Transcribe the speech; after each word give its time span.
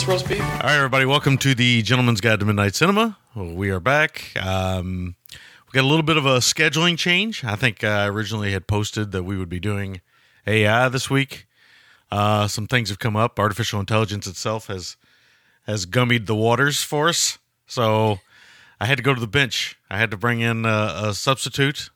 This 0.00 0.08
roast 0.08 0.28
beef? 0.28 0.40
All 0.40 0.60
right, 0.60 0.76
everybody, 0.76 1.04
welcome 1.04 1.36
to 1.38 1.54
the 1.54 1.82
Gentleman's 1.82 2.22
Guide 2.22 2.40
to 2.40 2.46
Midnight 2.46 2.74
Cinema. 2.74 3.18
We 3.34 3.68
are 3.68 3.80
back. 3.80 4.32
Um, 4.42 5.14
we 5.28 5.72
got 5.76 5.84
a 5.84 5.86
little 5.86 6.04
bit 6.04 6.16
of 6.16 6.24
a 6.24 6.38
scheduling 6.38 6.96
change. 6.96 7.44
I 7.44 7.54
think 7.54 7.84
I 7.84 8.06
originally 8.06 8.52
had 8.52 8.66
posted 8.66 9.12
that 9.12 9.24
we 9.24 9.36
would 9.36 9.50
be 9.50 9.60
doing 9.60 10.00
AI 10.46 10.88
this 10.88 11.10
week. 11.10 11.46
Uh, 12.10 12.48
some 12.48 12.66
things 12.66 12.88
have 12.88 12.98
come 12.98 13.14
up. 13.14 13.38
Artificial 13.38 13.78
intelligence 13.78 14.26
itself 14.26 14.68
has 14.68 14.96
has 15.66 15.84
gummied 15.84 16.24
the 16.24 16.34
waters 16.34 16.82
for 16.82 17.10
us, 17.10 17.38
so 17.66 18.20
I 18.80 18.86
had 18.86 18.96
to 18.96 19.02
go 19.02 19.12
to 19.12 19.20
the 19.20 19.26
bench. 19.26 19.78
I 19.90 19.98
had 19.98 20.10
to 20.12 20.16
bring 20.16 20.40
in 20.40 20.64
a, 20.64 20.94
a 21.08 21.14
substitute, 21.14 21.90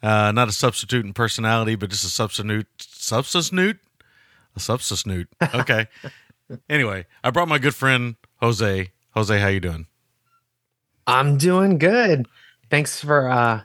uh, 0.00 0.30
not 0.30 0.48
a 0.48 0.52
substitute 0.52 1.04
in 1.04 1.12
personality, 1.12 1.74
but 1.74 1.90
just 1.90 2.04
a 2.04 2.08
substitute, 2.08 2.68
substitute, 2.78 3.80
a 4.54 4.60
substitute. 4.60 5.28
Okay. 5.42 5.88
anyway, 6.68 7.06
I 7.24 7.30
brought 7.30 7.48
my 7.48 7.58
good 7.58 7.74
friend 7.74 8.16
Jose. 8.36 8.90
Jose, 9.14 9.38
how 9.40 9.48
you 9.48 9.60
doing? 9.60 9.86
I'm 11.06 11.36
doing 11.36 11.78
good. 11.78 12.26
Thanks 12.70 13.00
for 13.00 13.28
uh 13.28 13.62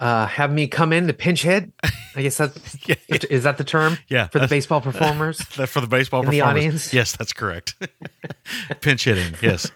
uh 0.00 0.26
having 0.26 0.54
me 0.56 0.68
come 0.68 0.92
in 0.92 1.06
to 1.08 1.12
pinch 1.12 1.42
hit. 1.42 1.70
I 2.14 2.22
guess 2.22 2.36
that's 2.36 2.76
Yeah. 2.88 2.94
is 3.30 3.44
that 3.44 3.58
the 3.58 3.64
term? 3.64 3.98
Yeah, 4.08 4.28
For 4.28 4.38
the 4.38 4.48
baseball 4.48 4.80
performers. 4.80 5.38
That 5.56 5.68
for 5.68 5.80
the 5.80 5.86
baseball 5.86 6.22
In 6.24 6.30
the 6.30 6.40
audience? 6.42 6.92
Yes, 6.94 7.16
that's 7.16 7.32
correct. 7.32 7.74
Pinch 8.80 9.04
hitting. 9.04 9.34
Yes. 9.42 9.70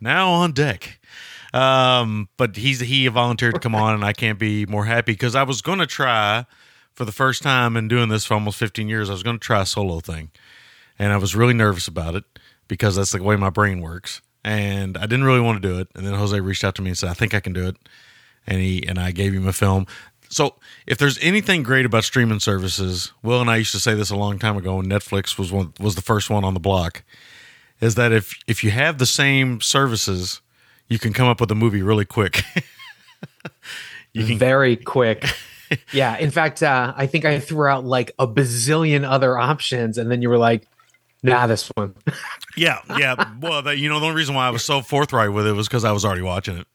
now 0.00 0.30
on 0.30 0.52
deck. 0.52 1.00
Um, 1.54 2.28
but 2.36 2.56
he's 2.56 2.80
he 2.80 3.06
volunteered 3.08 3.54
to 3.54 3.60
come 3.60 3.74
on, 3.74 3.94
and 3.94 4.04
I 4.04 4.12
can't 4.12 4.38
be 4.38 4.66
more 4.66 4.84
happy 4.84 5.12
because 5.12 5.34
I 5.34 5.42
was 5.42 5.62
going 5.62 5.78
to 5.78 5.86
try 5.86 6.44
for 6.92 7.04
the 7.06 7.12
first 7.12 7.42
time 7.42 7.76
in 7.76 7.88
doing 7.88 8.08
this 8.10 8.24
for 8.26 8.34
almost 8.34 8.58
15 8.58 8.88
years. 8.88 9.08
I 9.08 9.12
was 9.12 9.22
going 9.22 9.38
to 9.38 9.44
try 9.44 9.62
a 9.62 9.66
solo 9.66 10.00
thing, 10.00 10.30
and 10.98 11.12
I 11.12 11.16
was 11.16 11.34
really 11.34 11.54
nervous 11.54 11.88
about 11.88 12.14
it 12.14 12.24
because 12.68 12.96
that's 12.96 13.12
the 13.12 13.22
way 13.22 13.36
my 13.36 13.50
brain 13.50 13.80
works, 13.80 14.20
and 14.44 14.96
I 14.96 15.02
didn't 15.02 15.24
really 15.24 15.40
want 15.40 15.62
to 15.62 15.68
do 15.68 15.78
it. 15.78 15.88
And 15.94 16.06
then 16.06 16.14
Jose 16.14 16.38
reached 16.40 16.64
out 16.64 16.74
to 16.76 16.82
me 16.82 16.90
and 16.90 16.98
said, 16.98 17.10
"I 17.10 17.14
think 17.14 17.34
I 17.34 17.40
can 17.40 17.52
do 17.52 17.66
it," 17.68 17.76
and 18.46 18.60
he 18.60 18.86
and 18.86 18.98
I 18.98 19.10
gave 19.10 19.32
him 19.32 19.46
a 19.46 19.52
film. 19.52 19.86
So, 20.28 20.56
if 20.86 20.98
there's 20.98 21.18
anything 21.22 21.62
great 21.62 21.86
about 21.86 22.04
streaming 22.04 22.40
services, 22.40 23.12
Will 23.22 23.40
and 23.40 23.48
I 23.48 23.56
used 23.56 23.72
to 23.72 23.80
say 23.80 23.94
this 23.94 24.10
a 24.10 24.16
long 24.16 24.38
time 24.38 24.56
ago 24.56 24.76
when 24.76 24.86
Netflix 24.86 25.38
was 25.38 25.52
one 25.52 25.72
was 25.78 25.94
the 25.94 26.02
first 26.02 26.30
one 26.30 26.44
on 26.44 26.54
the 26.54 26.60
block, 26.60 27.04
is 27.80 27.94
that 27.94 28.12
if 28.12 28.34
if 28.46 28.64
you 28.64 28.70
have 28.70 28.98
the 28.98 29.06
same 29.06 29.60
services, 29.60 30.40
you 30.88 30.98
can 30.98 31.12
come 31.12 31.28
up 31.28 31.40
with 31.40 31.50
a 31.50 31.54
movie 31.54 31.82
really 31.82 32.04
quick. 32.04 32.42
you 34.12 34.26
can 34.26 34.38
Very 34.38 34.76
quick. 34.76 35.24
Yeah. 35.92 36.16
In 36.16 36.30
fact, 36.30 36.62
uh, 36.62 36.94
I 36.96 37.06
think 37.06 37.24
I 37.24 37.40
threw 37.40 37.66
out 37.66 37.84
like 37.84 38.12
a 38.18 38.26
bazillion 38.26 39.08
other 39.08 39.36
options, 39.36 39.98
and 39.98 40.10
then 40.10 40.22
you 40.22 40.28
were 40.28 40.38
like, 40.38 40.66
nah, 41.22 41.46
this 41.46 41.68
one. 41.74 41.94
Yeah, 42.56 42.80
yeah. 42.98 43.32
Well, 43.38 43.60
that, 43.62 43.76
you 43.76 43.90
know, 43.90 44.00
the 44.00 44.06
only 44.06 44.16
reason 44.16 44.34
why 44.34 44.46
I 44.46 44.50
was 44.50 44.64
so 44.64 44.80
forthright 44.80 45.30
with 45.30 45.46
it 45.46 45.52
was 45.52 45.68
because 45.68 45.84
I 45.84 45.92
was 45.92 46.06
already 46.06 46.22
watching 46.22 46.56
it. 46.56 46.66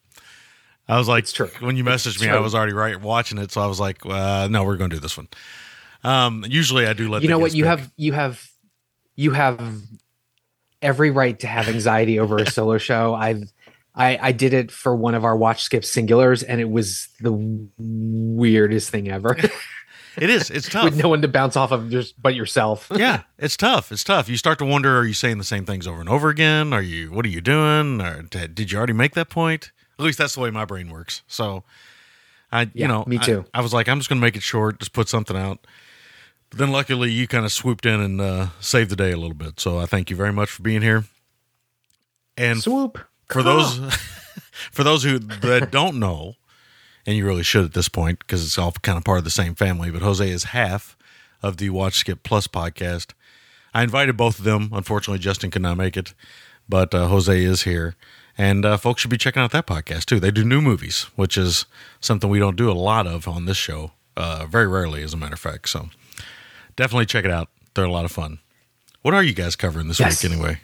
I 0.88 0.98
was 1.00 1.08
like, 1.08 1.24
It's 1.24 1.34
true. 1.34 1.50
when 1.60 1.76
you 1.76 1.84
messaged 1.84 2.22
me. 2.22 2.30
I 2.30 2.40
was 2.40 2.54
already 2.54 2.74
right 2.74 3.00
watching 3.02 3.40
it, 3.40 3.52
so 3.52 3.62
I 3.62 3.66
was 3.66 3.80
like, 3.80 4.06
uh, 4.06 4.48
no, 4.52 4.64
we're 4.64 4.78
going 4.78 4.92
to 4.92 4.96
do 4.98 5.00
this 5.00 5.18
one. 5.18 5.28
Um, 6.04 6.46
usually 6.48 6.86
I 6.86 6.94
do 6.94 7.10
let 7.10 7.24
you 7.24 7.30
know 7.30 7.40
what? 7.40 7.56
You 7.56 7.64
pick. 7.64 7.80
have 7.80 7.92
you 7.96 8.14
have 8.14 8.48
you 9.16 9.32
have 9.32 9.82
every 10.82 11.12
right 11.12 11.40
to 11.40 11.48
have 11.48 11.68
anxiety 11.68 12.20
over 12.20 12.38
a 12.38 12.46
solo 12.52 12.78
show. 12.78 13.14
I've 13.14 13.52
I, 13.94 14.18
I 14.22 14.32
did 14.32 14.54
it 14.54 14.72
for 14.72 14.96
one 14.96 15.16
of 15.16 15.26
our 15.26 15.36
watch 15.36 15.64
skip 15.64 15.84
singulars, 15.84 16.44
and 16.48 16.62
it 16.62 16.70
was 16.70 17.10
the 17.20 17.34
weirdest 17.78 18.90
thing 18.90 19.10
ever. 19.10 19.38
It 20.18 20.30
is. 20.30 20.50
It's 20.50 20.68
tough. 20.70 20.86
With 20.86 20.98
no 20.98 21.10
one 21.10 21.22
to 21.22 21.28
bounce 21.28 21.56
off 21.56 21.72
of 21.72 21.90
just 21.90 22.22
but 22.22 22.36
yourself. 22.36 22.90
yeah, 22.96 23.24
it's 23.38 23.58
tough. 23.58 23.92
It's 23.92 24.04
tough. 24.04 24.28
You 24.30 24.38
start 24.38 24.60
to 24.60 24.66
wonder: 24.66 24.98
Are 25.00 25.06
you 25.06 25.14
saying 25.14 25.38
the 25.38 25.44
same 25.44 25.66
things 25.66 25.88
over 25.88 26.00
and 26.00 26.10
over 26.10 26.30
again? 26.30 26.74
Are 26.74 26.82
you? 26.82 27.12
What 27.12 27.26
are 27.26 27.30
you 27.30 27.42
doing? 27.42 28.02
Or 28.02 28.24
did 28.24 28.72
you 28.72 28.78
already 28.78 28.94
make 28.94 29.14
that 29.16 29.30
point? 29.30 29.72
At 30.00 30.06
least 30.06 30.18
that's 30.18 30.36
the 30.36 30.42
way 30.42 30.50
my 30.50 30.66
brain 30.66 30.90
works. 30.90 31.22
So, 31.28 31.64
I, 32.52 32.72
you 32.74 32.88
know, 32.88 33.04
me 33.06 33.20
I- 33.20 33.24
too. 33.24 33.46
I, 33.54 33.62
was 33.62 33.72
like, 33.74 33.88
I'm 33.88 34.00
just 34.00 34.10
going 34.10 34.20
to 34.20 34.26
make 34.26 34.36
it 34.36 34.42
short, 34.42 34.80
just 34.80 34.94
put 34.94 35.08
something 35.08 35.38
out. 35.38 35.60
But 36.50 36.58
then, 36.60 36.72
luckily, 36.72 37.12
you 37.12 37.28
kind 37.28 37.46
of 37.46 37.52
swooped 37.52 37.86
in 37.86 38.00
and 38.02 38.20
uh, 38.20 38.48
saved 38.60 38.90
the 38.90 38.96
day 38.96 39.12
a 39.12 39.18
little 39.18 39.36
bit. 39.36 39.60
So, 39.60 39.78
I 39.78 39.86
thank 39.86 40.10
you 40.10 40.16
very 40.16 40.34
much 40.34 40.50
for 40.50 40.64
being 40.64 40.82
here. 40.82 41.06
And 42.36 42.62
Swoop. 42.62 42.98
for 43.30 43.44
those 43.44 43.78
for 44.72 44.84
those 44.84 45.04
who 45.04 45.20
that 45.20 45.70
don't 45.72 46.00
know, 46.00 46.36
and 47.06 47.16
you 47.18 47.26
really 47.26 47.44
should 47.44 47.66
at 47.66 47.74
this 47.74 47.90
point 47.90 48.20
because 48.20 48.44
it's 48.46 48.58
all 48.58 48.72
kind 48.82 48.98
of 48.98 49.04
part 49.04 49.18
of 49.18 49.24
the 49.24 49.30
same 49.30 49.56
family. 49.56 49.92
But 49.92 50.02
Jose 50.02 50.30
is 50.30 50.46
half 50.46 50.96
of 51.44 51.58
the 51.58 51.70
Watch 51.70 51.96
Skip 51.96 52.24
Plus 52.24 52.48
podcast. 52.48 53.12
I 53.74 53.84
invited 53.84 54.18
both 54.18 54.38
of 54.40 54.46
them. 54.46 54.70
Unfortunately, 54.74 55.20
Justin 55.20 55.50
could 55.52 55.62
not 55.62 55.78
make 55.78 55.96
it, 55.98 56.14
but 56.68 56.94
uh, 56.94 57.08
Jose 57.08 57.42
is 57.44 57.64
here, 57.64 57.96
and 58.38 58.66
uh, 58.66 58.78
folks 58.78 59.02
should 59.02 59.12
be 59.12 59.18
checking 59.18 59.42
out 59.42 59.52
that 59.52 59.66
podcast 59.66 60.06
too. 60.06 60.20
They 60.20 60.32
do 60.32 60.44
new 60.44 60.62
movies, 60.62 61.04
which 61.16 61.38
is 61.38 61.66
something 62.00 62.30
we 62.30 62.40
don't 62.40 62.58
do 62.58 62.70
a 62.70 62.74
lot 62.74 63.08
of 63.08 63.28
on 63.28 63.46
this 63.46 63.58
show. 63.58 63.92
Uh, 64.18 64.46
very 64.46 64.68
rarely, 64.68 65.02
as 65.04 65.14
a 65.14 65.18
matter 65.18 65.34
of 65.36 65.40
fact. 65.40 65.70
So 65.70 65.90
definitely 66.76 67.06
check 67.06 67.24
it 67.26 67.32
out. 67.32 67.48
They're 67.74 67.86
a 67.86 67.92
lot 67.92 68.04
of 68.06 68.12
fun. 68.12 68.40
What 69.04 69.14
are 69.14 69.24
you 69.24 69.34
guys 69.34 69.56
covering 69.56 69.88
this 69.88 70.00
Yes. 70.02 70.22
week 70.22 70.32
anyway? 70.34 70.60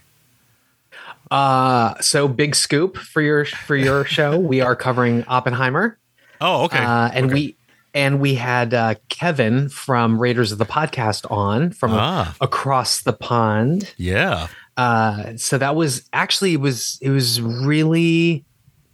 Uh 1.29 1.99
so 1.99 2.27
big 2.27 2.55
scoop 2.55 2.97
for 2.97 3.21
your 3.21 3.45
for 3.45 3.75
your 3.75 4.05
show. 4.05 4.37
We 4.37 4.61
are 4.61 4.75
covering 4.75 5.23
Oppenheimer. 5.27 5.97
Oh, 6.41 6.63
okay. 6.65 6.79
Uh, 6.79 7.09
and 7.13 7.25
Okay. 7.27 7.33
we 7.33 7.57
and 7.93 8.19
we 8.19 8.35
had 8.35 8.73
uh, 8.73 8.95
Kevin 9.09 9.69
from 9.69 10.19
Raiders 10.19 10.51
of 10.51 10.57
the 10.59 10.65
Podcast 10.65 11.29
on 11.31 11.71
from 11.71 11.93
Ah. 11.93 12.35
across 12.41 13.01
the 13.01 13.13
pond. 13.13 13.93
yeah. 13.97 14.47
Uh, 14.75 15.35
so 15.37 15.57
that 15.57 15.75
was 15.75 16.07
actually 16.13 16.53
it 16.53 16.59
was 16.61 16.99
it 17.01 17.09
was 17.09 17.41
really 17.41 18.45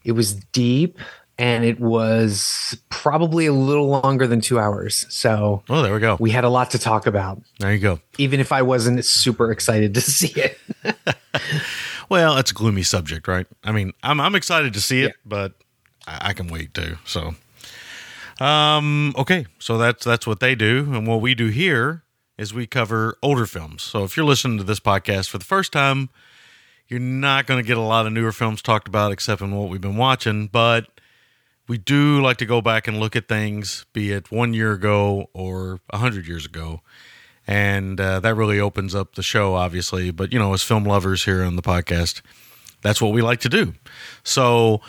it 0.05 0.13
was 0.13 0.33
deep 0.33 0.97
and 1.37 1.65
it 1.65 1.79
was 1.79 2.77
probably 2.89 3.47
a 3.47 3.51
little 3.53 3.87
longer 3.89 4.25
than 4.27 4.39
two 4.39 4.59
hours. 4.59 5.05
So 5.09 5.63
Oh, 5.69 5.81
there 5.81 5.93
we 5.93 5.99
go. 5.99 6.15
we 6.21 6.29
had 6.31 6.43
a 6.45 6.49
lot 6.49 6.71
to 6.71 6.79
talk 6.79 7.05
about, 7.07 7.41
There 7.59 7.73
you 7.73 7.79
go. 7.79 7.99
even 8.17 8.39
if 8.39 8.51
I 8.53 8.61
wasn't 8.61 9.03
super 9.03 9.51
excited 9.51 9.93
to 9.95 10.01
see 10.01 10.31
it. 10.39 10.57
Well, 12.09 12.37
it's 12.37 12.51
a 12.51 12.53
gloomy 12.53 12.83
subject, 12.83 13.27
right? 13.27 13.47
I 13.63 13.71
mean, 13.71 13.91
I'm 14.03 14.19
I'm 14.19 14.35
excited 14.35 14.73
to 14.73 14.81
see 14.81 15.01
it, 15.01 15.07
Yeah. 15.07 15.11
but 15.25 15.53
I, 16.07 16.29
I 16.29 16.33
can 16.33 16.47
wait 16.47 16.73
too. 16.73 16.97
So, 17.05 17.35
Um, 18.39 19.13
okay, 19.17 19.45
so 19.59 19.77
that's 19.77 20.03
that's 20.03 20.25
what 20.25 20.39
they 20.39 20.55
do, 20.55 20.89
and 20.93 21.07
what 21.07 21.21
we 21.21 21.35
do 21.35 21.47
here 21.47 22.03
is 22.37 22.53
we 22.53 22.65
cover 22.65 23.15
older 23.21 23.45
films. 23.45 23.83
So 23.83 24.03
if 24.03 24.17
you're 24.17 24.25
listening 24.25 24.57
to 24.57 24.63
this 24.63 24.79
podcast 24.79 25.29
for 25.29 25.37
the 25.37 25.45
first 25.45 25.71
time, 25.71 26.09
you're 26.87 26.99
not 26.99 27.45
going 27.45 27.61
to 27.61 27.67
get 27.67 27.77
a 27.77 27.81
lot 27.81 28.07
of 28.07 28.11
newer 28.11 28.31
films 28.31 28.61
talked 28.61 28.87
about, 28.87 29.11
except 29.11 29.41
in 29.41 29.55
what 29.55 29.69
we've 29.69 29.79
been 29.79 29.97
watching. 29.97 30.47
But 30.47 30.87
we 31.67 31.77
do 31.77 32.21
like 32.21 32.37
to 32.37 32.45
go 32.47 32.59
back 32.59 32.87
and 32.87 32.99
look 32.99 33.15
at 33.15 33.27
things, 33.27 33.85
be 33.93 34.11
it 34.11 34.31
one 34.31 34.53
year 34.53 34.73
ago 34.73 35.29
or 35.33 35.79
a 35.91 35.99
hundred 35.99 36.27
years 36.27 36.45
ago, 36.45 36.81
and 37.45 38.01
uh, 38.01 38.19
that 38.19 38.35
really 38.35 38.59
opens 38.59 38.95
up 38.95 39.13
the 39.13 39.23
show, 39.23 39.53
obviously. 39.53 40.09
But 40.09 40.33
you 40.33 40.39
know, 40.39 40.53
as 40.53 40.63
film 40.63 40.85
lovers 40.85 41.23
here 41.25 41.43
on 41.43 41.55
the 41.55 41.61
podcast, 41.61 42.21
that's 42.81 42.99
what 42.99 43.13
we 43.13 43.21
like 43.21 43.39
to 43.41 43.49
do. 43.49 43.75
So 44.23 44.81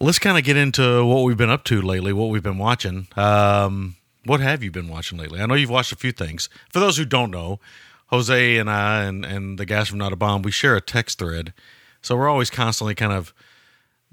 let's 0.00 0.18
kind 0.18 0.38
of 0.38 0.44
get 0.44 0.56
into 0.56 1.04
what 1.04 1.22
we've 1.24 1.36
been 1.36 1.50
up 1.50 1.64
to 1.64 1.80
lately, 1.82 2.12
what 2.12 2.28
we've 2.30 2.42
been 2.42 2.58
watching. 2.58 3.08
Um, 3.16 3.96
what 4.24 4.40
have 4.40 4.62
you 4.62 4.70
been 4.70 4.88
watching 4.88 5.18
lately? 5.18 5.40
I 5.40 5.46
know 5.46 5.54
you've 5.54 5.70
watched 5.70 5.92
a 5.92 5.96
few 5.96 6.12
things. 6.12 6.48
For 6.70 6.80
those 6.80 6.96
who 6.96 7.04
don't 7.04 7.30
know, 7.30 7.60
Jose 8.08 8.56
and 8.58 8.70
I 8.70 9.04
and, 9.04 9.24
and 9.24 9.58
the 9.58 9.66
guys 9.66 9.88
from 9.88 9.98
Not 9.98 10.12
a 10.12 10.16
Bomb, 10.16 10.42
we 10.42 10.50
share 10.50 10.76
a 10.76 10.80
text 10.80 11.18
thread. 11.18 11.52
So 12.02 12.16
we're 12.16 12.28
always 12.28 12.50
constantly 12.50 12.94
kind 12.94 13.12
of 13.12 13.32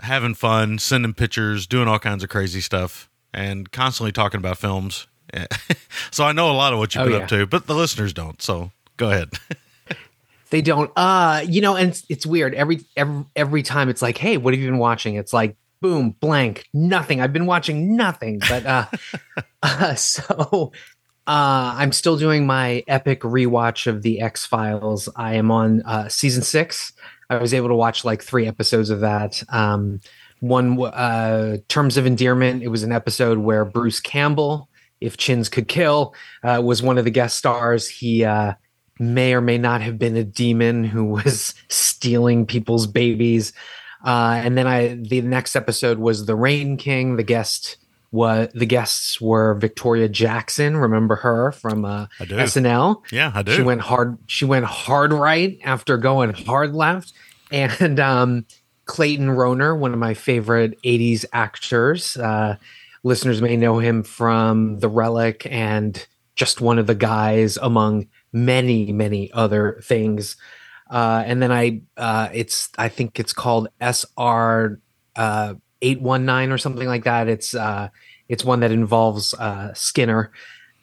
having 0.04 0.34
fun, 0.34 0.80
sending 0.80 1.14
pictures, 1.14 1.68
doing 1.68 1.88
all 1.88 2.00
kinds 2.00 2.24
of 2.24 2.30
crazy 2.30 2.62
stuff, 2.62 3.10
and 3.34 3.72
constantly 3.72 4.12
talking 4.12 4.40
about 4.40 4.58
films. 4.58 5.08
so 6.12 6.24
I 6.24 6.32
know 6.32 6.50
a 6.50 6.54
lot 6.54 6.74
of 6.74 6.80
what 6.80 6.96
you've 6.96 7.04
Oh, 7.04 7.06
been 7.08 7.14
yeah. 7.18 7.24
up 7.24 7.30
to, 7.30 7.46
but 7.46 7.68
the 7.68 7.76
listeners 7.76 8.14
don't. 8.14 8.42
So 8.42 8.72
go 8.98 9.12
ahead. 9.12 9.32
They 10.52 10.62
don't. 10.62 10.92
Uh, 10.96 11.44
you 11.46 11.60
know, 11.60 11.76
and 11.76 11.90
it's, 11.90 12.04
it's 12.08 12.26
weird. 12.26 12.54
Every 12.54 12.80
every 12.96 13.26
every 13.36 13.64
time 13.64 13.90
it's 13.90 14.02
like, 14.02 14.18
hey, 14.18 14.38
what 14.38 14.54
have 14.54 14.62
you 14.62 14.70
been 14.70 14.78
watching? 14.78 15.16
It's 15.16 15.34
like, 15.34 15.58
boom, 15.82 16.16
blank, 16.20 16.68
nothing. 16.74 17.22
I've 17.22 17.34
been 17.34 17.46
watching 17.46 17.96
nothing. 17.96 18.40
But 18.40 18.66
uh, 18.66 18.86
uh 19.64 19.96
so 19.96 20.72
uh 21.28 21.76
I'm 21.78 21.92
still 21.92 22.18
doing 22.18 22.46
my 22.46 22.84
epic 22.88 23.22
rewatch 23.22 23.88
of 23.88 24.02
the 24.02 24.22
X 24.22 24.46
Files. 24.46 25.10
I 25.16 25.36
am 25.36 25.52
on 25.52 25.82
uh 25.84 26.08
season 26.10 26.44
six. 26.44 26.94
I 27.30 27.38
was 27.38 27.54
able 27.54 27.70
to 27.70 27.76
watch 27.76 28.06
like 28.06 28.22
three 28.22 28.48
episodes 28.48 28.90
of 28.90 29.00
that. 29.02 29.42
Um 29.50 30.00
one 30.40 30.80
uh 30.82 31.58
terms 31.70 31.98
of 31.98 32.06
endearment 32.06 32.62
it 32.62 32.68
was 32.68 32.84
an 32.84 32.92
episode 32.92 33.38
where 33.38 33.64
bruce 33.64 34.02
campbell 34.02 34.70
if 35.00 35.16
chins 35.16 35.48
could 35.48 35.68
kill 35.68 36.14
uh, 36.44 36.62
was 36.64 36.84
one 36.84 36.98
of 36.98 37.06
the 37.06 37.10
guest 37.10 37.38
stars 37.38 37.88
he 37.88 38.26
uh 38.26 38.54
may 39.00 39.34
or 39.34 39.42
may 39.42 39.58
not 39.58 39.82
have 39.82 39.98
been 39.98 40.16
a 40.16 40.24
demon 40.24 40.84
who 40.84 41.06
was 41.06 41.54
stealing 41.70 42.46
people's 42.46 42.88
babies. 42.88 43.54
Uh, 44.06 44.40
and 44.44 44.58
then 44.58 44.68
I 44.68 44.96
the 44.96 45.22
next 45.22 45.56
episode 45.56 45.98
was 45.98 46.28
the 46.28 46.36
Rain 46.36 46.78
King. 46.78 47.16
The 47.16 47.24
guest 47.24 47.78
was 48.12 48.50
the 48.54 48.68
guests 48.68 49.20
were 49.20 49.56
Victoria 49.56 50.08
Jackson. 50.08 50.78
Remember 50.78 51.16
her 51.16 51.52
from 51.52 51.86
uh. 51.86 52.08
SNL? 52.20 53.04
yeah, 53.12 53.32
I 53.34 53.42
do. 53.42 53.54
She 53.54 53.64
went 53.64 53.82
hard. 53.82 54.18
She 54.28 54.46
went 54.46 54.66
hard 54.66 55.12
right 55.12 55.60
after 55.64 55.98
going 55.98 56.34
hard 56.34 56.74
left. 56.76 57.14
And 57.52 58.00
um, 58.00 58.46
Clayton 58.86 59.28
Rohner, 59.28 59.78
one 59.78 59.94
of 59.94 60.00
my 60.00 60.14
favorite 60.14 60.82
'80s 60.84 61.26
actors. 61.34 62.16
Uh, 62.16 62.58
listeners 63.04 63.42
may 63.42 63.58
know 63.58 63.80
him 63.80 64.04
from 64.04 64.80
The 64.80 64.90
Relic 64.90 65.48
and 65.50 66.06
just 66.36 66.62
one 66.62 66.80
of 66.80 66.88
the 66.88 66.96
guys 66.96 67.58
among 67.58 68.08
many, 68.34 68.92
many 68.92 69.32
other 69.32 69.80
things. 69.84 70.36
Uh, 70.90 71.24
and 71.26 71.42
then 71.42 71.52
I, 71.52 71.82
uh, 71.98 72.30
it's 72.34 72.70
I 72.78 72.90
think 72.90 73.20
it's 73.20 73.34
called 73.34 73.70
SR 73.82 74.80
uh, 75.16 75.54
eight 75.82 76.02
one 76.02 76.26
nine 76.26 76.52
or 76.52 76.58
something 76.58 76.88
like 76.88 77.04
that. 77.06 77.28
It's 77.28 77.54
uh, 77.56 77.90
it's 78.28 78.44
one 78.44 78.60
that 78.62 78.72
involves 78.72 79.34
uh, 79.34 79.74
Skinner. 79.74 80.32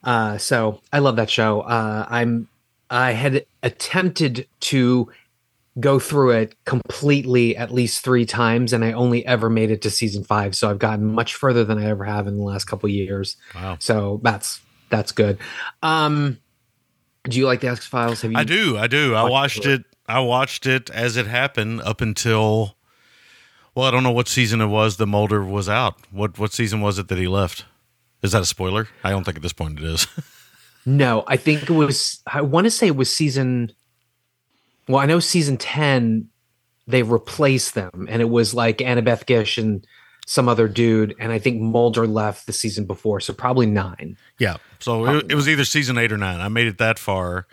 Uh, 0.04 0.38
so 0.38 0.80
I 0.92 0.98
love 0.98 1.16
that 1.16 1.30
show. 1.30 1.60
Uh, 1.60 2.06
I'm 2.08 2.48
I 2.90 3.12
had 3.12 3.44
attempted 3.62 4.46
to 4.60 5.10
go 5.80 5.98
through 5.98 6.30
it 6.32 6.54
completely 6.64 7.56
at 7.56 7.72
least 7.72 8.04
three 8.04 8.26
times, 8.26 8.72
and 8.72 8.84
I 8.84 8.92
only 8.92 9.24
ever 9.24 9.48
made 9.48 9.70
it 9.70 9.82
to 9.82 9.90
season 9.90 10.24
five. 10.24 10.54
So 10.54 10.68
I've 10.68 10.78
gotten 10.78 11.06
much 11.06 11.34
further 11.34 11.64
than 11.64 11.78
I 11.78 11.86
ever 11.86 12.04
have 12.04 12.26
in 12.26 12.36
the 12.36 12.42
last 12.42 12.64
couple 12.64 12.88
of 12.88 12.92
years. 12.92 13.36
Wow. 13.54 13.76
So 13.80 14.20
that's 14.22 14.60
that's 14.90 15.12
good. 15.12 15.38
Um, 15.82 16.38
do 17.24 17.38
you 17.38 17.46
like 17.46 17.60
the 17.60 17.68
X 17.68 17.86
Files? 17.86 18.22
Have 18.22 18.32
you? 18.32 18.38
I 18.38 18.44
do. 18.44 18.76
I 18.76 18.86
do. 18.88 19.14
I 19.14 19.22
watched 19.22 19.32
watched 19.32 19.66
it. 19.66 19.84
I 20.06 20.20
watched 20.20 20.66
it 20.66 20.90
as 20.90 21.16
it 21.16 21.26
happened 21.26 21.80
up 21.82 22.00
until. 22.00 22.76
Well, 23.74 23.86
I 23.86 23.90
don't 23.90 24.02
know 24.02 24.10
what 24.12 24.28
season 24.28 24.60
it 24.60 24.66
was 24.66 24.96
The 24.98 25.06
Mulder 25.06 25.42
was 25.44 25.68
out. 25.68 25.96
What 26.10 26.38
what 26.38 26.52
season 26.52 26.80
was 26.80 26.98
it 26.98 27.08
that 27.08 27.18
he 27.18 27.26
left? 27.28 27.64
Is 28.22 28.32
that 28.32 28.42
a 28.42 28.46
spoiler? 28.46 28.88
I 29.02 29.10
don't 29.10 29.24
think 29.24 29.36
at 29.36 29.42
this 29.42 29.52
point 29.52 29.78
it 29.78 29.84
is. 29.84 30.06
No, 30.84 31.22
I 31.28 31.36
think 31.36 31.62
it 31.62 31.70
was. 31.70 32.20
I 32.26 32.40
want 32.40 32.64
to 32.64 32.70
say 32.72 32.88
it 32.88 32.96
was 32.96 33.14
season. 33.14 33.72
Well, 34.88 34.98
I 34.98 35.06
know 35.06 35.20
season 35.20 35.56
ten. 35.56 36.28
They 36.88 37.04
replaced 37.04 37.76
them, 37.76 38.08
and 38.10 38.20
it 38.20 38.28
was 38.28 38.52
like 38.52 38.78
Annabeth 38.78 39.26
Gish 39.26 39.58
and 39.58 39.86
some 40.26 40.48
other 40.48 40.66
dude, 40.66 41.14
and 41.20 41.30
I 41.30 41.38
think 41.38 41.60
Mulder 41.60 42.08
left 42.08 42.46
the 42.48 42.52
season 42.52 42.84
before, 42.86 43.20
so 43.20 43.32
probably 43.32 43.66
nine. 43.66 44.16
yeah. 44.40 44.56
So 44.80 45.06
it, 45.06 45.30
it 45.30 45.34
was 45.36 45.48
either 45.48 45.64
season 45.64 45.98
eight 45.98 46.10
or 46.10 46.18
nine. 46.18 46.40
I 46.40 46.48
made 46.48 46.66
it 46.66 46.78
that 46.78 46.98
far, 46.98 47.46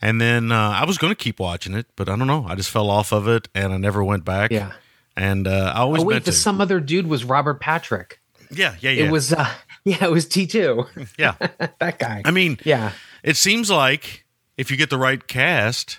and 0.00 0.20
then 0.20 0.52
uh, 0.52 0.70
I 0.70 0.84
was 0.84 0.98
going 0.98 1.10
to 1.12 1.16
keep 1.16 1.40
watching 1.40 1.74
it, 1.74 1.86
but 1.96 2.08
I 2.08 2.16
don't 2.16 2.26
know. 2.26 2.44
I 2.48 2.54
just 2.54 2.70
fell 2.70 2.90
off 2.90 3.12
of 3.12 3.26
it, 3.28 3.48
and 3.54 3.72
I 3.72 3.76
never 3.78 4.02
went 4.04 4.24
back. 4.24 4.50
Yeah. 4.50 4.72
And 5.16 5.46
uh, 5.48 5.72
I 5.74 5.80
always 5.80 6.02
Oh 6.02 6.06
wait, 6.06 6.14
meant 6.14 6.24
the 6.26 6.30
to. 6.30 6.36
some 6.36 6.60
other 6.60 6.78
dude 6.80 7.06
was 7.08 7.24
Robert 7.24 7.60
Patrick. 7.60 8.20
yeah, 8.52 8.76
yeah, 8.80 8.90
yeah. 8.90 9.04
It 9.06 9.10
was. 9.10 9.32
uh 9.32 9.50
Yeah, 9.84 10.04
it 10.04 10.10
was 10.12 10.26
T 10.26 10.46
two. 10.46 10.84
yeah. 11.18 11.34
that 11.80 11.98
guy. 11.98 12.22
I 12.24 12.30
mean, 12.30 12.58
yeah. 12.64 12.92
it 13.22 13.36
seems 13.36 13.70
like 13.70 14.24
if 14.56 14.70
you 14.70 14.76
get 14.76 14.90
the 14.90 14.98
right 14.98 15.26
cast, 15.26 15.98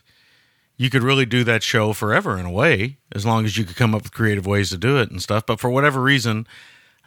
you 0.78 0.90
could 0.90 1.04
really 1.04 1.26
do 1.26 1.44
that 1.44 1.64
show 1.64 1.92
forever 1.94 2.38
in 2.38 2.46
a 2.46 2.52
way, 2.52 2.98
as 3.14 3.26
long 3.26 3.44
as 3.46 3.58
you 3.58 3.66
could 3.66 3.76
come 3.76 3.94
up 3.94 4.04
with 4.04 4.14
creative 4.14 4.46
ways 4.46 4.70
to 4.70 4.78
do 4.78 4.98
it 5.00 5.12
and 5.12 5.22
stuff. 5.22 5.46
But 5.46 5.60
for 5.60 5.70
whatever 5.70 6.02
reason, 6.02 6.48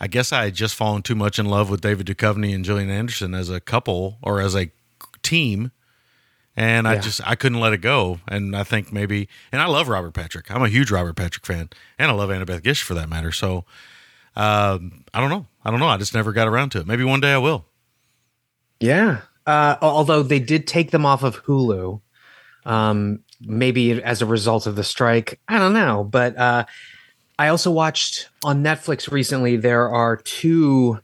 I 0.00 0.06
guess 0.08 0.32
I 0.32 0.44
had 0.44 0.54
just 0.54 0.74
fallen 0.74 1.00
too 1.02 1.14
much 1.14 1.38
in 1.38 1.46
love 1.46 1.70
with 1.70 1.80
David 1.80 2.06
Duchovny 2.06 2.54
and 2.54 2.64
Gillian 2.64 2.90
Anderson 2.90 3.34
as 3.34 3.48
a 3.48 3.60
couple 3.60 4.18
or 4.22 4.40
as 4.40 4.54
a 4.54 4.70
team. 5.22 5.70
And 6.56 6.86
I 6.86 6.94
Yeah. 6.94 7.00
just 7.00 7.20
I 7.26 7.34
couldn't 7.34 7.60
let 7.60 7.72
it 7.72 7.78
go. 7.78 8.20
And 8.28 8.54
I 8.54 8.62
think 8.62 8.92
maybe 8.92 9.28
and 9.50 9.62
I 9.62 9.66
love 9.66 9.88
Robert 9.88 10.12
Patrick. 10.12 10.50
I'm 10.50 10.62
a 10.62 10.68
huge 10.68 10.90
Robert 10.90 11.14
Patrick 11.16 11.46
fan. 11.46 11.70
And 11.98 12.10
I 12.10 12.14
love 12.14 12.28
Annabeth 12.30 12.62
Gish 12.62 12.82
for 12.82 12.92
that 12.94 13.08
matter. 13.08 13.32
So 13.32 13.64
um, 14.36 15.04
I 15.14 15.20
don't 15.20 15.30
know. 15.30 15.46
I 15.64 15.70
don't 15.70 15.80
know. 15.80 15.88
I 15.88 15.96
just 15.96 16.14
never 16.14 16.32
got 16.32 16.48
around 16.48 16.70
to 16.72 16.80
it. 16.80 16.86
Maybe 16.86 17.04
one 17.04 17.20
day 17.20 17.32
I 17.32 17.38
will. 17.38 17.64
Yeah. 18.80 19.20
Uh, 19.46 19.76
although 19.80 20.22
they 20.22 20.38
did 20.40 20.66
take 20.66 20.90
them 20.90 21.04
off 21.06 21.22
of 21.22 21.42
Hulu, 21.44 22.00
um, 22.64 23.20
maybe 23.40 24.02
as 24.02 24.22
a 24.22 24.26
result 24.26 24.66
of 24.66 24.76
the 24.76 24.84
strike. 24.84 25.40
I 25.48 25.58
don't 25.58 25.72
know. 25.72 26.04
But 26.04 26.36
uh, 26.36 26.64
I 27.38 27.48
also 27.48 27.70
watched 27.70 28.28
on 28.44 28.62
Netflix 28.62 29.10
recently. 29.10 29.56
There 29.56 29.88
are 29.90 30.16
two 30.16 31.00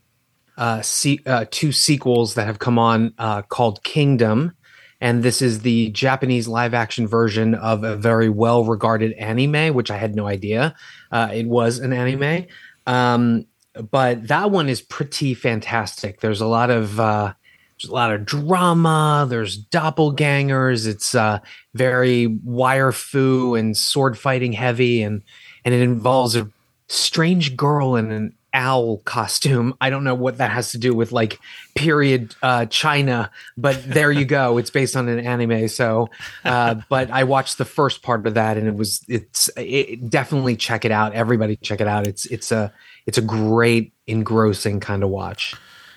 uh, 0.57 0.83
se- 0.83 1.21
uh, 1.27 1.47
two 1.51 1.73
sequels 1.73 2.35
that 2.35 2.47
have 2.47 2.59
come 2.59 2.79
on 2.79 3.13
uh, 3.19 3.43
called 3.43 3.83
Kingdom, 3.85 4.55
and 5.01 5.23
this 5.23 5.41
is 5.43 5.61
the 5.61 5.91
Japanese 5.91 6.49
live 6.49 6.75
action 6.75 7.07
version 7.07 7.55
of 7.55 7.85
a 7.85 7.97
very 7.97 8.29
well 8.29 8.65
regarded 8.65 9.13
anime, 9.13 9.75
which 9.75 9.91
I 9.91 9.97
had 9.97 10.15
no 10.15 10.27
idea 10.27 10.75
uh, 11.11 11.31
it 11.33 11.47
was 11.47 11.79
an 11.79 11.93
anime. 11.93 12.47
Um, 12.87 13.47
but 13.91 14.29
that 14.29 14.51
one 14.51 14.69
is 14.69 14.81
pretty 14.83 15.35
fantastic. 15.35 16.21
There's 16.21 16.41
a 16.41 16.47
lot 16.47 16.71
of 16.71 16.99
uh, 16.99 17.33
there's 17.81 17.91
a 17.91 17.95
lot 17.95 18.13
of 18.13 18.25
drama. 18.25 19.27
There's 19.29 19.63
doppelgangers. 19.67 20.87
It's 20.87 21.15
uh, 21.15 21.39
very 21.75 22.27
wire 22.27 22.93
fu 22.93 23.55
and 23.55 23.77
sword 23.77 24.19
fighting 24.19 24.53
heavy, 24.53 25.03
and 25.03 25.23
and 25.65 25.75
it 25.75 25.81
involves 25.81 26.35
a 26.35 26.51
strange 26.89 27.57
girl 27.57 27.95
and 27.95 28.11
an 28.11 28.35
owl 28.53 28.99
costume. 28.99 29.75
I 29.81 29.91
don't 29.91 30.05
know 30.05 30.15
what 30.15 30.39
that 30.39 30.51
has 30.51 30.73
to 30.73 30.79
do 30.79 30.95
with 30.95 31.13
like 31.13 31.39
period 31.75 32.35
uh, 32.43 32.67
China, 32.67 33.31
but 33.57 33.83
there 33.85 34.11
you 34.11 34.25
go. 34.25 34.59
It's 34.59 34.71
based 34.71 34.97
on 34.97 35.09
an 35.09 35.21
anime. 35.21 35.69
So, 35.69 36.11
uh, 36.45 36.77
but 36.89 37.11
I 37.11 37.25
watched 37.25 37.59
the 37.59 37.65
first 37.65 38.03
part 38.03 38.27
of 38.27 38.35
that, 38.35 38.57
and 38.57 38.67
it 38.67 38.75
was 38.75 39.05
it's 39.09 39.51
it, 39.57 40.11
definitely 40.11 40.57
check 40.57 40.85
it 40.85 40.91
out. 40.91 41.15
Everybody 41.15 41.57
check 41.57 41.81
it 41.81 41.89
out. 41.89 42.07
It's 42.07 42.27
it's 42.27 42.53
a 42.53 42.73
it's 43.07 43.19
a 43.19 43.23
great 43.23 43.93
engrossing 44.07 44.81
kind 44.81 45.03
of 45.03 45.11
watch. 45.11 45.55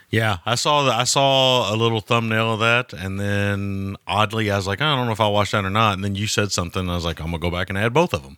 Yeah, 0.10 0.40
I 0.46 0.56
saw 0.56 0.84
the, 0.84 0.92
I 0.92 1.06
saw 1.06 1.74
a 1.74 1.76
little 1.78 2.02
thumbnail 2.02 2.56
of 2.56 2.60
that, 2.60 2.92
and 2.92 3.18
then 3.18 3.96
oddly, 4.06 4.52
I 4.52 4.58
was 4.58 4.68
like, 4.68 4.82
I 4.82 4.94
don't 4.94 5.06
know 5.06 5.14
if 5.14 5.22
I'll 5.22 5.32
watch 5.32 5.52
that 5.52 5.64
or 5.64 5.70
not. 5.70 5.94
And 5.94 6.04
then 6.04 6.16
you 6.16 6.28
said 6.28 6.52
something, 6.52 6.82
and 6.82 6.92
I 6.92 6.96
was 6.96 7.06
like, 7.06 7.22
I'm 7.22 7.28
gonna 7.28 7.40
go 7.40 7.50
back 7.50 7.70
and 7.70 7.78
add 7.78 7.94
both 7.94 8.14
of 8.14 8.24
them. 8.24 8.38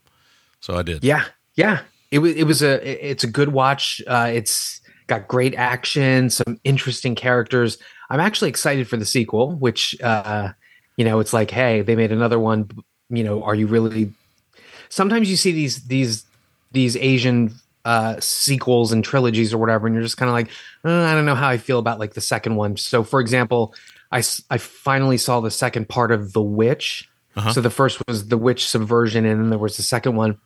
So 0.60 0.75
I 0.75 0.84
did. 0.84 1.03
Yeah, 1.03 1.25
yeah. 1.55 1.82
It 2.13 2.20
was 2.20 2.36
it 2.36 2.43
was 2.43 2.62
a 2.62 3.12
it's 3.12 3.24
a 3.24 3.27
good 3.27 3.50
watch. 3.50 4.00
Uh, 4.05 4.29
it's 4.32 4.82
got 5.08 5.27
great 5.27 5.55
action, 5.55 6.29
some 6.29 6.60
interesting 6.63 7.15
characters. 7.15 7.79
I'm 8.12 8.20
actually 8.20 8.50
excited 8.50 8.88
for 8.88 8.98
the 8.98 9.05
sequel, 9.05 9.55
which 9.55 10.00
uh, 10.00 10.53
you 10.96 11.05
know, 11.05 11.20
it's 11.20 11.34
like, 11.34 11.50
hey, 11.50 11.82
they 11.82 11.96
made 11.96 12.12
another 12.12 12.38
one. 12.38 12.70
You 13.10 13.24
know, 13.24 13.43
are 13.43 13.55
you 13.55 13.65
really? 13.65 14.13
Sometimes 14.89 15.27
you 15.27 15.36
see 15.36 15.53
these 15.53 15.86
these 15.86 16.24
these 16.72 16.96
Asian 16.98 17.55
uh, 17.84 18.20
sequels 18.20 18.91
and 18.91 19.03
trilogies 19.03 19.51
or 19.51 19.58
whatever, 19.58 19.88
and 19.88 19.96
you're 19.96 20.03
just 20.03 20.17
kind 20.17 20.29
of 20.29 20.34
like, 20.34 20.50
uh, 20.86 21.03
I 21.05 21.15
don't 21.15 21.25
know 21.25 21.34
how 21.34 21.50
I 21.50 21.58
feel 21.58 21.79
about 21.79 21.98
like 21.98 22.13
the 22.13 22.22
second 22.22 22.58
one. 22.58 22.77
So, 22.77 23.03
for 23.03 23.22
example, 23.22 23.74
I 24.12 24.22
I 24.51 24.60
finally 24.60 25.17
saw 25.17 25.39
the 25.39 25.50
second 25.50 25.89
part 25.89 26.12
of 26.12 26.34
The 26.34 26.43
Witch. 26.43 27.10
Uh-huh. 27.36 27.53
So 27.53 27.62
the 27.62 27.72
first 27.72 28.00
was 28.08 28.27
The 28.27 28.38
Witch 28.38 28.67
Subversion, 28.67 29.25
and 29.25 29.41
then 29.41 29.50
there 29.50 29.58
was 29.58 29.77
the 29.77 29.84
second 29.84 30.15
one. 30.15 30.38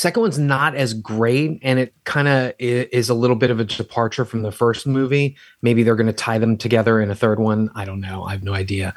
Second 0.00 0.22
one's 0.22 0.38
not 0.38 0.74
as 0.76 0.94
great, 0.94 1.58
and 1.60 1.78
it 1.78 1.92
kind 2.04 2.26
of 2.26 2.54
is 2.58 3.10
a 3.10 3.14
little 3.14 3.36
bit 3.36 3.50
of 3.50 3.60
a 3.60 3.66
departure 3.66 4.24
from 4.24 4.40
the 4.40 4.50
first 4.50 4.86
movie. 4.86 5.36
Maybe 5.60 5.82
they're 5.82 5.94
going 5.94 6.06
to 6.06 6.14
tie 6.14 6.38
them 6.38 6.56
together 6.56 7.02
in 7.02 7.10
a 7.10 7.14
third 7.14 7.38
one. 7.38 7.68
I 7.74 7.84
don't 7.84 8.00
know. 8.00 8.24
I 8.24 8.30
have 8.30 8.42
no 8.42 8.54
idea. 8.54 8.94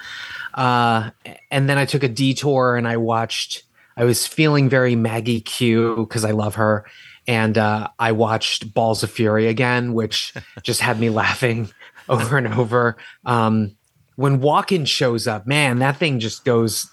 Uh, 0.53 1.09
and 1.51 1.69
then 1.69 1.77
I 1.77 1.83
took 1.83 2.03
a 2.03 2.07
detour 2.07 2.77
and 2.77 2.87
I 2.87 2.95
watched. 2.95 3.63
I 3.97 4.05
was 4.05 4.25
feeling 4.25 4.69
very 4.69 4.95
Maggie 4.95 5.41
Q 5.41 6.05
because 6.07 6.23
I 6.23 6.31
love 6.31 6.55
her, 6.55 6.85
and 7.27 7.57
uh, 7.57 7.89
I 7.99 8.13
watched 8.13 8.73
Balls 8.73 9.03
of 9.03 9.11
Fury 9.11 9.47
again, 9.47 9.93
which 9.93 10.33
just 10.63 10.79
had 10.79 11.01
me 11.01 11.09
laughing 11.09 11.69
over 12.07 12.37
and 12.37 12.47
over. 12.47 12.95
Um, 13.25 13.75
when 14.15 14.39
Walken 14.39 14.87
shows 14.87 15.27
up, 15.27 15.47
man, 15.47 15.79
that 15.79 15.97
thing 15.97 16.21
just 16.21 16.45
goes 16.45 16.89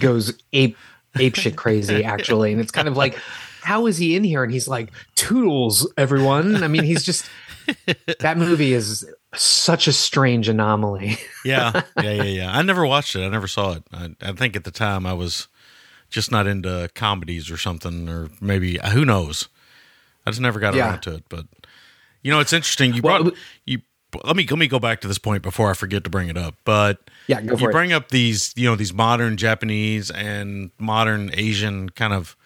goes 0.00 0.34
ape 0.52 0.76
ape 1.18 1.34
shit 1.34 1.56
crazy 1.56 2.04
actually, 2.04 2.52
and 2.52 2.60
it's 2.60 2.70
kind 2.70 2.88
of 2.88 2.96
like, 2.98 3.18
how 3.64 3.86
is 3.86 3.96
he 3.98 4.14
in 4.16 4.24
here? 4.24 4.42
And 4.44 4.52
he's 4.52 4.68
like, 4.68 4.90
"Toodles, 5.14 5.90
everyone." 5.96 6.62
I 6.62 6.68
mean, 6.68 6.84
he's 6.84 7.02
just 7.02 7.28
that 8.20 8.36
movie 8.38 8.72
is 8.72 9.06
such 9.34 9.88
a 9.88 9.92
strange 9.92 10.48
anomaly. 10.48 11.18
yeah, 11.44 11.82
yeah, 11.96 12.02
yeah, 12.12 12.22
yeah. 12.22 12.56
I 12.56 12.62
never 12.62 12.86
watched 12.86 13.16
it. 13.16 13.24
I 13.24 13.28
never 13.28 13.48
saw 13.48 13.72
it. 13.74 13.82
I, 13.92 14.10
I 14.22 14.32
think 14.32 14.54
at 14.56 14.64
the 14.64 14.70
time 14.70 15.06
I 15.06 15.12
was 15.14 15.48
just 16.10 16.30
not 16.30 16.46
into 16.46 16.88
comedies 16.94 17.50
or 17.50 17.56
something, 17.56 18.08
or 18.08 18.28
maybe 18.40 18.78
uh, 18.80 18.90
who 18.90 19.04
knows. 19.04 19.48
I 20.26 20.30
just 20.30 20.40
never 20.40 20.60
got 20.60 20.74
Yeah. 20.74 20.88
around 20.90 21.00
to 21.02 21.14
it. 21.16 21.24
But 21.28 21.46
you 22.22 22.30
know, 22.30 22.40
it's 22.40 22.52
interesting. 22.52 22.94
You 22.94 23.02
Well, 23.02 23.22
brought 23.24 23.34
you. 23.64 23.80
Let 24.24 24.36
me 24.36 24.46
let 24.48 24.58
me 24.60 24.68
go 24.68 24.78
back 24.78 25.00
to 25.00 25.08
this 25.08 25.18
point 25.18 25.42
before 25.42 25.70
I 25.70 25.74
forget 25.74 26.04
to 26.04 26.10
bring 26.10 26.28
it 26.28 26.36
up. 26.36 26.54
But 26.64 27.10
Yeah, 27.26 27.40
go 27.42 27.56
you 27.56 27.68
it. 27.68 27.72
bring 27.72 27.92
up 27.92 28.10
these 28.10 28.52
you 28.56 28.68
know 28.70 28.76
these 28.76 28.92
modern 28.94 29.36
Japanese 29.36 30.08
and 30.12 30.70
modern 30.78 31.30
Asian 31.34 31.88
kind 31.90 32.12
of 32.12 32.36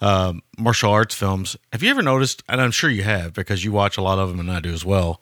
uh, 0.00 0.32
martial 0.58 0.90
arts 0.92 1.14
films. 1.14 1.56
Have 1.72 1.82
you 1.82 1.90
ever 1.90 2.02
noticed? 2.02 2.42
And 2.48 2.60
I'm 2.60 2.70
sure 2.70 2.88
you 2.90 3.02
have 3.02 3.34
because 3.34 3.64
you 3.64 3.72
watch 3.72 3.96
a 3.98 4.02
lot 4.02 4.18
of 4.18 4.28
them, 4.28 4.40
and 4.40 4.50
I 4.50 4.60
do 4.60 4.72
as 4.72 4.84
well. 4.84 5.20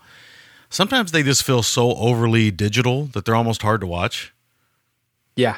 Sometimes 0.71 1.13
they 1.13 1.23
just 1.23 1.43
feel 1.43 1.63
so 1.63 1.95
overly 1.97 2.51
digital 2.51 3.05
that 3.07 3.25
they're 3.25 3.35
almost 3.35 3.63
hard 3.63 3.81
to 3.81 3.87
watch. 3.87 4.33
Yeah, 5.37 5.57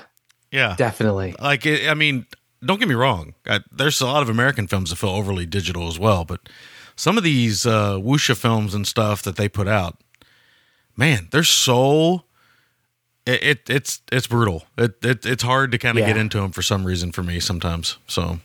Yeah, 0.53 0.75
definitely. 0.77 1.35
like 1.41 1.65
it, 1.67 1.89
I 1.89 1.95
mean, 1.95 2.27
don't 2.65 2.79
get 2.79 2.89
me 2.89 2.95
wrong. 2.95 3.35
I, 3.47 3.61
there's 3.73 4.01
a 4.01 4.07
lot 4.07 4.23
of 4.23 4.29
American 4.29 4.67
films 4.67 4.91
that 4.91 4.97
feel 4.97 5.11
overly 5.11 5.47
digital 5.47 5.89
as 5.89 5.99
well, 5.99 6.25
but 6.25 6.49
some 6.97 7.17
of 7.17 7.25
these 7.25 7.65
uh, 7.67 7.95
wuxia 7.95 8.37
films 8.37 8.75
and 8.75 8.87
stuff 8.87 9.23
that 9.23 9.37
they 9.37 9.49
put 9.49 9.67
out, 9.67 9.99
man, 10.97 11.29
they're 11.33 11.43
so 11.45 12.25
it, 13.27 13.43
it 13.43 13.71
it's 13.71 14.03
it's 14.13 14.27
brutal. 14.27 14.65
It, 14.77 15.03
it 15.03 15.25
it's 15.27 15.43
hard 15.43 15.73
to 15.73 15.79
kind 15.79 15.97
of 15.99 16.03
Yeah. 16.03 16.09
get 16.13 16.17
into 16.19 16.39
them 16.41 16.53
for 16.53 16.63
some 16.63 16.85
reason 16.85 17.11
for 17.11 17.23
me 17.23 17.41
sometimes. 17.41 17.97
So 18.07 18.41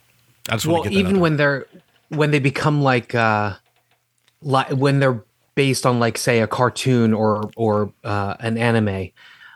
I 0.50 0.54
just 0.56 0.66
well 0.66 0.76
want 0.76 0.86
to 0.86 0.90
get 0.92 1.04
that 1.04 1.10
even 1.10 1.20
when 1.20 1.38
they're 1.38 1.66
when 2.10 2.32
they 2.32 2.40
become 2.40 2.82
like 2.82 3.16
uh 3.16 3.56
like 4.42 4.70
when 4.70 5.00
they're 5.00 5.24
based 5.56 5.86
on 5.86 6.00
like 6.00 6.18
say 6.18 6.42
a 6.42 6.48
cartoon 6.48 7.14
or 7.14 7.50
or 7.56 7.94
uh 8.04 8.36
an 8.40 8.58
anime 8.58 9.10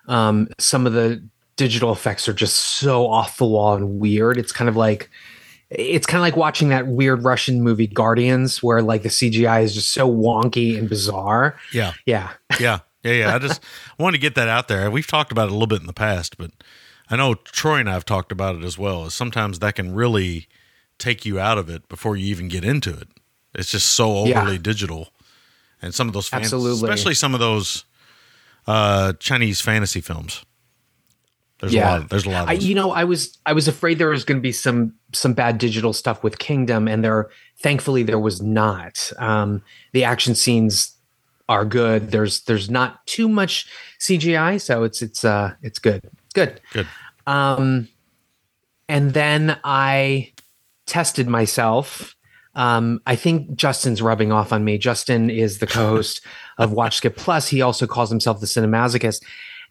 um 0.08 0.48
some 0.58 0.88
of 0.88 0.94
the 0.94 1.24
digital 1.56 1.92
effects 1.92 2.28
are 2.28 2.34
just 2.34 2.56
so 2.56 3.08
off 3.08 3.38
the 3.38 3.46
wall 3.46 3.76
and 3.76 4.00
weird 4.00 4.38
it's 4.38 4.52
kind 4.52 4.70
of 4.70 4.76
like 4.76 5.10
it's 5.70 6.08
kind 6.08 6.18
of 6.18 6.22
like 6.22 6.38
watching 6.38 6.70
that 6.70 6.88
weird 6.88 7.24
russian 7.24 7.62
movie 7.62 7.86
guardians 7.86 8.64
where 8.64 8.82
like 8.82 9.04
the 9.04 9.10
cgi 9.10 9.62
is 9.62 9.74
just 9.74 9.92
so 9.92 10.10
wonky 10.10 10.78
and 10.80 10.88
bizarre 10.90 11.58
there. 11.74 11.94
yeah 12.06 12.32
yeah, 12.60 12.80
yeah, 13.04 13.14
yeah. 13.14 13.36
I 13.36 13.40
just 13.48 13.64
wanted 13.98 14.18
to 14.18 14.22
get 14.22 14.36
that 14.36 14.48
out 14.48 14.68
there. 14.68 14.90
We've 14.92 15.08
talked 15.08 15.32
about 15.32 15.48
it 15.48 15.52
a 15.52 15.54
little 15.54 15.68
bit 15.68 15.82
in 15.82 15.88
the 15.88 15.94
past, 15.94 16.38
but 16.38 16.52
I 17.10 17.16
know 17.16 17.36
Troy 17.36 17.78
and 17.78 17.90
I 17.90 17.94
have 17.94 18.06
talked 18.06 18.32
about 18.32 18.56
it 18.56 18.64
as 18.64 18.78
well. 18.78 19.06
Is 19.06 19.14
sometimes 19.14 19.60
that 19.60 19.76
can 19.76 19.94
really 19.94 20.48
take 21.00 21.26
you 21.26 21.40
out 21.40 21.58
of 21.58 21.70
it 21.70 21.88
before 21.90 22.16
you 22.16 22.26
even 22.28 22.48
get 22.48 22.64
into 22.64 22.92
it. 22.92 23.08
It's 23.56 23.72
just 23.72 23.88
so 23.94 24.26
Yeah. 24.26 24.42
overly 24.42 24.58
digital, 24.60 25.10
and 25.82 25.94
some 25.96 26.08
of 26.08 26.14
those, 26.14 26.28
fan- 26.28 26.42
Absolutely. 26.42 26.88
especially 26.90 27.16
some 27.16 27.34
of 27.34 27.40
those 27.40 27.86
uh, 28.68 29.14
Chinese 29.14 29.60
fantasy 29.62 30.02
films. 30.02 30.46
There's 31.60 31.74
a 31.74 31.80
lot. 31.82 32.02
Of, 32.04 32.10
there's 32.10 32.26
a 32.26 32.30
lot. 32.30 32.44
Of 32.44 32.50
I, 32.50 32.54
you 32.54 32.74
know, 32.76 32.92
I 32.92 33.04
was 33.04 33.38
I 33.46 33.52
was 33.54 33.68
afraid 33.68 33.98
there 33.98 34.10
was 34.10 34.24
going 34.24 34.38
to 34.38 34.42
be 34.42 34.52
some 34.54 34.94
some 35.14 35.34
bad 35.34 35.58
digital 35.58 35.92
stuff 35.92 36.24
with 36.24 36.38
Kingdom, 36.40 36.88
and 36.88 37.04
there 37.04 37.30
thankfully 37.58 38.04
there 38.04 38.20
was 38.20 38.42
not. 38.42 39.12
Um, 39.18 39.62
the 39.92 40.04
action 40.06 40.36
scenes 40.36 40.96
are 41.50 41.66
good. 41.66 42.12
There's 42.12 42.42
there's 42.44 42.70
not 42.70 43.06
too 43.08 43.28
much 43.28 43.66
CGI, 44.00 44.62
so 44.62 44.84
it's 44.84 45.02
it's 45.02 45.26
uh 45.26 45.54
it's 45.62 45.80
good. 45.80 46.02
Good. 46.34 46.62
Good. 46.72 46.88
Um, 47.28 47.90
and 48.88 49.14
then 49.14 49.60
I 49.66 50.32
tested 50.90 51.28
myself. 51.28 52.16
Um, 52.56 53.02
I 53.06 53.16
think 53.16 53.56
Justin's 53.56 54.02
rubbing 54.02 54.32
off 54.32 54.52
on 54.52 54.66
me. 54.66 54.78
Justin 54.78 55.30
is 55.30 55.60
the 55.60 55.68
co-host 55.68 56.22
of 56.58 56.74
Watch 56.74 56.98
Skip 56.98 57.16
Plus. 57.16 57.48
He 57.48 57.62
also 57.62 57.88
calls 57.88 58.10
himself 58.10 58.42
the 58.42 58.48
Cinemasochist, 58.48 59.24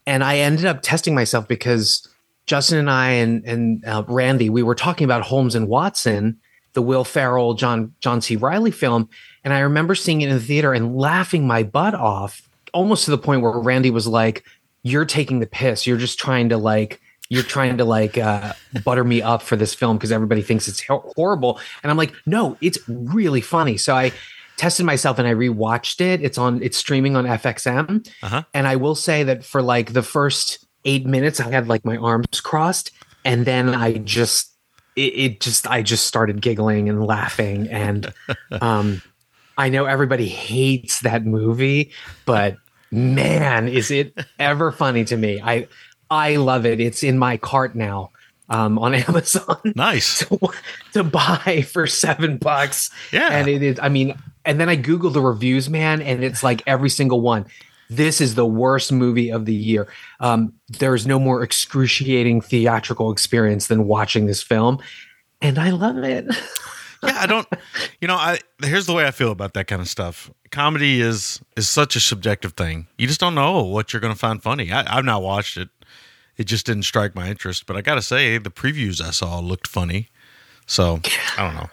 and 0.06 0.24
I 0.24 0.38
ended 0.38 0.64
up 0.64 0.80
testing 0.80 1.14
myself 1.14 1.46
because 1.46 2.08
Justin 2.46 2.78
and 2.78 2.90
I 2.90 3.10
and 3.10 3.44
and 3.44 3.84
uh, 3.84 4.04
Randy 4.08 4.48
we 4.48 4.62
were 4.62 4.74
talking 4.74 5.04
about 5.04 5.22
Holmes 5.22 5.54
and 5.54 5.68
Watson, 5.68 6.38
the 6.72 6.82
Will 6.82 7.04
Ferrell 7.04 7.54
John 7.54 7.92
John 8.00 8.22
C. 8.22 8.36
Reilly 8.36 8.70
film, 8.70 9.08
and 9.44 9.52
I 9.52 9.60
remember 9.60 9.94
seeing 9.94 10.22
it 10.22 10.30
in 10.30 10.36
the 10.36 10.40
theater 10.40 10.72
and 10.72 10.96
laughing 10.96 11.46
my 11.46 11.64
butt 11.64 11.94
off, 11.94 12.48
almost 12.72 13.04
to 13.04 13.10
the 13.10 13.18
point 13.18 13.42
where 13.42 13.52
Randy 13.52 13.90
was 13.90 14.06
like, 14.06 14.44
"You're 14.82 15.04
taking 15.04 15.40
the 15.40 15.46
piss. 15.46 15.86
You're 15.86 15.98
just 15.98 16.18
trying 16.18 16.48
to 16.50 16.56
like." 16.56 17.00
You're 17.30 17.42
trying 17.42 17.76
to 17.78 17.84
like 17.84 18.16
uh, 18.16 18.54
butter 18.84 19.04
me 19.04 19.20
up 19.20 19.42
for 19.42 19.54
this 19.56 19.74
film 19.74 19.96
because 19.98 20.10
everybody 20.12 20.40
thinks 20.42 20.66
it's 20.68 20.82
hor- 20.82 21.04
horrible, 21.16 21.60
and 21.82 21.90
I'm 21.90 21.96
like, 21.98 22.14
no, 22.24 22.56
it's 22.60 22.78
really 22.88 23.40
funny. 23.42 23.76
So 23.76 23.94
I 23.94 24.12
tested 24.56 24.86
myself 24.86 25.18
and 25.18 25.28
I 25.28 25.34
rewatched 25.34 26.00
it. 26.00 26.22
It's 26.22 26.36
on, 26.38 26.62
it's 26.62 26.76
streaming 26.78 27.16
on 27.16 27.24
FXM, 27.26 28.08
Uh-huh. 28.22 28.42
and 28.54 28.66
I 28.66 28.76
will 28.76 28.94
say 28.94 29.22
that 29.24 29.44
for 29.44 29.60
like 29.62 29.92
the 29.92 30.02
first 30.02 30.66
eight 30.84 31.04
minutes, 31.06 31.38
I 31.38 31.50
had 31.50 31.68
like 31.68 31.84
my 31.84 31.96
arms 31.98 32.40
crossed, 32.40 32.90
and 33.24 33.44
then 33.44 33.74
I 33.74 33.98
just, 33.98 34.50
it, 34.96 35.12
it 35.14 35.40
just, 35.40 35.66
I 35.70 35.82
just 35.82 36.06
started 36.06 36.40
giggling 36.40 36.88
and 36.88 37.04
laughing, 37.04 37.68
and 37.68 38.12
um, 38.62 39.02
I 39.58 39.68
know 39.68 39.84
everybody 39.84 40.28
hates 40.28 41.00
that 41.00 41.26
movie, 41.26 41.92
but 42.24 42.56
man, 42.90 43.68
is 43.68 43.90
it 43.90 44.18
ever 44.38 44.72
funny 44.72 45.04
to 45.04 45.16
me? 45.16 45.40
I, 45.42 45.68
I 46.10 46.36
love 46.36 46.66
it. 46.66 46.80
It's 46.80 47.02
in 47.02 47.18
my 47.18 47.36
cart 47.36 47.74
now. 47.74 48.10
Um, 48.50 48.78
on 48.78 48.94
Amazon 49.08 49.60
nice. 49.76 50.20
to, 50.26 50.38
to 50.94 51.04
buy 51.04 51.66
for 51.70 51.86
seven 51.86 52.38
bucks. 52.38 52.90
Yeah. 53.12 53.28
And 53.30 53.46
it 53.46 53.62
is, 53.62 53.78
I 53.78 53.90
mean, 53.90 54.14
and 54.46 54.58
then 54.58 54.70
I 54.70 54.76
Googled 54.78 55.12
the 55.12 55.20
reviews, 55.20 55.68
man, 55.68 56.00
and 56.00 56.24
it's 56.24 56.42
like 56.42 56.62
every 56.66 56.88
single 56.88 57.20
one. 57.20 57.44
This 57.90 58.20
is 58.20 58.34
the 58.34 58.46
worst 58.46 58.92
movie 58.92 59.30
of 59.30 59.44
the 59.44 59.54
year. 59.54 59.88
Um, 60.20 60.54
there's 60.68 61.06
no 61.06 61.18
more 61.18 61.42
excruciating 61.42 62.40
theatrical 62.42 63.12
experience 63.12 63.66
than 63.66 63.86
watching 63.86 64.26
this 64.26 64.42
film. 64.42 64.78
And 65.40 65.58
I 65.58 65.70
love 65.70 65.98
it. 65.98 66.26
yeah, 67.02 67.18
I 67.20 67.26
don't. 67.26 67.46
You 68.00 68.08
know, 68.08 68.16
I 68.16 68.38
here's 68.62 68.86
the 68.86 68.92
way 68.92 69.06
I 69.06 69.10
feel 69.10 69.30
about 69.30 69.54
that 69.54 69.68
kind 69.68 69.80
of 69.80 69.88
stuff. 69.88 70.30
Comedy 70.50 71.00
is 71.00 71.40
is 71.56 71.68
such 71.68 71.96
a 71.96 72.00
subjective 72.00 72.52
thing. 72.54 72.88
You 72.98 73.06
just 73.06 73.20
don't 73.20 73.34
know 73.34 73.62
what 73.62 73.92
you're 73.92 74.00
going 74.00 74.12
to 74.12 74.18
find 74.18 74.42
funny. 74.42 74.72
I, 74.72 74.98
I've 74.98 75.04
not 75.04 75.22
watched 75.22 75.56
it. 75.56 75.68
It 76.38 76.44
just 76.44 76.64
didn't 76.66 76.84
strike 76.84 77.14
my 77.14 77.28
interest. 77.28 77.66
But 77.66 77.76
I 77.76 77.82
got 77.82 77.96
to 77.96 78.02
say, 78.02 78.38
the 78.38 78.50
previews 78.50 79.02
I 79.02 79.10
saw 79.10 79.40
looked 79.40 79.66
funny. 79.66 80.08
So 80.66 81.00
I 81.36 81.44
don't 81.44 81.54
know. 81.54 81.70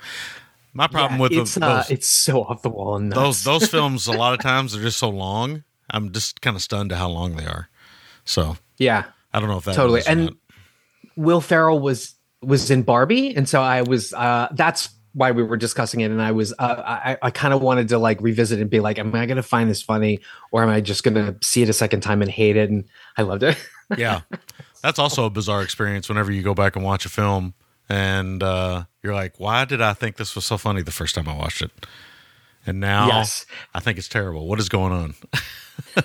My 0.73 0.87
problem 0.87 1.19
with 1.19 1.31
it's, 1.31 1.55
the, 1.55 1.65
uh, 1.65 1.75
those, 1.77 1.91
it's 1.91 2.09
so 2.09 2.43
off 2.43 2.61
the 2.61 2.69
wall 2.69 2.97
and 2.97 3.11
those 3.11 3.17
nuts. 3.17 3.43
those 3.45 3.67
films, 3.69 4.07
a 4.07 4.11
lot 4.11 4.33
of 4.33 4.39
times, 4.41 4.75
are 4.75 4.81
just 4.81 4.97
so 4.97 5.09
long. 5.09 5.63
I'm 5.89 6.11
just 6.11 6.41
kind 6.41 6.55
of 6.55 6.61
stunned 6.61 6.89
to 6.89 6.97
how 6.97 7.07
long 7.07 7.37
they 7.37 7.45
are. 7.45 7.69
So 8.25 8.57
yeah. 8.77 9.05
I 9.33 9.39
don't 9.39 9.49
know 9.49 9.57
if 9.57 9.65
that 9.65 9.75
totally 9.75 10.01
and 10.07 10.25
not. 10.25 10.33
will 11.15 11.41
ferrell 11.41 11.79
was 11.79 12.15
was 12.41 12.69
in 12.71 12.83
barbie 12.83 13.35
and 13.35 13.49
so 13.49 13.61
i 13.61 13.81
was 13.81 14.13
uh 14.13 14.47
that's 14.51 14.89
why 15.13 15.31
we 15.31 15.43
were 15.43 15.57
discussing 15.57 16.01
it 16.01 16.11
and 16.11 16.21
i 16.21 16.31
was 16.31 16.53
uh, 16.59 16.81
i 16.85 17.17
i 17.21 17.31
kind 17.31 17.53
of 17.53 17.61
wanted 17.61 17.89
to 17.89 17.97
like 17.97 18.21
revisit 18.21 18.61
and 18.61 18.69
be 18.69 18.79
like 18.79 18.99
am 18.99 19.13
i 19.15 19.25
gonna 19.25 19.43
find 19.43 19.69
this 19.69 19.81
funny 19.81 20.19
or 20.51 20.63
am 20.63 20.69
i 20.69 20.79
just 20.79 21.03
gonna 21.03 21.35
see 21.41 21.61
it 21.61 21.69
a 21.69 21.73
second 21.73 22.01
time 22.01 22.21
and 22.21 22.31
hate 22.31 22.55
it 22.55 22.69
and 22.69 22.85
i 23.17 23.23
loved 23.23 23.43
it 23.43 23.57
yeah 23.97 24.21
that's 24.81 24.99
also 24.99 25.25
a 25.25 25.29
bizarre 25.29 25.61
experience 25.61 26.09
whenever 26.09 26.31
you 26.31 26.41
go 26.41 26.53
back 26.53 26.75
and 26.75 26.83
watch 26.85 27.05
a 27.05 27.09
film 27.09 27.53
and 27.89 28.41
uh, 28.41 28.83
you're 29.03 29.13
like 29.13 29.39
why 29.39 29.65
did 29.65 29.81
i 29.81 29.93
think 29.93 30.17
this 30.17 30.35
was 30.35 30.45
so 30.45 30.57
funny 30.57 30.81
the 30.81 30.91
first 30.91 31.15
time 31.15 31.27
i 31.27 31.35
watched 31.35 31.61
it 31.61 31.71
and 32.65 32.79
now 32.79 33.07
Yes. 33.07 33.45
i 33.73 33.79
think 33.79 33.97
it's 33.97 34.07
terrible 34.09 34.47
what 34.47 34.59
is 34.59 34.69
going 34.69 34.91
on 34.91 35.15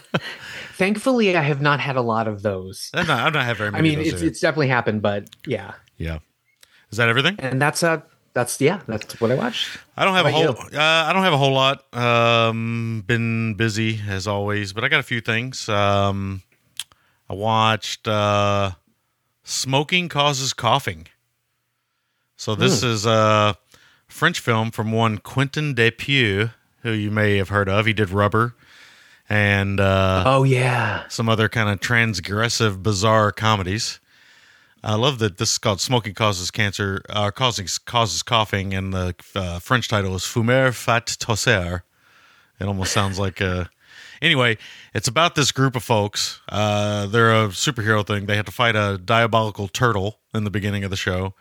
thankfully 0.75 1.37
i 1.37 1.43
have 1.43 1.61
not 1.61 1.81
had 1.81 1.97
a 1.97 2.03
lot 2.03 2.29
of 2.29 2.43
those 2.43 2.91
i'm 2.95 3.07
not, 3.07 3.27
I'm 3.27 3.33
not 3.33 3.45
have 3.45 3.59
very 3.59 3.75
i 3.75 3.81
mean 3.81 4.01
it's, 4.01 4.21
it's 4.21 4.41
definitely 4.41 4.69
happened 4.69 5.03
but 5.03 5.29
yeah 5.47 5.73
yeah 5.97 6.19
is 6.91 6.99
that 6.99 7.09
everything 7.09 7.37
and 7.39 7.61
that's 7.61 7.83
uh 7.83 8.01
that's 8.33 8.61
yeah, 8.61 8.81
that's 8.87 9.21
what 9.21 9.33
I 9.33 9.35
watched. 9.35 9.77
I 9.97 10.05
don't 10.05 10.15
have 10.15 10.25
a 10.25 10.31
whole. 10.31 10.51
Uh, 10.51 10.79
I 10.79 11.13
don't 11.13 11.25
have 11.25 11.33
a 11.33 11.37
whole 11.37 11.53
lot. 11.53 11.93
Um, 11.93 13.03
been 13.05 13.55
busy 13.55 14.01
as 14.09 14.29
always, 14.29 14.73
but 14.73 14.85
I 14.85 14.89
got 14.89 15.01
a 15.01 15.03
few 15.03 15.21
things. 15.21 15.69
Um, 15.69 16.41
I 17.31 17.35
watched 17.35 18.09
uh, 18.09 18.73
"Smoking 19.45 20.09
Causes 20.09 20.53
Coughing." 20.53 21.07
So 22.37 22.57
this 22.57 22.83
is 22.83 23.07
a 23.07 23.57
French 24.09 24.41
film 24.41 24.73
from 24.73 24.91
one 24.91 25.19
Quentin 25.19 25.75
Dupieux, 25.75 26.51
who 26.83 26.91
you 26.91 27.11
may 27.11 27.37
have 27.37 27.51
heard 27.51 27.69
of. 27.69 27.87
He 27.87 27.93
did 27.93 28.11
Rubber 28.11 28.57
and 29.31 29.79
uh, 29.79 30.25
Oh 30.27 30.43
yeah, 30.43 31.07
some 31.09 31.29
other 31.29 31.49
kind 31.49 31.71
of 31.71 31.79
transgressive, 31.79 32.83
bizarre 32.83 33.31
comedies. 33.31 34.01
I 34.83 34.97
love 34.97 35.21
that 35.21 35.39
this 35.39 35.53
is 35.53 35.59
called 35.59 35.81
"Smoking 35.81 36.15
Causes 36.15 36.51
Cancer," 36.51 37.03
uh, 37.09 37.31
causing 37.31 37.69
causes 37.85 38.25
coughing, 38.25 38.75
and 38.75 38.93
the 38.93 39.15
uh, 39.37 39.61
French 39.61 39.87
title 39.87 40.17
is 40.17 40.23
"Fumer 40.23 40.75
Fait 40.75 41.07
Tousser." 41.07 41.83
It 42.59 42.65
almost 42.67 42.93
sounds 42.93 43.19
like 43.19 43.41
a. 43.41 43.71
Anyway, 44.23 44.59
it's 44.95 45.09
about 45.09 45.35
this 45.35 45.51
group 45.51 45.77
of 45.77 45.83
folks. 45.83 46.41
Uh, 46.49 47.07
they're 47.07 47.45
a 47.45 47.49
superhero 47.49 48.07
thing. 48.07 48.27
They 48.27 48.37
have 48.37 48.47
to 48.47 48.53
fight 48.53 48.77
a 48.77 49.01
diabolical 49.03 49.69
turtle 49.69 50.19
in 50.35 50.45
the 50.45 50.51
beginning 50.51 50.85
of 50.85 50.91
the 50.91 50.97
show, 50.97 51.35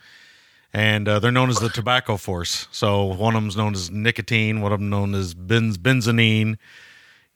and 0.73 1.07
uh, 1.07 1.19
they're 1.19 1.31
known 1.31 1.49
as 1.49 1.59
the 1.59 1.69
Tobacco 1.73 2.15
Force. 2.17 2.67
So 2.71 3.03
one 3.03 3.35
of 3.35 3.41
them's 3.41 3.57
known 3.57 3.73
as 3.73 3.91
nicotine, 3.91 4.61
one 4.61 4.71
of 4.71 4.79
them 4.79 4.89
known 4.89 5.13
as 5.13 5.33
benz- 5.33 5.77
benzonine. 5.77 6.57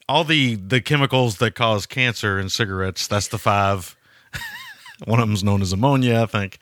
All 0.07 0.23
the 0.23 0.55
the 0.55 0.81
chemicals 0.81 1.37
that 1.37 1.55
cause 1.55 1.85
cancer 1.85 2.39
in 2.39 2.49
cigarettes. 2.49 3.07
That's 3.07 3.27
the 3.27 3.37
five. 3.37 3.95
one 5.05 5.19
of 5.19 5.27
them's 5.27 5.43
known 5.43 5.61
as 5.61 5.73
ammonia, 5.73 6.23
I 6.23 6.25
think. 6.25 6.59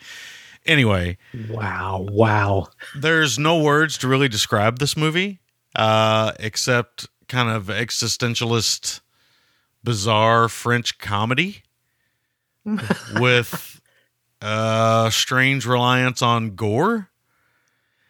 Anyway, 0.65 1.17
wow, 1.49 2.05
wow. 2.07 2.67
there's 2.95 3.39
no 3.39 3.61
words 3.63 3.97
to 3.97 4.07
really 4.07 4.27
describe 4.29 4.77
this 4.77 4.95
movie 4.95 5.39
uh, 5.75 6.33
except 6.39 7.07
kind 7.31 7.49
of 7.49 7.67
existentialist, 7.67 8.99
bizarre 9.83 10.49
French 10.49 10.99
comedy 10.99 11.63
with 13.19 13.81
uh, 14.41 15.09
strange 15.09 15.65
reliance 15.65 16.21
on 16.21 16.55
gore. 16.55 17.07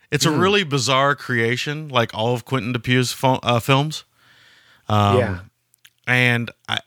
It's 0.10 0.26
a 0.26 0.32
really 0.32 0.66
bizarre 0.66 1.16
creation, 1.16 1.88
like 1.88 2.14
all 2.14 2.34
of 2.34 2.44
Quentin 2.44 2.74
Dupieux's 2.74 3.14
fo- 3.14 3.40
uh, 3.44 3.62
films. 3.62 4.04
Um, 4.90 5.18
yeah, 5.18 5.40
and 6.06 6.52
I, 6.68 6.80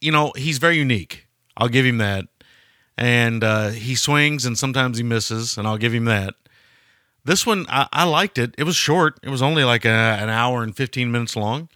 you 0.00 0.12
know, 0.12 0.32
he's 0.36 0.58
very 0.58 0.76
unique. 0.76 1.26
I'll 1.56 1.68
give 1.68 1.84
him 1.84 1.98
that. 1.98 2.26
And 2.96 3.42
uh, 3.42 3.70
he 3.70 3.96
swings, 3.96 4.46
and 4.46 4.56
sometimes 4.56 4.96
he 4.98 5.02
misses, 5.02 5.58
and 5.58 5.66
I'll 5.66 5.78
give 5.78 5.92
him 5.92 6.04
that. 6.04 6.34
This 7.24 7.44
one, 7.44 7.66
I, 7.68 7.88
I 7.92 8.04
liked 8.04 8.38
it. 8.38 8.54
It 8.56 8.62
was 8.62 8.76
short. 8.76 9.18
It 9.24 9.28
was 9.28 9.42
only 9.42 9.64
like 9.64 9.84
a, 9.84 9.88
an 9.88 10.28
hour 10.28 10.62
and 10.62 10.76
fifteen 10.76 11.10
minutes 11.10 11.34
long. 11.34 11.68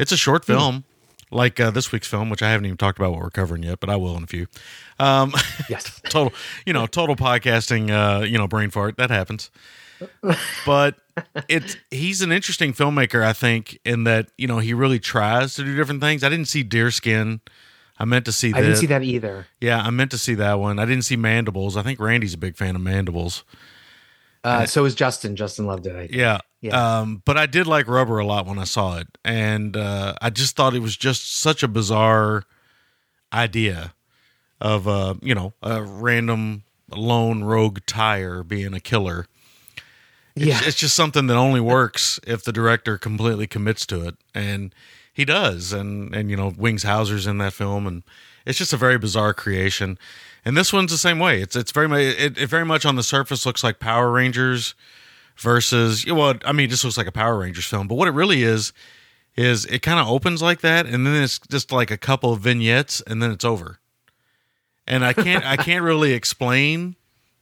It's 0.00 0.12
a 0.12 0.16
short 0.16 0.44
film, 0.44 0.84
like 1.30 1.60
uh, 1.60 1.70
this 1.70 1.92
week's 1.92 2.08
film, 2.08 2.30
which 2.30 2.42
I 2.42 2.50
haven't 2.50 2.66
even 2.66 2.76
talked 2.78 2.98
about 2.98 3.12
what 3.12 3.20
we're 3.20 3.30
covering 3.30 3.62
yet, 3.62 3.80
but 3.80 3.90
I 3.90 3.96
will 3.96 4.16
in 4.16 4.24
a 4.24 4.26
few. 4.26 4.46
Um, 4.98 5.34
yes. 5.68 6.00
total, 6.04 6.32
you 6.64 6.72
know, 6.72 6.86
total 6.86 7.16
podcasting, 7.16 7.90
uh, 7.90 8.24
you 8.24 8.38
know, 8.38 8.48
brain 8.48 8.70
fart. 8.70 8.96
That 8.96 9.10
happens. 9.10 9.50
But 10.64 10.96
it's 11.48 11.76
he's 11.90 12.22
an 12.22 12.32
interesting 12.32 12.72
filmmaker, 12.72 13.22
I 13.22 13.34
think, 13.34 13.78
in 13.84 14.04
that 14.04 14.28
you 14.38 14.46
know 14.46 14.58
he 14.58 14.72
really 14.72 14.98
tries 14.98 15.54
to 15.56 15.64
do 15.64 15.76
different 15.76 16.00
things. 16.00 16.24
I 16.24 16.28
didn't 16.28 16.48
see 16.48 16.64
Deerskin. 16.64 17.40
I 17.98 18.06
meant 18.06 18.24
to 18.24 18.32
see. 18.32 18.54
I 18.54 18.62
didn't 18.62 18.76
see 18.76 18.86
that 18.86 19.02
either. 19.02 19.46
Yeah, 19.60 19.82
I 19.82 19.90
meant 19.90 20.10
to 20.12 20.18
see 20.18 20.34
that 20.36 20.58
one. 20.58 20.78
I 20.78 20.86
didn't 20.86 21.04
see 21.04 21.16
Mandibles. 21.16 21.76
I 21.76 21.82
think 21.82 22.00
Randy's 22.00 22.32
a 22.32 22.38
big 22.38 22.56
fan 22.56 22.74
of 22.74 22.80
Mandibles. 22.80 23.44
Uh, 24.42 24.64
so 24.66 24.82
was 24.82 24.94
Justin. 24.94 25.36
Justin 25.36 25.66
loved 25.66 25.86
it. 25.86 25.94
I 25.94 26.00
think. 26.06 26.12
Yeah. 26.12 26.38
Yeah. 26.62 26.98
Um, 27.00 27.22
but 27.24 27.36
I 27.38 27.46
did 27.46 27.66
like 27.66 27.88
Rubber 27.88 28.18
a 28.18 28.24
lot 28.26 28.46
when 28.46 28.58
I 28.58 28.64
saw 28.64 28.98
it, 28.98 29.06
and 29.24 29.76
uh, 29.76 30.14
I 30.20 30.28
just 30.30 30.56
thought 30.56 30.74
it 30.74 30.80
was 30.80 30.96
just 30.96 31.34
such 31.36 31.62
a 31.62 31.68
bizarre 31.68 32.44
idea 33.32 33.94
of 34.60 34.86
uh, 34.88 35.14
you 35.22 35.34
know 35.34 35.52
a 35.62 35.82
random 35.82 36.64
lone 36.90 37.44
rogue 37.44 37.80
tire 37.86 38.42
being 38.42 38.74
a 38.74 38.80
killer. 38.80 39.26
It's, 40.36 40.46
Yeah. 40.46 40.60
it's 40.62 40.76
just 40.76 40.94
something 40.96 41.26
that 41.28 41.36
only 41.36 41.60
works 41.60 42.20
if 42.26 42.44
the 42.44 42.52
director 42.52 42.98
completely 42.98 43.46
commits 43.46 43.86
to 43.86 44.06
it, 44.06 44.16
and 44.34 44.74
he 45.12 45.24
does. 45.24 45.72
And 45.72 46.14
and 46.14 46.30
you 46.30 46.36
know 46.36 46.52
Wings 46.56 46.82
Hauser's 46.82 47.26
in 47.26 47.38
that 47.38 47.52
film, 47.52 47.86
and 47.86 48.02
it's 48.46 48.58
just 48.58 48.72
a 48.72 48.76
very 48.78 48.98
bizarre 48.98 49.34
creation. 49.34 49.98
And 50.44 50.56
this 50.56 50.72
one's 50.72 50.90
the 50.90 50.98
same 50.98 51.18
way. 51.18 51.40
It's 51.40 51.56
it's 51.56 51.72
very 51.72 51.88
much 51.88 52.00
it, 52.00 52.38
it 52.38 52.48
very 52.48 52.64
much 52.64 52.84
on 52.86 52.96
the 52.96 53.02
surface 53.02 53.44
looks 53.44 53.62
like 53.62 53.78
Power 53.78 54.10
Rangers 54.10 54.74
versus 55.36 56.06
well, 56.06 56.34
I 56.44 56.52
mean, 56.52 56.66
it 56.66 56.70
just 56.70 56.84
looks 56.84 56.96
like 56.96 57.06
a 57.06 57.12
Power 57.12 57.38
Rangers 57.38 57.66
film. 57.66 57.88
But 57.88 57.96
what 57.96 58.08
it 58.08 58.14
really 58.14 58.42
is 58.42 58.72
is 59.36 59.64
it 59.66 59.82
kind 59.82 60.00
of 60.00 60.08
opens 60.08 60.42
like 60.42 60.60
that, 60.60 60.86
and 60.86 61.06
then 61.06 61.22
it's 61.22 61.38
just 61.38 61.72
like 61.72 61.90
a 61.90 61.96
couple 61.96 62.32
of 62.32 62.40
vignettes, 62.40 63.00
and 63.06 63.22
then 63.22 63.30
it's 63.30 63.44
over. 63.44 63.78
And 64.86 65.04
I 65.04 65.12
can't 65.12 65.44
I 65.44 65.56
can't 65.56 65.84
really 65.84 66.12
explain 66.12 66.96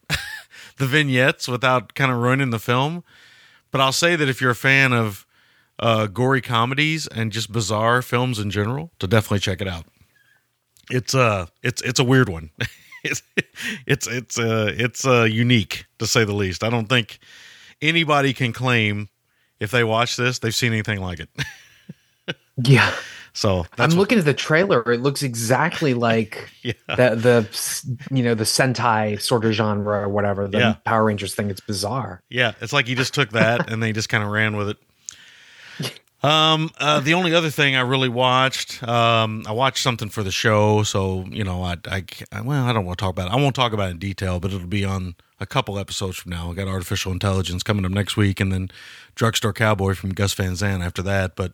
the 0.77 0.87
vignettes 0.87 1.49
without 1.49 1.95
kind 1.95 2.11
of 2.11 2.19
ruining 2.19 2.51
the 2.51 2.59
film. 2.59 3.05
But 3.71 3.81
I'll 3.81 3.93
say 3.93 4.17
that 4.17 4.29
if 4.29 4.41
you're 4.41 4.51
a 4.51 4.57
fan 4.57 4.93
of 4.93 5.27
uh, 5.79 6.07
gory 6.07 6.41
comedies 6.41 7.07
and 7.07 7.31
just 7.31 7.53
bizarre 7.53 8.03
films 8.03 8.39
in 8.39 8.51
general, 8.51 8.91
to 8.99 9.07
definitely 9.07 9.41
check 9.41 9.61
it 9.61 9.69
out. 9.69 9.85
It's 10.91 11.15
uh 11.15 11.47
it's 11.63 11.83
it's 11.83 12.01
a 12.01 12.05
weird 12.05 12.29
one. 12.29 12.51
it's 13.11 13.23
it's 13.87 14.07
it's 14.07 14.39
uh 14.39 14.73
it's 14.77 15.07
uh 15.07 15.23
unique 15.25 15.87
to 15.99 16.07
say 16.07 16.25
the 16.25 16.33
least. 16.35 16.63
I 16.65 16.71
don't 16.71 16.89
think 16.89 17.19
anybody 17.83 18.33
can 18.33 18.53
claim 18.53 19.09
if 19.61 19.71
they 19.71 19.85
watch 19.85 20.17
this 20.17 20.39
they've 20.39 20.55
seen 20.55 20.73
anything 20.73 21.01
like 21.01 21.21
it. 21.21 21.29
Yeah. 22.61 22.93
So 23.35 23.61
I'm 23.61 23.67
that's 23.77 23.95
what- 23.95 24.01
looking 24.01 24.19
at 24.19 24.25
the 24.25 24.35
trailer. 24.35 24.83
It 24.93 25.01
looks 25.01 25.23
exactly 25.23 25.95
like 26.09 26.51
Yeah. 26.63 26.73
the 26.89 27.15
the 27.15 28.15
you 28.15 28.25
know 28.25 28.35
the 28.35 28.43
Sentai 28.45 29.21
sort 29.21 29.45
of 29.45 29.53
genre 29.53 30.01
or 30.03 30.09
whatever 30.09 30.49
the 30.49 30.59
Yeah. 30.59 30.73
Power 30.85 31.05
Rangers 31.05 31.37
thing. 31.37 31.49
It's 31.51 31.61
bizarre. 31.61 32.21
Yeah, 32.29 32.53
it's 32.61 32.73
like 32.73 32.89
he 32.89 32.97
just 32.97 33.15
took 33.15 33.31
that 33.31 33.71
and 33.71 33.81
they 33.83 33.93
just 33.93 34.09
kind 34.09 34.25
of 34.25 34.31
ran 34.31 34.57
with 34.57 34.71
it. 34.71 36.01
Um, 36.21 36.71
uh, 36.79 36.99
the 36.99 37.15
only 37.15 37.33
other 37.33 37.49
thing 37.51 37.77
I 37.77 37.83
really 37.83 38.09
watched, 38.09 38.83
um, 38.83 39.45
I 39.47 39.53
watched 39.53 39.83
something 39.85 40.09
for 40.09 40.25
the 40.25 40.33
show, 40.33 40.83
so 40.83 41.25
you 41.31 41.45
know, 41.45 41.63
I, 41.63 41.77
I, 41.87 42.05
I- 42.33 42.41
well, 42.41 42.65
I 42.65 42.73
don't 42.73 42.85
want 42.85 42.99
to 42.99 43.03
talk 43.05 43.13
about 43.13 43.29
it. 43.29 43.33
I 43.33 43.37
won't 43.37 43.55
talk 43.55 43.73
about 43.73 43.89
it 43.89 43.93
in 43.93 43.99
detail, 43.99 44.41
but 44.41 44.53
it'll 44.53 44.67
be 44.67 44.85
on 44.85 45.15
a 45.39 45.47
couple 45.47 45.79
episodes 45.79 46.17
from 46.17 46.31
now. 46.31 46.51
I 46.51 46.55
got 46.55 46.67
artificial 46.67 47.13
intelligence 47.13 47.63
coming 47.63 47.85
up 47.85 47.93
next 47.93 48.17
week, 48.17 48.41
and 48.41 48.51
then 48.53 48.69
drugstore 49.15 49.53
cowboy 49.53 49.95
from 49.95 50.11
Gus 50.13 50.35
Van 50.35 50.57
Sant 50.57 50.83
after 50.83 51.03
that. 51.03 51.37
But 51.37 51.53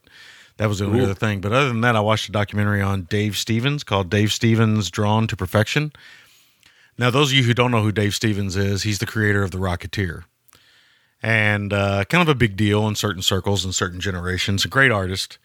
that 0.57 0.69
was 0.71 0.79
the 0.79 0.87
only 0.87 1.01
other 1.03 1.15
thing. 1.15 1.43
But 1.43 1.53
other 1.53 1.69
than 1.69 1.83
that, 1.83 1.95
I 1.95 2.01
watched 2.01 2.31
a 2.31 2.33
documentary 2.33 2.81
on 2.81 3.03
Dave 3.03 3.37
Stevens 3.37 3.85
called 3.85 4.09
Dave 4.09 4.33
Stevens 4.33 4.91
Drawn 4.91 5.27
to 5.27 5.37
Perfection. 5.37 5.93
Now, 6.97 7.11
those 7.11 7.33
of 7.33 7.37
you 7.37 7.43
who 7.43 7.53
don't 7.53 7.71
know 7.73 7.83
who 7.83 7.93
Dave 7.93 8.15
Stevens 8.15 8.57
is, 8.57 8.85
he's 8.85 9.01
the 9.01 9.07
creator 9.07 9.43
of 9.43 9.51
The 9.51 9.59
Rocketeer 9.59 10.23
and 11.25 11.73
uh, 11.73 12.05
kind 12.05 12.21
of 12.21 12.29
a 12.29 12.35
big 12.35 12.55
deal 12.55 12.87
in 12.87 12.95
certain 12.95 13.23
circles 13.23 13.65
and 13.65 13.75
certain 13.75 13.99
generations. 13.99 14.67
A 14.67 14.69
great 14.69 14.93
artist, 14.93 15.39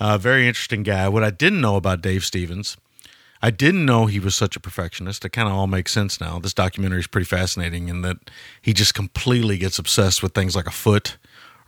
uh, 0.00 0.16
very 0.16 0.48
interesting 0.48 0.82
guy. 0.82 1.06
What 1.10 1.22
I 1.22 1.28
didn't 1.28 1.60
know 1.60 1.76
about 1.76 2.00
Dave 2.00 2.24
Stevens, 2.24 2.78
I 3.42 3.50
didn't 3.50 3.84
know 3.84 4.06
he 4.06 4.20
was 4.20 4.34
such 4.34 4.56
a 4.56 4.60
perfectionist. 4.60 5.26
It 5.26 5.28
kind 5.28 5.46
of 5.46 5.54
all 5.54 5.66
makes 5.66 5.92
sense 5.92 6.18
now. 6.18 6.38
This 6.38 6.54
documentary 6.54 7.00
is 7.00 7.06
pretty 7.06 7.26
fascinating 7.26 7.90
in 7.90 8.00
that 8.02 8.30
he 8.62 8.72
just 8.72 8.94
completely 8.94 9.58
gets 9.58 9.78
obsessed 9.78 10.22
with 10.22 10.32
things 10.32 10.56
like 10.56 10.66
a 10.66 10.70
foot 10.70 11.18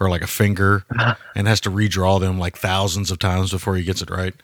or 0.01 0.09
like 0.09 0.23
a 0.23 0.27
finger 0.27 0.87
and 1.37 1.47
has 1.47 1.61
to 1.61 1.71
redraw 1.71 2.19
them 2.19 2.39
like 2.39 2.57
thousands 2.57 3.11
of 3.11 3.19
times 3.19 3.51
before 3.51 3.77
he 3.77 3.85
gets 3.85 4.01
it 4.01 4.09
right. 4.09 4.35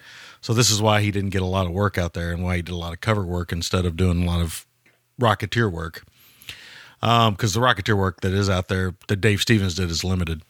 So 0.43 0.53
this 0.53 0.71
is 0.71 0.83
why 0.83 1.01
he 1.01 1.11
didn't 1.11 1.31
get 1.31 1.41
a 1.41 1.47
lot 1.47 1.65
of 1.65 1.73
work 1.73 1.97
out 1.97 2.13
there 2.13 2.33
and 2.33 2.45
why 2.45 2.57
he 2.57 2.63
did 2.63 2.73
a 2.73 2.77
lot 2.77 2.93
of 2.93 3.01
cover 3.01 3.25
work 3.25 3.51
instead 3.51 3.87
of 3.87 3.97
doing 3.97 4.25
a 4.25 4.27
lot 4.27 4.43
of 4.43 4.67
Rocketeer 5.19 5.73
work 5.73 6.05
because 7.07 7.55
the 7.55 7.61
Rocketeer 7.61 7.97
work 7.97 8.21
that 8.23 8.33
is 8.33 8.51
out 8.51 8.67
there 8.67 8.97
that 9.07 9.21
Dave 9.21 9.41
Stevens 9.41 9.77
did 9.77 9.91
is 9.91 10.03
limited. 10.03 10.43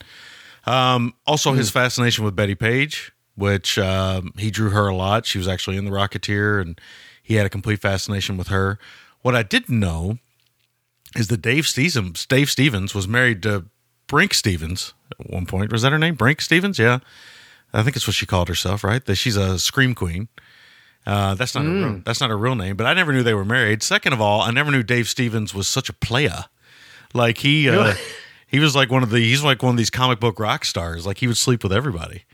Um, 0.64 1.14
also, 1.26 1.52
his 1.52 1.70
fascination 1.70 2.24
with 2.24 2.34
Bettie 2.34 2.54
Page, 2.54 3.12
which 3.34 3.78
um, 3.78 4.32
he 4.38 4.50
drew 4.50 4.70
her 4.70 4.88
a 4.88 4.96
lot. 4.96 5.26
She 5.26 5.38
was 5.38 5.46
actually 5.46 5.76
in 5.76 5.84
the 5.84 5.90
Rocketeer, 5.90 6.60
and 6.60 6.80
he 7.22 7.34
had 7.34 7.44
a 7.44 7.50
complete 7.50 7.80
fascination 7.80 8.38
with 8.38 8.48
her. 8.48 8.78
What 9.20 9.34
I 9.34 9.42
didn't 9.42 9.78
know 9.78 10.18
is 11.14 11.28
that 11.28 11.42
Dave 11.42 11.66
Stevens, 11.66 12.24
Dave 12.24 12.50
Stevens 12.50 12.94
was 12.94 13.06
married 13.06 13.42
to 13.42 13.66
Brinke 14.08 14.34
Stevens 14.34 14.94
at 15.20 15.30
one 15.30 15.44
point. 15.46 15.72
Was 15.72 15.82
that 15.82 15.92
her 15.92 15.98
name? 15.98 16.16
Brinke 16.16 16.40
Stevens? 16.40 16.78
Yeah, 16.78 17.00
I 17.72 17.82
think 17.82 17.96
it's 17.96 18.06
what 18.06 18.14
she 18.14 18.26
called 18.26 18.48
herself. 18.48 18.82
Right? 18.82 19.04
That 19.04 19.16
she's 19.16 19.36
a 19.36 19.58
scream 19.58 19.94
queen. 19.94 20.28
Uh, 21.06 21.34
that's 21.36 21.54
not 21.54 21.64
a 21.64 21.68
real, 21.68 22.02
that's 22.04 22.20
not 22.20 22.30
a 22.32 22.36
real 22.36 22.56
name, 22.56 22.76
but 22.76 22.86
I 22.86 22.92
never 22.92 23.12
knew 23.12 23.22
they 23.22 23.34
were 23.34 23.44
married. 23.44 23.82
Second 23.82 24.12
of 24.12 24.20
all, 24.20 24.40
I 24.40 24.50
never 24.50 24.72
knew 24.72 24.82
Dave 24.82 25.08
Stevens 25.08 25.54
was 25.54 25.68
such 25.68 25.88
a 25.88 25.92
playa. 25.92 26.44
Like 27.14 27.38
he 27.38 27.68
uh, 27.68 27.94
he 28.46 28.58
was 28.58 28.74
like 28.74 28.90
one 28.90 29.04
of 29.04 29.10
the 29.10 29.20
he's 29.20 29.44
like 29.44 29.62
one 29.62 29.74
of 29.74 29.78
these 29.78 29.90
comic 29.90 30.18
book 30.18 30.40
rock 30.40 30.64
stars. 30.64 31.06
Like 31.06 31.18
he 31.18 31.28
would 31.28 31.36
sleep 31.36 31.62
with 31.62 31.72
everybody. 31.72 32.24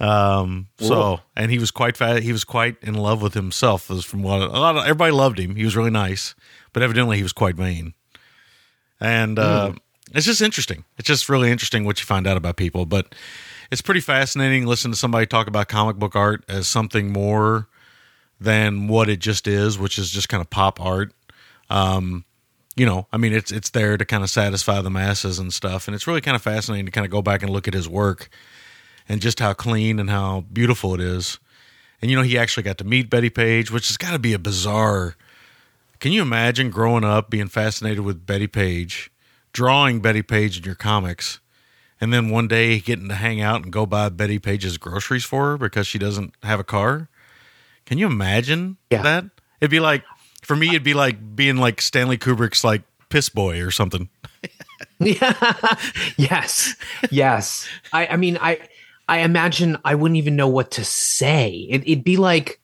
Um. 0.00 0.68
So 0.78 1.20
and 1.36 1.50
he 1.50 1.58
was 1.58 1.70
quite 1.70 1.98
fat. 1.98 2.22
He 2.22 2.32
was 2.32 2.44
quite 2.44 2.76
in 2.80 2.94
love 2.94 3.20
with 3.20 3.34
himself. 3.34 3.90
As 3.90 4.04
from 4.06 4.22
what 4.22 4.40
a 4.40 4.46
lot 4.46 4.76
of 4.76 4.84
everybody 4.84 5.12
loved 5.12 5.38
him. 5.38 5.54
He 5.54 5.64
was 5.64 5.76
really 5.76 5.90
nice, 5.90 6.34
but 6.72 6.82
evidently 6.82 7.18
he 7.18 7.22
was 7.22 7.34
quite 7.34 7.56
vain. 7.56 7.92
And 9.00 9.38
uh, 9.38 9.72
it's 10.14 10.26
just 10.26 10.40
interesting. 10.40 10.84
It's 10.96 11.08
just 11.08 11.28
really 11.28 11.50
interesting 11.50 11.84
what 11.84 12.00
you 12.00 12.06
find 12.06 12.26
out 12.26 12.36
about 12.38 12.56
people. 12.56 12.86
But 12.86 13.14
it's 13.70 13.82
pretty 13.82 14.00
fascinating. 14.00 14.64
Listen 14.64 14.92
to 14.92 14.96
somebody 14.96 15.26
talk 15.26 15.46
about 15.46 15.68
comic 15.68 15.96
book 15.96 16.16
art 16.16 16.44
as 16.48 16.68
something 16.68 17.12
more 17.12 17.68
than 18.42 18.88
what 18.88 19.08
it 19.08 19.20
just 19.20 19.46
is, 19.46 19.78
which 19.78 19.98
is 19.98 20.10
just 20.10 20.28
kind 20.28 20.40
of 20.40 20.50
pop 20.50 20.80
art. 20.80 21.12
Um, 21.70 22.24
you 22.76 22.86
know, 22.86 23.06
I 23.12 23.18
mean, 23.18 23.32
it's 23.32 23.52
it's 23.52 23.70
there 23.70 23.96
to 23.96 24.04
kind 24.04 24.22
of 24.22 24.30
satisfy 24.30 24.80
the 24.80 24.90
masses 24.90 25.38
and 25.38 25.52
stuff, 25.52 25.86
and 25.86 25.94
it's 25.94 26.06
really 26.06 26.20
kind 26.20 26.34
of 26.34 26.42
fascinating 26.42 26.86
to 26.86 26.92
kind 26.92 27.04
of 27.04 27.10
go 27.10 27.22
back 27.22 27.42
and 27.42 27.50
look 27.50 27.68
at 27.68 27.74
his 27.74 27.88
work 27.88 28.30
and 29.08 29.20
just 29.20 29.40
how 29.40 29.52
clean 29.52 29.98
and 29.98 30.08
how 30.08 30.44
beautiful 30.52 30.94
it 30.94 31.00
is. 31.00 31.38
And 32.00 32.10
you 32.10 32.16
know, 32.16 32.22
he 32.22 32.38
actually 32.38 32.62
got 32.62 32.78
to 32.78 32.84
meet 32.84 33.10
Bettie 33.10 33.30
Page, 33.30 33.70
which 33.70 33.88
has 33.88 33.96
got 33.96 34.12
to 34.12 34.18
be 34.18 34.32
a 34.32 34.38
bizarre. 34.38 35.16
Can 36.00 36.12
you 36.12 36.22
imagine 36.22 36.70
growing 36.70 37.04
up 37.04 37.30
being 37.30 37.48
fascinated 37.48 38.00
with 38.00 38.26
Bettie 38.26 38.48
Page, 38.48 39.10
drawing 39.52 40.00
Bettie 40.00 40.22
Page 40.22 40.58
in 40.58 40.64
your 40.64 40.74
comics, 40.74 41.40
and 42.00 42.12
then 42.12 42.30
one 42.30 42.48
day 42.48 42.80
getting 42.80 43.08
to 43.08 43.14
hang 43.14 43.40
out 43.40 43.62
and 43.62 43.72
go 43.72 43.86
buy 43.86 44.08
Bettie 44.08 44.40
Page's 44.40 44.78
groceries 44.78 45.24
for 45.24 45.50
her 45.50 45.58
because 45.58 45.86
she 45.86 45.98
doesn't 45.98 46.34
have 46.42 46.58
a 46.58 46.64
car? 46.64 47.08
Can 47.86 47.98
you 47.98 48.06
imagine 48.06 48.76
Yeah. 48.90 49.02
that? 49.02 49.24
It'd 49.60 49.70
be 49.70 49.80
like 49.80 50.04
for 50.42 50.56
me, 50.56 50.68
it'd 50.70 50.82
be 50.82 50.94
like 50.94 51.36
being 51.36 51.56
like 51.56 51.80
Stanley 51.80 52.18
Kubrick's 52.18 52.64
like 52.64 52.82
piss 53.08 53.28
boy 53.28 53.60
or 53.62 53.70
something. 53.70 54.08
Yeah. 54.98 55.34
yes. 56.16 56.76
Yes. 57.10 57.68
I, 57.92 58.06
I 58.06 58.16
mean, 58.16 58.38
I 58.40 58.58
I 59.08 59.20
imagine 59.20 59.76
I 59.84 59.96
wouldn't 59.96 60.16
even 60.16 60.36
know 60.36 60.46
what 60.48 60.70
to 60.72 60.84
say. 60.84 61.66
It, 61.70 61.82
it'd 61.88 62.04
be 62.04 62.16
like, 62.16 62.60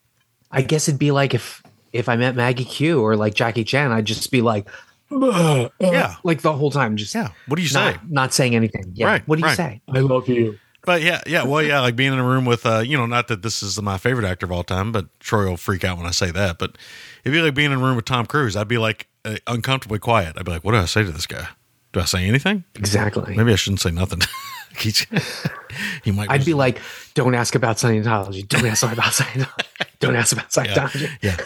I 0.53 0.63
guess 0.63 0.87
it'd 0.89 1.01
be 1.01 1.11
like 1.11 1.35
if 1.35 1.63
if 1.93 2.09
I 2.09 2.15
met 2.17 2.37
Maggie 2.37 2.65
Q 2.65 3.01
or 3.01 3.17
like 3.17 3.35
Jackie 3.35 3.65
Chan, 3.65 3.91
I'd 3.91 4.05
just 4.05 4.31
be 4.31 4.41
like, 4.41 4.69
Yeah. 5.11 6.15
like 6.23 6.43
the 6.43 6.53
whole 6.53 6.71
time, 6.71 6.97
just 6.97 7.15
Yeah. 7.15 7.29
What 7.47 7.57
do 7.57 7.63
you 7.63 7.69
say? 7.69 7.81
not, 7.93 8.11
not 8.11 8.35
saying 8.35 8.55
anything. 8.55 8.93
Yeah. 8.95 9.07
Right, 9.07 9.27
What 9.29 9.37
do 9.37 9.41
you 9.41 9.47
right. 9.47 9.57
say? 9.57 9.81
I 9.89 9.99
love 10.01 10.29
you. 10.29 10.59
But 10.89 11.03
yeah, 11.03 11.21
yeah, 11.27 11.45
well, 11.45 11.63
yeah, 11.63 11.81
like 11.81 11.97
being 11.97 12.15
in 12.15 12.19
a 12.19 12.25
room 12.25 12.47
with, 12.47 12.65
uh, 12.65 12.79
you 12.79 12.97
know, 12.97 13.05
not 13.05 13.29
that 13.29 13.43
this 13.43 13.63
is 13.63 13.79
my 13.83 13.99
favorite 13.99 14.27
actor 14.27 14.47
of 14.47 14.53
all 14.53 14.65
time, 14.65 14.91
but 14.91 15.07
Troy 15.21 15.45
will 15.47 15.59
freak 15.59 15.85
out 15.85 15.99
when 15.99 16.07
I 16.07 16.13
say 16.13 16.31
that. 16.31 16.59
But 16.59 16.79
it'd 17.25 17.35
be 17.35 17.43
like 17.43 17.55
being 17.55 17.71
in 17.73 17.79
a 17.79 17.83
room 17.83 17.95
with 17.95 18.07
Tom 18.07 18.25
Cruise. 18.25 18.57
I'd 18.57 18.69
be 18.69 18.79
like 18.79 19.07
uh, 19.23 19.37
uncomfortably 19.47 19.99
quiet. 19.99 20.39
I'd 20.39 20.47
be 20.47 20.51
like, 20.51 20.65
what 20.65 20.73
do 20.73 20.79
I 20.79 20.87
say 20.87 21.05
to 21.05 21.13
this 21.13 21.27
guy? 21.27 21.47
Do 21.93 22.01
I 22.01 22.07
say 22.07 22.25
anything? 22.27 22.65
Exactly. 22.75 23.37
Maybe 23.37 23.53
I 23.53 23.57
shouldn't 23.57 23.81
say 23.81 23.91
nothing. 23.91 24.21
He's- 24.79 25.05
he 26.05 26.11
might. 26.11 26.31
I'd 26.31 26.47
be 26.47 26.55
like, 26.55 26.81
don't 27.13 27.35
ask 27.35 27.55
about 27.55 27.77
Scientology. 27.77 28.49
Don't 28.49 28.65
ask 28.65 28.83
about 28.83 29.13
Scientology. 29.13 29.65
Don't 30.01 30.17
ask 30.17 30.33
about 30.33 30.49
Scientology. 30.51 31.11
yeah. 31.21 31.37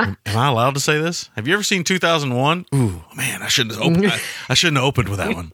Am 0.00 0.16
am 0.26 0.36
I 0.36 0.48
allowed 0.48 0.74
to 0.74 0.80
say 0.80 0.98
this? 1.00 1.28
Have 1.36 1.46
you 1.46 1.54
ever 1.54 1.62
seen 1.62 1.84
2001? 1.84 2.66
Ooh, 2.74 3.04
man, 3.14 3.42
I 3.42 3.46
shouldn't 3.48 3.76
have 3.76 3.84
opened. 3.84 4.06
I, 4.10 4.18
I 4.48 4.54
shouldn't 4.54 4.78
have 4.78 4.86
opened 4.86 5.10
with 5.10 5.18
that 5.18 5.34
one. 5.36 5.52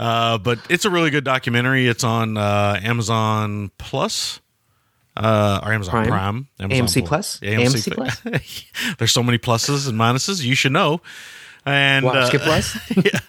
Uh, 0.00 0.38
but 0.38 0.58
it's 0.68 0.84
a 0.84 0.90
really 0.90 1.10
good 1.10 1.22
documentary. 1.24 1.86
It's 1.86 2.02
on 2.02 2.36
uh, 2.36 2.80
Amazon 2.82 3.70
Plus. 3.78 4.40
Uh, 5.16 5.60
or 5.62 5.72
Amazon 5.72 5.92
Prime, 5.92 6.06
Prime? 6.08 6.48
Amazon 6.60 6.86
AMC 7.02 7.06
Plus? 7.06 7.42
Yeah, 7.42 7.56
AMC 7.58 7.92
Plus. 7.94 8.94
There's 8.98 9.12
so 9.12 9.22
many 9.22 9.38
pluses 9.38 9.88
and 9.88 9.98
minuses. 9.98 10.42
You 10.42 10.54
should 10.54 10.72
know. 10.72 11.00
And 11.66 12.06
Watch 12.06 12.16
uh, 12.16 12.26
Skip 12.28 12.40
Plus. 12.42 12.96
yeah, 12.96 13.20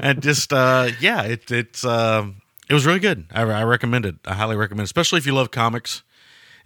and 0.00 0.22
just 0.22 0.52
uh, 0.54 0.88
yeah, 1.00 1.24
it 1.24 1.50
it's 1.50 1.84
um, 1.84 2.40
it 2.70 2.72
was 2.72 2.86
really 2.86 3.00
good. 3.00 3.26
I, 3.30 3.42
I 3.42 3.64
recommend 3.64 4.06
it. 4.06 4.14
I 4.24 4.34
highly 4.34 4.56
recommend, 4.56 4.82
it, 4.82 4.84
especially 4.84 5.18
if 5.18 5.26
you 5.26 5.34
love 5.34 5.50
comics, 5.50 6.02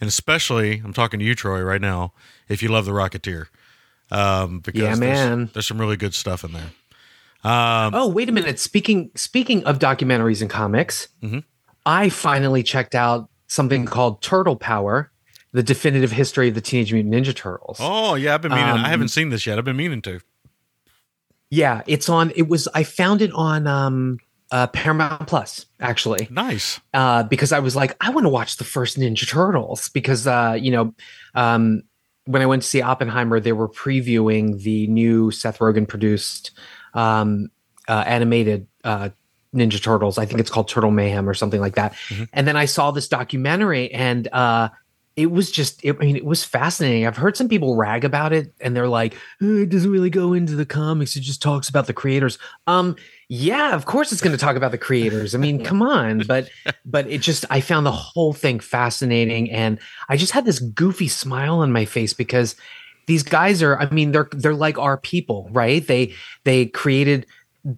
and 0.00 0.07
especially 0.07 0.81
I'm 0.85 0.92
talking 0.92 1.18
to 1.18 1.26
you, 1.26 1.35
Troy, 1.35 1.61
right 1.62 1.81
now. 1.81 2.12
If 2.48 2.62
you 2.62 2.68
love 2.68 2.85
the 2.85 2.92
Rocketeer, 2.92 3.46
um, 4.12 4.61
because 4.61 4.81
Yeah, 4.81 4.94
there's- 4.94 5.50
there's 5.55 5.66
some 5.66 5.81
really 5.81 5.96
good 5.96 6.14
stuff 6.14 6.44
in 6.44 6.52
there. 6.52 6.70
Oh, 7.44 8.09
wait 8.09 8.28
a 8.28 8.33
minute. 8.33 8.59
Speaking 8.59 9.11
speaking 9.14 9.64
of 9.64 9.78
documentaries 9.78 10.40
and 10.40 10.50
comics, 10.50 11.09
I 11.85 12.09
finally 12.09 12.62
checked 12.62 12.94
out 12.94 13.28
something 13.46 13.85
called 13.85 14.22
Turtle 14.22 14.57
Power, 14.57 15.11
the 15.52 15.62
definitive 15.62 16.12
history 16.12 16.48
of 16.48 16.55
the 16.55 16.61
Teenage 16.61 16.92
Mutant 16.92 17.14
Ninja 17.14 17.35
Turtles. 17.35 17.78
Oh 17.81 18.14
yeah, 18.14 18.35
I've 18.35 18.42
been 18.42 18.52
meaning. 18.52 18.68
Um, 18.68 18.85
I 18.85 18.88
haven't 18.88 19.09
seen 19.09 19.31
this 19.31 19.46
yet. 19.46 19.59
I've 19.59 19.64
been 19.64 19.76
meaning 19.76 20.02
to. 20.02 20.20
Yeah, 21.50 21.83
it's 21.87 22.09
on. 22.09 22.33
It 22.35 22.48
was. 22.48 22.68
I 22.74 22.85
found 22.85 23.20
it 23.20 23.31
on 23.33 23.66
um, 23.66 24.18
uh, 24.50 24.68
Paramount 24.68 25.26
Plus 25.26 25.66
actually. 25.81 26.28
Nice. 26.31 26.81
uh, 26.94 27.24
because 27.24 27.52
I 27.52 27.59
was 27.59 27.74
like, 27.74 27.96
I 28.00 28.11
want 28.11 28.24
to 28.24 28.31
watch 28.31 28.57
the 28.57 28.64
first 28.64 28.98
Ninja 28.98 29.28
Turtles 29.28 29.88
because 29.88 30.26
uh, 30.26 30.57
you 30.59 30.70
know, 30.70 30.94
um, 31.35 31.83
when 32.26 32.40
I 32.40 32.46
went 32.46 32.62
to 32.62 32.68
see 32.68 32.81
Oppenheimer, 32.81 33.40
they 33.40 33.52
were 33.52 33.68
previewing 33.68 34.62
the 34.62 34.87
new 34.87 35.31
Seth 35.31 35.59
Rogen 35.59 35.88
produced 35.88 36.52
um, 36.94 37.50
uh, 37.88 38.05
animated 38.07 38.66
uh, 38.85 39.11
Ninja 39.55 39.83
Turtles. 39.83 40.18
I 40.18 40.26
think 40.26 40.40
it's 40.40 40.50
called 40.50 40.68
Turtle 40.68 40.90
Mayhem 40.90 41.28
or 41.28 41.35
something 41.35 41.61
like 41.61 41.74
that. 41.74 41.94
And 42.33 42.46
then 42.46 42.57
I 42.57 42.64
saw 42.64 42.90
this 42.90 43.09
documentary, 43.09 43.92
and 43.92 44.28
uh, 44.28 44.70
it 45.14 45.31
was 45.31 45.50
just, 45.50 45.85
it, 45.85 45.96
I 46.00 46.05
mean, 46.05 46.16
it 46.16 46.24
was 46.24 46.42
fascinating. 46.42 47.07
I've 47.07 47.16
heard 47.16 47.37
some 47.37 47.48
people 47.48 47.76
rag 47.76 48.05
about 48.05 48.33
it, 48.33 48.55
and 48.61 48.74
they're 48.74 48.88
like, 48.88 49.14
"Oh, 49.42 49.59
it 49.59 49.68
doesn't 49.68 49.90
really 49.90 50.11
go 50.11 50.33
into 50.33 50.55
the 50.55 50.64
comics. 50.64 51.16
It 51.16 51.20
just 51.20 51.42
talks 51.42 51.68
about 51.68 51.87
the 51.87 51.92
creators. 51.92 52.38
Um, 52.66 52.96
yeah, 53.28 53.74
of 53.74 53.85
course 53.85 54.12
it's 54.12 54.22
going 54.22 54.37
to 54.37 54.42
talk 54.42 54.57
about 54.57 54.72
the 54.72 54.78
creators. 54.78 55.35
I 55.35 55.38
mean, 55.38 55.62
come 55.62 55.83
on, 55.83 56.22
but 56.26 56.48
but 56.85 57.07
it 57.09 57.20
just 57.20 57.44
I 57.50 57.61
found 57.61 57.85
the 57.85 57.92
whole 57.92 58.33
thing 58.33 58.59
fascinating, 58.59 59.50
and 59.50 59.78
I 60.09 60.16
just 60.16 60.33
had 60.33 60.46
this 60.46 60.61
goofy 60.61 61.09
smile 61.09 61.59
on 61.59 61.72
my 61.72 61.85
face 61.85 62.14
because 62.14 62.57
these 63.06 63.22
guys 63.22 63.62
are. 63.62 63.78
I 63.78 63.90
mean, 63.90 64.12
they're 64.12 64.28
they're 64.32 64.54
like 64.54 64.78
our 64.78 64.96
people, 64.96 65.48
right? 65.52 65.86
They 65.86 66.14
they 66.44 66.66
created 66.66 67.26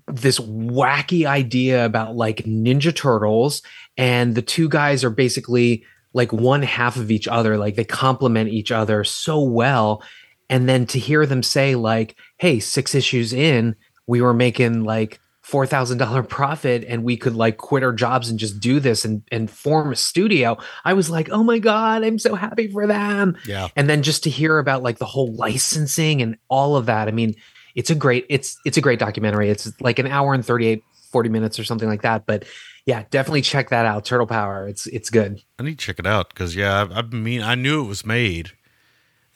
this 0.07 0.39
wacky 0.39 1.27
idea 1.27 1.85
about 1.85 2.17
like 2.17 2.39
Ninja 2.45 2.95
Turtles, 2.95 3.63
and 3.97 4.35
the 4.35 4.43
two 4.43 4.69
guys 4.69 5.05
are 5.05 5.11
basically 5.11 5.85
like 6.13 6.33
one 6.33 6.63
half 6.63 6.97
of 6.97 7.11
each 7.11 7.29
other. 7.29 7.59
Like 7.59 7.75
they 7.75 7.85
complement 7.85 8.51
each 8.51 8.73
other 8.73 9.05
so 9.05 9.41
well. 9.41 10.03
And 10.51 10.69
then 10.69 10.87
to 10.87 10.99
hear 10.99 11.27
them 11.27 11.43
say, 11.43 11.75
like, 11.75 12.17
hey, 12.37 12.61
six 12.61 12.95
issues 12.95 13.33
in, 13.33 13.75
we 14.07 14.21
were 14.21 14.35
making 14.35 14.85
like 14.85 15.21
four 15.45 15.67
thousand 15.67 15.99
dollar 15.99 16.23
profit 16.23 16.87
and 16.89 17.05
we 17.05 17.19
could 17.19 17.35
like 17.35 17.59
quit 17.59 17.83
our 17.83 17.93
jobs 17.93 18.31
and 18.31 18.39
just 18.39 18.59
do 18.61 18.81
this 18.81 19.05
and 19.05 19.23
and 19.31 19.51
form 19.51 19.93
a 19.93 19.97
studio. 19.97 20.57
I 20.87 20.95
was 20.95 21.11
like, 21.11 21.29
oh 21.29 21.45
my 21.45 21.59
God, 21.59 22.03
I'm 22.03 22.19
so 22.19 22.35
happy 22.35 22.67
for 22.69 22.87
them. 22.87 23.37
Yeah. 23.47 23.69
And 23.77 23.89
then 23.89 24.03
just 24.03 24.25
to 24.25 24.31
hear 24.31 24.59
about 24.59 24.83
like 24.83 24.97
the 24.97 25.05
whole 25.05 25.35
licensing 25.35 26.23
and 26.23 26.39
all 26.49 26.77
of 26.77 26.87
that. 26.87 27.09
I 27.09 27.11
mean, 27.11 27.35
it's 27.75 27.91
a 27.91 27.95
great 27.95 28.25
it's 28.31 28.59
it's 28.65 28.79
a 28.79 28.81
great 28.81 28.99
documentary. 28.99 29.51
It's 29.51 29.71
like 29.83 29.99
an 29.99 30.07
hour 30.07 30.33
and 30.33 30.45
38, 30.45 30.83
40 31.13 31.29
minutes 31.29 31.59
or 31.59 31.65
something 31.65 31.91
like 31.91 32.01
that. 32.03 32.25
But 32.25 32.45
yeah, 32.87 33.05
definitely 33.11 33.43
check 33.43 33.69
that 33.69 33.85
out. 33.85 34.07
Turtle 34.07 34.27
Power. 34.27 34.67
It's 34.67 34.87
it's 34.87 35.11
good. 35.11 35.43
I 35.59 35.63
need 35.63 35.79
to 35.79 35.87
check 35.87 35.99
it 35.99 36.07
out 36.07 36.31
because 36.31 36.57
yeah, 36.57 36.81
I've, 36.81 36.91
I've 36.91 37.13
mean. 37.13 37.43
I 37.43 37.55
knew 37.55 37.85
it 37.85 37.89
was 37.89 38.07
made, 38.07 38.53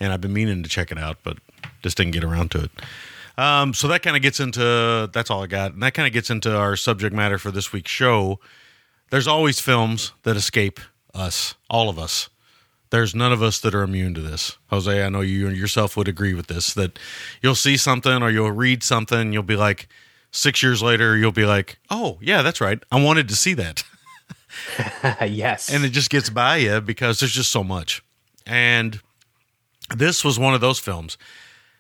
and 0.01 0.11
I've 0.11 0.23
been 0.23 0.33
meaning 0.33 0.63
to 0.63 0.71
check 0.71 0.91
it 0.91 0.97
out, 0.97 1.19
but 1.23 1.37
just 1.83 1.99
didn't 1.99 2.13
get 2.13 2.25
around 2.25 2.51
to 2.53 2.65
it. 2.65 2.71
Um, 3.39 3.73
so 3.73 3.89
that 3.89 4.03
kind 4.03 4.17
of 4.17 4.23
gets 4.23 4.41
into 4.41 5.09
that's 5.13 5.31
all 5.31 5.43
I 5.43 5.47
got, 5.47 5.73
and 5.73 5.83
that 5.83 5.95
kind 5.95 6.07
of 6.07 6.13
gets 6.13 6.29
into 6.29 6.55
our 6.55 6.77
subject 6.77 7.15
matter 7.15 7.39
for 7.39 7.51
this 7.51 7.73
week's 7.73 7.91
show. 7.91 8.41
There's 9.11 9.29
always 9.29 9.61
films 9.61 10.13
that 10.25 10.37
escape 10.37 10.81
us, 11.15 11.55
all 11.71 11.89
of 11.89 11.99
us. 11.99 12.29
There's 12.91 13.15
none 13.15 13.33
of 13.33 13.43
us 13.43 13.61
that 13.61 13.75
are 13.75 13.83
immune 13.83 14.15
to 14.15 14.21
this. 14.21 14.59
Jose, 14.69 15.05
I 15.05 15.09
know 15.09 15.21
you 15.21 15.49
yourself 15.51 15.97
would 15.97 16.09
agree 16.09 16.35
with 16.35 16.49
this. 16.49 16.75
That 16.75 16.99
you'll 17.41 17.55
see 17.55 17.77
something 17.77 18.23
or 18.23 18.31
you'll 18.31 18.51
read 18.51 18.83
something, 18.83 19.33
you'll 19.33 19.43
be 19.43 19.57
like, 19.57 19.89
six 20.31 20.63
years 20.63 20.83
later, 20.83 21.17
you'll 21.17 21.33
be 21.33 21.47
like, 21.47 21.79
oh 21.91 22.19
yeah, 22.21 22.43
that's 22.43 22.61
right. 22.61 22.83
I 22.91 23.03
wanted 23.03 23.29
to 23.29 23.37
see 23.37 23.55
that 23.55 23.85
yes. 25.29 25.73
and 25.73 25.85
it 25.85 25.91
just 25.91 26.11
gets 26.11 26.31
by 26.31 26.57
you 26.57 26.81
because 26.81 27.21
there's 27.21 27.33
just 27.33 27.53
so 27.53 27.63
much. 27.63 28.03
And 28.47 29.01
this 29.95 30.25
was 30.25 30.39
one 30.39 30.55
of 30.55 30.61
those 30.61 30.79
films. 30.79 31.17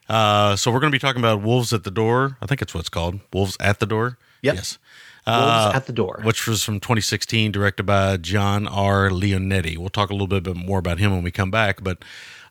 Uh, 0.09 0.57
so 0.57 0.71
we're 0.71 0.81
going 0.81 0.90
to 0.90 0.94
be 0.94 1.01
talking 1.01 1.21
about 1.21 1.42
Wolves 1.42 1.73
at 1.73 1.85
the 1.85 1.90
Door. 1.90 2.38
I 2.40 2.47
think 2.47 2.62
it's 2.62 2.73
what 2.75 2.81
it's 2.81 2.88
called. 2.88 3.21
Wolves 3.33 3.57
at 3.61 3.79
the 3.81 3.87
Door. 3.87 4.18
Yep. 4.42 4.55
Yes. 4.55 4.79
Wolves 5.27 5.75
at 5.75 5.87
the 5.87 5.92
door. 5.92 6.21
Which 6.23 6.47
was 6.47 6.62
from 6.62 6.81
2016, 6.81 7.53
directed 7.53 7.85
by 7.85 8.16
John 8.16 8.66
R. 8.66 9.11
Leonetti. 9.11 9.77
We'll 9.77 9.90
talk 9.90 10.11
a 10.11 10.14
little 10.14 10.27
bit 10.27 10.57
more 10.57 10.79
about 10.79 10.99
him 10.99 11.11
when 11.11 11.23
we 11.23 11.31
come 11.31 11.51
back. 11.51 11.83
But 11.83 12.03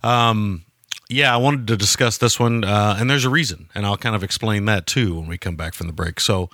um, 0.03 0.63
yeah, 1.09 1.33
I 1.33 1.37
wanted 1.37 1.67
to 1.67 1.77
discuss 1.77 2.17
this 2.17 2.39
one, 2.39 2.63
uh, 2.63 2.97
and 2.99 3.09
there's 3.09 3.25
a 3.25 3.29
reason, 3.29 3.69
and 3.73 3.85
I'll 3.85 3.97
kind 3.97 4.15
of 4.15 4.23
explain 4.23 4.65
that 4.65 4.85
too 4.85 5.15
when 5.15 5.27
we 5.27 5.37
come 5.37 5.55
back 5.55 5.73
from 5.73 5.87
the 5.87 5.93
break. 5.93 6.19
So 6.19 6.49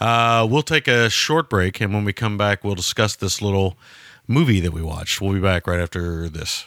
uh, 0.00 0.46
we'll 0.50 0.62
take 0.62 0.88
a 0.88 1.08
short 1.10 1.48
break, 1.48 1.80
and 1.80 1.94
when 1.94 2.04
we 2.04 2.12
come 2.12 2.36
back, 2.36 2.64
we'll 2.64 2.74
discuss 2.74 3.14
this 3.14 3.40
little 3.40 3.78
movie 4.26 4.60
that 4.60 4.72
we 4.72 4.82
watched. 4.82 5.20
We'll 5.20 5.34
be 5.34 5.40
back 5.40 5.66
right 5.66 5.80
after 5.80 6.28
this. 6.28 6.66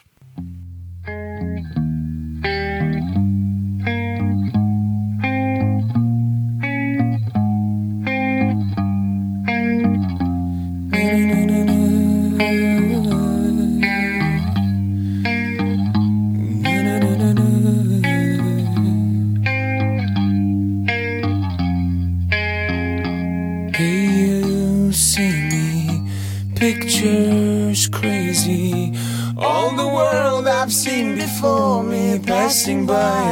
Future's 27.05 27.87
crazy. 27.87 28.93
All 29.37 29.75
the 29.75 29.87
world 29.87 30.47
I've 30.47 30.73
seen 30.73 31.15
before 31.15 31.83
me 31.83 32.19
passing 32.19 32.85
by. 32.85 33.31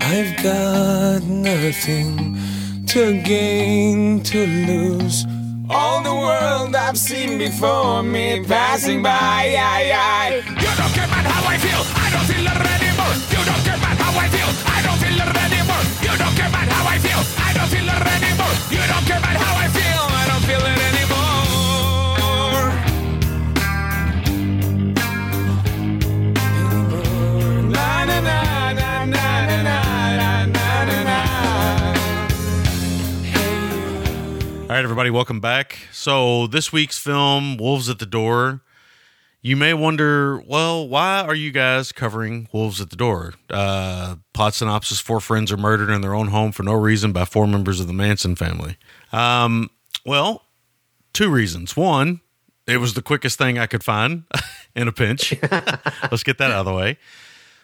I've 0.00 0.42
got 0.42 1.22
nothing 1.22 2.38
to 2.86 3.22
gain, 3.22 4.22
to 4.22 4.46
lose. 4.68 5.26
All 5.68 6.02
the 6.02 6.14
world 6.14 6.74
I've 6.74 6.98
seen 6.98 7.38
before 7.38 8.02
me 8.02 8.44
passing 8.44 9.02
by. 9.02 9.10
I, 9.58 9.92
I. 9.94 10.42
You 10.62 10.70
don't 10.80 10.92
care 10.94 11.06
about 11.06 11.26
how 11.32 11.42
I 11.48 11.56
feel. 11.58 11.82
I 12.04 12.08
don't 12.14 12.26
feel 12.30 12.46
it 12.52 12.66
anymore. 12.76 13.14
You 13.34 13.42
don't 13.48 13.62
care 13.66 13.78
about 13.78 13.96
how 14.02 14.12
I 14.18 14.28
feel. 14.34 14.50
I 14.76 14.78
don't 14.86 14.98
feel 15.02 15.18
it 15.26 15.36
anymore. 15.46 15.84
You 16.06 16.14
don't 16.18 16.34
care 16.38 16.50
about 16.50 16.68
how 16.74 16.84
I 16.94 16.98
feel. 16.98 17.22
I 17.38 17.50
don't 17.56 17.70
feel 17.74 17.88
it 17.88 18.04
anymore. 18.16 18.54
You 18.74 18.82
don't 18.92 19.06
care 19.06 19.18
about 19.22 19.36
how 19.42 19.54
I 19.64 19.68
feel. 19.78 20.02
I 20.22 20.24
don't 20.30 20.44
feel 20.46 20.58
it. 20.58 20.70
Anymore. 20.70 20.89
Right, 34.76 34.84
everybody, 34.84 35.10
welcome 35.10 35.40
back. 35.40 35.78
So, 35.90 36.46
this 36.46 36.72
week's 36.72 36.96
film, 36.96 37.56
Wolves 37.56 37.88
at 37.88 37.98
the 37.98 38.06
Door. 38.06 38.60
You 39.42 39.56
may 39.56 39.74
wonder, 39.74 40.40
well, 40.42 40.86
why 40.86 41.22
are 41.22 41.34
you 41.34 41.50
guys 41.50 41.90
covering 41.90 42.46
Wolves 42.52 42.80
at 42.80 42.90
the 42.90 42.96
Door? 42.96 43.34
Uh, 43.48 44.16
plot 44.32 44.54
synopsis 44.54 45.00
Four 45.00 45.18
friends 45.18 45.50
are 45.50 45.56
murdered 45.56 45.90
in 45.90 46.02
their 46.02 46.14
own 46.14 46.28
home 46.28 46.52
for 46.52 46.62
no 46.62 46.74
reason 46.74 47.10
by 47.10 47.24
four 47.24 47.48
members 47.48 47.80
of 47.80 47.88
the 47.88 47.92
Manson 47.92 48.36
family. 48.36 48.76
Um, 49.12 49.70
well, 50.06 50.44
two 51.12 51.30
reasons. 51.30 51.76
One, 51.76 52.20
it 52.68 52.76
was 52.76 52.94
the 52.94 53.02
quickest 53.02 53.38
thing 53.38 53.58
I 53.58 53.66
could 53.66 53.82
find 53.82 54.22
in 54.76 54.86
a 54.86 54.92
pinch. 54.92 55.34
Let's 55.50 56.22
get 56.22 56.38
that 56.38 56.52
out 56.52 56.60
of 56.60 56.66
the 56.66 56.74
way. 56.74 56.96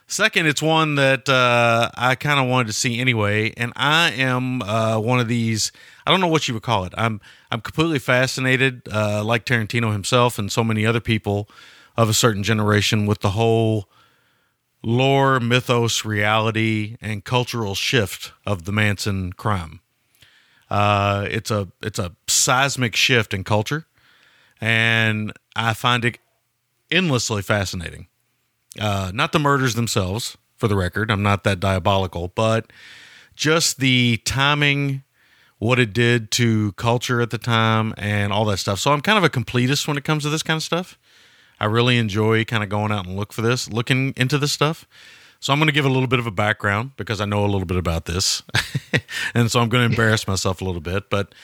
Second, 0.08 0.46
it's 0.46 0.62
one 0.62 0.94
that 0.94 1.28
uh, 1.28 1.90
I 1.96 2.14
kind 2.14 2.38
of 2.38 2.48
wanted 2.48 2.68
to 2.68 2.72
see 2.72 3.00
anyway, 3.00 3.52
and 3.56 3.72
I 3.74 4.12
am 4.12 4.62
uh, 4.62 5.00
one 5.00 5.18
of 5.18 5.26
these. 5.26 5.72
I 6.06 6.12
don't 6.12 6.20
know 6.20 6.28
what 6.28 6.46
you 6.46 6.54
would 6.54 6.62
call 6.62 6.84
it. 6.84 6.94
I'm 6.96 7.20
I'm 7.50 7.60
completely 7.60 7.98
fascinated, 7.98 8.82
uh, 8.90 9.24
like 9.24 9.44
Tarantino 9.44 9.90
himself 9.92 10.38
and 10.38 10.50
so 10.52 10.62
many 10.62 10.86
other 10.86 11.00
people 11.00 11.48
of 11.96 12.08
a 12.08 12.14
certain 12.14 12.44
generation, 12.44 13.06
with 13.06 13.20
the 13.20 13.30
whole 13.30 13.88
lore, 14.80 15.40
mythos, 15.40 16.04
reality, 16.04 16.96
and 17.00 17.24
cultural 17.24 17.74
shift 17.74 18.32
of 18.46 18.64
the 18.64 18.72
Manson 18.72 19.32
crime. 19.32 19.80
Uh, 20.70 21.26
it's 21.28 21.50
a 21.50 21.66
it's 21.82 21.98
a 21.98 22.14
seismic 22.28 22.94
shift 22.94 23.34
in 23.34 23.42
culture, 23.42 23.86
and 24.60 25.32
I 25.56 25.74
find 25.74 26.04
it 26.04 26.18
endlessly 26.92 27.42
fascinating. 27.42 28.06
Uh, 28.80 29.10
not 29.14 29.32
the 29.32 29.38
murders 29.38 29.74
themselves, 29.74 30.36
for 30.56 30.68
the 30.68 30.76
record. 30.76 31.10
I'm 31.10 31.22
not 31.22 31.44
that 31.44 31.60
diabolical, 31.60 32.28
but 32.28 32.72
just 33.34 33.78
the 33.78 34.18
timing, 34.24 35.02
what 35.58 35.78
it 35.78 35.92
did 35.92 36.30
to 36.32 36.72
culture 36.72 37.20
at 37.20 37.30
the 37.30 37.38
time, 37.38 37.94
and 37.96 38.32
all 38.32 38.44
that 38.46 38.58
stuff. 38.58 38.80
So 38.80 38.92
I'm 38.92 39.00
kind 39.00 39.18
of 39.18 39.24
a 39.24 39.30
completist 39.30 39.86
when 39.86 39.96
it 39.96 40.04
comes 40.04 40.22
to 40.24 40.30
this 40.30 40.42
kind 40.42 40.56
of 40.56 40.62
stuff. 40.62 40.98
I 41.60 41.66
really 41.66 41.96
enjoy 41.98 42.44
kind 42.44 42.62
of 42.62 42.68
going 42.68 42.92
out 42.92 43.06
and 43.06 43.16
look 43.16 43.32
for 43.32 43.42
this, 43.42 43.70
looking 43.70 44.12
into 44.16 44.38
this 44.38 44.52
stuff. 44.52 44.86
So 45.40 45.52
I'm 45.52 45.58
going 45.58 45.68
to 45.68 45.72
give 45.72 45.84
a 45.84 45.90
little 45.90 46.08
bit 46.08 46.18
of 46.18 46.26
a 46.26 46.30
background 46.30 46.92
because 46.96 47.20
I 47.20 47.26
know 47.26 47.44
a 47.44 47.46
little 47.46 47.66
bit 47.66 47.76
about 47.76 48.06
this, 48.06 48.42
and 49.34 49.50
so 49.50 49.60
I'm 49.60 49.68
going 49.68 49.86
to 49.86 49.94
embarrass 49.94 50.26
myself 50.26 50.60
a 50.60 50.64
little 50.64 50.80
bit. 50.80 51.10
But 51.10 51.34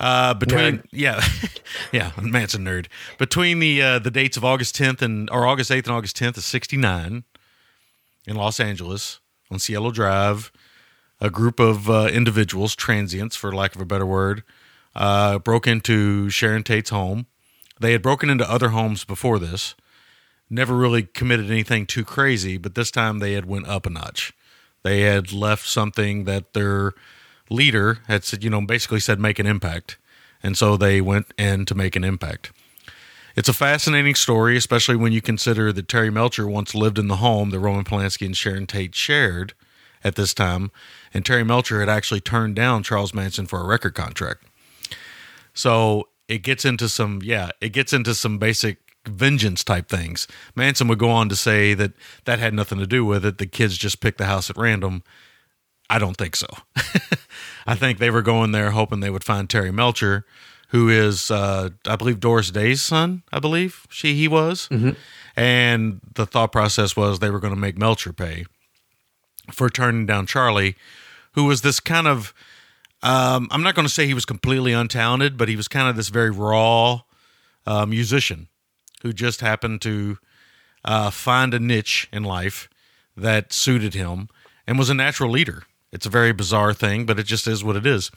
uh, 0.00 0.34
between 0.34 0.78
Nerd. 0.78 0.84
yeah, 0.92 1.20
yeah, 1.92 2.12
Manson 2.20 2.64
nerd. 2.64 2.86
Between 3.18 3.58
the 3.58 3.82
uh, 3.82 3.98
the 3.98 4.10
dates 4.10 4.36
of 4.36 4.44
August 4.44 4.74
10th 4.76 5.02
and 5.02 5.28
or 5.30 5.46
August 5.46 5.70
8th 5.70 5.84
and 5.84 5.90
August 5.92 6.16
10th 6.16 6.38
of 6.38 6.44
'69 6.44 7.24
in 8.26 8.36
Los 8.36 8.58
Angeles 8.58 9.20
on 9.50 9.58
Cielo 9.58 9.90
Drive, 9.90 10.50
a 11.20 11.28
group 11.30 11.60
of 11.60 11.90
uh, 11.90 12.08
individuals, 12.12 12.74
transients 12.74 13.36
for 13.36 13.54
lack 13.54 13.74
of 13.74 13.80
a 13.80 13.86
better 13.86 14.06
word, 14.06 14.42
uh, 14.94 15.38
broke 15.38 15.66
into 15.66 16.30
Sharon 16.30 16.62
Tate's 16.62 16.90
home. 16.90 17.26
They 17.78 17.92
had 17.92 18.02
broken 18.02 18.30
into 18.30 18.50
other 18.50 18.70
homes 18.70 19.04
before 19.04 19.38
this. 19.38 19.74
Never 20.48 20.74
really 20.74 21.02
committed 21.02 21.50
anything 21.50 21.86
too 21.86 22.04
crazy, 22.04 22.56
but 22.56 22.74
this 22.74 22.90
time 22.90 23.18
they 23.18 23.34
had 23.34 23.46
went 23.46 23.68
up 23.68 23.86
a 23.86 23.90
notch. 23.90 24.32
They 24.82 25.02
had 25.02 25.32
left 25.32 25.66
something 25.68 26.24
that 26.24 26.54
their 26.54 26.94
leader 27.50 27.98
had 28.06 28.24
said, 28.24 28.42
you 28.42 28.50
know, 28.50 28.60
basically 28.60 29.00
said 29.00 29.20
make 29.20 29.38
an 29.38 29.46
impact. 29.46 29.98
And 30.42 30.56
so 30.56 30.76
they 30.76 31.00
went 31.00 31.26
in 31.36 31.66
to 31.66 31.74
make 31.74 31.96
an 31.96 32.04
impact. 32.04 32.52
It's 33.36 33.48
a 33.48 33.54
fascinating 33.54 34.14
story, 34.14 34.56
especially 34.56 34.96
when 34.96 35.12
you 35.12 35.20
consider 35.20 35.72
that 35.72 35.88
Terry 35.88 36.10
Melcher 36.10 36.48
once 36.48 36.74
lived 36.74 36.98
in 36.98 37.08
the 37.08 37.16
home 37.16 37.50
that 37.50 37.60
Roman 37.60 37.84
Polanski 37.84 38.26
and 38.26 38.36
Sharon 38.36 38.66
Tate 38.66 38.94
shared 38.94 39.52
at 40.02 40.16
this 40.16 40.34
time. 40.34 40.70
And 41.12 41.24
Terry 41.24 41.44
Melcher 41.44 41.80
had 41.80 41.88
actually 41.88 42.20
turned 42.20 42.56
down 42.56 42.82
Charles 42.82 43.14
Manson 43.14 43.46
for 43.46 43.60
a 43.60 43.66
record 43.66 43.94
contract. 43.94 44.44
So 45.52 46.08
it 46.28 46.38
gets 46.38 46.64
into 46.64 46.88
some, 46.88 47.20
yeah, 47.22 47.50
it 47.60 47.70
gets 47.70 47.92
into 47.92 48.14
some 48.14 48.38
basic 48.38 48.78
vengeance 49.06 49.64
type 49.64 49.88
things. 49.88 50.26
Manson 50.54 50.88
would 50.88 50.98
go 50.98 51.10
on 51.10 51.28
to 51.28 51.36
say 51.36 51.74
that 51.74 51.92
that 52.24 52.38
had 52.38 52.54
nothing 52.54 52.78
to 52.78 52.86
do 52.86 53.04
with 53.04 53.24
it. 53.24 53.38
The 53.38 53.46
kids 53.46 53.76
just 53.76 54.00
picked 54.00 54.18
the 54.18 54.26
house 54.26 54.50
at 54.50 54.56
random. 54.56 55.02
I 55.90 55.98
don't 55.98 56.16
think 56.16 56.36
so. 56.36 56.46
I 57.66 57.74
think 57.74 57.98
they 57.98 58.10
were 58.10 58.22
going 58.22 58.52
there 58.52 58.70
hoping 58.70 59.00
they 59.00 59.10
would 59.10 59.24
find 59.24 59.50
Terry 59.50 59.72
Melcher, 59.72 60.24
who 60.68 60.88
is, 60.88 61.30
uh, 61.30 61.70
I 61.86 61.96
believe, 61.96 62.20
Doris 62.20 62.50
Day's 62.50 62.80
son. 62.80 63.22
I 63.32 63.40
believe 63.40 63.86
she 63.90 64.14
he 64.14 64.28
was, 64.28 64.68
and 65.36 66.00
the 66.14 66.26
thought 66.26 66.52
process 66.52 66.96
was 66.96 67.18
they 67.18 67.30
were 67.30 67.40
going 67.40 67.54
to 67.54 67.60
make 67.60 67.76
Melcher 67.76 68.12
pay 68.12 68.44
for 69.52 69.68
turning 69.68 70.06
down 70.06 70.26
Charlie, 70.26 70.76
who 71.32 71.44
was 71.44 71.62
this 71.62 71.80
kind 71.80 72.06
of. 72.06 72.32
Um, 73.02 73.48
I'm 73.50 73.62
not 73.62 73.74
going 73.74 73.86
to 73.86 73.92
say 73.92 74.06
he 74.06 74.14
was 74.14 74.26
completely 74.26 74.72
untalented, 74.72 75.36
but 75.38 75.48
he 75.48 75.56
was 75.56 75.68
kind 75.68 75.88
of 75.88 75.96
this 75.96 76.08
very 76.10 76.30
raw 76.30 77.00
uh, 77.66 77.86
musician 77.86 78.48
who 79.02 79.12
just 79.14 79.40
happened 79.40 79.80
to 79.82 80.18
uh, 80.84 81.10
find 81.10 81.54
a 81.54 81.58
niche 81.58 82.08
in 82.12 82.24
life 82.24 82.68
that 83.16 83.52
suited 83.54 83.94
him 83.94 84.28
and 84.66 84.78
was 84.78 84.90
a 84.90 84.94
natural 84.94 85.30
leader. 85.30 85.62
It's 85.92 86.06
a 86.06 86.10
very 86.10 86.32
bizarre 86.32 86.72
thing, 86.72 87.06
but 87.06 87.18
it 87.18 87.24
just 87.24 87.46
is 87.46 87.64
what 87.64 87.76
it 87.76 87.86
is. 87.86 88.10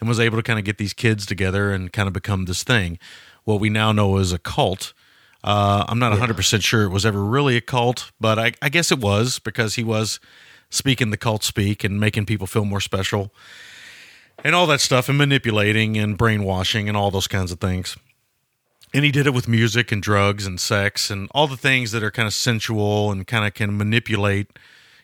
And 0.00 0.08
was 0.08 0.18
able 0.18 0.36
to 0.38 0.42
kind 0.42 0.58
of 0.58 0.64
get 0.64 0.78
these 0.78 0.92
kids 0.92 1.26
together 1.26 1.72
and 1.72 1.92
kind 1.92 2.08
of 2.08 2.12
become 2.12 2.46
this 2.46 2.64
thing. 2.64 2.98
What 3.44 3.60
we 3.60 3.70
now 3.70 3.92
know 3.92 4.16
as 4.16 4.32
a 4.32 4.38
cult. 4.38 4.92
Uh, 5.44 5.84
I'm 5.88 5.98
not 5.98 6.12
100% 6.12 6.64
sure 6.64 6.84
it 6.84 6.88
was 6.88 7.06
ever 7.06 7.24
really 7.24 7.56
a 7.56 7.60
cult, 7.60 8.10
but 8.20 8.38
I, 8.38 8.52
I 8.60 8.68
guess 8.68 8.90
it 8.90 8.98
was 8.98 9.38
because 9.38 9.76
he 9.76 9.84
was 9.84 10.18
speaking 10.70 11.10
the 11.10 11.16
cult 11.16 11.44
speak 11.44 11.84
and 11.84 12.00
making 12.00 12.26
people 12.26 12.46
feel 12.46 12.64
more 12.64 12.80
special 12.80 13.32
and 14.44 14.54
all 14.54 14.66
that 14.66 14.80
stuff 14.80 15.08
and 15.08 15.18
manipulating 15.18 15.96
and 15.98 16.16
brainwashing 16.16 16.88
and 16.88 16.96
all 16.96 17.10
those 17.10 17.28
kinds 17.28 17.52
of 17.52 17.60
things 17.60 17.96
and 18.94 19.04
he 19.04 19.10
did 19.10 19.26
it 19.26 19.34
with 19.34 19.48
music 19.48 19.90
and 19.90 20.02
drugs 20.02 20.46
and 20.46 20.60
sex 20.60 21.10
and 21.10 21.28
all 21.32 21.46
the 21.46 21.56
things 21.56 21.92
that 21.92 22.02
are 22.02 22.10
kind 22.10 22.26
of 22.26 22.34
sensual 22.34 23.10
and 23.10 23.26
kind 23.26 23.46
of 23.46 23.54
can 23.54 23.76
manipulate 23.76 24.58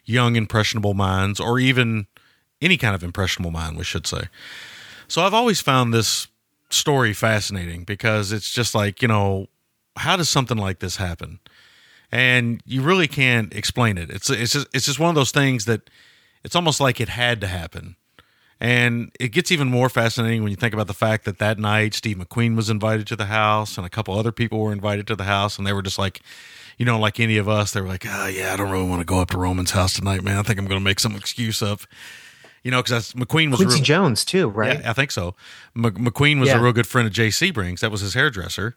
young 0.08 0.36
impressionable 0.36 0.94
minds 0.94 1.38
or 1.38 1.58
even 1.58 2.06
any 2.60 2.76
kind 2.76 2.94
of 2.94 3.04
impressionable 3.04 3.50
mind 3.50 3.76
we 3.76 3.84
should 3.84 4.06
say. 4.06 4.22
So 5.06 5.22
i've 5.22 5.34
always 5.34 5.60
found 5.60 5.94
this 5.94 6.28
story 6.70 7.12
fascinating 7.12 7.84
because 7.84 8.32
it's 8.32 8.50
just 8.50 8.74
like 8.74 9.00
you 9.00 9.08
know 9.08 9.48
how 9.98 10.16
does 10.16 10.28
something 10.28 10.56
like 10.56 10.78
this 10.78 10.96
happen? 10.96 11.40
And 12.10 12.62
you 12.64 12.80
really 12.80 13.08
can't 13.08 13.54
explain 13.54 13.98
it. 13.98 14.10
It's 14.10 14.30
it's 14.30 14.52
just, 14.52 14.66
it's 14.72 14.86
just 14.86 14.98
one 14.98 15.10
of 15.10 15.14
those 15.14 15.30
things 15.30 15.66
that 15.66 15.90
it's 16.42 16.56
almost 16.56 16.80
like 16.80 17.00
it 17.00 17.10
had 17.10 17.40
to 17.42 17.46
happen. 17.46 17.96
And 18.60 19.12
it 19.20 19.28
gets 19.28 19.52
even 19.52 19.68
more 19.68 19.88
fascinating 19.88 20.42
when 20.42 20.50
you 20.50 20.56
think 20.56 20.74
about 20.74 20.88
the 20.88 20.94
fact 20.94 21.24
that 21.26 21.38
that 21.38 21.58
night 21.58 21.94
Steve 21.94 22.16
McQueen 22.16 22.56
was 22.56 22.70
invited 22.70 23.06
to 23.08 23.16
the 23.16 23.26
house 23.26 23.76
and 23.76 23.86
a 23.86 23.90
couple 23.90 24.18
other 24.18 24.32
people 24.32 24.58
were 24.58 24.72
invited 24.72 25.06
to 25.08 25.16
the 25.16 25.24
house 25.24 25.58
and 25.58 25.66
they 25.66 25.72
were 25.72 25.82
just 25.82 25.98
like, 25.98 26.22
you 26.78 26.84
know, 26.86 26.98
like 26.98 27.20
any 27.20 27.36
of 27.36 27.48
us, 27.48 27.72
they 27.72 27.80
were 27.82 27.88
like, 27.88 28.06
oh, 28.08 28.26
yeah, 28.26 28.54
I 28.54 28.56
don't 28.56 28.70
really 28.70 28.88
want 28.88 29.00
to 29.00 29.04
go 29.04 29.20
up 29.20 29.30
to 29.30 29.38
Roman's 29.38 29.72
house 29.72 29.94
tonight, 29.94 30.22
man. 30.22 30.38
I 30.38 30.42
think 30.42 30.58
I'm 30.58 30.66
going 30.66 30.80
to 30.80 30.84
make 30.84 31.00
some 31.00 31.14
excuse 31.16 31.60
up. 31.60 31.80
You 32.64 32.70
know, 32.70 32.82
because 32.82 33.12
McQueen 33.12 33.50
was 33.50 33.58
Quincy 33.60 33.76
real- 33.76 33.84
Jones 33.84 34.24
too, 34.24 34.48
right? 34.48 34.80
yeah, 34.80 34.90
I 34.90 34.92
think 34.92 35.10
so. 35.10 35.34
M- 35.76 35.82
McQueen 35.84 36.40
was 36.40 36.50
a 36.50 36.58
real 36.60 36.72
good 36.72 36.86
friend 36.86 37.06
of 37.06 37.12
Jay 37.12 37.28
Sebring's. 37.28 37.80
That 37.82 37.90
was 37.90 38.00
his 38.00 38.14
hairdresser. 38.14 38.74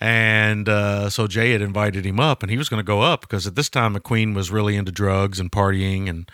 And 0.00 0.68
uh, 0.68 1.08
so 1.10 1.26
Jay 1.28 1.52
had 1.52 1.62
invited 1.62 2.04
him 2.04 2.18
up, 2.18 2.42
and 2.42 2.50
he 2.50 2.58
was 2.58 2.68
going 2.68 2.78
to 2.80 2.84
go 2.84 3.00
up 3.02 3.20
because 3.20 3.46
at 3.46 3.54
this 3.54 3.68
time 3.68 3.94
McQueen 3.94 4.34
was 4.34 4.50
really 4.50 4.76
into 4.76 4.90
drugs 4.90 5.38
and 5.38 5.52
partying 5.52 6.08
and 6.08 6.28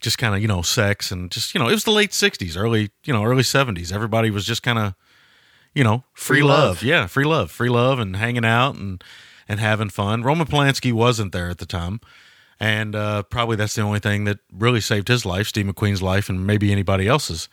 just 0.00 0.18
kind 0.18 0.32
of 0.36 0.40
you 0.40 0.46
know 0.46 0.62
sex 0.62 1.10
and 1.10 1.28
just 1.32 1.52
you 1.54 1.58
know 1.60 1.68
it 1.68 1.72
was 1.72 1.82
the 1.82 1.90
late 1.90 2.12
'60s, 2.12 2.56
early 2.56 2.90
you 3.04 3.12
know 3.12 3.24
early 3.24 3.42
'70s. 3.42 3.92
Everybody 3.92 4.30
was 4.30 4.44
just 4.46 4.62
kind 4.62 4.78
of 4.78 4.94
you 5.74 5.82
know 5.82 6.04
free, 6.14 6.38
Free 6.38 6.42
love. 6.44 6.68
love. 6.68 6.82
yeah, 6.84 7.06
free 7.08 7.24
love, 7.24 7.50
free 7.50 7.68
love, 7.68 7.98
and 7.98 8.14
hanging 8.14 8.44
out 8.44 8.76
and 8.76 9.02
and 9.48 9.58
having 9.58 9.88
fun. 9.88 10.22
Roman 10.22 10.46
Polanski 10.46 10.92
wasn't 10.92 11.32
there 11.32 11.48
at 11.48 11.58
the 11.58 11.66
time. 11.66 12.00
And 12.60 12.94
uh, 12.94 13.22
probably 13.24 13.56
that's 13.56 13.74
the 13.74 13.82
only 13.82 14.00
thing 14.00 14.24
that 14.24 14.38
really 14.52 14.80
saved 14.80 15.08
his 15.08 15.24
life, 15.24 15.46
Steve 15.46 15.66
McQueen's 15.66 16.02
life, 16.02 16.28
and 16.28 16.46
maybe 16.46 16.72
anybody 16.72 17.06
else's. 17.06 17.48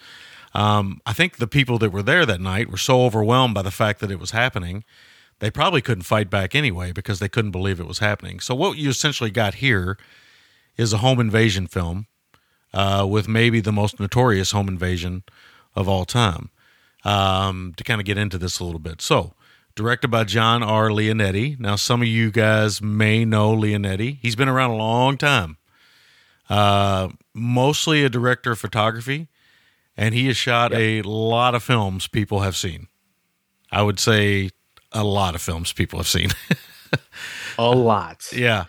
Um, 0.53 0.99
I 1.05 1.13
think 1.13 1.37
the 1.37 1.47
people 1.47 1.77
that 1.79 1.91
were 1.91 2.01
there 2.01 2.25
that 2.25 2.41
night 2.41 2.69
were 2.71 2.77
so 2.77 3.03
overwhelmed 3.03 3.53
by 3.53 3.61
the 3.61 3.71
fact 3.71 3.99
that 3.99 4.09
it 4.09 4.19
was 4.19 4.31
happening, 4.31 4.83
they 5.39 5.51
probably 5.51 5.81
couldn't 5.81 6.03
fight 6.03 6.29
back 6.29 6.55
anyway 6.55 6.91
because 6.91 7.19
they 7.19 7.29
couldn't 7.29 7.51
believe 7.51 7.79
it 7.79 7.87
was 7.87 7.99
happening. 7.99 8.39
So 8.39 8.55
what 8.55 8.77
you 8.77 8.89
essentially 8.89 9.31
got 9.31 9.55
here 9.55 9.97
is 10.77 10.91
a 10.91 10.97
home 10.97 11.19
invasion 11.19 11.67
film 11.67 12.07
uh, 12.73 13.05
with 13.07 13.27
maybe 13.27 13.59
the 13.59 13.71
most 13.71 13.99
notorious 13.99 14.51
home 14.51 14.67
invasion 14.67 15.23
of 15.75 15.87
all 15.87 16.05
time. 16.05 16.49
Um, 17.03 17.75
to 17.77 17.83
kind 17.83 18.01
of 18.01 18.05
get 18.05 18.17
into 18.17 18.39
this 18.39 18.57
a 18.59 18.63
little 18.63 18.79
bit, 18.79 18.99
so 18.99 19.35
directed 19.75 20.07
by 20.09 20.23
John 20.23 20.63
R. 20.63 20.89
Leonetti. 20.89 21.59
Now, 21.59 21.75
some 21.75 22.01
of 22.01 22.07
you 22.07 22.31
guys 22.31 22.81
may 22.81 23.25
know 23.25 23.55
Leonetti. 23.55 24.17
He's 24.21 24.35
been 24.35 24.49
around 24.49 24.71
a 24.71 24.75
long 24.77 25.17
time. 25.17 25.57
Uh, 26.49 27.09
mostly 27.33 28.03
a 28.03 28.09
director 28.09 28.51
of 28.51 28.59
photography, 28.59 29.27
and 29.97 30.13
he 30.13 30.27
has 30.27 30.37
shot 30.37 30.73
a 30.73 31.01
lot 31.01 31.55
of 31.55 31.63
films 31.63 32.07
people 32.07 32.41
have 32.41 32.55
seen. 32.55 32.87
I 33.71 33.81
would 33.81 33.99
say 33.99 34.51
a 34.91 35.03
lot 35.03 35.35
of 35.35 35.41
films 35.41 35.73
people 35.73 35.99
have 35.99 36.07
seen. 36.07 36.29
A 37.57 37.69
lot. 37.69 38.31
yeah. 38.33 38.65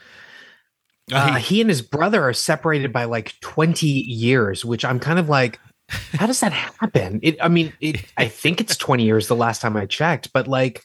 Uh, 1.12 1.34
he 1.34 1.60
and 1.60 1.70
his 1.70 1.82
brother 1.82 2.22
are 2.22 2.32
separated 2.32 2.92
by 2.92 3.04
like 3.04 3.38
20 3.40 3.86
years, 3.86 4.64
which 4.64 4.84
I'm 4.84 4.98
kind 4.98 5.18
of 5.20 5.28
like, 5.28 5.60
how 5.88 6.26
does 6.26 6.40
that 6.40 6.52
happen? 6.52 7.20
It, 7.22 7.36
I 7.40 7.48
mean, 7.48 7.72
it, 7.80 8.04
I 8.16 8.28
think 8.28 8.60
it's 8.60 8.76
20 8.76 9.04
years 9.04 9.28
the 9.28 9.36
last 9.36 9.60
time 9.60 9.76
I 9.76 9.86
checked, 9.86 10.32
but 10.32 10.48
like, 10.48 10.84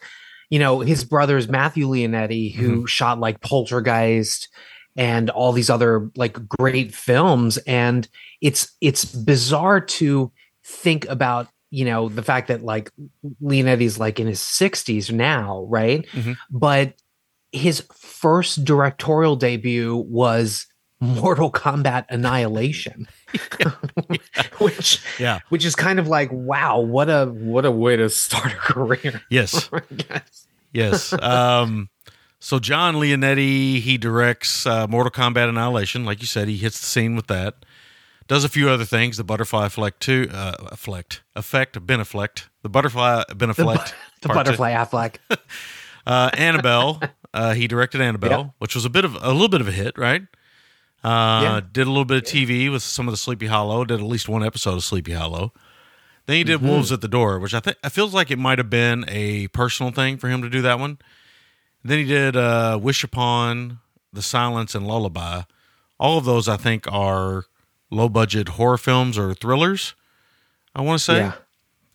you 0.49 0.59
know, 0.59 0.81
his 0.81 1.03
brother's 1.03 1.47
Matthew 1.47 1.87
Leonetti, 1.87 2.53
who 2.53 2.85
shot 2.85 3.19
like 3.19 3.41
Poltergeist 3.41 4.49
and 4.95 5.29
all 5.29 5.53
these 5.53 5.69
other 5.69 6.11
like 6.15 6.47
great 6.47 6.93
films. 6.93 7.57
And 7.59 8.07
it's, 8.41 8.75
it's 8.81 9.05
bizarre 9.05 9.79
to 9.79 10.31
think 10.63 11.07
about, 11.07 11.47
you 11.69 11.85
know, 11.85 12.09
the 12.09 12.21
fact 12.21 12.49
that 12.49 12.63
like 12.63 12.91
Leonetti's 13.41 13.97
like 13.97 14.19
in 14.19 14.27
his 14.27 14.41
60s 14.41 15.11
now, 15.11 15.65
right? 15.69 16.05
Mhm. 16.11 16.35
But 16.51 16.95
his 17.53 17.81
first 17.93 18.65
directorial 18.65 19.37
debut 19.37 19.95
was 19.95 20.67
Mortal 20.99 21.51
Kombat 21.51 22.05
Annihilation, 22.09 23.07
which 24.59 25.01
Yeah. 25.19 25.39
which 25.49 25.65
is 25.65 25.75
kind 25.75 25.99
of 25.99 26.07
like 26.07 26.29
wow, 26.31 26.79
what 26.79 27.09
a 27.09 27.25
what 27.25 27.65
a 27.65 27.71
way 27.71 27.95
to 27.95 28.09
start 28.09 28.51
a 28.53 28.55
career. 28.55 29.21
Yes. 29.29 29.69
Yes. 30.73 31.11
Um, 31.21 31.89
so 32.39 32.57
John 32.57 32.95
Leonetti, 32.95 33.81
he 33.81 33.97
directs 33.97 34.65
uh, 34.65 34.87
Mortal 34.87 35.11
Kombat 35.11 35.49
Annihilation. 35.49 36.05
Like 36.05 36.21
you 36.21 36.27
said, 36.27 36.47
he 36.47 36.55
hits 36.55 36.79
the 36.79 36.85
scene 36.85 37.17
with 37.17 37.27
that. 37.27 37.55
Does 38.29 38.45
a 38.45 38.49
few 38.49 38.69
other 38.69 38.85
things. 38.85 39.17
The 39.17 39.25
butterfly 39.25 39.65
effect, 39.65 39.99
too. 39.99 40.29
Uh, 40.31 40.53
effect, 40.71 41.23
effect, 41.35 41.85
beneflect. 41.85 42.47
The 42.61 42.69
butterfly 42.69 43.23
beneflect. 43.31 43.93
The 44.21 44.29
part 44.29 44.45
two. 44.45 44.51
butterfly 44.55 44.71
Affleck. 44.71 45.17
Uh, 46.07 46.29
Annabelle. 46.35 46.99
uh, 47.33 47.53
he 47.53 47.67
directed 47.67 47.99
Annabelle, 48.01 48.55
which 48.59 48.73
was 48.73 48.85
a 48.85 48.89
bit 48.89 49.03
of 49.03 49.13
a 49.21 49.31
little 49.33 49.49
bit 49.49 49.59
of 49.61 49.67
a 49.67 49.71
hit, 49.71 49.97
right? 49.97 50.23
Uh, 51.03 51.39
Yeah. 51.43 51.61
Did 51.71 51.87
a 51.87 51.89
little 51.89 52.05
bit 52.05 52.17
of 52.17 52.23
TV 52.23 52.71
with 52.71 52.83
some 52.83 53.07
of 53.07 53.11
the 53.11 53.17
Sleepy 53.17 53.47
Hollow. 53.47 53.83
Did 53.85 53.99
at 53.99 54.05
least 54.05 54.29
one 54.29 54.43
episode 54.43 54.75
of 54.75 54.83
Sleepy 54.83 55.13
Hollow. 55.13 55.53
Then 56.27 56.35
he 56.37 56.43
did 56.43 56.59
Mm-hmm. 56.59 56.67
Wolves 56.67 56.91
at 56.91 57.01
the 57.01 57.07
Door, 57.07 57.39
which 57.39 57.53
I 57.53 57.59
think 57.59 57.77
it 57.83 57.89
feels 57.89 58.13
like 58.13 58.29
it 58.31 58.37
might 58.39 58.59
have 58.59 58.69
been 58.69 59.05
a 59.07 59.47
personal 59.49 59.91
thing 59.91 60.17
for 60.17 60.29
him 60.29 60.41
to 60.43 60.49
do 60.49 60.61
that 60.61 60.79
one. 60.79 60.99
Then 61.83 61.97
he 61.99 62.05
did 62.05 62.35
uh, 62.35 62.77
Wish 62.81 63.03
Upon, 63.03 63.79
The 64.13 64.21
Silence, 64.21 64.75
and 64.75 64.87
Lullaby. 64.87 65.41
All 65.99 66.17
of 66.19 66.25
those, 66.25 66.47
I 66.47 66.57
think, 66.57 66.85
are 66.91 67.45
low 67.89 68.07
budget 68.07 68.49
horror 68.49 68.77
films 68.77 69.17
or 69.17 69.33
thrillers. 69.33 69.95
I 70.75 70.81
want 70.81 70.99
to 70.99 71.03
say 71.03 71.17
Yeah. 71.17 71.33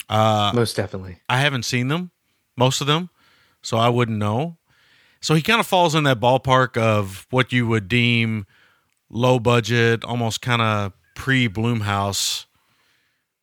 Uh, 0.08 0.52
Most 0.54 0.74
definitely. 0.76 1.18
I 1.28 1.38
haven't 1.38 1.64
seen 1.64 1.88
them, 1.88 2.10
most 2.56 2.80
of 2.80 2.86
them, 2.86 3.10
so 3.62 3.76
I 3.76 3.88
wouldn't 3.88 4.18
know. 4.18 4.56
So 5.20 5.34
he 5.34 5.42
kind 5.42 5.58
of 5.60 5.66
falls 5.66 5.94
in 5.94 6.04
that 6.04 6.20
ballpark 6.20 6.76
of 6.76 7.26
what 7.30 7.52
you 7.52 7.66
would 7.66 7.88
deem 7.88 8.46
low 9.10 9.38
budget, 9.38 10.04
almost 10.04 10.40
kind 10.42 10.62
of 10.62 10.92
pre 11.14 11.48
Blumhouse. 11.48 12.46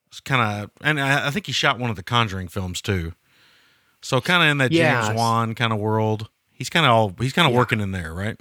It's 0.08 0.20
kind 0.20 0.64
of, 0.64 0.72
and 0.82 1.00
I, 1.02 1.28
I 1.28 1.32
think 1.32 1.48
he 1.48 1.52
shot 1.52 1.80
one 1.80 1.90
of 1.90 1.96
the 1.96 2.04
Conjuring 2.04 2.48
films 2.48 2.82
too. 2.82 3.14
So 4.02 4.22
kind 4.22 4.44
of 4.44 4.50
in 4.50 4.58
that. 4.60 4.72
James 4.72 5.16
Wan 5.18 5.56
kind 5.56 5.74
of 5.74 5.80
world. 5.80 6.30
He's 6.52 6.70
kind 6.70 6.86
of 6.86 6.92
all 6.92 7.16
he's 7.20 7.34
kind 7.34 7.48
of 7.48 7.54
Yeah. 7.54 7.58
working 7.60 7.80
in 7.80 7.92
there, 7.92 8.14
right? 8.14 8.38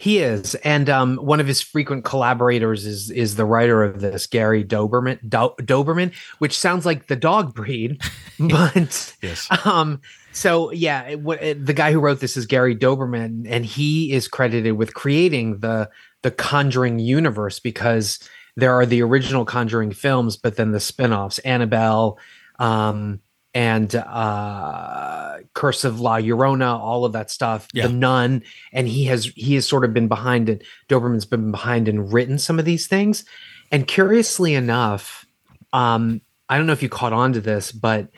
He 0.00 0.18
is, 0.18 0.54
and 0.56 0.88
um, 0.88 1.16
one 1.16 1.40
of 1.40 1.46
his 1.48 1.60
frequent 1.60 2.04
collaborators 2.04 2.86
is 2.86 3.10
is 3.10 3.34
the 3.34 3.44
writer 3.44 3.82
of 3.82 4.00
this, 4.00 4.26
Gary 4.28 4.62
Dauberman. 4.62 5.18
Do- 5.28 5.54
Dauberman, 5.60 6.14
which 6.38 6.56
sounds 6.56 6.86
like 6.86 7.08
the 7.08 7.16
dog 7.16 7.52
breed, 7.54 8.00
but 8.38 9.16
Yes. 9.20 9.48
um, 9.66 10.00
so 10.32 10.70
yeah, 10.72 11.08
it, 11.08 11.20
what, 11.20 11.42
it- 11.42 11.64
the 11.66 11.72
guy 11.74 11.92
who 11.92 12.00
wrote 12.00 12.20
this 12.20 12.36
is 12.36 12.46
Gary 12.46 12.76
Dauberman, 12.76 13.46
and 13.48 13.64
he 13.64 14.12
is 14.12 14.28
credited 14.28 14.74
with 14.74 14.94
creating 14.94 15.60
the 15.60 15.90
the 16.22 16.30
Conjuring 16.30 16.98
universe 16.98 17.60
because 17.60 18.18
there 18.56 18.72
are 18.74 18.84
the 18.86 19.02
original 19.02 19.44
Conjuring 19.44 19.92
films, 19.92 20.36
but 20.36 20.56
then 20.56 20.72
the 20.72 20.80
spin-offs, 20.80 21.38
Annabelle, 21.40 22.18
um, 22.58 23.20
and 23.54 23.94
uh, 23.94 25.38
Curse 25.54 25.84
of 25.84 26.00
La 26.00 26.16
Llorona, 26.18 26.76
all 26.78 27.04
of 27.04 27.12
that 27.12 27.30
stuff, 27.30 27.68
Yeah. 27.72 27.86
the 27.86 27.92
Nun, 27.92 28.42
and 28.72 28.88
he 28.88 29.04
has 29.04 29.26
he 29.36 29.54
has 29.54 29.66
sort 29.66 29.84
of 29.84 29.94
been 29.94 30.08
behind 30.08 30.48
it. 30.48 30.64
Dauberman's 30.88 31.24
been 31.24 31.50
behind 31.50 31.88
and 31.88 32.12
written 32.12 32.38
some 32.38 32.58
of 32.58 32.64
these 32.64 32.86
things, 32.86 33.24
and 33.70 33.86
curiously 33.86 34.54
enough, 34.54 35.24
um, 35.72 36.20
I 36.48 36.56
don't 36.58 36.66
know 36.66 36.72
if 36.72 36.82
you 36.82 36.88
caught 36.88 37.12
on 37.12 37.32
to 37.34 37.40
this, 37.40 37.70
but 37.72 38.08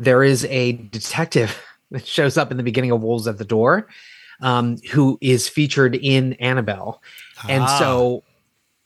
there 0.00 0.24
is 0.24 0.44
a 0.46 0.72
detective 0.72 1.62
that 1.92 2.06
shows 2.06 2.36
up 2.36 2.50
in 2.50 2.56
the 2.56 2.62
beginning 2.62 2.90
of 2.90 3.02
Wolves 3.02 3.28
at 3.28 3.38
the 3.38 3.44
Door, 3.44 3.88
um, 4.40 4.78
who 4.90 5.18
is 5.20 5.48
featured 5.48 5.94
in 5.94 6.32
Annabelle, 6.34 7.02
and 7.48 7.64
Ah. 7.64 7.78
so 7.78 8.24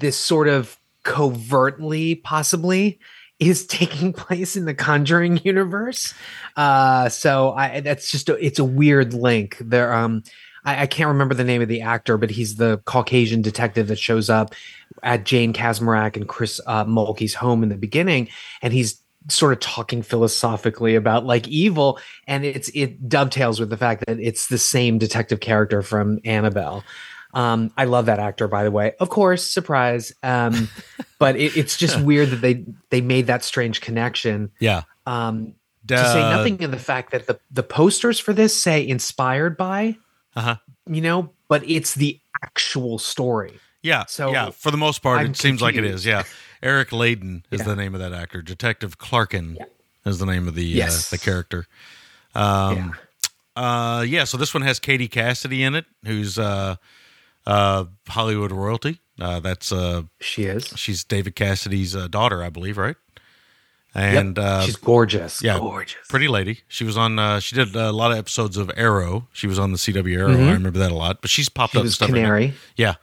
this 0.00 0.16
sort 0.18 0.48
of 0.48 0.76
covertly, 1.04 2.16
possibly, 2.16 2.98
is 3.38 3.66
taking 3.68 4.12
place 4.12 4.56
in 4.56 4.64
the 4.64 4.74
Conjuring 4.74 5.38
universe. 5.44 6.12
Uh, 6.56 7.08
so 7.08 7.52
I 7.52 7.80
that's 7.80 8.10
just 8.10 8.28
a, 8.28 8.34
it's 8.44 8.58
a 8.58 8.64
weird 8.64 9.14
link 9.14 9.56
there. 9.60 9.92
Um, 9.92 10.24
I, 10.64 10.82
I 10.82 10.86
can't 10.86 11.08
remember 11.08 11.34
the 11.34 11.44
name 11.44 11.62
of 11.62 11.68
the 11.68 11.82
actor, 11.82 12.16
but 12.18 12.30
he's 12.30 12.56
the 12.56 12.78
Caucasian 12.86 13.42
detective 13.42 13.86
that 13.88 13.98
shows 13.98 14.28
up 14.30 14.54
at 15.02 15.24
Jane 15.24 15.52
Kaczmarek 15.52 16.16
and 16.16 16.26
Chris 16.26 16.60
uh, 16.66 16.84
Mulkey's 16.84 17.34
home 17.34 17.62
in 17.62 17.68
the 17.68 17.76
beginning, 17.76 18.28
and 18.62 18.72
he's 18.72 19.00
sort 19.28 19.52
of 19.52 19.60
talking 19.60 20.02
philosophically 20.02 20.94
about 20.94 21.24
like 21.24 21.48
evil, 21.48 21.98
and 22.26 22.44
it's 22.44 22.68
it 22.74 23.08
dovetails 23.08 23.60
with 23.60 23.70
the 23.70 23.76
fact 23.76 24.04
that 24.06 24.18
it's 24.20 24.48
the 24.48 24.58
same 24.58 24.98
detective 24.98 25.40
character 25.40 25.82
from 25.82 26.18
Annabelle. 26.24 26.84
Um, 27.32 27.72
I 27.76 27.84
love 27.84 28.06
that 28.06 28.20
actor, 28.20 28.46
by 28.46 28.62
the 28.62 28.70
way. 28.70 28.92
Of 29.00 29.08
course, 29.08 29.50
surprise. 29.50 30.12
Um, 30.22 30.68
but 31.18 31.36
it, 31.36 31.56
it's 31.56 31.76
just 31.76 32.00
weird 32.00 32.30
that 32.30 32.40
they 32.40 32.64
they 32.90 33.00
made 33.00 33.26
that 33.26 33.42
strange 33.42 33.80
connection. 33.80 34.50
Yeah. 34.60 34.82
Um, 35.06 35.54
to 35.88 35.96
say 35.98 36.20
nothing 36.20 36.62
of 36.64 36.70
the 36.70 36.78
fact 36.78 37.10
that 37.12 37.26
the 37.26 37.38
the 37.50 37.62
posters 37.62 38.18
for 38.20 38.32
this 38.32 38.56
say 38.56 38.86
inspired 38.86 39.56
by, 39.56 39.96
Uh-huh. 40.36 40.56
you 40.86 41.00
know, 41.00 41.30
but 41.48 41.68
it's 41.68 41.94
the 41.94 42.20
actual 42.42 42.98
story. 42.98 43.58
Yeah. 43.82 44.06
So, 44.06 44.32
yeah, 44.32 44.48
for 44.50 44.70
the 44.70 44.78
most 44.78 45.02
part, 45.02 45.20
I'm 45.20 45.26
it 45.32 45.36
seems 45.36 45.60
like 45.60 45.74
it 45.74 45.84
is. 45.84 46.06
Yeah. 46.06 46.22
Eric 46.64 46.90
Ladin 46.92 47.44
is 47.50 47.60
Yeah. 47.60 47.66
the 47.66 47.76
name 47.76 47.94
of 47.94 48.00
that 48.00 48.12
actor. 48.12 48.42
Detective 48.42 48.98
Clarkin 48.98 49.56
is 50.04 50.18
the 50.18 50.26
name 50.26 50.48
of 50.48 50.54
the 50.56 50.64
Yes. 50.64 51.12
uh, 51.12 51.16
the 51.16 51.18
character. 51.22 51.66
Um, 52.34 52.96
uh, 53.54 54.04
yeah. 54.06 54.24
So 54.24 54.36
this 54.36 54.52
one 54.54 54.62
has 54.62 54.78
Katie 54.80 55.06
Cassidy 55.08 55.62
in 55.62 55.74
it, 55.74 55.84
who's 56.04 56.38
uh, 56.38 56.76
uh, 57.46 57.84
Hollywood 58.08 58.50
royalty. 58.50 59.00
Uh, 59.20 59.38
that's 59.40 59.70
uh, 59.70 60.02
She 60.20 60.44
is. 60.44 60.72
she's 60.76 61.04
David 61.04 61.36
Cassidy's 61.36 61.94
uh, 61.94 62.08
daughter, 62.08 62.42
I 62.42 62.48
believe, 62.50 62.76
right? 62.78 62.96
Yep. 63.96 64.14
And 64.24 64.38
uh, 64.40 64.62
She's 64.62 64.74
gorgeous. 64.74 65.40
yeah, 65.40 65.56
gorgeous. 65.56 66.00
pretty 66.08 66.26
lady. 66.26 66.62
She 66.66 66.82
was 66.82 66.96
on. 66.96 67.16
Uh, 67.20 67.38
she 67.38 67.54
did 67.54 67.76
a 67.76 67.92
lot 67.92 68.10
of 68.10 68.18
episodes 68.18 68.56
of 68.56 68.68
Arrow. 68.76 69.28
She 69.32 69.46
was 69.46 69.56
on 69.56 69.70
the 69.70 69.78
CW 69.78 70.18
Arrow. 70.18 70.32
I 70.32 70.52
remember 70.52 70.80
that 70.80 70.90
a 70.90 70.96
lot. 70.96 71.20
But 71.20 71.30
she's 71.30 71.48
popped 71.48 71.74
Mm-hmm. 71.74 71.78
She 71.78 71.80
up 71.80 71.84
was 71.84 71.94
stuff. 71.94 72.08
right. 72.10 72.16
Canary. 72.16 72.54
Yeah. 72.76 72.94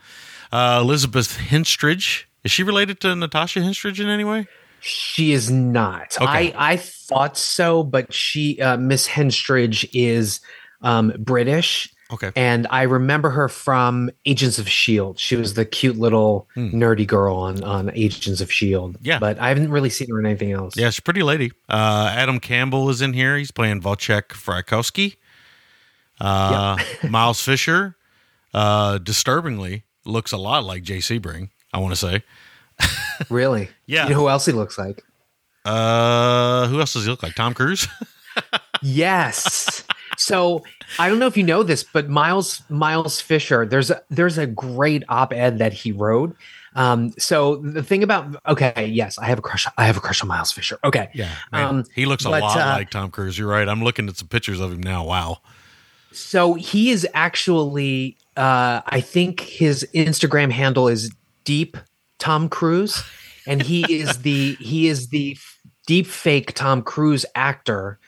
Uh, 0.52 0.80
Elizabeth 0.82 1.38
Henstridge. 1.38 2.26
Is 2.44 2.52
she 2.52 2.64
related 2.64 3.00
to 3.02 3.16
Natasha 3.16 3.60
Henstridge 3.60 4.00
in 4.00 4.08
any 4.08 4.24
way? 4.24 4.48
She 4.80 5.32
is 5.32 5.52
not. 5.52 6.18
Okay. 6.20 6.54
I 6.54 6.74
I 6.74 6.78
thought 6.78 7.38
so, 7.38 7.84
but 7.84 8.12
she 8.14 8.60
uh, 8.62 8.78
Miss 8.78 9.08
Henstridge 9.08 9.88
is 9.94 10.40
um, 10.82 11.14
British. 11.20 11.94
Okay. 12.12 12.32
And 12.36 12.68
I 12.72 12.82
remember 12.82 13.30
her 13.30 13.48
from 13.48 14.10
Agents 14.26 14.60
of 14.60 14.68
Shield. 14.68 15.18
She 15.18 15.38
was 15.38 15.54
the 15.54 15.64
cute 15.64 15.98
little 15.98 16.50
nerdy 16.58 17.06
girl 17.08 17.36
on 17.38 17.64
on 17.64 17.90
Agents 17.94 18.42
of 18.42 18.52
Shield. 18.52 18.98
Hmm. 18.98 19.06
Yeah. 19.06 19.20
but 19.20 19.40
I 19.40 19.48
haven't 19.50 19.70
really 19.72 19.90
seen 19.92 20.10
her 20.10 20.20
in 20.20 20.26
anything 20.26 20.52
else. 20.52 20.76
Yeah, 20.76 20.90
she's 20.90 21.00
a 21.00 21.04
pretty 21.04 21.24
lady. 21.24 21.52
Uh, 21.70 22.12
Adam 22.14 22.40
Campbell 22.40 22.90
is 22.90 23.02
in 23.02 23.14
here. 23.14 23.38
He's 23.38 23.52
playing 23.52 23.82
Wojciech 23.82 24.30
Frykowski. 24.30 25.16
Uh, 26.20 26.78
Miles 27.10 27.42
Fisher, 27.42 27.96
uh, 28.54 28.98
disturbingly, 28.98 29.84
looks 30.06 30.32
a 30.32 30.38
lot 30.38 30.64
like 30.64 30.84
J.C. 30.84 31.20
Sebring, 31.20 31.50
I 31.74 31.80
want 31.80 31.94
to 31.94 31.96
say. 31.98 32.24
really. 33.30 33.70
Yeah. 33.86 34.04
You 34.06 34.12
know 34.12 34.16
who 34.22 34.30
else 34.30 34.46
he 34.46 34.52
looks 34.54 34.78
like? 34.78 35.04
Uh, 35.66 36.68
who 36.68 36.80
else 36.80 36.94
does 36.94 37.04
he 37.04 37.10
look 37.12 37.22
like? 37.24 37.36
Tom 37.36 37.54
Cruise? 37.54 37.88
Yes. 38.82 39.84
so 40.18 40.64
I 40.98 41.08
don't 41.10 41.20
know 41.20 41.28
if 41.28 41.38
you 41.38 41.44
know 41.44 41.62
this, 41.64 41.84
but 41.84 42.10
Miles 42.10 42.62
Miles 42.70 43.20
Fisher, 43.22 43.66
there's 43.66 43.92
a 43.92 44.02
there's 44.10 44.38
a 44.38 44.48
great 44.48 45.04
op-ed 45.10 45.60
that 45.60 45.74
he 45.74 45.92
wrote. 45.92 46.36
Um, 46.74 47.14
so 47.20 47.58
the 47.58 47.84
thing 47.84 48.02
about 48.02 48.36
okay, 48.48 48.88
yes, 48.88 49.18
I 49.20 49.26
have 49.26 49.38
a 49.40 49.42
crush. 49.42 49.68
I 49.78 49.86
have 49.86 49.98
a 49.98 50.00
crush 50.00 50.22
on 50.22 50.28
Miles 50.30 50.52
Fisher. 50.52 50.80
Okay, 50.84 51.10
Yeah, 51.14 51.30
man, 51.52 51.66
Um, 51.66 51.84
he 51.94 52.06
looks 52.06 52.26
a 52.26 52.30
but, 52.30 52.42
lot 52.42 52.58
uh, 52.58 52.66
like 52.78 52.90
Tom 52.90 53.12
Cruise. 53.12 53.38
You're 53.38 53.50
right. 53.50 53.68
I'm 53.68 53.84
looking 53.84 54.08
at 54.08 54.18
some 54.18 54.30
pictures 54.30 54.60
of 54.60 54.72
him 54.72 54.82
now. 54.82 55.06
Wow. 55.06 55.40
So 56.14 56.56
he 56.56 56.90
is 56.92 57.08
actually, 57.14 58.18
uh, 58.36 58.82
I 58.86 59.00
think 59.02 59.40
his 59.42 59.88
Instagram 59.94 60.52
handle 60.52 60.88
is 60.88 61.14
Deep 61.44 61.78
Tom 62.20 62.50
Cruise, 62.50 63.04
and 63.48 63.62
he 63.62 63.82
is 64.02 64.20
the 64.20 64.56
he 64.56 64.88
is 64.88 65.10
the 65.10 65.38
deep 65.88 66.08
fake 66.08 66.54
Tom 66.54 66.82
Cruise 66.82 67.26
actor 67.36 68.00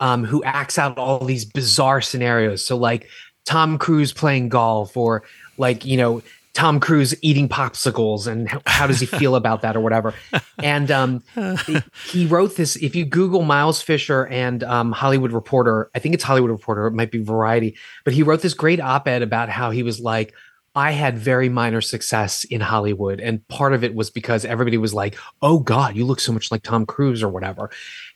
um, 0.00 0.24
who 0.24 0.42
acts 0.44 0.78
out 0.78 0.96
all 0.98 1.24
these 1.24 1.44
bizarre 1.44 2.00
scenarios. 2.00 2.64
So 2.64 2.76
like 2.76 3.08
Tom 3.44 3.78
Cruise 3.78 4.12
playing 4.12 4.48
golf, 4.48 4.96
or 4.96 5.22
like 5.58 5.84
you 5.84 5.96
know 5.96 6.22
Tom 6.52 6.80
Cruise 6.80 7.14
eating 7.22 7.48
popsicles, 7.48 8.26
and 8.26 8.48
how, 8.48 8.60
how 8.66 8.86
does 8.86 8.98
he 9.00 9.06
feel 9.06 9.36
about 9.36 9.62
that, 9.62 9.76
or 9.76 9.80
whatever. 9.80 10.14
And 10.58 10.90
um, 10.90 11.22
he- 11.66 11.82
he 12.10 12.26
wrote 12.26 12.56
this. 12.56 12.76
If 12.76 12.96
you 12.96 13.04
Google 13.04 13.42
Miles 13.42 13.80
Fisher 13.82 14.26
and 14.26 14.64
um, 14.64 14.92
Hollywood 14.92 15.32
Reporter, 15.32 15.90
I 15.94 15.98
think 16.00 16.14
it's 16.14 16.24
Hollywood 16.24 16.50
Reporter, 16.50 16.86
it 16.86 16.92
might 16.92 17.10
be 17.10 17.22
Variety, 17.22 17.76
but 18.04 18.14
he 18.14 18.22
wrote 18.22 18.40
this 18.42 18.54
great 18.54 18.80
op-ed 18.80 19.22
about 19.22 19.48
how 19.48 19.70
he 19.70 19.82
was 19.82 20.00
like. 20.00 20.34
I 20.74 20.92
had 20.92 21.18
very 21.18 21.48
minor 21.48 21.80
success 21.80 22.44
in 22.44 22.60
Hollywood. 22.60 23.20
And 23.20 23.46
part 23.48 23.72
of 23.72 23.82
it 23.82 23.94
was 23.94 24.10
because 24.10 24.44
everybody 24.44 24.78
was 24.78 24.94
like, 24.94 25.16
oh 25.42 25.58
God, 25.58 25.96
you 25.96 26.04
look 26.04 26.20
so 26.20 26.32
much 26.32 26.50
like 26.50 26.62
Tom 26.62 26.86
Cruise 26.86 27.22
or 27.22 27.28
whatever. 27.28 27.70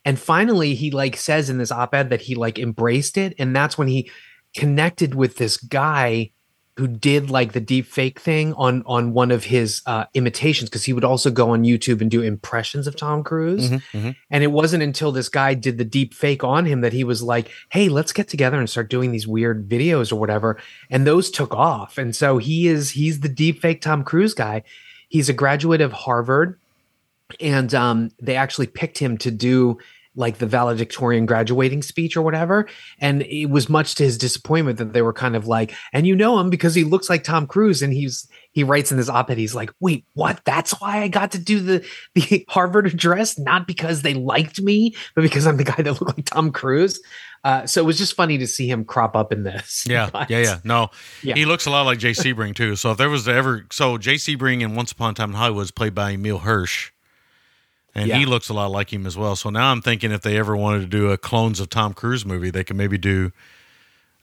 And 0.04 0.18
finally, 0.18 0.74
he 0.74 0.90
like 0.90 1.16
says 1.16 1.50
in 1.50 1.58
this 1.58 1.72
op-ed 1.72 2.10
that 2.10 2.20
he 2.22 2.34
like 2.34 2.58
embraced 2.58 3.18
it. 3.18 3.34
And 3.38 3.56
that's 3.56 3.76
when 3.76 3.88
he 3.88 4.10
connected 4.54 5.14
with 5.14 5.36
this 5.36 5.56
guy 5.56 6.30
who 6.76 6.88
did 6.88 7.30
like 7.30 7.52
the 7.52 7.60
deep 7.60 7.86
fake 7.86 8.18
thing 8.18 8.52
on 8.54 8.82
on 8.86 9.12
one 9.12 9.30
of 9.30 9.44
his 9.44 9.80
uh, 9.86 10.06
imitations 10.14 10.68
because 10.68 10.84
he 10.84 10.92
would 10.92 11.04
also 11.04 11.30
go 11.30 11.50
on 11.50 11.62
YouTube 11.62 12.00
and 12.00 12.10
do 12.10 12.20
impressions 12.20 12.88
of 12.88 12.96
Tom 12.96 13.22
Cruise. 13.22 13.70
And 14.28 14.42
it 14.42 14.48
wasn't 14.48 14.82
until 14.82 15.12
this 15.12 15.28
guy 15.28 15.54
did 15.54 15.78
the 15.78 15.84
deep 15.84 16.12
fake 16.14 16.42
on 16.42 16.66
him 16.66 16.80
that 16.80 16.92
he 16.92 17.04
was 17.04 17.22
like, 17.22 17.48
"Hey, 17.70 17.88
let's 17.88 18.12
get 18.12 18.28
together 18.28 18.58
and 18.58 18.68
start 18.68 18.90
doing 18.90 19.12
these 19.12 19.26
weird 19.26 19.68
videos 19.68 20.10
or 20.12 20.16
whatever." 20.16 20.58
And 20.90 21.06
those 21.06 21.30
took 21.30 21.54
off. 21.54 21.96
And 21.96 22.14
so 22.14 22.38
he 22.38 22.66
is 22.66 22.90
he's 22.90 23.20
the 23.20 23.28
deep 23.28 23.60
fake 23.60 23.80
Tom 23.80 24.02
Cruise 24.02 24.34
guy. 24.34 24.64
He's 25.08 25.28
a 25.28 25.32
graduate 25.32 25.80
of 25.80 25.92
Harvard, 25.92 26.58
and 27.38 27.72
um, 27.72 28.10
they 28.20 28.34
actually 28.34 28.66
picked 28.66 28.98
him 28.98 29.16
to 29.18 29.30
do 29.30 29.78
like 30.16 30.38
the 30.38 30.46
valedictorian 30.46 31.26
graduating 31.26 31.82
speech 31.82 32.16
or 32.16 32.22
whatever. 32.22 32.68
And 33.00 33.22
it 33.22 33.46
was 33.50 33.68
much 33.68 33.94
to 33.96 34.04
his 34.04 34.16
disappointment 34.18 34.78
that 34.78 34.92
they 34.92 35.02
were 35.02 35.12
kind 35.12 35.34
of 35.36 35.46
like, 35.46 35.74
and 35.92 36.06
you 36.06 36.14
know 36.14 36.38
him 36.38 36.50
because 36.50 36.74
he 36.74 36.84
looks 36.84 37.10
like 37.10 37.24
Tom 37.24 37.46
Cruise. 37.46 37.82
And 37.82 37.92
he's 37.92 38.28
he 38.52 38.62
writes 38.62 38.92
in 38.92 38.96
this 38.98 39.08
op-ed, 39.08 39.36
he's 39.38 39.54
like, 39.54 39.70
wait, 39.80 40.04
what? 40.14 40.40
That's 40.44 40.80
why 40.80 41.02
I 41.02 41.08
got 41.08 41.32
to 41.32 41.38
do 41.38 41.60
the 41.60 41.84
the 42.14 42.44
Harvard 42.48 42.86
address, 42.86 43.38
not 43.38 43.66
because 43.66 44.02
they 44.02 44.14
liked 44.14 44.60
me, 44.60 44.94
but 45.14 45.22
because 45.22 45.46
I'm 45.46 45.56
the 45.56 45.64
guy 45.64 45.82
that 45.82 46.00
looked 46.00 46.16
like 46.16 46.26
Tom 46.26 46.52
Cruise. 46.52 47.00
Uh, 47.42 47.66
so 47.66 47.82
it 47.82 47.84
was 47.84 47.98
just 47.98 48.14
funny 48.14 48.38
to 48.38 48.46
see 48.46 48.66
him 48.70 48.86
crop 48.86 49.14
up 49.14 49.30
in 49.30 49.42
this. 49.42 49.84
Yeah, 49.86 50.08
But- 50.12 50.30
yeah, 50.30 50.38
yeah. 50.38 50.58
No, 50.64 50.88
Yeah. 51.22 51.34
he 51.34 51.44
looks 51.44 51.66
a 51.66 51.70
lot 51.70 51.82
like 51.82 51.98
J.C. 51.98 52.32
Sebring 52.32 52.54
too. 52.54 52.74
So 52.74 52.92
if 52.92 52.96
there 52.96 53.10
was 53.10 53.28
ever, 53.28 53.66
so 53.70 53.98
J.C. 53.98 54.36
Sebring 54.36 54.62
in 54.62 54.74
Once 54.74 54.92
Upon 54.92 55.10
a 55.10 55.14
Time 55.14 55.30
in 55.30 55.36
Hollywood 55.36 55.64
is 55.64 55.70
played 55.70 55.94
by 55.94 56.12
Emile 56.12 56.38
Hirsch, 56.38 56.92
and 57.94 58.10
he 58.10 58.26
looks 58.26 58.48
a 58.48 58.54
lot 58.54 58.70
like 58.70 58.92
him 58.92 59.06
as 59.06 59.16
well. 59.16 59.36
So 59.36 59.50
now 59.50 59.70
I'm 59.70 59.80
thinking 59.82 60.10
if 60.12 60.22
they 60.22 60.36
ever 60.38 60.56
wanted 60.56 60.80
to 60.80 60.86
do 60.86 61.10
a 61.10 61.18
clones 61.18 61.60
of 61.60 61.68
Tom 61.70 61.94
Cruise 61.94 62.24
movie, 62.26 62.50
they 62.50 62.64
could 62.64 62.76
maybe 62.76 62.98
do 62.98 63.30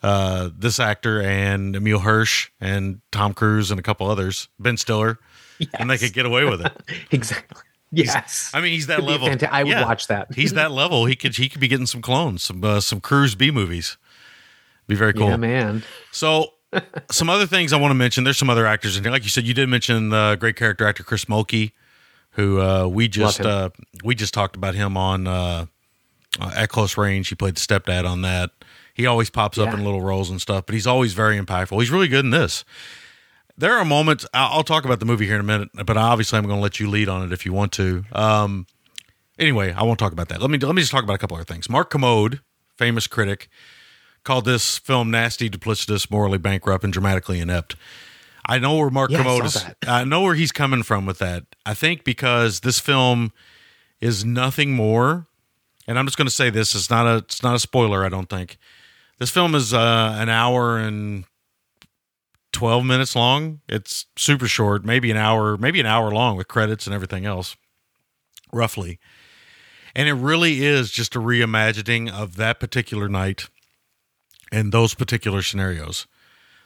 uh, 0.04 0.50
this 0.58 0.80
actor 0.80 1.22
and 1.22 1.76
Emile 1.76 2.00
Hirsch 2.00 2.50
and 2.60 3.02
Tom 3.12 3.34
Cruise 3.34 3.72
and 3.72 3.80
a 3.80 3.84
couple 3.84 4.10
others, 4.10 4.50
Ben 4.60 4.78
Stiller, 4.78 5.20
and 5.80 5.90
they 5.90 5.98
could 5.98 6.14
get 6.14 6.26
away 6.26 6.44
with 6.46 6.66
it. 6.66 6.72
exactly. 7.12 7.62
Yes. 7.92 8.50
I 8.54 8.62
mean, 8.62 8.72
he's 8.72 8.88
that 8.88 9.04
level. 9.04 9.28
fanta- 9.28 9.50
I 9.52 9.64
would 9.64 9.72
Yeah. 9.72 9.86
watch 9.86 10.08
that. 10.08 10.34
he's 10.34 10.54
that 10.54 10.72
level. 10.72 11.06
He 11.06 11.16
could 11.16 11.36
he 11.36 11.50
could 11.50 11.60
be 11.62 11.68
getting 11.68 11.86
some 11.86 12.02
clones, 12.02 12.42
some 12.44 12.64
uh, 12.64 12.80
some 12.80 13.02
Cruise 13.02 13.36
B 13.36 13.52
movies. 13.52 13.98
Be 14.88 14.96
very 14.96 15.14
cool. 15.14 15.28
Yeah, 15.30 15.38
man. 15.38 15.84
So, 16.12 16.54
some 17.12 17.30
other 17.30 17.46
things 17.46 17.72
I 17.74 17.78
want 17.78 17.92
to 17.92 17.96
mention. 17.96 18.24
There's 18.24 18.38
some 18.38 18.50
other 18.50 18.66
actors 18.66 18.98
in 18.98 19.04
here. 19.04 19.12
Like 19.12 19.24
you 19.24 19.30
said, 19.30 19.46
you 19.46 19.54
did 19.54 19.70
mention 19.70 20.10
the 20.10 20.36
great 20.40 20.56
character 20.56 20.86
actor 20.88 21.04
Chris 21.04 21.26
Mulkey, 21.26 21.74
who 22.32 22.62
uh, 22.62 22.88
we 22.88 23.08
just 23.08 23.42
uh, 23.42 23.70
we 24.04 24.16
just 24.16 24.34
talked 24.34 24.56
about 24.56 24.76
him 24.76 24.98
on 24.98 25.28
uh, 25.28 25.66
uh, 26.40 26.52
at 26.56 26.70
close 26.70 26.98
range. 26.98 27.30
He 27.30 27.36
played 27.36 27.56
the 27.56 27.60
stepdad 27.60 28.10
on 28.10 28.22
that. 28.22 28.52
He 28.94 29.06
always 29.06 29.30
pops 29.30 29.58
up 29.58 29.74
in 29.74 29.84
little 29.84 30.02
roles 30.02 30.30
and 30.30 30.40
stuff, 30.40 30.66
but 30.66 30.74
he's 30.74 30.88
always 30.88 31.14
very 31.14 31.40
impactful. 31.40 31.80
He's 31.80 31.90
really 31.90 32.08
good 32.08 32.26
in 32.26 32.32
this. 32.32 32.64
There 33.58 33.78
are 33.78 33.86
moments. 33.86 34.26
I'll, 34.34 34.58
I'll 34.58 34.64
talk 34.64 34.86
about 34.86 35.00
the 35.00 35.06
movie 35.06 35.26
here 35.26 35.36
in 35.36 35.42
a 35.42 35.46
minute, 35.46 35.70
but 35.86 35.98
obviously 35.98 36.38
I'm 36.38 36.46
going 36.46 36.58
to 36.58 36.62
let 36.62 36.80
you 36.80 36.90
lead 36.90 37.10
on 37.10 37.24
it 37.24 37.32
if 37.32 37.46
you 37.46 37.54
want 37.54 37.72
to. 37.74 38.04
Um, 38.12 38.68
anyway, 39.40 39.74
I 39.74 39.84
won't 39.84 40.00
talk 40.00 40.12
about 40.12 40.30
that. 40.30 40.42
Let 40.42 40.50
me 40.50 40.58
let 40.58 40.76
me 40.76 40.82
just 40.82 40.92
talk 40.92 41.04
about 41.04 41.14
a 41.14 41.18
couple 41.18 41.36
other 41.36 41.46
things. 41.46 41.70
Mark 41.70 41.90
Kermode, 41.90 42.42
famous 42.78 43.08
critic, 43.08 43.50
called 44.24 44.46
this 44.46 44.78
film 44.78 45.12
nasty, 45.12 45.50
duplicitous, 45.50 46.10
morally 46.12 46.38
bankrupt, 46.38 46.84
and 46.84 46.94
dramatically 46.94 47.40
inept. 47.40 47.76
I 48.46 48.60
know 48.60 48.76
where 48.78 48.90
Mark 48.90 49.12
Yeah, 49.12 49.24
I 49.24 49.46
is. 49.46 49.66
I 49.88 50.04
know 50.04 50.22
where 50.22 50.36
he's 50.36 50.52
coming 50.52 50.84
from 50.84 51.06
with 51.06 51.20
that. 51.20 51.44
I 51.66 51.74
think 51.74 52.04
because 52.04 52.62
this 52.62 52.80
film 52.80 53.32
is 54.00 54.26
nothing 54.26 54.74
more, 54.74 55.28
and 55.88 56.00
I'm 56.00 56.06
just 56.06 56.18
going 56.18 56.28
to 56.28 56.34
say 56.34 56.50
this: 56.50 56.74
it's 56.76 56.90
not 56.90 57.06
a 57.06 57.18
it's 57.18 57.44
not 57.44 57.56
a 57.56 57.60
spoiler. 57.60 58.04
I 58.04 58.10
don't 58.10 58.30
think 58.30 58.58
this 59.20 59.30
film 59.30 59.54
is 59.54 59.74
uh, 59.74 60.16
an 60.18 60.30
hour 60.30 60.80
and 60.80 61.26
12 62.54 62.84
minutes 62.86 63.16
long. 63.16 63.62
It's 63.70 64.08
super 64.18 64.48
short, 64.48 64.84
maybe 64.84 65.12
an 65.12 65.18
hour, 65.18 65.58
maybe 65.58 65.80
an 65.80 65.86
hour 65.86 66.12
long 66.12 66.38
with 66.38 66.48
credits 66.48 66.88
and 66.88 66.94
everything 66.94 67.26
else, 67.26 67.56
roughly. 68.52 69.00
And 69.96 70.08
it 70.08 70.14
really 70.14 70.66
is 70.66 70.90
just 70.90 71.16
a 71.16 71.20
reimagining 71.20 72.12
of 72.12 72.36
that 72.38 72.60
particular 72.60 73.08
night 73.08 73.50
and 74.52 74.72
those 74.72 74.94
particular 74.94 75.42
scenarios. 75.42 76.08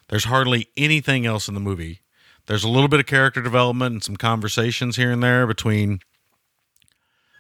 There's 0.10 0.26
hardly 0.26 0.68
anything 0.78 1.26
else 1.26 1.48
in 1.48 1.54
the 1.54 1.60
movie. 1.60 2.02
There's 2.46 2.64
a 2.64 2.70
little 2.70 2.88
bit 2.88 3.00
of 3.00 3.06
character 3.06 3.42
development 3.42 3.94
and 3.94 4.04
some 4.04 4.18
conversations 4.18 4.98
here 4.98 5.12
and 5.12 5.24
there 5.24 5.48
between 5.48 6.00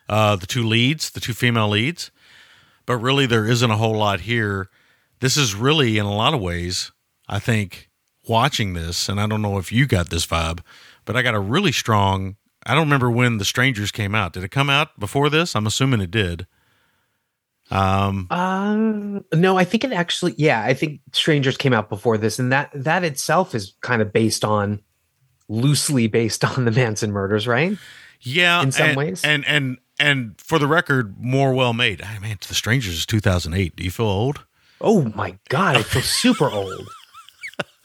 uh, 0.09 0.35
the 0.35 0.47
two 0.47 0.63
leads, 0.63 1.11
the 1.11 1.19
two 1.19 1.33
female 1.33 1.69
leads, 1.69 2.11
but 2.85 2.97
really 2.97 3.25
there 3.25 3.47
isn't 3.47 3.69
a 3.71 3.77
whole 3.77 3.95
lot 3.95 4.21
here. 4.21 4.69
This 5.19 5.37
is 5.37 5.55
really, 5.55 5.97
in 5.97 6.05
a 6.05 6.15
lot 6.15 6.33
of 6.33 6.41
ways, 6.41 6.91
I 7.27 7.39
think, 7.39 7.89
watching 8.27 8.73
this, 8.73 9.07
and 9.07 9.19
I 9.19 9.27
don't 9.27 9.41
know 9.41 9.57
if 9.57 9.71
you 9.71 9.85
got 9.85 10.09
this 10.09 10.25
vibe, 10.25 10.61
but 11.05 11.15
I 11.15 11.21
got 11.21 11.35
a 11.35 11.39
really 11.39 11.71
strong. 11.71 12.35
I 12.65 12.73
don't 12.73 12.85
remember 12.85 13.11
when 13.11 13.37
The 13.37 13.45
Strangers 13.45 13.91
came 13.91 14.15
out. 14.15 14.33
Did 14.33 14.43
it 14.43 14.49
come 14.49 14.69
out 14.69 14.99
before 14.99 15.29
this? 15.29 15.55
I'm 15.55 15.67
assuming 15.67 16.01
it 16.01 16.11
did. 16.11 16.47
Um, 17.71 18.27
Um, 18.29 19.25
no, 19.33 19.57
I 19.57 19.63
think 19.63 19.83
it 19.83 19.91
actually, 19.91 20.35
yeah, 20.37 20.61
I 20.61 20.73
think 20.73 20.99
Strangers 21.13 21.57
came 21.57 21.73
out 21.73 21.89
before 21.89 22.17
this, 22.17 22.37
and 22.39 22.51
that 22.51 22.69
that 22.75 23.03
itself 23.03 23.55
is 23.55 23.73
kind 23.81 24.01
of 24.01 24.13
based 24.13 24.45
on, 24.45 24.81
loosely 25.49 26.07
based 26.07 26.43
on 26.57 26.65
the 26.65 26.71
Manson 26.71 27.11
murders, 27.11 27.47
right? 27.47 27.77
yeah, 28.21 28.61
in 28.61 28.71
some 28.71 28.89
and, 28.89 28.97
ways. 28.97 29.23
and 29.23 29.45
and 29.47 29.77
and 29.99 30.35
for 30.39 30.59
the 30.59 30.67
record, 30.67 31.15
more 31.19 31.53
well 31.53 31.73
made. 31.73 32.01
I 32.01 32.19
mean, 32.19 32.37
The 32.47 32.53
Strangers 32.53 32.93
is 32.95 33.05
2008. 33.05 33.75
Do 33.75 33.83
you 33.83 33.91
feel 33.91 34.05
old? 34.07 34.43
Oh 34.81 35.11
my 35.15 35.37
god, 35.49 35.75
I 35.77 35.83
feel 35.83 36.01
super 36.01 36.49
old. 36.49 36.87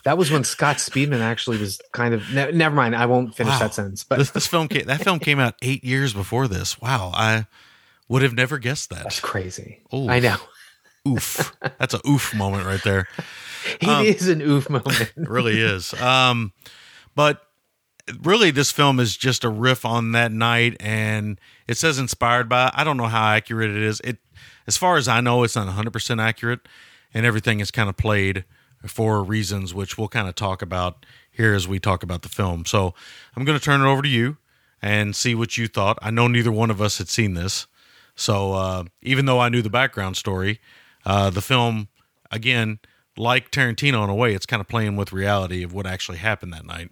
That 0.04 0.16
was 0.18 0.30
when 0.30 0.44
Scott 0.44 0.76
Speedman 0.78 1.20
actually 1.20 1.58
was 1.58 1.78
kind 1.92 2.14
of. 2.14 2.22
Ne- 2.32 2.52
never 2.52 2.74
mind, 2.74 2.96
I 2.96 3.04
won't 3.06 3.34
finish 3.34 3.52
Wow. 3.52 3.58
that 3.60 3.74
sentence. 3.74 4.02
But 4.04 4.18
this 4.18 4.30
this 4.30 4.46
film 4.46 4.66
came, 4.68 4.86
that 4.86 5.02
film 5.04 5.18
came 5.20 5.38
out 5.38 5.54
eight 5.62 5.84
years 5.84 6.12
before 6.14 6.48
this. 6.48 6.80
Wow, 6.80 7.12
I 7.14 7.46
would 8.10 8.22
have 8.22 8.34
never 8.34 8.58
guessed 8.58 8.90
that. 8.90 9.04
that's 9.04 9.20
crazy. 9.20 9.80
Oof. 9.94 10.10
I 10.10 10.18
know 10.18 10.36
Oof, 11.08 11.56
that's 11.78 11.94
a 11.94 12.00
oof 12.06 12.34
moment 12.34 12.66
right 12.66 12.82
there. 12.84 13.08
it 13.80 14.16
is 14.16 14.28
an 14.28 14.42
oof 14.42 14.68
moment. 14.68 15.12
It 15.16 15.28
really 15.28 15.58
is. 15.60 15.94
Um, 15.94 16.52
but 17.14 17.42
really, 18.22 18.50
this 18.50 18.70
film 18.70 19.00
is 19.00 19.16
just 19.16 19.44
a 19.44 19.48
riff 19.48 19.86
on 19.86 20.12
that 20.12 20.30
night, 20.30 20.76
and 20.78 21.40
it 21.66 21.78
says 21.78 21.98
inspired 21.98 22.48
by. 22.48 22.70
I 22.74 22.84
don't 22.84 22.98
know 22.98 23.06
how 23.06 23.30
accurate 23.30 23.70
it 23.70 23.82
is. 23.82 24.00
It, 24.00 24.18
as 24.66 24.76
far 24.76 24.96
as 24.96 25.08
I 25.08 25.20
know, 25.20 25.42
it's 25.42 25.56
not 25.56 25.66
100 25.66 25.90
percent 25.90 26.20
accurate, 26.20 26.60
and 27.14 27.24
everything 27.24 27.60
is 27.60 27.70
kind 27.70 27.88
of 27.88 27.96
played 27.96 28.44
for 28.86 29.22
reasons 29.22 29.74
which 29.74 29.98
we'll 29.98 30.08
kind 30.08 30.26
of 30.28 30.34
talk 30.34 30.62
about 30.62 31.04
here 31.30 31.54
as 31.54 31.68
we 31.68 31.78
talk 31.78 32.02
about 32.02 32.22
the 32.22 32.28
film. 32.28 32.64
So 32.64 32.94
I'm 33.36 33.44
going 33.44 33.58
to 33.58 33.64
turn 33.64 33.82
it 33.82 33.84
over 33.84 34.02
to 34.02 34.08
you 34.08 34.38
and 34.80 35.14
see 35.14 35.34
what 35.34 35.58
you 35.58 35.68
thought. 35.68 35.98
I 36.00 36.10
know 36.10 36.28
neither 36.28 36.50
one 36.52 36.70
of 36.70 36.80
us 36.80 36.96
had 36.98 37.08
seen 37.08 37.34
this, 37.34 37.66
so 38.14 38.52
uh, 38.52 38.84
even 39.02 39.26
though 39.26 39.40
I 39.40 39.48
knew 39.48 39.62
the 39.62 39.70
background 39.70 40.16
story, 40.16 40.60
uh, 41.04 41.30
the 41.30 41.40
film 41.40 41.88
again, 42.30 42.78
like 43.16 43.50
Tarantino 43.50 44.04
in 44.04 44.10
a 44.10 44.14
way, 44.14 44.34
it's 44.34 44.46
kind 44.46 44.60
of 44.60 44.68
playing 44.68 44.96
with 44.96 45.12
reality 45.12 45.62
of 45.62 45.72
what 45.72 45.86
actually 45.86 46.18
happened 46.18 46.52
that 46.52 46.66
night 46.66 46.90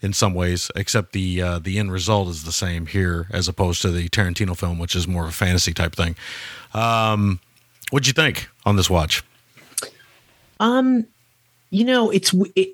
in 0.00 0.12
some 0.12 0.34
ways, 0.34 0.70
except 0.76 1.12
the 1.12 1.40
uh, 1.40 1.58
the 1.58 1.78
end 1.78 1.90
result 1.90 2.28
is 2.28 2.44
the 2.44 2.52
same 2.52 2.86
here 2.86 3.26
as 3.30 3.48
opposed 3.48 3.82
to 3.82 3.90
the 3.90 4.08
Tarantino 4.08 4.56
film, 4.56 4.78
which 4.78 4.94
is 4.94 5.08
more 5.08 5.24
of 5.24 5.30
a 5.30 5.32
fantasy 5.32 5.72
type 5.72 5.94
thing. 5.94 6.16
Um, 6.74 7.40
what'd 7.90 8.06
you 8.06 8.12
think 8.12 8.48
on 8.64 8.76
this 8.76 8.90
watch? 8.90 9.24
Um, 10.60 11.06
you 11.70 11.84
know, 11.84 12.10
it's 12.10 12.32
it, 12.54 12.70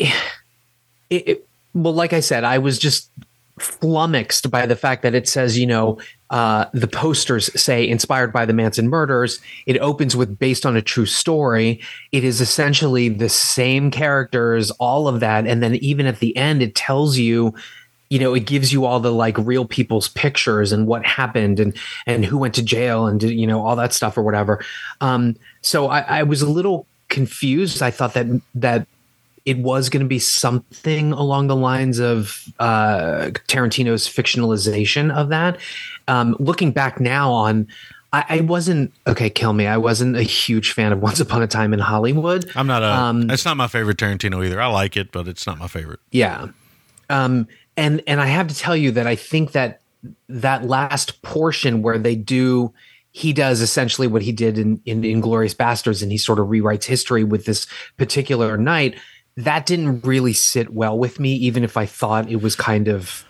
it, 1.10 1.28
it, 1.28 1.46
well, 1.74 1.94
like 1.94 2.12
I 2.12 2.20
said, 2.20 2.44
I 2.44 2.58
was 2.58 2.78
just 2.78 3.10
flummoxed 3.58 4.50
by 4.50 4.66
the 4.66 4.76
fact 4.76 5.02
that 5.02 5.14
it 5.14 5.28
says, 5.28 5.58
you 5.58 5.66
know, 5.66 5.98
uh, 6.30 6.64
the 6.72 6.88
posters 6.88 7.50
say 7.60 7.86
inspired 7.86 8.32
by 8.32 8.46
the 8.46 8.52
Manson 8.52 8.88
murders. 8.88 9.40
It 9.66 9.78
opens 9.78 10.16
with 10.16 10.38
based 10.38 10.64
on 10.64 10.76
a 10.76 10.82
true 10.82 11.06
story. 11.06 11.80
It 12.10 12.24
is 12.24 12.40
essentially 12.40 13.08
the 13.10 13.28
same 13.28 13.90
characters, 13.90 14.70
all 14.72 15.08
of 15.08 15.20
that, 15.20 15.46
and 15.46 15.62
then 15.62 15.76
even 15.76 16.06
at 16.06 16.20
the 16.20 16.36
end, 16.36 16.62
it 16.62 16.74
tells 16.74 17.18
you 17.18 17.54
you 18.08 18.18
know 18.18 18.34
it 18.34 18.44
gives 18.44 18.72
you 18.74 18.84
all 18.84 19.00
the 19.00 19.12
like 19.12 19.36
real 19.38 19.64
people's 19.64 20.08
pictures 20.08 20.70
and 20.70 20.86
what 20.86 21.04
happened 21.04 21.58
and 21.58 21.74
and 22.06 22.26
who 22.26 22.36
went 22.36 22.54
to 22.54 22.62
jail 22.62 23.06
and 23.06 23.22
you 23.22 23.46
know 23.46 23.66
all 23.66 23.74
that 23.74 23.94
stuff 23.94 24.18
or 24.18 24.22
whatever 24.22 24.62
um 25.00 25.34
so 25.62 25.88
i, 25.88 26.00
I 26.00 26.22
was 26.22 26.42
a 26.42 26.48
little 26.48 26.86
confused 27.08 27.80
i 27.80 27.90
thought 27.90 28.12
that 28.12 28.26
that 28.54 28.86
it 29.44 29.58
was 29.58 29.88
going 29.88 30.02
to 30.02 30.08
be 30.08 30.18
something 30.18 31.12
along 31.12 31.48
the 31.48 31.56
lines 31.56 31.98
of 31.98 32.48
uh, 32.58 33.30
Tarantino's 33.48 34.06
fictionalization 34.08 35.12
of 35.12 35.28
that. 35.30 35.58
Um, 36.08 36.36
looking 36.38 36.72
back 36.72 37.00
now 37.00 37.32
on, 37.32 37.66
I, 38.12 38.24
I, 38.28 38.40
wasn't 38.40 38.92
okay. 39.06 39.30
Kill 39.30 39.52
me. 39.52 39.66
I 39.66 39.78
wasn't 39.78 40.16
a 40.16 40.22
huge 40.22 40.72
fan 40.72 40.92
of 40.92 41.00
Once 41.00 41.18
Upon 41.20 41.42
a 41.42 41.46
Time 41.46 41.72
in 41.72 41.80
Hollywood. 41.80 42.50
I'm 42.54 42.66
not 42.66 42.82
a. 42.82 42.92
Um, 42.92 43.30
it's 43.30 43.44
not 43.44 43.56
my 43.56 43.68
favorite 43.68 43.96
Tarantino 43.96 44.44
either. 44.44 44.60
I 44.60 44.66
like 44.66 44.96
it, 44.96 45.12
but 45.12 45.28
it's 45.28 45.46
not 45.46 45.58
my 45.58 45.68
favorite. 45.68 46.00
Yeah. 46.10 46.48
Um, 47.08 47.48
and 47.76 48.02
and 48.06 48.20
I 48.20 48.26
have 48.26 48.48
to 48.48 48.54
tell 48.54 48.76
you 48.76 48.90
that 48.92 49.06
I 49.06 49.16
think 49.16 49.52
that 49.52 49.80
that 50.28 50.66
last 50.66 51.22
portion 51.22 51.82
where 51.82 51.98
they 51.98 52.16
do 52.16 52.72
he 53.12 53.32
does 53.32 53.60
essentially 53.60 54.06
what 54.06 54.22
he 54.22 54.32
did 54.32 54.58
in, 54.58 54.80
in 54.86 55.02
Inglourious 55.02 55.54
Basterds, 55.54 56.02
and 56.02 56.10
he 56.10 56.16
sort 56.18 56.38
of 56.38 56.46
rewrites 56.46 56.84
history 56.84 57.24
with 57.24 57.44
this 57.44 57.66
particular 57.98 58.56
night 58.56 58.98
that 59.36 59.66
didn't 59.66 60.02
really 60.02 60.32
sit 60.32 60.72
well 60.72 60.98
with 60.98 61.18
me, 61.18 61.34
even 61.34 61.64
if 61.64 61.76
I 61.76 61.86
thought 61.86 62.30
it 62.30 62.42
was 62.42 62.54
kind 62.54 62.88
of, 62.88 63.24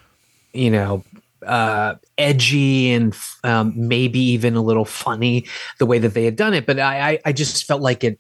you 0.53 0.71
know, 0.71 1.05
uh, 1.47 1.95
edgy 2.19 2.93
and 2.93 3.17
um, 3.45 3.73
maybe 3.77 4.19
even 4.19 4.55
a 4.55 4.63
little 4.63 4.85
funny 4.85 5.47
the 5.79 5.87
way 5.87 5.99
that 5.99 6.15
they 6.15 6.25
had 6.25 6.37
done 6.37 6.55
it. 6.55 6.67
But 6.67 6.79
I, 6.79 7.13
I, 7.13 7.19
I 7.27 7.33
just 7.33 7.65
felt 7.65 7.83
like 7.83 8.05
it 8.05 8.19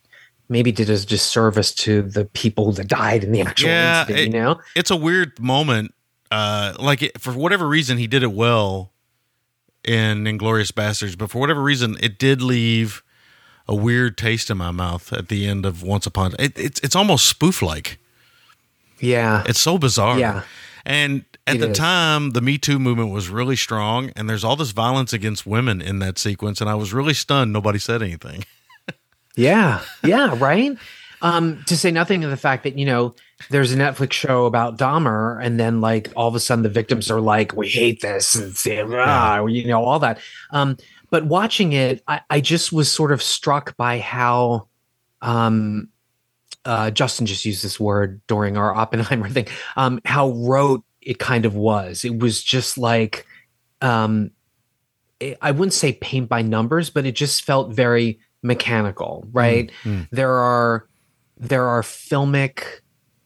maybe 0.48 0.72
did 0.72 0.90
a 0.90 0.98
disservice 1.04 1.72
to 1.74 2.02
the 2.02 2.24
people 2.26 2.72
that 2.72 2.88
died 2.88 3.24
in 3.24 3.32
the 3.32 3.40
actual 3.40 3.70
yeah, 3.70 4.00
incident. 4.02 4.20
It, 4.20 4.26
you 4.26 4.42
know, 4.42 4.60
it's 4.76 4.90
a 4.90 4.96
weird 4.96 5.38
moment. 5.40 5.94
Uh, 6.30 6.74
like 6.78 7.02
it, 7.02 7.20
for 7.20 7.32
whatever 7.32 7.68
reason, 7.68 7.98
he 7.98 8.06
did 8.06 8.22
it 8.22 8.32
well 8.32 8.92
in 9.84 10.24
Inglourious 10.24 10.72
Basterds, 10.72 11.18
but 11.18 11.30
for 11.30 11.38
whatever 11.38 11.62
reason, 11.62 11.96
it 12.00 12.18
did 12.18 12.40
leave 12.40 13.02
a 13.68 13.74
weird 13.74 14.18
taste 14.18 14.50
in 14.50 14.58
my 14.58 14.70
mouth 14.70 15.12
at 15.12 15.28
the 15.28 15.46
end 15.46 15.64
of 15.64 15.82
Once 15.82 16.06
Upon. 16.06 16.34
It, 16.38 16.58
it's 16.58 16.80
it's 16.80 16.96
almost 16.96 17.26
spoof 17.26 17.62
like. 17.62 17.98
Yeah, 19.00 19.44
it's 19.46 19.60
so 19.60 19.78
bizarre. 19.78 20.18
Yeah, 20.18 20.42
and 20.84 21.24
at 21.46 21.56
it 21.56 21.58
the 21.58 21.70
is. 21.70 21.78
time, 21.78 22.30
the 22.30 22.40
Me 22.40 22.58
Too 22.58 22.78
movement 22.78 23.10
was 23.10 23.28
really 23.28 23.56
strong, 23.56 24.10
and 24.16 24.28
there's 24.28 24.44
all 24.44 24.56
this 24.56 24.70
violence 24.70 25.12
against 25.12 25.46
women 25.46 25.82
in 25.82 25.98
that 25.98 26.18
sequence, 26.18 26.60
and 26.60 26.70
I 26.70 26.74
was 26.74 26.92
really 26.92 27.14
stunned. 27.14 27.52
Nobody 27.52 27.78
said 27.78 28.02
anything. 28.02 28.44
yeah, 29.36 29.82
yeah, 30.04 30.36
right. 30.38 30.76
Um, 31.20 31.62
to 31.66 31.76
say 31.76 31.92
nothing 31.92 32.24
of 32.24 32.30
the 32.30 32.36
fact 32.36 32.64
that 32.64 32.76
you 32.76 32.84
know 32.84 33.14
there's 33.50 33.72
a 33.72 33.76
Netflix 33.76 34.12
show 34.12 34.46
about 34.46 34.78
Dahmer, 34.78 35.44
and 35.44 35.58
then 35.58 35.80
like 35.80 36.12
all 36.16 36.28
of 36.28 36.34
a 36.34 36.40
sudden 36.40 36.62
the 36.62 36.68
victims 36.68 37.10
are 37.10 37.20
like, 37.20 37.54
"We 37.56 37.68
hate 37.68 38.00
this," 38.00 38.34
and 38.34 38.94
ah, 38.94 39.44
you 39.46 39.66
know 39.66 39.84
all 39.84 40.00
that. 40.00 40.18
Um, 40.50 40.76
but 41.12 41.26
watching 41.26 41.74
it, 41.74 42.02
I, 42.08 42.22
I 42.30 42.40
just 42.40 42.72
was 42.72 42.90
sort 42.90 43.12
of 43.12 43.22
struck 43.22 43.76
by 43.76 43.98
how 43.98 44.68
um, 45.20 45.90
uh, 46.64 46.90
Justin 46.90 47.26
just 47.26 47.44
used 47.44 47.62
this 47.62 47.78
word 47.78 48.22
during 48.26 48.56
our 48.56 48.74
Oppenheimer 48.74 49.28
thing. 49.28 49.46
Um, 49.76 50.00
how 50.06 50.30
rote 50.30 50.82
it 51.02 51.18
kind 51.18 51.44
of 51.44 51.54
was. 51.54 52.02
It 52.06 52.18
was 52.18 52.42
just 52.42 52.78
like 52.78 53.26
um, 53.82 54.30
it, 55.20 55.36
I 55.42 55.50
wouldn't 55.50 55.74
say 55.74 55.92
paint 55.92 56.30
by 56.30 56.40
numbers, 56.40 56.88
but 56.88 57.04
it 57.04 57.12
just 57.12 57.44
felt 57.44 57.74
very 57.74 58.18
mechanical. 58.42 59.28
Right? 59.32 59.70
Mm-hmm. 59.84 60.04
There 60.12 60.32
are 60.32 60.88
there 61.36 61.68
are 61.68 61.82
filmic 61.82 62.64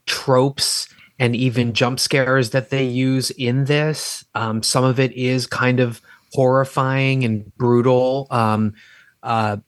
tropes 0.07 0.89
and 1.21 1.37
even 1.37 1.73
jump 1.73 2.01
scares 2.01 2.51
that 2.51 2.71
they 2.71 2.85
use 2.85 3.31
in 3.31 3.67
this. 3.67 4.25
Um, 4.35 4.65
some 4.65 4.83
of 4.83 4.99
it 4.99 5.13
is 5.13 5.47
kind 5.47 5.79
of 5.79 6.03
horrifying 6.33 7.25
and 7.25 7.57
brutal. 7.57 8.27
Um, 8.31 8.75
uh, 9.23 9.59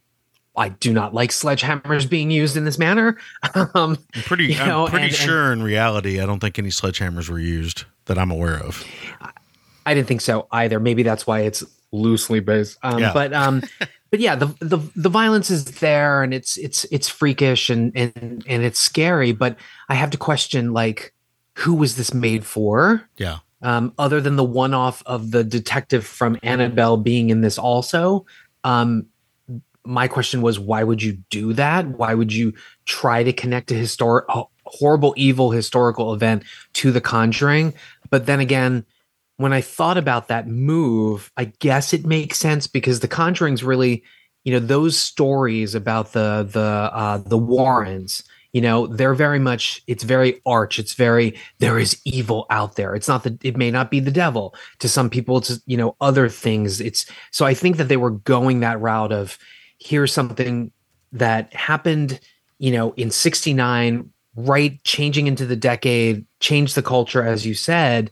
I 0.56 0.70
do 0.70 0.92
not 0.92 1.14
like 1.14 1.30
sledgehammers 1.30 2.08
being 2.08 2.30
used 2.30 2.56
in 2.56 2.64
this 2.64 2.78
manner. 2.78 3.16
um, 3.54 3.96
I'm 4.14 4.22
pretty, 4.22 4.54
know, 4.54 4.84
I'm 4.84 4.90
pretty 4.90 5.06
and, 5.06 5.14
sure 5.14 5.52
and, 5.52 5.60
in 5.60 5.66
reality, 5.66 6.20
I 6.20 6.26
don't 6.26 6.40
think 6.40 6.58
any 6.58 6.70
sledgehammers 6.70 7.28
were 7.30 7.38
used 7.38 7.84
that 8.06 8.18
I'm 8.18 8.30
aware 8.30 8.58
of. 8.58 8.84
I 9.86 9.94
didn't 9.94 10.08
think 10.08 10.20
so 10.20 10.48
either. 10.50 10.80
Maybe 10.80 11.02
that's 11.02 11.26
why 11.26 11.40
it's 11.40 11.64
loosely 11.92 12.40
based. 12.40 12.76
Um, 12.82 12.98
yeah. 12.98 13.12
But 13.14 13.32
um, 13.32 13.62
but 14.10 14.20
yeah, 14.20 14.34
the, 14.34 14.46
the 14.60 14.78
the 14.96 15.08
violence 15.08 15.50
is 15.50 15.64
there, 15.64 16.22
and 16.22 16.34
it's 16.34 16.56
it's 16.58 16.84
it's 16.90 17.08
freakish 17.08 17.70
and 17.70 17.92
and 17.96 18.44
and 18.46 18.64
it's 18.64 18.80
scary. 18.80 19.32
But 19.32 19.56
I 19.88 19.94
have 19.94 20.10
to 20.10 20.18
question 20.18 20.72
like, 20.72 21.14
who 21.54 21.74
was 21.74 21.96
this 21.96 22.12
made 22.12 22.44
for? 22.44 23.08
Yeah 23.16 23.38
um, 23.62 23.92
other 23.98 24.20
than 24.20 24.36
the 24.36 24.44
one 24.44 24.74
off 24.74 25.02
of 25.06 25.30
the 25.30 25.44
detective 25.44 26.06
from 26.06 26.38
Annabelle 26.42 26.96
being 26.96 27.30
in 27.30 27.40
this 27.40 27.58
also. 27.58 28.26
Um, 28.64 29.06
my 29.84 30.06
question 30.06 30.42
was, 30.42 30.58
why 30.58 30.84
would 30.84 31.02
you 31.02 31.14
do 31.30 31.52
that? 31.54 31.86
Why 31.86 32.14
would 32.14 32.32
you 32.32 32.52
try 32.84 33.22
to 33.22 33.32
connect 33.32 33.70
a 33.70 33.74
historic, 33.74 34.26
horrible, 34.64 35.14
evil 35.16 35.50
historical 35.50 36.12
event 36.12 36.44
to 36.74 36.92
The 36.92 37.00
Conjuring? 37.00 37.72
But 38.10 38.26
then 38.26 38.38
again, 38.38 38.84
when 39.38 39.52
I 39.52 39.60
thought 39.60 39.96
about 39.96 40.28
that 40.28 40.46
move, 40.46 41.32
I 41.36 41.46
guess 41.46 41.94
it 41.94 42.04
makes 42.04 42.38
sense 42.38 42.66
because 42.66 43.00
The 43.00 43.08
Conjuring's 43.08 43.64
really, 43.64 44.02
you 44.44 44.52
know, 44.52 44.58
those 44.58 44.96
stories 44.96 45.74
about 45.74 46.12
the 46.12 46.48
the 46.50 46.90
uh, 46.92 47.18
the 47.18 47.38
Warrens 47.38 48.24
you 48.52 48.60
know 48.60 48.86
they're 48.86 49.14
very 49.14 49.38
much 49.38 49.82
it's 49.86 50.04
very 50.04 50.40
arch 50.46 50.78
it's 50.78 50.94
very 50.94 51.38
there 51.58 51.78
is 51.78 52.00
evil 52.04 52.46
out 52.50 52.76
there. 52.76 52.94
It's 52.94 53.08
not 53.08 53.22
that 53.24 53.44
it 53.44 53.56
may 53.56 53.70
not 53.70 53.90
be 53.90 54.00
the 54.00 54.10
devil. 54.10 54.54
To 54.80 54.88
some 54.88 55.10
people 55.10 55.38
it's 55.38 55.60
you 55.66 55.76
know 55.76 55.96
other 56.00 56.28
things. 56.28 56.80
It's 56.80 57.06
so 57.30 57.44
i 57.44 57.54
think 57.54 57.76
that 57.76 57.88
they 57.88 57.96
were 57.96 58.10
going 58.10 58.60
that 58.60 58.80
route 58.80 59.12
of 59.12 59.38
here's 59.78 60.12
something 60.12 60.72
that 61.12 61.52
happened 61.54 62.20
you 62.58 62.72
know 62.72 62.92
in 62.96 63.10
69 63.10 64.10
right 64.36 64.82
changing 64.84 65.26
into 65.26 65.46
the 65.46 65.56
decade 65.56 66.24
changed 66.40 66.74
the 66.74 66.82
culture 66.82 67.22
as 67.22 67.46
you 67.46 67.54
said. 67.54 68.10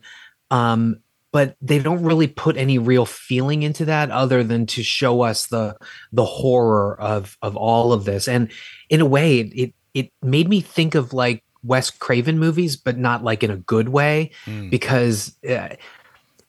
Um 0.51 1.01
but 1.33 1.55
they 1.61 1.79
don't 1.79 2.03
really 2.03 2.29
put 2.29 2.57
any 2.57 2.79
real 2.79 3.05
feeling 3.05 3.63
into 3.63 3.85
that 3.85 4.11
other 4.11 4.43
than 4.43 4.65
to 4.65 4.83
show 4.83 5.21
us 5.21 5.49
the 5.49 5.77
the 6.13 6.25
horror 6.25 6.99
of 7.01 7.37
of 7.43 7.57
all 7.57 7.93
of 7.93 8.05
this. 8.05 8.27
And 8.29 8.51
in 8.89 9.01
a 9.01 9.07
way 9.07 9.41
it, 9.41 9.75
it 9.97 10.13
made 10.23 10.47
me 10.49 10.61
think 10.61 10.95
of 10.95 11.15
like 11.15 11.43
Wes 11.65 11.91
Craven 11.91 12.39
movies, 12.39 12.77
but 12.77 12.99
not 12.99 13.25
like 13.25 13.43
in 13.43 13.51
a 13.51 13.57
good 13.57 13.89
way, 13.89 14.31
mm. 14.45 14.71
because 14.71 15.35
uh, 15.49 15.71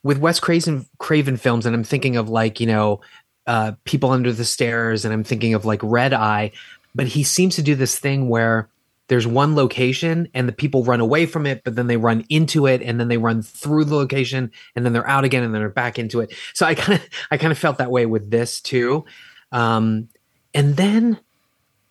with 0.02 0.18
Wes 0.18 0.38
Craven 0.38 0.86
Craven 0.98 1.38
films, 1.38 1.64
and 1.64 1.74
I'm 1.74 1.82
thinking 1.82 2.16
of 2.16 2.28
like 2.28 2.60
you 2.60 2.66
know, 2.66 3.00
uh, 3.46 3.72
People 3.84 4.10
Under 4.10 4.32
the 4.32 4.44
Stairs, 4.44 5.06
and 5.06 5.14
I'm 5.14 5.24
thinking 5.24 5.54
of 5.54 5.64
like 5.64 5.80
Red 5.82 6.12
Eye, 6.12 6.52
but 6.94 7.06
he 7.06 7.22
seems 7.22 7.56
to 7.56 7.62
do 7.62 7.74
this 7.74 7.98
thing 7.98 8.28
where 8.28 8.68
there's 9.08 9.26
one 9.26 9.54
location 9.54 10.28
and 10.34 10.46
the 10.46 10.52
people 10.52 10.84
run 10.84 11.00
away 11.00 11.24
from 11.24 11.46
it, 11.46 11.64
but 11.64 11.74
then 11.74 11.86
they 11.86 11.96
run 11.96 12.26
into 12.28 12.66
it 12.66 12.82
and 12.82 13.00
then 13.00 13.08
they 13.08 13.16
run 13.16 13.40
through 13.40 13.86
the 13.86 13.94
location 13.94 14.52
and 14.76 14.84
then 14.84 14.92
they're 14.92 15.08
out 15.08 15.24
again 15.24 15.42
and 15.42 15.54
then 15.54 15.62
they're 15.62 15.70
back 15.70 15.98
into 15.98 16.20
it. 16.20 16.34
So 16.52 16.66
I 16.66 16.74
kind 16.74 17.00
of 17.00 17.08
I 17.30 17.38
kind 17.38 17.50
of 17.50 17.56
felt 17.56 17.78
that 17.78 17.90
way 17.90 18.04
with 18.04 18.30
this 18.30 18.60
too. 18.60 19.06
Um, 19.50 20.10
and 20.52 20.76
then 20.76 21.18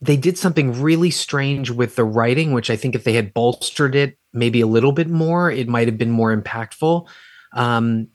they 0.01 0.17
did 0.17 0.37
something 0.37 0.79
really 0.81 1.09
strange 1.09 1.71
with 1.71 1.95
the 1.95 2.05
writing, 2.05 2.51
which 2.51 2.69
I 2.69 2.75
think 2.75 2.95
if 2.95 3.03
they 3.03 3.13
had 3.13 3.33
bolstered 3.33 3.95
it 3.95 4.17
maybe 4.33 4.61
a 4.61 4.67
little 4.67 4.91
bit 4.91 5.09
more, 5.09 5.49
it 5.49 5.67
might 5.67 5.87
have 5.87 5.97
been 5.97 6.11
more 6.11 6.35
impactful. 6.35 7.07
Um, 7.53 8.09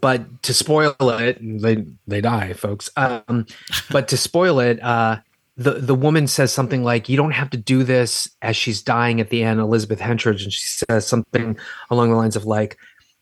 but 0.00 0.42
to 0.44 0.54
spoil 0.54 0.94
it, 1.00 1.38
they 1.40 1.84
they 2.06 2.20
die, 2.20 2.52
folks. 2.54 2.88
Um, 2.96 3.46
but 3.90 4.08
to 4.08 4.16
spoil 4.16 4.60
it, 4.60 4.82
uh, 4.82 5.18
the 5.56 5.72
the 5.72 5.94
woman 5.94 6.26
says 6.26 6.52
something 6.52 6.84
like, 6.84 7.08
"You 7.08 7.16
don't 7.16 7.32
have 7.32 7.50
to 7.50 7.56
do 7.56 7.82
this." 7.84 8.28
As 8.40 8.56
she's 8.56 8.82
dying 8.82 9.20
at 9.20 9.28
the 9.28 9.42
end, 9.42 9.60
Elizabeth 9.60 10.00
Henstridge, 10.00 10.44
and 10.44 10.52
she 10.52 10.66
says 10.66 11.06
something 11.06 11.58
along 11.90 12.10
the 12.10 12.16
lines 12.16 12.36
of 12.36 12.46
like, 12.46 12.78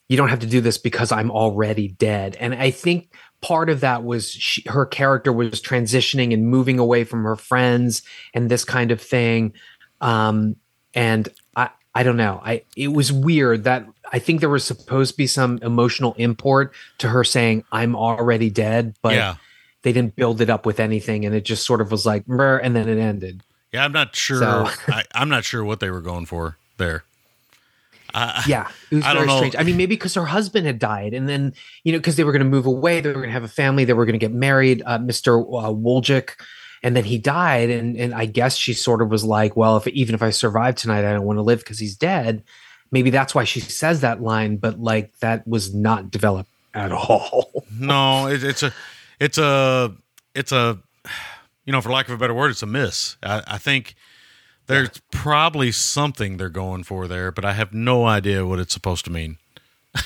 "You 0.09 0.17
don't 0.17 0.29
have 0.29 0.41
to 0.41 0.47
do 0.47 0.61
this 0.61 0.79
because 0.79 1.11
I'm 1.11 1.31
already 1.31 1.89
dead." 1.89 2.37
And 2.39 2.55
I 2.55 2.71
think 2.71 3.13
part 3.43 3.69
of 3.69 3.81
that 3.81 4.05
was 4.05 4.31
she, 4.31 4.63
her 4.69 4.87
character 4.87 5.33
was 5.33 5.61
transitioning 5.61 6.33
and 6.33 6.47
moving 6.49 6.79
away 6.79 7.05
from 7.05 7.25
her 7.25 7.37
friends 7.37 8.03
and 8.33 8.51
this 8.51 8.65
kind 8.65 8.91
of 8.91 9.01
thing. 9.01 9.53
Um, 10.01 10.57
and 10.95 11.29
I, 11.55 11.71
I 11.95 12.05
don't 12.05 12.17
know. 12.17 12.41
I 12.43 12.63
it 12.77 12.89
was 12.89 13.13
weird 13.13 13.65
that 13.65 13.87
I 14.13 14.19
think 14.19 14.41
there 14.41 14.49
was 14.49 14.65
supposed 14.65 15.13
to 15.13 15.17
be 15.17 15.27
some 15.27 15.59
emotional 15.63 16.15
import 16.17 16.73
to 16.99 17.09
her 17.09 17.25
saying 17.25 17.65
I'm 17.73 17.95
already 17.97 18.49
dead, 18.49 18.95
but 19.03 19.15
yeah. 19.15 19.37
they 19.83 19.93
didn't 19.93 20.17
build 20.17 20.41
it 20.41 20.49
up 20.49 20.65
with 20.65 20.81
anything, 20.81 21.27
and 21.27 21.35
it 21.35 21.45
just 21.45 21.67
sort 21.67 21.81
of 21.81 21.91
was 21.91 22.07
like, 22.07 22.25
and 22.29 22.77
then 22.77 22.89
it 22.89 22.99
ended. 22.99 23.43
Yeah, 23.73 23.85
I'm 23.85 23.93
not 23.93 24.15
sure. 24.15 24.39
So- 24.39 24.69
I, 24.89 25.05
I'm 25.15 25.29
not 25.29 25.45
sure 25.45 25.65
what 25.65 25.81
they 25.81 25.91
were 25.91 26.01
going 26.01 26.27
for 26.27 26.57
there. 26.77 27.05
I, 28.15 28.43
Yeah, 28.47 28.69
it 28.91 28.97
was 28.97 29.05
I 29.05 29.15
don't 29.15 29.27
very 29.27 29.27
know. 29.27 29.37
strange. 29.39 29.57
I 29.59 29.63
mean, 29.63 29.77
maybe 29.77 29.95
because 29.95 30.15
her 30.15 30.27
husband 30.27 30.67
had 30.67 30.79
died, 30.79 31.15
and 31.15 31.29
then 31.29 31.55
you 31.85 31.93
know, 31.93 31.99
because 31.99 32.17
they 32.17 32.25
were 32.25 32.33
going 32.33 32.45
to 32.45 32.49
move 32.49 32.67
away, 32.67 33.01
they 33.01 33.09
were 33.09 33.15
going 33.15 33.29
to 33.29 33.33
have 33.33 33.45
a 33.45 33.49
family, 33.49 33.85
they 33.85 33.93
were 33.93 34.05
going 34.05 34.15
to 34.15 34.19
get 34.19 34.33
married. 34.33 34.83
Uh, 34.85 34.99
Mister 34.99 35.41
uh, 35.41 35.73
and 36.85 36.97
then 36.97 37.05
he 37.05 37.19
died, 37.19 37.71
and 37.71 37.97
and 37.97 38.15
I 38.15 38.27
guess 38.27 38.57
she 38.57 38.75
sort 38.75 39.03
of 39.03 39.11
was 39.11 39.25
like, 39.25 39.57
well, 39.57 39.77
if 39.77 39.87
even 39.89 40.15
if 40.15 40.23
I 40.23 40.31
survive 40.31 40.75
tonight, 40.75 41.05
I 41.05 41.13
don't 41.13 41.25
want 41.25 41.39
to 41.39 41.43
live 41.43 41.61
because 41.61 41.79
he's 41.79 41.97
dead. 41.97 42.43
Maybe 42.91 43.11
that's 43.11 43.35
why 43.35 43.45
she 43.45 43.61
says 43.61 44.01
that 44.01 44.21
line, 44.21 44.57
but 44.57 44.79
like 44.81 45.17
that 45.21 45.47
was 45.47 45.75
not 45.75 46.11
developed 46.11 46.51
at 46.75 46.93
all. 46.93 47.65
no, 47.73 48.27
it, 48.27 48.43
it's 48.45 48.63
a, 48.63 48.73
it's 49.21 49.39
a, 49.39 49.95
it's 50.35 50.53
a, 50.53 50.79
you 51.65 51.73
know, 51.73 51.81
for 51.81 51.91
lack 51.91 52.09
of 52.09 52.15
a 52.15 52.19
better 52.19 52.35
word, 52.35 52.51
it's 52.51 52.63
a 52.63 52.67
miss. 52.67 53.17
I, 53.23 53.43
I 53.47 53.59
think 53.59 53.95
there's 54.67 55.01
probably 55.11 55.73
something 55.73 56.37
they're 56.37 56.49
going 56.49 56.85
for 56.85 57.09
there, 57.09 57.31
but 57.31 57.45
I 57.45 57.53
have 57.53 57.73
no 57.73 58.07
idea 58.07 58.47
what 58.47 58.59
it's 58.59 58.75
supposed 58.75 59.05
to 59.07 59.11
mean. 59.11 59.39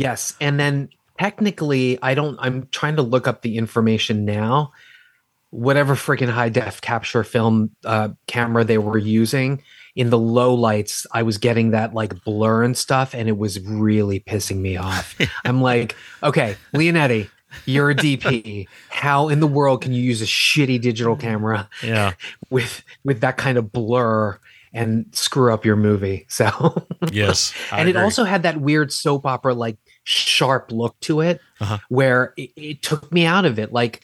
Yes, 0.00 0.34
and 0.40 0.58
then 0.58 0.88
technically, 1.18 1.98
I 2.00 2.14
don't. 2.14 2.38
I'm 2.40 2.68
trying 2.68 2.96
to 2.96 3.02
look 3.02 3.28
up 3.28 3.42
the 3.42 3.58
information 3.58 4.24
now. 4.24 4.72
Whatever 5.50 5.94
freaking 5.94 6.30
high 6.30 6.48
def 6.48 6.80
capture 6.80 7.22
film 7.22 7.76
uh, 7.84 8.08
camera 8.26 8.64
they 8.64 8.78
were 8.78 8.96
using 8.96 9.62
in 9.94 10.08
the 10.08 10.18
low 10.18 10.54
lights, 10.54 11.06
I 11.12 11.22
was 11.22 11.36
getting 11.36 11.72
that 11.72 11.92
like 11.92 12.24
blur 12.24 12.62
and 12.62 12.78
stuff, 12.78 13.14
and 13.14 13.28
it 13.28 13.36
was 13.36 13.60
really 13.60 14.20
pissing 14.20 14.58
me 14.58 14.78
off. 14.78 15.18
I'm 15.44 15.60
like, 15.60 15.96
okay, 16.22 16.56
Leonetti, 16.72 17.28
you're 17.66 17.90
a 17.90 17.94
DP. 17.94 18.66
How 18.88 19.28
in 19.28 19.40
the 19.40 19.46
world 19.46 19.82
can 19.82 19.92
you 19.92 20.02
use 20.02 20.22
a 20.22 20.26
shitty 20.26 20.80
digital 20.80 21.16
camera 21.16 21.68
Yeah. 21.82 22.12
with 22.50 22.82
with 23.04 23.20
that 23.20 23.36
kind 23.36 23.58
of 23.58 23.72
blur 23.72 24.38
and 24.72 25.06
screw 25.12 25.52
up 25.52 25.64
your 25.64 25.76
movie? 25.76 26.26
So 26.30 26.86
Yes. 27.12 27.52
And 27.72 27.88
it 27.88 27.96
also 27.96 28.24
had 28.24 28.42
that 28.44 28.60
weird 28.60 28.92
soap 28.92 29.26
opera 29.26 29.54
like 29.54 29.76
sharp 30.04 30.72
look 30.72 30.98
to 31.00 31.20
it 31.20 31.40
Uh-huh. 31.60 31.78
where 31.88 32.34
it, 32.36 32.50
it 32.56 32.82
took 32.82 33.12
me 33.12 33.26
out 33.26 33.44
of 33.44 33.58
it 33.58 33.70
like 33.72 34.00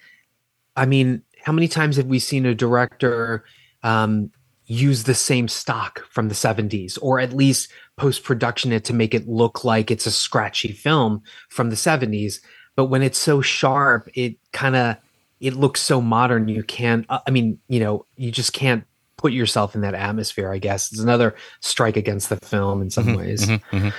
i 0.77 0.85
mean 0.85 1.23
how 1.43 1.53
many 1.53 1.67
times 1.69 1.97
have 1.97 2.07
we 2.07 2.19
seen 2.19 2.45
a 2.45 2.55
director 2.55 3.45
um, 3.83 4.31
use 4.67 5.05
the 5.05 5.15
same 5.15 5.49
stock 5.49 6.05
from 6.11 6.29
the 6.29 6.35
70s 6.35 6.99
or 7.01 7.19
at 7.19 7.33
least 7.33 7.71
post 7.97 8.25
production 8.25 8.73
it 8.73 8.85
to 8.85 8.93
make 8.93 9.15
it 9.15 9.27
look 9.27 9.65
like 9.65 9.91
it's 9.91 10.07
a 10.07 10.11
scratchy 10.11 10.71
film 10.73 11.23
from 11.49 11.71
the 11.71 11.77
70s 11.77 12.41
but 12.77 12.85
when 12.87 13.03
it's 13.03 13.19
so 13.19 13.41
sharp 13.41 14.09
it 14.15 14.37
kind 14.53 14.77
of 14.77 14.97
it 15.41 15.55
looks 15.55 15.81
so 15.81 16.01
modern 16.01 16.47
you 16.49 16.63
can't 16.63 17.05
uh, 17.09 17.19
i 17.27 17.31
mean 17.31 17.59
you 17.69 17.81
know 17.81 18.05
you 18.17 18.31
just 18.31 18.53
can't 18.53 18.85
put 19.17 19.33
yourself 19.33 19.75
in 19.75 19.81
that 19.81 19.95
atmosphere 19.95 20.53
i 20.53 20.59
guess 20.59 20.93
it's 20.93 21.01
another 21.01 21.35
strike 21.61 21.97
against 21.97 22.29
the 22.29 22.37
film 22.37 22.81
in 22.81 22.91
some 22.91 23.15
ways 23.15 23.47
mhm. 23.47 23.93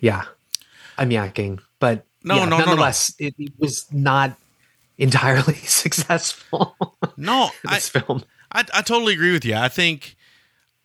yeah 0.00 0.24
i'm 0.98 1.10
yakking 1.10 1.60
but 1.78 2.04
No, 2.24 2.34
yeah, 2.36 2.44
no, 2.44 2.50
no, 2.50 2.58
no. 2.58 2.64
nonetheless 2.64 3.14
It, 3.18 3.34
it 3.38 3.52
was 3.58 3.86
not 3.92 4.36
entirely 4.98 5.54
successful 5.82 6.76
No, 7.16 7.50
I, 7.66 7.74
this 7.76 7.88
film 7.88 8.24
I 8.50 8.64
I 8.74 8.82
totally 8.82 9.14
agree 9.14 9.32
with 9.32 9.44
you. 9.44 9.54
I 9.56 9.68
think 9.68 10.16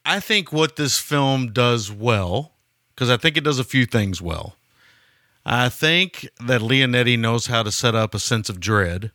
I 0.06 0.20
think 0.22 0.54
what 0.54 0.78
this 0.78 0.98
film 1.00 1.52
does 1.52 1.92
well 1.92 2.54
because 2.96 3.10
I 3.10 3.18
think 3.18 3.36
it 3.38 3.44
does 3.44 3.60
a 3.60 3.64
few 3.64 3.86
things 3.86 4.22
well. 4.22 4.56
I 5.50 5.70
think 5.70 6.28
that 6.46 6.60
Leonetti 6.62 7.18
knows 7.18 7.48
how 7.48 7.64
to 7.64 7.72
set 7.72 7.96
up 7.96 8.14
a 8.14 8.20
sense 8.20 8.50
of 8.50 8.60
dread. 8.60 9.12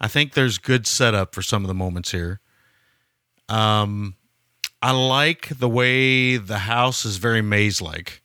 I 0.00 0.06
think 0.08 0.34
there's 0.34 0.58
good 0.58 0.86
setup 0.86 1.34
for 1.34 1.42
some 1.42 1.64
of 1.64 1.68
the 1.68 1.74
moments 1.74 2.12
here. 2.12 2.40
Um, 3.48 4.14
I 4.80 4.92
like 4.92 5.48
the 5.58 5.68
way 5.68 6.36
the 6.36 6.58
house 6.58 7.04
is 7.04 7.16
very 7.16 7.42
maze-like. 7.42 8.22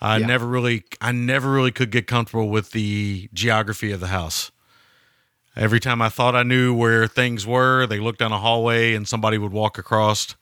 I 0.00 0.18
Yeah. 0.18 0.26
never 0.26 0.46
really, 0.46 0.84
I 1.00 1.10
never 1.12 1.50
really 1.50 1.72
could 1.72 1.90
get 1.90 2.06
comfortable 2.06 2.50
with 2.50 2.70
the 2.70 3.28
geography 3.32 3.90
of 3.90 3.98
the 4.00 4.08
house. 4.08 4.52
Every 5.56 5.80
time 5.80 6.00
I 6.02 6.08
thought 6.08 6.36
I 6.36 6.42
knew 6.42 6.74
where 6.74 7.06
things 7.08 7.46
were, 7.46 7.86
they 7.86 7.98
looked 7.98 8.18
down 8.18 8.32
a 8.32 8.38
hallway 8.38 8.94
and 8.94 9.08
somebody 9.08 9.38
would 9.38 9.52
walk 9.52 9.78
across, 9.78 10.36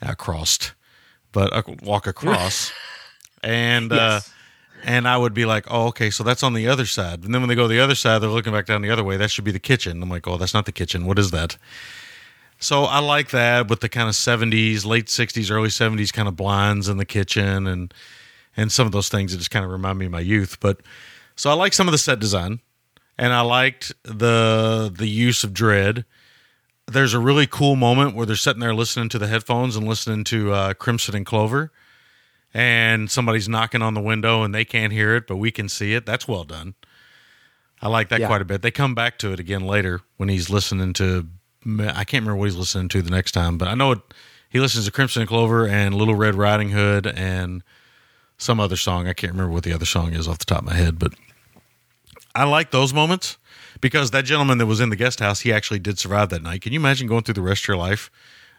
uh, 0.00 0.14
crossed, 0.14 0.72
but 1.32 1.52
uh, 1.52 1.62
walk 1.82 2.06
across, 2.06 2.70
and 3.42 3.92
uh, 3.92 3.96
Yes. 4.22 4.32
And 4.82 5.06
I 5.06 5.16
would 5.16 5.34
be 5.34 5.44
like, 5.44 5.66
oh, 5.70 5.88
okay, 5.88 6.10
so 6.10 6.24
that's 6.24 6.42
on 6.42 6.54
the 6.54 6.68
other 6.68 6.86
side. 6.86 7.24
And 7.24 7.34
then 7.34 7.40
when 7.40 7.48
they 7.48 7.54
go 7.54 7.68
the 7.68 7.80
other 7.80 7.94
side, 7.94 8.18
they're 8.18 8.30
looking 8.30 8.52
back 8.52 8.66
down 8.66 8.82
the 8.82 8.90
other 8.90 9.04
way. 9.04 9.16
That 9.16 9.30
should 9.30 9.44
be 9.44 9.52
the 9.52 9.58
kitchen. 9.58 10.02
I'm 10.02 10.08
like, 10.08 10.26
oh, 10.26 10.36
that's 10.36 10.54
not 10.54 10.66
the 10.66 10.72
kitchen. 10.72 11.06
What 11.06 11.18
is 11.18 11.30
that? 11.30 11.56
So 12.58 12.84
I 12.84 13.00
like 13.00 13.30
that 13.30 13.68
with 13.68 13.80
the 13.80 13.88
kind 13.88 14.08
of 14.08 14.14
70s, 14.14 14.84
late 14.84 15.06
60s, 15.06 15.50
early 15.50 15.68
70s 15.68 16.12
kind 16.12 16.28
of 16.28 16.36
blinds 16.36 16.88
in 16.88 16.96
the 16.96 17.04
kitchen 17.04 17.66
and 17.66 17.92
and 18.56 18.70
some 18.70 18.84
of 18.86 18.92
those 18.92 19.08
things 19.08 19.32
that 19.32 19.38
just 19.38 19.50
kind 19.50 19.64
of 19.64 19.70
remind 19.70 19.98
me 19.98 20.06
of 20.06 20.12
my 20.12 20.20
youth. 20.20 20.60
But 20.60 20.80
so 21.36 21.50
I 21.50 21.54
like 21.54 21.72
some 21.72 21.88
of 21.88 21.92
the 21.92 21.98
set 21.98 22.20
design 22.20 22.60
and 23.18 23.32
I 23.32 23.40
liked 23.40 23.92
the 24.04 24.92
the 24.94 25.08
use 25.08 25.42
of 25.42 25.52
dread. 25.52 26.04
There's 26.86 27.14
a 27.14 27.18
really 27.18 27.46
cool 27.46 27.76
moment 27.76 28.14
where 28.14 28.26
they're 28.26 28.36
sitting 28.36 28.60
there 28.60 28.74
listening 28.74 29.08
to 29.10 29.18
the 29.18 29.28
headphones 29.28 29.74
and 29.74 29.88
listening 29.88 30.24
to 30.24 30.52
uh, 30.52 30.74
Crimson 30.74 31.16
and 31.16 31.26
Clover, 31.26 31.72
and 32.54 33.10
somebody's 33.10 33.48
knocking 33.48 33.82
on 33.82 33.94
the 33.94 34.00
window 34.00 34.42
and 34.42 34.54
they 34.54 34.64
can't 34.64 34.92
hear 34.92 35.16
it, 35.16 35.26
but 35.26 35.36
we 35.36 35.50
can 35.50 35.68
see 35.68 35.94
it. 35.94 36.04
That's 36.06 36.28
well 36.28 36.44
done. 36.44 36.74
I 37.80 37.88
like 37.88 38.10
that 38.10 38.20
Yeah. 38.20 38.26
quite 38.28 38.42
a 38.42 38.44
bit. 38.44 38.62
They 38.62 38.70
come 38.70 38.94
back 38.94 39.18
to 39.18 39.32
it 39.32 39.40
again 39.40 39.62
later 39.62 40.02
when 40.16 40.28
he's 40.28 40.48
listening 40.50 40.92
to. 40.94 41.28
I 41.66 42.04
can't 42.04 42.22
remember 42.24 42.36
what 42.36 42.46
he's 42.46 42.56
listening 42.56 42.88
to 42.88 43.02
the 43.02 43.10
next 43.10 43.32
time, 43.32 43.56
but 43.58 43.68
I 43.68 43.74
know 43.74 43.92
it, 43.92 44.00
he 44.48 44.60
listens 44.60 44.84
to 44.86 44.90
Crimson 44.90 45.26
Clover 45.26 45.66
and 45.66 45.94
Little 45.94 46.14
Red 46.14 46.34
Riding 46.34 46.70
Hood 46.70 47.06
and 47.06 47.62
some 48.36 48.58
other 48.60 48.76
song. 48.76 49.06
I 49.08 49.12
can't 49.12 49.32
remember 49.32 49.52
what 49.52 49.62
the 49.62 49.72
other 49.72 49.84
song 49.84 50.12
is 50.12 50.26
off 50.26 50.38
the 50.38 50.44
top 50.44 50.58
of 50.58 50.64
my 50.66 50.74
head, 50.74 50.98
but 50.98 51.12
I 52.34 52.44
like 52.44 52.70
those 52.72 52.92
moments 52.92 53.36
because 53.80 54.10
that 54.10 54.24
gentleman 54.24 54.58
that 54.58 54.66
was 54.66 54.80
in 54.80 54.90
the 54.90 54.96
guest 54.96 55.20
house, 55.20 55.40
he 55.40 55.52
actually 55.52 55.78
did 55.78 55.98
survive 55.98 56.30
that 56.30 56.42
night. 56.42 56.62
Can 56.62 56.72
you 56.72 56.80
imagine 56.80 57.06
going 57.06 57.22
through 57.22 57.34
the 57.34 57.42
rest 57.42 57.64
of 57.64 57.68
your 57.68 57.76
life 57.76 58.10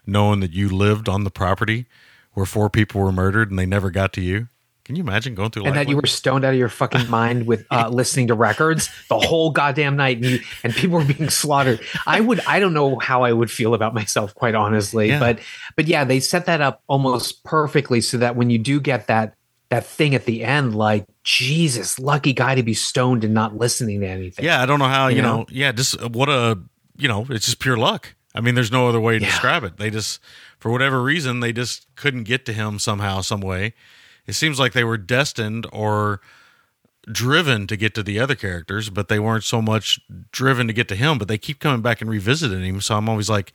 knowing 0.06 0.40
that 0.40 0.52
you 0.52 0.68
lived 0.68 1.08
on 1.08 1.24
the 1.24 1.30
property 1.30 1.86
where 2.34 2.46
four 2.46 2.68
people 2.70 3.00
were 3.00 3.12
murdered 3.12 3.50
and 3.50 3.58
they 3.58 3.66
never 3.66 3.90
got 3.90 4.12
to 4.14 4.20
you? 4.20 4.48
Can 4.84 4.96
you 4.96 5.02
imagine 5.02 5.34
going 5.34 5.50
through 5.50 5.64
and 5.64 5.76
that 5.76 5.88
you 5.88 5.96
were 5.96 6.06
stoned 6.06 6.44
out 6.44 6.52
of 6.52 6.58
your 6.58 6.68
fucking 6.68 7.08
mind 7.08 7.46
with 7.46 7.64
uh, 7.70 7.88
listening 7.92 8.26
to 8.26 8.34
records 8.34 8.90
the 9.08 9.18
whole 9.18 9.50
goddamn 9.50 9.96
night 9.96 10.18
and, 10.18 10.26
you, 10.26 10.38
and 10.62 10.74
people 10.74 10.98
were 10.98 11.04
being 11.06 11.30
slaughtered 11.30 11.80
i 12.06 12.20
would 12.20 12.38
i 12.46 12.60
don't 12.60 12.74
know 12.74 12.98
how 12.98 13.22
i 13.22 13.32
would 13.32 13.50
feel 13.50 13.72
about 13.72 13.94
myself 13.94 14.34
quite 14.34 14.54
honestly 14.54 15.08
Yeah. 15.08 15.20
but 15.20 15.38
but 15.74 15.86
yeah 15.86 16.04
they 16.04 16.20
set 16.20 16.44
that 16.44 16.60
up 16.60 16.82
almost 16.86 17.44
perfectly 17.44 18.02
so 18.02 18.18
that 18.18 18.36
when 18.36 18.50
you 18.50 18.58
do 18.58 18.78
get 18.78 19.06
that 19.06 19.32
that 19.70 19.86
thing 19.86 20.14
at 20.14 20.26
the 20.26 20.44
end 20.44 20.74
like 20.74 21.06
jesus 21.22 21.98
lucky 21.98 22.34
guy 22.34 22.54
to 22.54 22.62
be 22.62 22.74
stoned 22.74 23.24
and 23.24 23.32
not 23.32 23.56
listening 23.56 24.00
to 24.00 24.06
anything 24.06 24.44
Yeah, 24.44 24.60
I 24.62 24.66
don't 24.66 24.80
know 24.80 24.84
how, 24.88 25.08
you, 25.08 25.16
You 25.16 25.22
know? 25.22 25.36
know? 25.38 25.46
yeah, 25.48 25.72
just 25.72 25.98
uh, 25.98 26.10
what 26.10 26.28
a, 26.28 26.58
you 26.98 27.08
know, 27.08 27.24
it's 27.30 27.46
just 27.46 27.58
pure 27.58 27.78
luck. 27.78 28.14
I 28.34 28.40
mean, 28.40 28.54
there's 28.54 28.72
no 28.72 28.88
other 28.88 29.00
way 29.00 29.18
to 29.18 29.24
Yeah. 29.24 29.30
describe 29.30 29.64
it. 29.64 29.76
They 29.76 29.90
just, 29.90 30.20
for 30.58 30.70
whatever 30.72 31.02
reason, 31.02 31.40
they 31.40 31.52
just 31.52 31.86
couldn't 31.96 32.24
get 32.24 32.44
to 32.46 32.52
him 32.52 32.78
somehow, 32.78 33.20
some 33.20 33.40
way. 33.40 33.74
It 34.26 34.32
seems 34.32 34.58
like 34.58 34.72
they 34.72 34.84
were 34.84 34.96
destined 34.98 35.66
or 35.72 36.20
driven 37.10 37.66
to 37.66 37.76
get 37.76 37.94
to 37.94 38.02
the 38.02 38.18
other 38.18 38.34
characters, 38.34 38.88
but 38.90 39.08
they 39.08 39.18
weren't 39.18 39.44
so 39.44 39.60
much 39.60 40.00
driven 40.32 40.66
to 40.66 40.72
get 40.72 40.88
to 40.88 40.96
him, 40.96 41.18
but 41.18 41.28
they 41.28 41.38
keep 41.38 41.60
coming 41.60 41.82
back 41.82 42.00
and 42.00 42.08
revisiting 42.10 42.64
him. 42.64 42.80
So 42.80 42.96
I'm 42.96 43.08
always 43.08 43.28
like, 43.28 43.52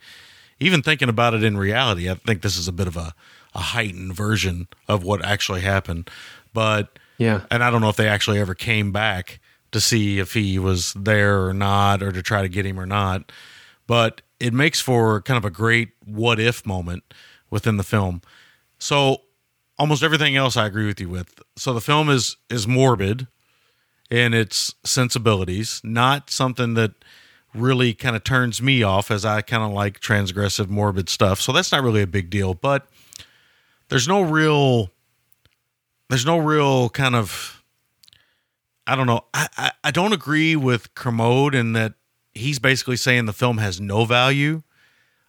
even 0.60 0.82
thinking 0.82 1.08
about 1.08 1.34
it 1.34 1.42
in 1.42 1.56
reality, 1.56 2.08
I 2.08 2.14
think 2.14 2.42
this 2.42 2.56
is 2.56 2.68
a 2.68 2.72
bit 2.72 2.86
of 2.86 2.96
a, 2.96 3.14
a 3.54 3.58
heightened 3.58 4.14
version 4.14 4.68
of 4.86 5.02
what 5.02 5.24
actually 5.24 5.62
happened. 5.62 6.08
But 6.52 6.98
yeah 7.18 7.42
and 7.50 7.62
I 7.62 7.70
don't 7.70 7.80
know 7.82 7.88
if 7.90 7.96
they 7.96 8.08
actually 8.08 8.38
ever 8.38 8.54
came 8.54 8.92
back 8.92 9.40
to 9.72 9.80
see 9.80 10.18
if 10.18 10.32
he 10.34 10.58
was 10.58 10.94
there 10.94 11.44
or 11.46 11.52
not, 11.52 12.02
or 12.02 12.12
to 12.12 12.22
try 12.22 12.42
to 12.42 12.48
get 12.48 12.64
him 12.66 12.78
or 12.78 12.86
not. 12.86 13.30
But 13.86 14.20
it 14.40 14.54
makes 14.54 14.80
for 14.80 15.20
kind 15.22 15.38
of 15.38 15.44
a 15.44 15.50
great 15.50 15.90
what 16.04 16.40
if 16.40 16.66
moment 16.66 17.04
within 17.50 17.76
the 17.76 17.84
film. 17.84 18.22
So 18.78 19.22
almost 19.78 20.02
everything 20.02 20.36
else 20.36 20.56
I 20.56 20.66
agree 20.66 20.86
with 20.86 21.00
you 21.00 21.08
with. 21.08 21.40
So 21.56 21.72
the 21.72 21.80
film 21.80 22.08
is 22.08 22.36
is 22.48 22.66
morbid 22.66 23.26
in 24.10 24.34
its 24.34 24.74
sensibilities, 24.84 25.80
not 25.84 26.30
something 26.30 26.74
that 26.74 26.92
really 27.54 27.94
kind 27.94 28.16
of 28.16 28.24
turns 28.24 28.62
me 28.62 28.82
off 28.82 29.10
as 29.10 29.24
I 29.24 29.42
kind 29.42 29.62
of 29.62 29.72
like 29.72 30.00
transgressive 30.00 30.68
morbid 30.68 31.08
stuff. 31.08 31.40
So 31.40 31.52
that's 31.52 31.72
not 31.72 31.82
really 31.82 32.02
a 32.02 32.06
big 32.06 32.30
deal, 32.30 32.54
but 32.54 32.88
there's 33.88 34.08
no 34.08 34.22
real 34.22 34.90
there's 36.08 36.26
no 36.26 36.38
real 36.38 36.88
kind 36.90 37.14
of 37.14 37.62
I 38.86 38.96
don't 38.96 39.06
know. 39.06 39.24
I, 39.32 39.46
I, 39.56 39.70
I 39.84 39.90
don't 39.92 40.12
agree 40.12 40.56
with 40.56 40.94
Kermode 40.94 41.54
in 41.54 41.74
that 41.74 41.94
he's 42.34 42.58
basically 42.58 42.96
saying 42.96 43.26
the 43.26 43.32
film 43.32 43.58
has 43.58 43.80
no 43.80 44.04
value. 44.04 44.62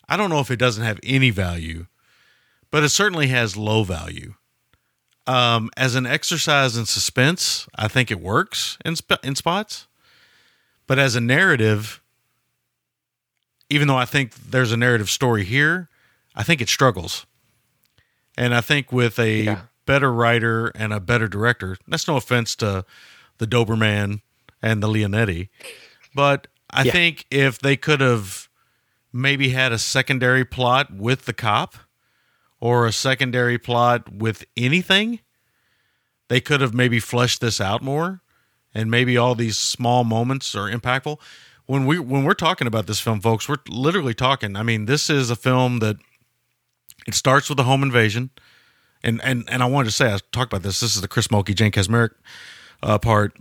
I 0.07 0.17
don't 0.17 0.29
know 0.29 0.39
if 0.39 0.51
it 0.51 0.57
doesn't 0.57 0.83
have 0.83 0.99
any 1.03 1.29
value, 1.29 1.87
but 2.69 2.83
it 2.83 2.89
certainly 2.89 3.27
has 3.27 3.55
low 3.57 3.83
value. 3.83 4.33
Um, 5.27 5.69
as 5.77 5.95
an 5.95 6.05
exercise 6.05 6.75
in 6.75 6.85
suspense, 6.85 7.67
I 7.75 7.87
think 7.87 8.11
it 8.11 8.19
works 8.19 8.77
in 8.83 8.95
sp- 8.97 9.23
in 9.23 9.35
spots, 9.35 9.87
but 10.87 10.97
as 10.99 11.15
a 11.15 11.21
narrative, 11.21 12.01
even 13.69 13.87
though 13.87 13.97
I 13.97 14.05
think 14.05 14.33
there's 14.35 14.71
a 14.71 14.77
narrative 14.77 15.09
story 15.09 15.45
here, 15.45 15.89
I 16.35 16.43
think 16.43 16.59
it 16.61 16.69
struggles. 16.69 17.25
And 18.37 18.53
I 18.55 18.61
think 18.61 18.91
with 18.91 19.19
a 19.19 19.41
Yeah. 19.43 19.61
better 19.85 20.11
writer 20.11 20.67
and 20.75 20.91
a 20.91 20.99
better 20.99 21.27
director, 21.27 21.77
that's 21.87 22.07
no 22.07 22.17
offense 22.17 22.55
to 22.57 22.85
the 23.37 23.47
Dauberman 23.47 24.21
and 24.61 24.81
the 24.81 24.87
Leonetti, 24.87 25.49
but 26.13 26.47
I 26.71 26.83
Yeah. 26.83 26.91
think 26.91 27.25
if 27.29 27.59
they 27.59 27.75
could 27.77 28.01
have 28.01 28.49
maybe 29.13 29.49
had 29.49 29.71
a 29.71 29.77
secondary 29.79 30.45
plot 30.45 30.93
with 30.93 31.25
the 31.25 31.33
cop 31.33 31.75
or 32.59 32.85
a 32.85 32.91
secondary 32.93 33.57
plot 33.57 34.11
with 34.13 34.45
anything, 34.55 35.19
they 36.29 36.39
could 36.39 36.61
have 36.61 36.73
maybe 36.73 36.99
fleshed 36.99 37.41
this 37.41 37.59
out 37.59 37.81
more 37.81 38.21
and 38.73 38.89
maybe 38.89 39.17
all 39.17 39.35
these 39.35 39.57
small 39.57 40.03
moments 40.03 40.55
are 40.55 40.71
impactful. 40.71 41.17
When 41.65 41.85
we 41.85 41.99
when 41.99 42.23
we're 42.23 42.33
talking 42.33 42.67
about 42.67 42.87
this 42.87 42.99
film, 42.99 43.21
folks, 43.21 43.47
we're 43.49 43.57
literally 43.69 44.13
talking. 44.13 44.55
I 44.55 44.63
mean, 44.63 44.85
this 44.85 45.09
is 45.09 45.29
a 45.29 45.35
film 45.35 45.79
that 45.79 45.97
it 47.07 47.13
starts 47.15 47.49
with 47.49 47.59
a 47.59 47.63
home 47.63 47.83
invasion, 47.83 48.29
and 49.03 49.21
and 49.23 49.43
and 49.49 49.61
I 49.63 49.65
wanted 49.67 49.85
to 49.89 49.91
say 49.95 50.11
I 50.13 50.19
talked 50.31 50.51
about 50.51 50.63
this. 50.63 50.79
This 50.79 50.95
is 50.95 51.01
the 51.01 51.07
Chris 51.07 51.27
Mulkey, 51.27 51.53
Jane 51.55 51.71
Kaczmarek 51.71 52.11
uh, 52.83 52.97
part. 52.97 53.37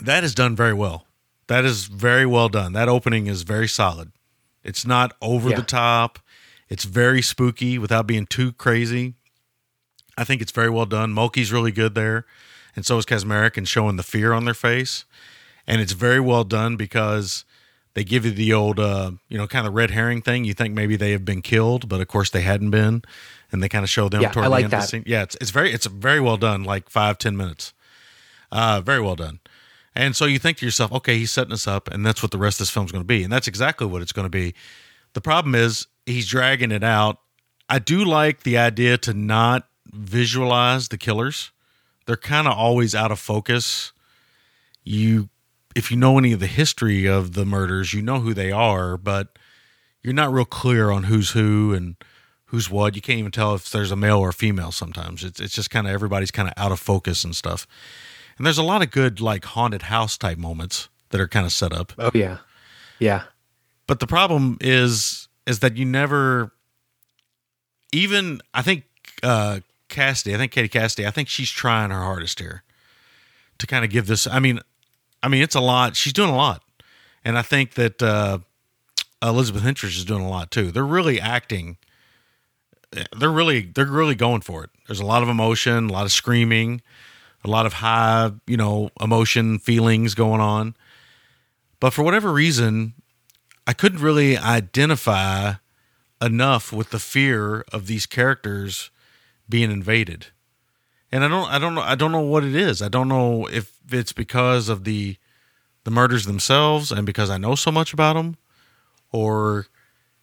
That 0.00 0.24
is 0.24 0.34
done 0.34 0.54
very 0.56 0.74
well. 0.74 1.06
That 1.48 1.64
is 1.64 1.86
very 1.86 2.26
well 2.26 2.48
done. 2.48 2.72
That 2.72 2.88
opening 2.88 3.26
is 3.26 3.42
very 3.42 3.68
solid. 3.68 4.12
It's 4.64 4.86
not 4.86 5.14
over 5.20 5.50
Yeah. 5.50 5.56
the 5.56 5.62
top. 5.62 6.18
It's 6.68 6.84
very 6.84 7.20
spooky 7.20 7.78
without 7.78 8.06
being 8.06 8.26
too 8.26 8.52
crazy. 8.52 9.14
I 10.16 10.24
think 10.24 10.40
it's 10.40 10.52
very 10.52 10.70
well 10.70 10.86
done. 10.86 11.12
Mulkey's 11.12 11.52
really 11.52 11.72
good 11.72 11.94
there, 11.94 12.26
and 12.76 12.84
so 12.86 12.98
is 12.98 13.06
Kaczmarek 13.06 13.56
and 13.56 13.66
showing 13.66 13.96
the 13.96 14.02
fear 14.02 14.32
on 14.32 14.44
their 14.44 14.54
face. 14.54 15.04
And 15.66 15.80
it's 15.80 15.92
very 15.92 16.20
well 16.20 16.44
done 16.44 16.76
because 16.76 17.44
they 17.94 18.04
give 18.04 18.24
you 18.24 18.30
the 18.30 18.52
old, 18.52 18.78
uh, 18.80 19.12
you 19.28 19.36
know, 19.38 19.46
kind 19.46 19.66
of 19.66 19.74
red 19.74 19.90
herring 19.90 20.22
thing. 20.22 20.44
You 20.44 20.54
think 20.54 20.74
maybe 20.74 20.96
they 20.96 21.12
have 21.12 21.24
been 21.24 21.42
killed, 21.42 21.88
but 21.88 22.00
of 22.00 22.08
course 22.08 22.30
they 22.30 22.42
hadn't 22.42 22.70
been, 22.70 23.02
and 23.50 23.62
they 23.62 23.68
kind 23.68 23.84
of 23.84 23.90
show 23.90 24.08
them 24.08 24.22
Yeah, 24.22 24.30
toward 24.30 24.44
I 24.44 24.48
the 24.48 24.50
like 24.50 24.64
end 24.64 24.66
of 24.66 24.70
the 24.72 24.76
that. 24.84 24.88
scene. 24.88 25.04
Yeah, 25.06 25.22
it's 25.22 25.36
it's 25.40 25.50
very 25.50 25.72
it's 25.72 25.86
very 25.86 26.20
well 26.20 26.36
done. 26.36 26.62
Like 26.64 26.88
five 26.90 27.18
ten 27.18 27.36
minutes, 27.36 27.72
uh, 28.50 28.80
very 28.84 29.00
well 29.00 29.16
done. 29.16 29.40
And 29.94 30.16
so 30.16 30.24
you 30.24 30.38
think 30.38 30.58
to 30.58 30.64
yourself, 30.64 30.92
okay, 30.92 31.18
he's 31.18 31.30
setting 31.30 31.52
us 31.52 31.66
up, 31.66 31.88
and 31.88 32.04
that's 32.04 32.22
what 32.22 32.30
the 32.30 32.38
rest 32.38 32.56
of 32.56 32.60
this 32.60 32.70
film's 32.70 32.92
going 32.92 33.04
to 33.04 33.06
be, 33.06 33.22
and 33.22 33.32
that's 33.32 33.46
exactly 33.46 33.86
what 33.86 34.02
it's 34.02 34.12
going 34.12 34.26
to 34.26 34.30
be. 34.30 34.54
The 35.12 35.20
problem 35.20 35.54
is 35.54 35.86
he's 36.06 36.26
dragging 36.26 36.72
it 36.72 36.82
out. 36.82 37.18
I 37.68 37.78
do 37.78 38.04
like 38.04 38.42
the 38.42 38.58
idea 38.58 38.98
to 38.98 39.12
not 39.12 39.68
visualize 39.92 40.88
the 40.88 40.98
killers. 40.98 41.50
They're 42.06 42.16
kind 42.16 42.46
of 42.48 42.56
always 42.56 42.94
out 42.94 43.12
of 43.12 43.18
focus. 43.18 43.92
You 44.82 45.28
if 45.74 45.90
you 45.90 45.96
know 45.96 46.18
any 46.18 46.32
of 46.32 46.40
the 46.40 46.46
history 46.46 47.06
of 47.06 47.32
the 47.32 47.46
murders, 47.46 47.94
you 47.94 48.02
know 48.02 48.20
who 48.20 48.34
they 48.34 48.52
are, 48.52 48.96
but 48.96 49.38
you're 50.02 50.12
not 50.12 50.32
real 50.32 50.44
clear 50.44 50.90
on 50.90 51.04
who's 51.04 51.30
who 51.30 51.72
and 51.72 51.96
who's 52.46 52.68
what. 52.68 52.94
You 52.94 53.00
can't 53.02 53.18
even 53.18 53.32
tell 53.32 53.54
if 53.54 53.70
there's 53.70 53.90
a 53.90 53.96
male 53.96 54.18
or 54.18 54.30
a 54.30 54.34
female 54.34 54.72
sometimes. 54.72 55.24
It's 55.24 55.40
it's 55.40 55.54
just 55.54 55.70
kind 55.70 55.86
of 55.86 55.92
everybody's 55.92 56.30
kind 56.30 56.48
of 56.48 56.54
out 56.56 56.72
of 56.72 56.80
focus 56.80 57.24
and 57.24 57.34
stuff. 57.34 57.66
And 58.36 58.46
there's 58.46 58.58
a 58.58 58.62
lot 58.62 58.82
of 58.82 58.90
good 58.90 59.20
like 59.20 59.44
haunted 59.44 59.82
house 59.82 60.16
type 60.16 60.38
moments 60.38 60.88
that 61.10 61.20
are 61.20 61.28
kind 61.28 61.46
of 61.46 61.52
set 61.52 61.72
up. 61.72 61.92
Oh 61.98 62.10
yeah, 62.14 62.38
yeah, 62.98 63.24
But 63.86 64.00
the 64.00 64.06
problem 64.06 64.58
is 64.60 65.28
is 65.46 65.58
that 65.60 65.76
you 65.76 65.84
never 65.84 66.52
even 67.92 68.40
I 68.54 68.62
think 68.62 68.84
uh 69.22 69.60
Cassidy, 69.88 70.34
I 70.34 70.38
think 70.38 70.52
Katie 70.52 70.68
Cassidy, 70.68 71.06
I 71.06 71.10
think 71.10 71.28
she's 71.28 71.50
trying 71.50 71.90
her 71.90 72.00
hardest 72.00 72.38
here 72.38 72.62
to 73.58 73.66
kind 73.66 73.84
of 73.84 73.90
give 73.90 74.06
this 74.06 74.26
I 74.26 74.38
mean 74.38 74.60
I 75.22 75.28
mean 75.28 75.42
it's 75.42 75.54
a 75.54 75.60
lot. 75.60 75.96
She's 75.96 76.12
doing 76.12 76.30
a 76.30 76.36
lot. 76.36 76.62
And 77.24 77.36
I 77.38 77.42
think 77.42 77.74
that 77.74 78.02
uh 78.02 78.38
Elizabeth 79.22 79.62
Henstridge 79.62 79.96
is 79.96 80.04
doing 80.04 80.24
a 80.24 80.28
lot 80.28 80.50
too. 80.50 80.72
They're 80.72 80.84
really 80.84 81.20
acting 81.20 81.76
they're 83.16 83.30
really 83.30 83.62
they're 83.62 83.86
really 83.86 84.14
going 84.14 84.40
for 84.42 84.64
it. 84.64 84.70
There's 84.86 85.00
a 85.00 85.06
lot 85.06 85.22
of 85.22 85.28
emotion, 85.28 85.88
a 85.88 85.92
lot 85.92 86.04
of 86.04 86.12
screaming, 86.12 86.82
a 87.44 87.48
lot 87.48 87.66
of 87.66 87.74
high, 87.74 88.30
you 88.46 88.56
know, 88.56 88.90
emotion 89.00 89.58
feelings 89.58 90.14
going 90.14 90.40
on. 90.40 90.76
But 91.80 91.92
for 91.92 92.02
whatever 92.02 92.32
reason, 92.32 92.94
I 93.66 93.72
couldn't 93.72 94.00
really 94.00 94.36
identify 94.36 95.54
enough 96.20 96.72
with 96.72 96.90
the 96.90 96.98
fear 96.98 97.64
of 97.72 97.86
these 97.86 98.06
characters 98.06 98.90
being 99.48 99.70
invaded. 99.70 100.28
And 101.10 101.24
I 101.24 101.28
don't 101.28 101.50
I 101.50 101.58
don't 101.58 101.74
know 101.74 101.82
I 101.82 101.94
don't 101.94 102.12
know 102.12 102.20
what 102.20 102.44
it 102.44 102.54
is. 102.54 102.80
I 102.80 102.88
don't 102.88 103.08
know 103.08 103.46
if 103.46 103.78
it's 103.90 104.12
because 104.12 104.68
of 104.68 104.84
the 104.84 105.16
the 105.84 105.90
murders 105.90 106.24
themselves 106.24 106.92
and 106.92 107.04
because 107.04 107.28
I 107.28 107.38
know 107.38 107.54
so 107.54 107.72
much 107.72 107.92
about 107.92 108.14
them 108.14 108.36
or 109.10 109.66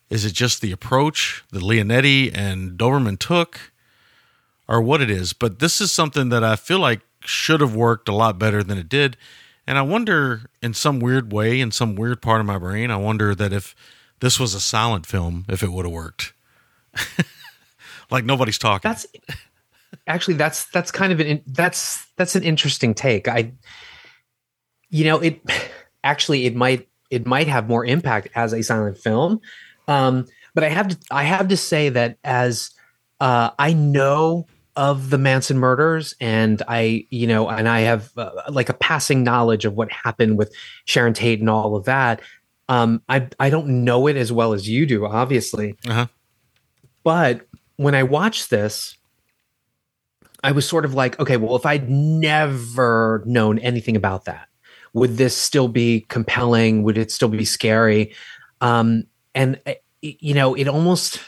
is 0.09 0.25
it 0.25 0.33
just 0.33 0.61
the 0.61 0.71
approach 0.71 1.43
that 1.51 1.61
Leonetti 1.61 2.35
and 2.35 2.77
Dauberman 2.77 3.19
took 3.19 3.71
or 4.67 4.81
what 4.81 5.01
it 5.01 5.11
is? 5.11 5.33
But 5.33 5.59
this 5.59 5.79
is 5.79 5.91
something 5.91 6.29
that 6.29 6.43
I 6.43 6.55
feel 6.55 6.79
like 6.79 7.01
should 7.21 7.61
have 7.61 7.75
worked 7.75 8.07
a 8.07 8.13
lot 8.13 8.39
better 8.39 8.63
than 8.63 8.77
it 8.77 8.89
did. 8.89 9.17
And 9.67 9.77
I 9.77 9.81
wonder, 9.81 10.49
in 10.63 10.73
some 10.73 10.99
weird 10.99 11.31
way, 11.31 11.59
in 11.59 11.71
some 11.71 11.95
weird 11.95 12.21
part 12.21 12.39
of 12.39 12.47
my 12.47 12.57
brain, 12.57 12.89
I 12.89 12.95
wonder 12.95 13.35
that 13.35 13.53
if 13.53 13.75
this 14.19 14.39
was 14.39 14.53
a 14.53 14.59
silent 14.59 15.05
film, 15.05 15.45
if 15.47 15.61
it 15.61 15.71
would 15.71 15.85
have 15.85 15.93
worked. 15.93 16.33
like 18.11 18.25
nobody's 18.25 18.57
talking. 18.57 18.89
that's 18.89 19.05
actually 20.07 20.33
that's 20.33 20.65
that's 20.65 20.91
kind 20.91 21.13
of 21.13 21.19
an 21.19 21.41
that's 21.47 22.05
that's 22.15 22.35
an 22.35 22.43
interesting 22.43 22.93
take. 22.93 23.27
I, 23.27 23.51
you 24.89 25.05
know, 25.05 25.19
it 25.19 25.39
actually 26.03 26.45
it 26.45 26.55
might 26.55 26.87
it 27.09 27.25
might 27.25 27.47
have 27.47 27.67
more 27.69 27.85
impact 27.85 28.29
as 28.35 28.53
a 28.53 28.63
silent 28.63 28.97
film, 28.97 29.39
um, 29.87 30.25
but 30.55 30.63
I 30.63 30.69
have 30.69 30.87
to 30.89 30.97
I 31.11 31.23
have 31.23 31.47
to 31.49 31.57
say 31.57 31.89
that 31.89 32.17
as 32.23 32.71
uh, 33.19 33.51
I 33.59 33.73
know 33.73 34.47
of 34.79 35.09
the 35.09 35.17
Manson 35.17 35.57
murders, 35.57 36.15
and 36.21 36.63
I 36.65 37.05
you 37.09 37.27
know, 37.27 37.49
and 37.49 37.67
I 37.67 37.81
have 37.81 38.17
uh, 38.17 38.31
like 38.49 38.69
a 38.69 38.73
passing 38.73 39.25
knowledge 39.25 39.65
of 39.65 39.73
what 39.73 39.91
happened 39.91 40.37
with 40.37 40.55
Sharon 40.85 41.13
Tate 41.13 41.41
and 41.41 41.49
all 41.49 41.75
of 41.75 41.83
that. 41.83 42.21
Um, 42.69 43.01
I 43.09 43.27
I 43.41 43.49
don't 43.49 43.83
know 43.83 44.07
it 44.07 44.15
as 44.15 44.31
well 44.31 44.53
as 44.53 44.69
you 44.69 44.85
do, 44.85 45.05
obviously, 45.05 45.75
uh-huh. 45.85 46.07
but 47.03 47.45
when 47.75 47.93
I 47.93 48.03
watched 48.03 48.49
this, 48.49 48.95
I 50.45 50.53
was 50.53 50.65
sort 50.65 50.85
of 50.85 50.93
like, 50.93 51.19
okay, 51.19 51.35
well, 51.35 51.57
if 51.57 51.65
I'd 51.65 51.89
never 51.89 53.21
known 53.25 53.59
anything 53.59 53.97
about 53.97 54.25
that, 54.25 54.47
would 54.93 55.17
this 55.17 55.35
still 55.35 55.67
be 55.67 56.05
compelling? 56.07 56.83
Would 56.83 56.97
it 56.97 57.11
still 57.11 57.27
be 57.27 57.43
scary? 57.43 58.13
Um, 58.61 59.03
and 59.35 59.59
uh, 59.67 59.73
you 60.01 60.33
know, 60.33 60.55
it 60.55 60.69
almost, 60.69 61.19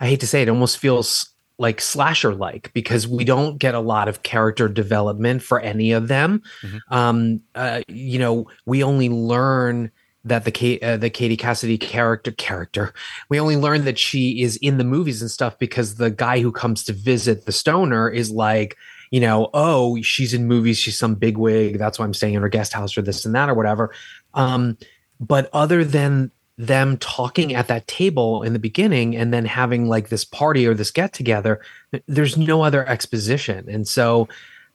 I 0.00 0.08
hate 0.08 0.20
to 0.20 0.26
say 0.26 0.42
it, 0.42 0.48
almost 0.48 0.78
feels 0.78 1.29
like 1.60 1.80
slasher 1.80 2.34
like 2.34 2.72
because 2.72 3.06
we 3.06 3.22
don't 3.22 3.58
get 3.58 3.74
a 3.74 3.80
lot 3.80 4.08
of 4.08 4.22
character 4.22 4.66
development 4.66 5.42
for 5.42 5.60
any 5.60 5.92
of 5.92 6.08
them. 6.08 6.42
Mhm. 6.62 6.80
Um, 6.90 7.40
uh, 7.54 7.82
you 7.86 8.18
know, 8.18 8.48
we 8.64 8.82
only 8.82 9.10
learn 9.10 9.90
that 10.24 10.44
the 10.44 10.82
uh, 10.82 10.96
the 10.96 11.10
Katie 11.10 11.36
Cassidy 11.36 11.78
character 11.78 12.32
character 12.32 12.92
we 13.28 13.40
only 13.40 13.56
learn 13.56 13.84
that 13.84 13.98
she 13.98 14.42
is 14.42 14.56
in 14.56 14.78
the 14.78 14.84
movies 14.84 15.22
and 15.22 15.30
stuff 15.30 15.58
because 15.58 15.94
the 15.94 16.10
guy 16.10 16.40
who 16.40 16.52
comes 16.52 16.84
to 16.84 16.92
visit 16.92 17.46
the 17.46 17.52
stoner 17.52 18.08
is 18.08 18.30
like 18.30 18.76
you 19.10 19.20
know 19.20 19.48
oh 19.54 20.00
she's 20.02 20.34
in 20.34 20.46
movies 20.46 20.76
she's 20.76 20.98
some 20.98 21.14
big 21.14 21.38
wig 21.38 21.78
that's 21.78 21.98
why 21.98 22.04
i'm 22.04 22.12
staying 22.12 22.34
in 22.34 22.42
her 22.42 22.50
guest 22.50 22.74
house 22.74 22.98
or 22.98 23.02
this 23.02 23.24
and 23.24 23.34
that 23.34 23.48
or 23.48 23.54
whatever 23.54 23.94
um 24.34 24.76
but 25.18 25.48
other 25.54 25.84
than 25.84 26.30
them 26.66 26.96
talking 26.98 27.54
at 27.54 27.68
that 27.68 27.86
table 27.86 28.42
in 28.42 28.52
the 28.52 28.58
beginning 28.58 29.16
and 29.16 29.32
then 29.32 29.44
having 29.46 29.88
like 29.88 30.10
this 30.10 30.24
party 30.24 30.66
or 30.66 30.74
this 30.74 30.90
get 30.90 31.12
together 31.12 31.60
there's 32.06 32.36
no 32.36 32.62
other 32.62 32.86
exposition 32.86 33.66
and 33.68 33.88
so 33.88 34.28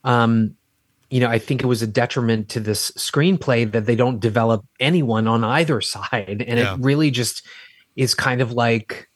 um 0.03 0.55
you 1.11 1.19
know, 1.19 1.29
I 1.29 1.37
think 1.37 1.61
it 1.63 1.67
was 1.67 1.83
a 1.83 1.87
detriment 1.87 2.49
to 2.49 2.59
this 2.59 2.89
screenplay 2.91 3.71
that 3.71 3.85
they 3.85 3.95
don't 3.95 4.19
develop 4.19 4.65
anyone 4.79 5.27
on 5.27 5.43
either 5.43 5.79
side. 5.79 6.43
And 6.47 6.59
Yeah. 6.59 6.73
it 6.73 6.79
really 6.79 7.11
just 7.11 7.43
is 7.95 8.15
kind 8.15 8.41
of 8.41 8.51
like 8.53 9.07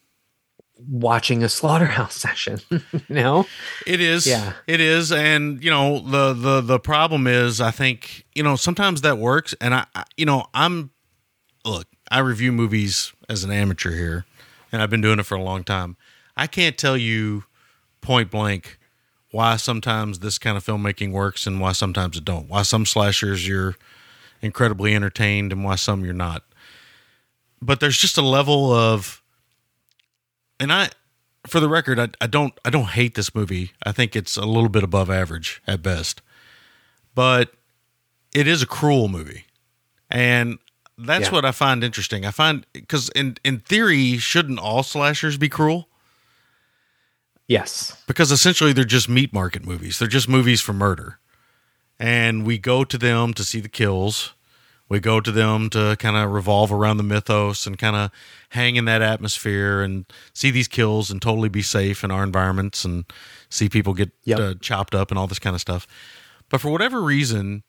watching 0.87 1.43
a 1.43 1.49
slaughterhouse 1.49 2.13
session, 2.27 2.59
you 2.69 2.79
know? 3.09 3.47
It 3.87 3.99
is. 4.01 4.27
Yeah. 4.27 4.53
It 4.67 4.79
is. 4.79 5.11
And, 5.11 5.63
you 5.63 5.71
know, 5.71 5.99
the 5.99 6.33
the 6.33 6.61
the 6.61 6.79
problem 6.79 7.25
is 7.25 7.59
I 7.59 7.71
think, 7.71 8.23
you 8.35 8.43
know, 8.43 8.55
sometimes 8.55 9.01
that 9.01 9.17
works 9.17 9.55
and 9.59 9.73
I, 9.73 9.85
I 9.95 10.03
you 10.15 10.27
know, 10.27 10.45
I'm 10.53 10.91
I 12.11 12.19
review 12.19 12.51
movies 12.51 13.13
as 13.27 13.43
an 13.43 13.51
amateur 13.51 13.91
here 13.91 14.25
and 14.71 14.81
I've 14.81 14.89
been 14.89 15.01
doing 15.01 15.19
it 15.19 15.25
for 15.25 15.35
a 15.35 15.43
long 15.43 15.63
time. 15.63 15.97
I 16.35 16.47
can't 16.47 16.77
tell 16.77 16.97
you 16.97 17.45
point 18.01 18.31
blank 18.31 18.77
why 19.31 19.57
sometimes 19.57 20.19
this 20.19 20.37
kind 20.37 20.57
of 20.57 20.65
filmmaking 20.65 21.11
works 21.11 21.45
and 21.45 21.59
why 21.59 21.71
sometimes 21.73 22.17
it 22.17 22.25
don't. 22.25 22.49
Why 22.49 22.63
some 22.63 22.85
slashers 22.85 23.47
you're 23.47 23.75
incredibly 24.41 24.95
entertained 24.95 25.51
and 25.51 25.63
why 25.63 25.75
some 25.75 26.03
you're 26.03 26.13
not. 26.13 26.43
But 27.61 27.79
there's 27.79 27.97
just 27.97 28.17
a 28.17 28.21
level 28.21 28.71
of 28.71 29.21
and 30.59 30.73
I 30.73 30.89
for 31.47 31.59
the 31.59 31.69
record, 31.69 31.99
I, 31.99 32.09
I 32.21 32.27
don't 32.27 32.57
I 32.65 32.69
don't 32.69 32.89
hate 32.89 33.15
this 33.15 33.33
movie. 33.33 33.71
I 33.83 33.91
think 33.91 34.15
it's 34.15 34.37
a 34.37 34.45
little 34.45 34.69
bit 34.69 34.83
above 34.83 35.09
average 35.09 35.61
at 35.67 35.81
best, 35.81 36.21
but 37.15 37.53
it 38.33 38.47
is 38.47 38.61
a 38.61 38.67
cruel 38.67 39.07
movie, 39.07 39.45
and 40.09 40.59
that's 40.99 41.25
Yeah. 41.27 41.31
what 41.31 41.45
I 41.45 41.51
find 41.51 41.83
interesting. 41.83 42.25
I 42.25 42.31
find 42.31 42.65
because 42.73 43.09
in 43.09 43.37
in 43.43 43.59
theory, 43.59 44.17
shouldn't 44.17 44.59
all 44.59 44.83
slashers 44.83 45.37
be 45.37 45.49
cruel? 45.49 45.87
Yes. 47.47 48.03
because 48.05 48.31
essentially 48.31 48.73
they're 48.73 48.83
just 48.85 49.09
meat 49.09 49.33
market 49.33 49.65
movies. 49.65 49.97
They're 49.97 50.07
just 50.07 50.29
movies 50.29 50.61
for 50.61 50.71
murder. 50.73 51.17
And 51.99 52.45
we 52.45 52.59
go 52.59 52.83
to 52.83 52.97
them 52.97 53.33
to 53.33 53.43
see 53.43 53.59
the 53.59 53.67
kills. 53.69 54.33
We 54.87 54.99
go 54.99 55.19
to 55.19 55.31
them 55.31 55.69
to 55.71 55.95
kind 55.99 56.15
of 56.15 56.31
revolve 56.31 56.71
around 56.71 56.97
the 56.97 57.03
mythos 57.03 57.65
and 57.65 57.77
kind 57.77 57.95
of 57.95 58.11
hang 58.49 58.75
in 58.75 58.85
that 58.85 59.01
atmosphere 59.01 59.81
and 59.81 60.05
see 60.33 60.51
these 60.51 60.67
kills 60.67 61.09
and 61.09 61.19
totally 61.21 61.49
be 61.49 61.61
safe 61.63 62.03
in 62.03 62.11
our 62.11 62.23
environments 62.23 62.85
and 62.85 63.05
see 63.49 63.67
people 63.67 63.93
get 63.95 64.11
Yep. 64.25 64.39
uh, 64.39 64.53
chopped 64.61 64.93
up 64.93 65.09
and 65.09 65.17
all 65.19 65.27
this 65.27 65.39
kind 65.39 65.55
of 65.55 65.61
stuff. 65.61 65.87
But 66.49 66.61
for 66.61 66.69
whatever 66.69 67.01
reason, 67.01 67.63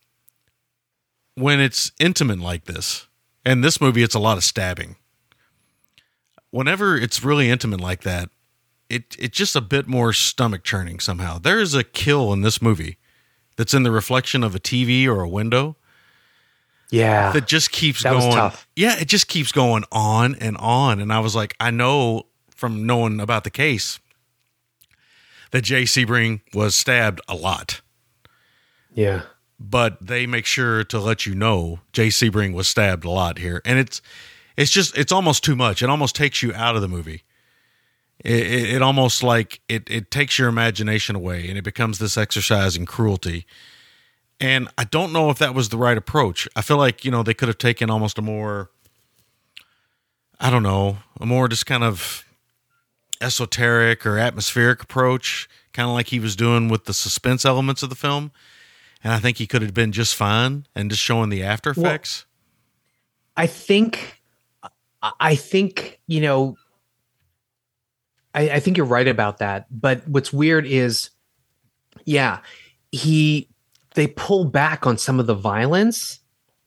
when 1.36 1.58
it's 1.60 1.92
intimate 1.98 2.38
like 2.38 2.64
this, 2.66 3.06
and 3.44 3.62
this 3.64 3.80
movie, 3.80 4.02
it's 4.02 4.14
a 4.14 4.18
lot 4.20 4.36
of 4.36 4.44
stabbing. 4.44 4.96
Whenever 6.50 6.96
it's 6.96 7.22
really 7.24 7.48
intimate 7.50 7.80
like 7.80 8.02
that, 8.02 8.28
it 8.88 9.14
it's 9.18 9.36
just 9.36 9.54
a 9.54 9.60
bit 9.60 9.86
more 9.86 10.12
stomach 10.12 10.64
churning 10.64 10.98
somehow. 10.98 11.38
There 11.38 11.60
is 11.60 11.74
a 11.74 11.84
kill 11.84 12.32
in 12.32 12.42
this 12.42 12.60
movie 12.60 12.98
that's 13.56 13.72
in 13.74 13.84
the 13.84 13.90
reflection 13.92 14.42
of 14.42 14.54
a 14.54 14.58
TV 14.60 15.06
or 15.06 15.20
a 15.20 15.28
window 15.28 15.76
Yeah. 16.90 17.30
that 17.32 17.46
just 17.46 17.70
keeps 17.70 18.02
That 18.02 18.12
going. 18.14 18.32
tough. 18.34 18.66
Yeah, 18.74 18.96
it 18.98 19.06
just 19.06 19.28
keeps 19.28 19.52
going 19.52 19.84
on 19.92 20.34
and 20.36 20.56
on. 20.56 20.98
And 21.00 21.12
I 21.12 21.20
was 21.20 21.36
like, 21.36 21.54
I 21.60 21.70
know 21.70 22.26
from 22.50 22.84
knowing 22.84 23.20
about 23.20 23.44
the 23.44 23.50
case 23.50 24.00
that 25.52 25.62
Jay 25.62 25.84
Sebring 25.84 26.40
was 26.52 26.74
stabbed 26.74 27.20
a 27.28 27.34
lot, 27.36 27.80
yeah. 28.92 29.22
But 29.60 29.98
they 30.04 30.26
make 30.26 30.46
sure 30.46 30.82
to 30.84 30.98
let 30.98 31.26
you 31.26 31.34
know 31.34 31.80
Jay 31.92 32.08
Sebring 32.08 32.54
was 32.54 32.66
stabbed 32.66 33.04
a 33.04 33.10
lot 33.10 33.38
here, 33.38 33.60
and 33.66 33.78
it's 33.78 34.00
it's 34.56 34.70
just 34.70 34.96
it's 34.96 35.12
almost 35.12 35.44
too 35.44 35.54
much. 35.54 35.82
It 35.82 35.90
almost 35.90 36.16
takes 36.16 36.42
you 36.42 36.52
out 36.54 36.76
of 36.76 36.82
the 36.82 36.88
movie. 36.88 37.24
It, 38.24 38.40
it, 38.40 38.74
it 38.74 38.82
almost 38.82 39.22
like 39.22 39.60
it 39.68 39.88
it 39.90 40.10
takes 40.10 40.38
your 40.38 40.48
imagination 40.48 41.14
away, 41.14 41.46
and 41.48 41.58
it 41.58 41.62
becomes 41.62 41.98
this 41.98 42.16
exercise 42.16 42.74
in 42.74 42.86
cruelty. 42.86 43.46
And 44.40 44.68
I 44.78 44.84
don't 44.84 45.12
know 45.12 45.28
if 45.28 45.38
that 45.38 45.54
was 45.54 45.68
the 45.68 45.76
right 45.76 45.98
approach. 45.98 46.48
I 46.56 46.62
feel 46.62 46.78
like 46.78 47.04
you 47.04 47.10
know 47.10 47.22
they 47.22 47.34
could 47.34 47.48
have 47.48 47.58
taken 47.58 47.90
almost 47.90 48.18
a 48.18 48.22
more, 48.22 48.70
I 50.40 50.48
don't 50.48 50.62
know, 50.62 50.98
a 51.20 51.26
more 51.26 51.48
just 51.48 51.66
kind 51.66 51.84
of 51.84 52.24
esoteric 53.20 54.06
or 54.06 54.16
atmospheric 54.16 54.82
approach, 54.82 55.50
kind 55.74 55.86
of 55.86 55.94
like 55.94 56.08
he 56.08 56.18
was 56.18 56.34
doing 56.34 56.68
with 56.68 56.86
the 56.86 56.94
suspense 56.94 57.44
elements 57.44 57.82
of 57.82 57.90
the 57.90 57.96
film. 57.96 58.32
And 59.02 59.12
I 59.12 59.18
think 59.18 59.38
he 59.38 59.46
could 59.46 59.62
have 59.62 59.74
been 59.74 59.92
just 59.92 60.14
fine 60.14 60.66
and 60.74 60.90
just 60.90 61.02
showing 61.02 61.30
the 61.30 61.42
after 61.42 61.72
Well, 61.76 61.86
effects. 61.86 62.26
I 63.36 63.46
think 63.46 64.20
I- 65.02 65.12
I 65.18 65.34
think, 65.34 65.98
you 66.06 66.20
know, 66.20 66.56
I, 68.34 68.50
I 68.50 68.60
think 68.60 68.76
you're 68.76 68.86
right 68.86 69.08
about 69.08 69.38
that. 69.38 69.66
But 69.70 70.06
what's 70.06 70.32
weird 70.32 70.66
is, 70.66 71.10
yeah, 72.04 72.40
he 72.92 73.48
they 73.94 74.06
pull 74.08 74.44
back 74.44 74.86
on 74.86 74.98
some 74.98 75.18
of 75.18 75.26
the 75.26 75.34
violence, 75.34 76.20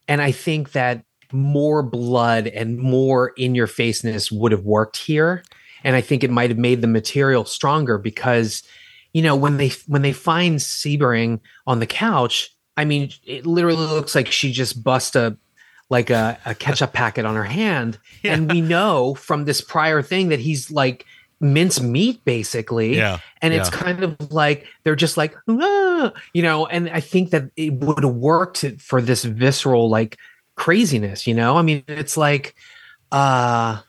and 0.07 0.21
I 0.21 0.31
think 0.31 0.71
that 0.73 1.05
more 1.31 1.81
blood 1.83 2.47
and 2.47 2.77
more 2.77 3.29
in 3.37 3.55
your 3.55 3.67
faceness 3.67 4.31
would 4.31 4.51
have 4.51 4.65
worked 4.65 4.97
here. 4.97 5.43
And 5.85 5.95
I 5.95 6.01
think 6.01 6.23
it 6.23 6.29
might 6.31 6.49
have 6.49 6.59
made 6.59 6.81
the 6.81 6.87
material 6.87 7.45
stronger 7.45 7.97
because, 7.97 8.63
you 9.13 9.21
know, 9.21 9.35
when 9.35 9.57
they 9.57 9.71
when 9.87 10.01
they 10.01 10.13
find 10.13 10.59
Sebring 10.59 11.39
on 11.65 11.79
the 11.79 11.87
couch, 11.87 12.53
I 12.75 12.85
mean, 12.85 13.11
it 13.23 13.45
literally 13.45 13.85
looks 13.85 14.15
like 14.15 14.27
she 14.31 14.51
just 14.51 14.83
bust 14.83 15.15
a 15.15 15.37
like 15.89 16.09
a, 16.09 16.39
a 16.45 16.55
ketchup 16.55 16.93
packet 16.93 17.25
on 17.25 17.35
her 17.35 17.43
hand. 17.43 17.99
And 18.23 18.51
we 18.51 18.61
know 18.61 19.13
from 19.13 19.45
this 19.45 19.61
prior 19.61 20.01
thing 20.01 20.29
that 20.29 20.39
he's 20.39 20.71
like 20.71 21.05
mince 21.39 21.79
meat 21.79 22.23
basically. 22.25 22.95
Yeah, 22.97 23.19
And 23.41 23.53
it's 23.53 23.69
yeah. 23.69 23.77
kind 23.77 24.03
of 24.03 24.31
like 24.31 24.65
they're 24.83 24.95
just 24.95 25.17
like, 25.17 25.35
"Ah," 25.47 26.11
you 26.33 26.41
know, 26.41 26.65
and 26.65 26.89
I 26.89 26.99
think 26.99 27.29
that 27.29 27.51
it 27.55 27.73
would 27.73 28.03
have 28.03 28.15
worked 28.15 28.65
for 28.79 29.01
this 29.01 29.23
visceral 29.23 29.89
like 29.89 30.17
craziness, 30.55 31.27
you 31.27 31.33
know? 31.33 31.57
I 31.57 31.61
mean, 31.61 31.83
it's 31.87 32.17
like 32.17 32.55
uh 33.11 33.81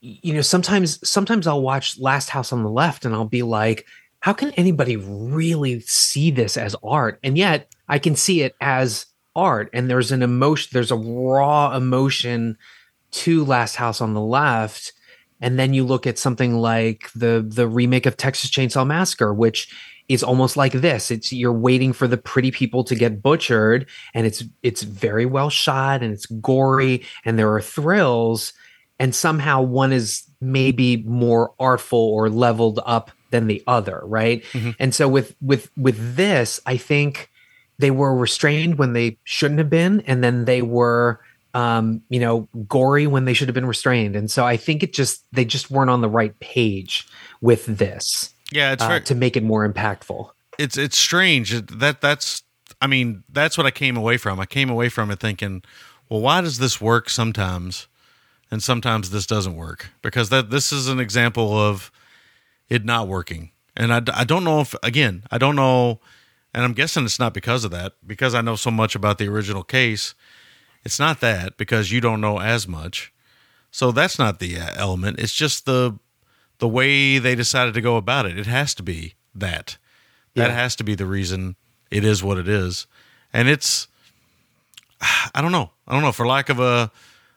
you 0.00 0.34
know, 0.34 0.40
sometimes 0.40 1.08
sometimes 1.08 1.46
I'll 1.46 1.62
watch 1.62 1.98
Last 1.98 2.30
House 2.30 2.52
on 2.52 2.62
the 2.62 2.70
Left 2.70 3.04
and 3.04 3.14
I'll 3.14 3.24
be 3.24 3.42
like, 3.42 3.86
how 4.26 4.32
can 4.32 4.50
anybody 4.54 4.96
really 4.96 5.78
see 5.78 6.32
this 6.32 6.56
as 6.56 6.74
art? 6.82 7.20
And 7.22 7.38
yet 7.38 7.72
I 7.88 8.00
can 8.00 8.16
see 8.16 8.42
it 8.42 8.56
as 8.60 9.06
art. 9.36 9.70
And 9.72 9.88
there's 9.88 10.10
an 10.10 10.20
emotion, 10.20 10.70
there's 10.72 10.90
a 10.90 10.96
raw 10.96 11.76
emotion 11.76 12.58
to 13.12 13.44
Last 13.44 13.76
House 13.76 14.00
on 14.00 14.14
the 14.14 14.20
Left. 14.20 14.92
And 15.40 15.60
then 15.60 15.74
you 15.74 15.84
look 15.84 16.08
at 16.08 16.18
something 16.18 16.56
like 16.56 17.08
the 17.14 17.46
the 17.46 17.68
remake 17.68 18.04
of 18.04 18.16
Texas 18.16 18.50
Chainsaw 18.50 18.84
Massacre, 18.84 19.32
which 19.32 19.72
is 20.08 20.24
almost 20.24 20.56
like 20.56 20.72
this. 20.72 21.12
It's 21.12 21.32
you're 21.32 21.52
waiting 21.52 21.92
for 21.92 22.08
the 22.08 22.16
pretty 22.16 22.50
people 22.50 22.82
to 22.82 22.96
get 22.96 23.22
butchered, 23.22 23.88
and 24.12 24.26
it's 24.26 24.42
it's 24.64 24.82
very 24.82 25.26
well 25.26 25.50
shot 25.50 26.02
and 26.02 26.12
it's 26.12 26.26
gory 26.26 27.04
and 27.24 27.38
there 27.38 27.54
are 27.54 27.60
thrills, 27.60 28.54
and 28.98 29.14
somehow 29.14 29.62
one 29.62 29.92
is 29.92 30.24
maybe 30.40 30.96
more 31.04 31.54
artful 31.60 32.00
or 32.00 32.28
leveled 32.28 32.80
up 32.84 33.12
than 33.30 33.46
the 33.46 33.62
other, 33.66 34.00
right? 34.04 34.44
And 34.78 34.94
so 34.94 35.08
with 35.08 35.34
with 35.40 35.70
with 35.76 36.16
this, 36.16 36.60
I 36.66 36.76
think 36.76 37.30
they 37.78 37.90
were 37.90 38.14
restrained 38.14 38.78
when 38.78 38.92
they 38.92 39.18
shouldn't 39.24 39.58
have 39.58 39.70
been, 39.70 40.00
and 40.06 40.24
then 40.24 40.44
they 40.44 40.62
were 40.62 41.20
um, 41.56 42.02
you 42.10 42.20
know, 42.20 42.46
gory 42.68 43.06
when 43.06 43.24
they 43.24 43.32
should 43.32 43.48
have 43.48 43.54
been 43.54 43.64
restrained. 43.64 44.14
And 44.14 44.30
so 44.30 44.44
I 44.44 44.58
think 44.58 44.82
it 44.82 44.92
just 44.92 45.24
they 45.32 45.46
just 45.46 45.70
weren't 45.70 45.88
on 45.88 46.02
the 46.02 46.08
right 46.08 46.38
page 46.38 47.08
with 47.40 47.64
this 47.64 48.34
Yeah, 48.52 48.72
it's 48.72 48.82
uh, 48.82 48.88
very, 48.88 49.00
to 49.02 49.14
make 49.14 49.38
it 49.38 49.42
more 49.42 49.66
impactful. 49.66 50.30
it's 50.58 50.76
it's 50.76 50.98
strange 50.98 51.52
that 51.66 52.02
that's 52.02 52.42
I 52.82 52.86
mean 52.86 53.24
that's 53.30 53.56
what 53.56 53.66
I 53.66 53.70
came 53.70 53.96
away 53.96 54.18
from. 54.18 54.38
I 54.38 54.44
came 54.44 54.68
away 54.68 54.90
from 54.90 55.10
it 55.10 55.18
thinking, 55.18 55.62
well, 56.10 56.20
why 56.20 56.42
does 56.42 56.58
this 56.58 56.78
work 56.78 57.08
sometimes, 57.08 57.88
and 58.50 58.62
sometimes 58.62 59.08
this 59.08 59.24
doesn't 59.24 59.56
work? 59.56 59.88
Because 60.02 60.28
that 60.28 60.50
this 60.50 60.72
is 60.72 60.88
an 60.88 61.00
example 61.00 61.58
of 61.58 61.90
it 62.68 62.84
not 62.84 63.08
working, 63.08 63.50
and 63.76 63.92
I, 63.92 64.02
I 64.14 64.24
don't 64.24 64.44
know 64.44 64.60
if 64.60 64.74
again 64.82 65.24
I 65.30 65.38
don't 65.38 65.56
know, 65.56 66.00
and 66.54 66.64
I'm 66.64 66.72
guessing 66.72 67.04
it's 67.04 67.18
not 67.18 67.34
because 67.34 67.64
of 67.64 67.70
that 67.72 67.94
because 68.06 68.34
I 68.34 68.40
know 68.40 68.56
so 68.56 68.70
much 68.70 68.94
about 68.94 69.18
the 69.18 69.28
original 69.28 69.62
case. 69.62 70.14
It's 70.84 70.98
not 70.98 71.20
that 71.20 71.56
because 71.56 71.90
you 71.90 72.00
don't 72.00 72.20
know 72.20 72.40
as 72.40 72.68
much, 72.68 73.12
so 73.70 73.90
that's 73.92 74.18
not 74.18 74.38
the 74.38 74.58
uh, 74.58 74.70
element. 74.76 75.18
It's 75.18 75.34
just 75.34 75.66
the 75.66 75.98
the 76.58 76.68
way 76.68 77.18
they 77.18 77.34
decided 77.34 77.74
to 77.74 77.80
go 77.80 77.96
about 77.96 78.26
it. 78.26 78.38
It 78.38 78.46
has 78.46 78.74
to 78.76 78.82
be 78.82 79.14
that. 79.34 79.76
That 80.34 80.48
Yeah. 80.50 80.54
has 80.54 80.76
to 80.76 80.84
be 80.84 80.94
the 80.94 81.06
reason 81.06 81.56
it 81.90 82.04
is 82.04 82.22
what 82.22 82.38
it 82.38 82.48
is. 82.48 82.86
And 83.32 83.48
it's 83.48 83.88
I 85.34 85.42
don't 85.42 85.52
know. 85.52 85.70
I 85.86 85.92
don't 85.92 86.02
know 86.02 86.12
for 86.12 86.26
lack 86.26 86.48
of 86.48 86.58
a 86.60 86.90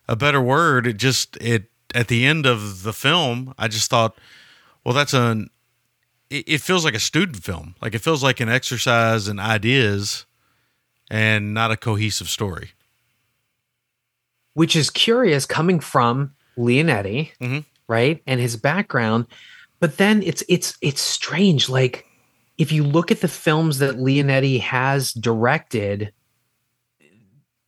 a 0.07 0.15
better 0.15 0.41
word, 0.41 0.87
it 0.87 0.97
just 0.97 1.37
it 1.37 1.69
at 1.93 2.07
the 2.07 2.25
end 2.25 2.45
of 2.45 2.83
the 2.83 2.93
film, 2.93 3.53
I 3.57 3.67
just 3.67 3.89
thought, 3.89 4.17
well 4.89 4.95
that's 4.95 5.13
an 5.13 5.51
it, 6.31 6.45
it 6.47 6.61
feels 6.61 6.83
like 6.83 6.95
a 6.95 6.99
student 6.99 7.43
film. 7.43 7.75
Like 7.79 7.93
it 7.93 7.99
feels 7.99 8.23
like 8.23 8.39
an 8.39 8.49
exercise 8.49 9.27
in 9.27 9.39
ideas 9.39 10.25
and 11.11 11.53
not 11.53 11.69
a 11.69 11.77
cohesive 11.77 12.27
story. 12.27 12.71
Which 14.55 14.75
is 14.75 14.89
curious 14.89 15.45
coming 15.45 15.79
from 15.79 16.33
Leonetti, 16.57 17.29
Mhm. 17.39 17.65
right? 17.87 18.23
And 18.25 18.39
his 18.41 18.57
background. 18.57 19.27
But 19.79 19.97
then 19.97 20.23
it's 20.23 20.43
it's 20.49 20.75
it's 20.81 21.01
strange. 21.01 21.69
Like 21.69 22.07
if 22.57 22.71
you 22.71 22.83
look 22.83 23.11
at 23.11 23.21
the 23.21 23.27
films 23.27 23.77
that 23.77 23.97
Leonetti 23.97 24.59
has 24.59 25.13
directed, 25.13 26.11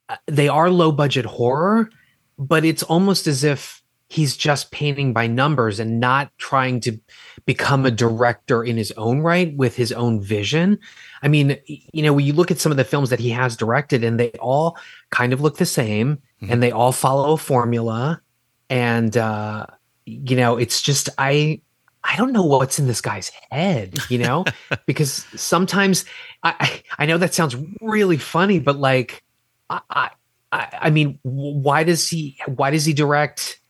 uh, 0.10 0.16
they 0.26 0.48
are 0.48 0.72
low 0.72 0.92
budget 0.92 1.26
horror, 1.26 1.92
but 2.40 2.66
it's 2.66 2.82
almost 2.82 3.28
as 3.28 3.44
if 3.44 3.81
he's 4.12 4.36
just 4.36 4.72
painting 4.72 5.14
by 5.14 5.26
numbers 5.26 5.80
and 5.80 5.98
not 6.02 6.30
trying 6.38 6.82
to 6.82 7.00
become 7.46 7.86
a 7.86 7.92
director 7.92 8.62
in 8.62 8.76
his 8.76 8.92
own 8.98 9.22
right 9.22 9.56
with 9.56 9.74
his 9.74 9.94
own 9.94 10.20
vision. 10.20 10.78
I 11.24 11.30
mean, 11.30 11.58
you 11.66 12.04
know, 12.04 12.12
when 12.12 12.26
you 12.26 12.34
look 12.34 12.52
at 12.52 12.60
some 12.60 12.74
of 12.74 12.78
the 12.78 12.84
films 12.84 13.10
that 13.10 13.22
he 13.22 13.30
has 13.30 13.56
directed 13.56 14.04
and 14.04 14.20
they 14.20 14.32
all 14.32 14.78
kind 15.12 15.32
of 15.32 15.40
look 15.40 15.60
the 15.60 15.66
same 15.66 16.22
and 16.42 16.62
they 16.62 16.72
all 16.72 16.92
follow 16.92 17.32
a 17.32 17.38
formula 17.38 18.22
and 18.70 19.16
uh 19.16 19.66
you 20.06 20.36
know, 20.36 20.58
it's 20.58 20.82
just 20.82 21.08
I 21.18 21.62
I 22.04 22.18
don't 22.18 22.34
know 22.34 22.44
what's 22.44 22.80
in 22.80 22.88
this 22.88 23.00
guy's 23.00 23.32
head, 23.50 23.98
you 24.10 24.18
know, 24.18 24.44
because 24.88 25.26
sometimes 25.38 26.04
I, 26.44 26.82
I 27.00 27.06
know 27.06 27.18
that 27.18 27.34
sounds 27.34 27.56
really 27.80 28.18
funny, 28.18 28.60
but 28.60 28.76
like 28.76 29.24
I 29.70 29.80
I, 29.90 30.10
I 30.52 30.68
I 30.82 30.90
mean, 30.90 31.18
why 31.22 31.86
does 31.86 32.10
he 32.10 32.38
why 32.46 32.72
does 32.72 32.84
he 32.84 32.92
direct, 32.92 33.61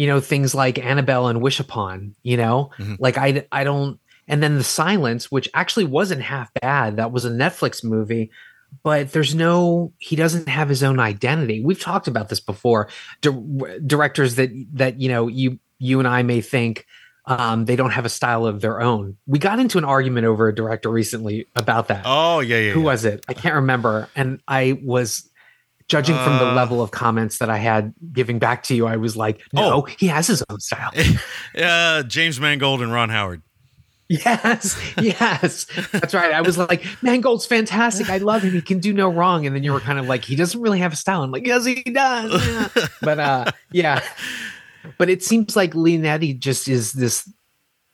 you 0.00 0.06
know 0.06 0.18
things 0.18 0.54
like 0.54 0.78
Annabelle 0.78 1.28
and 1.28 1.42
Wish 1.42 1.60
Upon. 1.60 2.14
You 2.22 2.38
know, 2.38 2.70
Mhm. 2.78 2.96
like 2.98 3.18
I 3.18 3.46
I 3.52 3.64
don't. 3.64 4.00
And 4.26 4.42
then 4.42 4.56
the 4.56 4.64
Silence, 4.64 5.30
which 5.30 5.48
actually 5.52 5.84
wasn't 5.84 6.22
half 6.22 6.48
bad. 6.62 6.96
That 6.96 7.12
was 7.12 7.24
a 7.26 7.30
Netflix 7.30 7.84
movie, 7.84 8.30
but 8.82 9.12
there's 9.12 9.34
no. 9.34 9.92
He 9.98 10.16
doesn't 10.16 10.48
have 10.48 10.68
his 10.70 10.82
own 10.82 10.98
identity. 11.00 11.62
We've 11.62 11.80
talked 11.80 12.08
about 12.08 12.28
this 12.30 12.40
before. 12.40 12.88
Di- 13.20 13.78
directors 13.86 14.36
that 14.36 14.50
that 14.72 15.00
you 15.02 15.10
know 15.10 15.28
you 15.28 15.58
you 15.78 15.98
and 15.98 16.08
I 16.08 16.22
may 16.22 16.40
think 16.40 16.86
um, 17.26 17.66
they 17.66 17.76
don't 17.76 17.90
have 17.90 18.06
a 18.06 18.08
style 18.08 18.46
of 18.46 18.60
their 18.62 18.80
own. 18.80 19.16
We 19.26 19.38
got 19.38 19.58
into 19.60 19.76
an 19.78 19.84
argument 19.84 20.26
over 20.26 20.48
a 20.48 20.54
director 20.54 20.88
recently 20.90 21.46
about 21.56 21.88
that. 21.88 22.02
Oh 22.06 22.40
yeah, 22.40 22.58
yeah. 22.58 22.72
Who 22.72 22.80
yeah. 22.80 22.86
was 22.86 23.04
it? 23.04 23.22
I 23.28 23.34
can't 23.34 23.56
remember. 23.56 24.08
And 24.16 24.40
I 24.48 24.80
was 24.82 25.28
judging 25.90 26.14
from 26.24 26.38
the 26.38 26.46
Uh. 26.48 26.54
level 26.54 26.80
of 26.80 26.92
comments 26.92 27.38
that 27.38 27.50
I 27.50 27.58
had 27.58 27.92
giving 28.12 28.38
back 28.38 28.62
to 28.64 28.74
you. 28.74 28.86
I 28.86 28.96
was 28.96 29.16
like, 29.16 29.40
no, 29.52 29.62
Oh. 29.74 29.82
he 29.98 30.06
has 30.06 30.26
his 30.28 30.42
own 30.48 30.60
style. 30.60 30.92
Uh, 31.60 32.04
James 32.04 32.38
Mangold 32.40 32.80
and 32.80 32.92
Ron 32.92 33.08
Howard. 33.10 33.42
yes, 34.08 34.76
yes, 35.00 35.66
that's 35.92 36.14
right. 36.14 36.32
I 36.32 36.40
was 36.40 36.56
like, 36.58 36.84
Mangold's 37.02 37.44
fantastic. 37.46 38.08
I 38.08 38.18
love 38.18 38.42
him. 38.42 38.52
He 38.52 38.60
can 38.62 38.78
do 38.78 38.92
no 38.92 39.08
wrong. 39.08 39.46
And 39.46 39.54
then 39.54 39.62
you 39.64 39.72
were 39.72 39.80
kind 39.80 39.98
of 39.98 40.06
like, 40.06 40.24
he 40.24 40.36
doesn't 40.36 40.60
really 40.60 40.78
have 40.78 40.92
a 40.92 40.96
style. 40.96 41.22
I'm 41.22 41.30
like, 41.32 41.46
yes, 41.46 41.64
he 41.64 41.82
does. 41.82 42.46
Yeah. 42.46 42.86
but 43.02 43.18
uh, 43.20 43.44
yeah. 43.72 44.00
But 44.98 45.10
it 45.10 45.22
seems 45.22 45.54
like 45.56 45.72
Leonetti 45.74 46.38
just 46.38 46.68
is 46.68 46.92
this. 46.92 47.28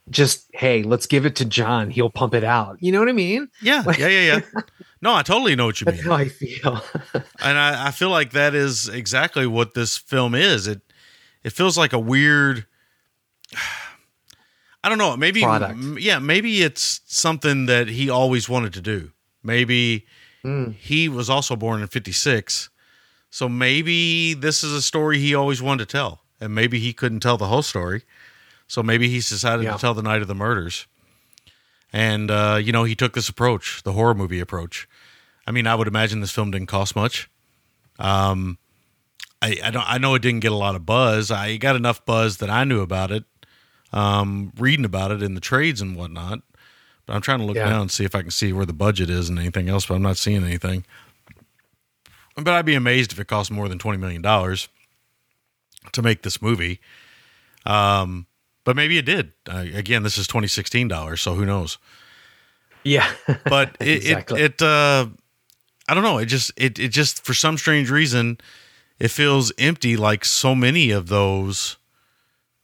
Just 0.09 0.47
hey, 0.55 0.85
let's 0.85 1.07
give 1.07 1.27
it 1.27 1.35
to 1.37 1.45
John. 1.45 1.91
He'll 1.91 2.11
pump 2.11 2.33
it 2.33 2.45
out. 2.45 2.77
You 2.81 2.93
know 2.93 3.01
what 3.01 3.09
I 3.09 3.13
mean? 3.13 3.49
Yeah, 3.61 3.83
yeah, 3.99 4.07
yeah, 4.07 4.23
yeah. 4.37 4.41
No, 5.03 5.15
I 5.15 5.23
totally 5.23 5.55
know 5.57 5.67
what 5.67 5.81
you 5.81 5.85
That's 5.85 5.99
mean. 5.99 6.07
how 6.07 6.15
I 6.17 6.29
feel. 6.29 6.83
and 7.41 7.59
I, 7.59 7.89
I 7.89 7.91
feel 7.91 8.11
like 8.11 8.33
that 8.33 8.55
is 8.55 8.89
exactly 8.89 9.47
what 9.47 9.75
this 9.75 9.97
film 9.99 10.35
is. 10.35 10.67
It 10.67 10.81
it 11.45 11.51
feels 11.51 11.77
like 11.79 11.93
a 11.93 11.99
weird. 11.99 12.67
I 14.85 14.89
don't 14.89 14.99
know. 14.99 15.17
Maybe 15.17 15.43
Product. 15.43 15.79
yeah. 16.01 16.19
Maybe 16.21 16.63
it's 16.63 17.01
something 17.07 17.67
that 17.67 17.89
he 17.89 18.09
always 18.09 18.49
wanted 18.49 18.73
to 18.75 18.81
do. 18.81 19.13
Maybe 19.43 20.07
Mm. 20.45 20.75
he 20.77 21.09
was 21.09 21.29
also 21.29 21.57
born 21.57 21.81
in 21.83 21.89
'56, 21.89 22.71
so 23.31 23.49
maybe 23.49 24.33
this 24.33 24.63
is 24.63 24.73
a 24.73 24.81
story 24.83 25.19
he 25.19 25.35
always 25.35 25.61
wanted 25.61 25.89
to 25.89 25.93
tell, 25.93 26.21
and 26.41 26.55
maybe 26.55 26.79
he 26.79 26.93
couldn't 26.93 27.19
tell 27.19 27.37
the 27.37 27.47
whole 27.49 27.63
story. 27.63 28.03
So 28.69 28.81
maybe 28.81 29.09
he's 29.09 29.29
decided 29.29 29.65
Yeah. 29.65 29.73
to 29.73 29.79
tell 29.81 29.93
the 29.95 30.03
night 30.05 30.23
of 30.23 30.29
the 30.29 30.37
murders. 30.37 30.87
And 31.97 32.31
uh, 32.31 32.61
you 32.63 32.73
know, 32.73 32.85
he 32.85 32.95
took 32.95 33.15
this 33.15 33.31
approach, 33.31 33.83
the 33.83 33.93
horror 33.95 34.13
movie 34.15 34.39
approach. 34.39 34.87
I 35.47 35.51
mean, 35.51 35.67
I 35.67 35.75
would 35.75 35.89
imagine 35.89 36.21
this 36.21 36.31
film 36.31 36.51
didn't 36.51 36.67
cost 36.69 36.95
much. 36.95 37.31
Um, 37.99 38.59
I, 39.41 39.57
I 39.65 39.71
don't. 39.71 39.89
I 39.91 39.97
know 39.97 40.15
it 40.15 40.21
didn't 40.21 40.41
get 40.41 40.53
a 40.53 40.57
lot 40.57 40.75
of 40.75 40.85
buzz. 40.85 41.31
I 41.31 41.57
got 41.57 41.75
enough 41.75 42.05
buzz 42.05 42.37
that 42.37 42.51
I 42.51 42.65
knew 42.65 42.83
about 42.83 43.11
it, 43.11 43.25
um, 43.95 44.53
reading 44.59 44.85
about 44.85 45.11
it 45.11 45.23
in 45.23 45.33
the 45.33 45.41
trades 45.41 45.81
and 45.81 45.97
whatnot. 45.97 46.41
But 47.07 47.15
I'm 47.15 47.23
trying 47.23 47.39
to 47.39 47.47
look 47.47 47.57
Yeah. 47.57 47.71
down 47.71 47.81
and 47.83 47.91
see 47.91 48.05
if 48.05 48.15
I 48.15 48.21
can 48.21 48.31
see 48.31 48.53
where 48.53 48.67
the 48.67 48.75
budget 48.75 49.09
is 49.09 49.31
and 49.31 49.39
anything 49.39 49.71
else. 49.71 49.87
But 49.87 49.95
I'm 49.95 50.03
not 50.03 50.19
seeing 50.19 50.45
anything. 50.45 50.85
But 52.35 52.49
I'd 52.49 52.67
be 52.67 52.75
amazed 52.75 53.11
if 53.13 53.19
it 53.19 53.27
cost 53.27 53.51
more 53.51 53.71
than 53.71 53.79
twenty 53.79 53.97
million 53.97 54.21
dollars 54.21 54.69
to 55.93 56.03
make 56.03 56.21
this 56.25 56.43
movie. 56.43 56.79
Um, 57.65 58.27
but 58.67 58.77
maybe 58.77 58.99
it 58.99 59.07
did. 59.07 59.33
Uh, 59.49 59.65
again, 59.75 60.03
this 60.03 60.19
is 60.19 60.27
2016 60.27 60.89
dollars, 60.89 61.23
so 61.23 61.35
who 61.35 61.47
knows? 61.47 61.79
yeah. 62.85 63.11
but 63.45 63.75
it, 63.81 63.97
Exactly. 64.05 64.43
it 64.43 64.61
it 64.61 64.63
uh 64.63 65.07
i 65.89 65.95
don't 65.95 66.03
know 66.05 66.19
it 66.19 66.27
just 66.27 66.53
it 66.57 66.79
it 66.79 66.89
just 66.89 67.25
for 67.25 67.33
some 67.35 67.57
strange 67.57 67.91
reason 67.91 68.39
it 69.01 69.09
feels 69.09 69.53
empty 69.59 69.97
like 69.97 70.25
so 70.25 70.55
many 70.55 70.91
of 70.91 71.09
those 71.09 71.77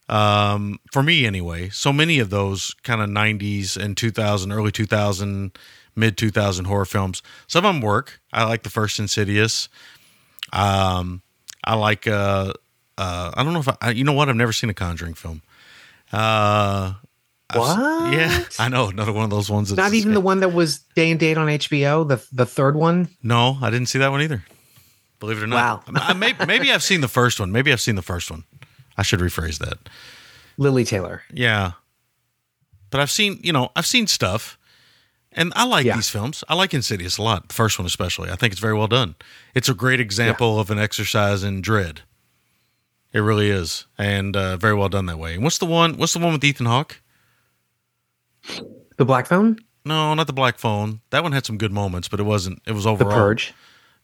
um 0.08 0.78
for 0.92 1.02
me 1.02 1.24
anyway 1.26 1.68
so 1.70 1.92
many 1.92 2.18
of 2.18 2.30
those 2.30 2.74
kind 2.82 3.00
of 3.00 3.08
90s 3.08 3.76
and 3.76 3.96
2000 3.96 4.52
early 4.52 4.72
2000 4.72 5.56
mid 5.96 6.16
2000 6.16 6.64
horror 6.66 6.84
films 6.84 7.22
some 7.46 7.64
of 7.64 7.72
them 7.74 7.80
work 7.80 8.20
i 8.32 8.44
like 8.44 8.62
the 8.64 8.70
first 8.70 8.98
insidious 8.98 9.68
um 10.52 11.22
i 11.64 11.74
like 11.74 12.06
uh 12.06 12.52
uh 12.98 13.30
i 13.34 13.42
don't 13.44 13.52
know 13.52 13.60
if 13.60 13.68
I, 13.80 13.90
you 13.90 14.04
know 14.04 14.12
what 14.12 14.28
i've 14.28 14.36
never 14.36 14.52
seen 14.52 14.70
a 14.70 14.74
conjuring 14.74 15.14
film 15.14 15.42
uh 16.12 16.94
I've 17.50 17.58
What? 17.58 18.12
yeah 18.14 18.44
i 18.58 18.68
know 18.68 18.88
another 18.88 19.12
one 19.12 19.24
of 19.24 19.30
those 19.30 19.50
ones 19.50 19.68
that's 19.68 19.76
Not 19.76 19.92
even 19.94 20.14
the 20.14 20.20
one 20.20 20.40
that 20.40 20.52
was 20.54 20.78
day 20.94 21.10
and 21.10 21.20
date 21.20 21.36
on 21.36 21.48
HBO, 21.48 22.06
the 22.08 22.24
the 22.32 22.46
third 22.46 22.76
one. 22.76 23.08
No, 23.22 23.58
I 23.60 23.70
didn't 23.70 23.88
see 23.88 23.98
that 23.98 24.10
one 24.10 24.22
either. 24.22 24.42
Believe 25.20 25.38
it 25.38 25.44
or 25.44 25.46
not. 25.46 25.86
Wow. 25.86 25.94
I, 25.96 26.12
may, 26.14 26.34
maybe 26.46 26.72
I've 26.72 26.82
seen 26.82 27.00
the 27.00 27.08
first 27.08 27.38
one. 27.38 27.52
Maybe 27.52 27.70
I've 27.72 27.80
seen 27.80 27.94
the 27.94 28.02
first 28.02 28.28
one. 28.30 28.42
I 28.96 29.02
should 29.02 29.20
rephrase 29.20 29.58
that. 29.58 29.78
Lili 30.58 30.84
Taylor. 30.84 31.22
Yeah. 31.32 31.72
But 32.90 33.00
I've 33.00 33.10
seen, 33.10 33.38
you 33.42 33.52
know, 33.52 33.70
I've 33.76 33.86
seen 33.86 34.06
stuff 34.08 34.58
and 35.30 35.52
I 35.54 35.64
like 35.64 35.86
Yeah. 35.86 35.94
these 35.96 36.08
films. 36.10 36.42
I 36.48 36.54
like 36.54 36.74
Insidious 36.74 37.18
a 37.18 37.22
lot. 37.22 37.48
The 37.48 37.54
first 37.54 37.78
one 37.78 37.86
especially. 37.86 38.30
I 38.30 38.36
think 38.36 38.52
it's 38.52 38.60
very 38.60 38.74
well 38.74 38.88
done. 38.88 39.14
It's 39.54 39.68
a 39.68 39.74
great 39.74 40.00
example 40.00 40.58
of 40.58 40.70
an 40.70 40.78
exercise 40.78 41.44
in 41.44 41.60
dread. 41.62 42.00
It 43.12 43.20
really 43.20 43.50
is. 43.50 43.86
And 43.98 44.36
uh, 44.36 44.56
very 44.56 44.74
well 44.74 44.88
done 44.88 45.06
that 45.06 45.18
way. 45.18 45.34
And 45.34 45.44
what's 45.44 45.58
the 45.58 45.66
one 45.66 45.96
what's 45.96 46.12
the 46.12 46.18
one 46.18 46.32
with 46.32 46.44
Ethan 46.44 46.66
Hawke? 46.66 47.00
The 48.96 49.04
Black 49.04 49.26
Phone? 49.26 49.58
No, 49.84 50.14
not 50.14 50.26
the 50.26 50.32
Black 50.32 50.58
Phone. 50.58 51.00
That 51.10 51.22
one 51.22 51.32
had 51.32 51.44
some 51.44 51.58
good 51.58 51.72
moments, 51.72 52.08
but 52.08 52.20
it 52.20 52.24
wasn't 52.24 52.62
it 52.66 52.72
was 52.72 52.86
overall. 52.86 53.10
The. 53.10 53.14
Purge? 53.16 53.54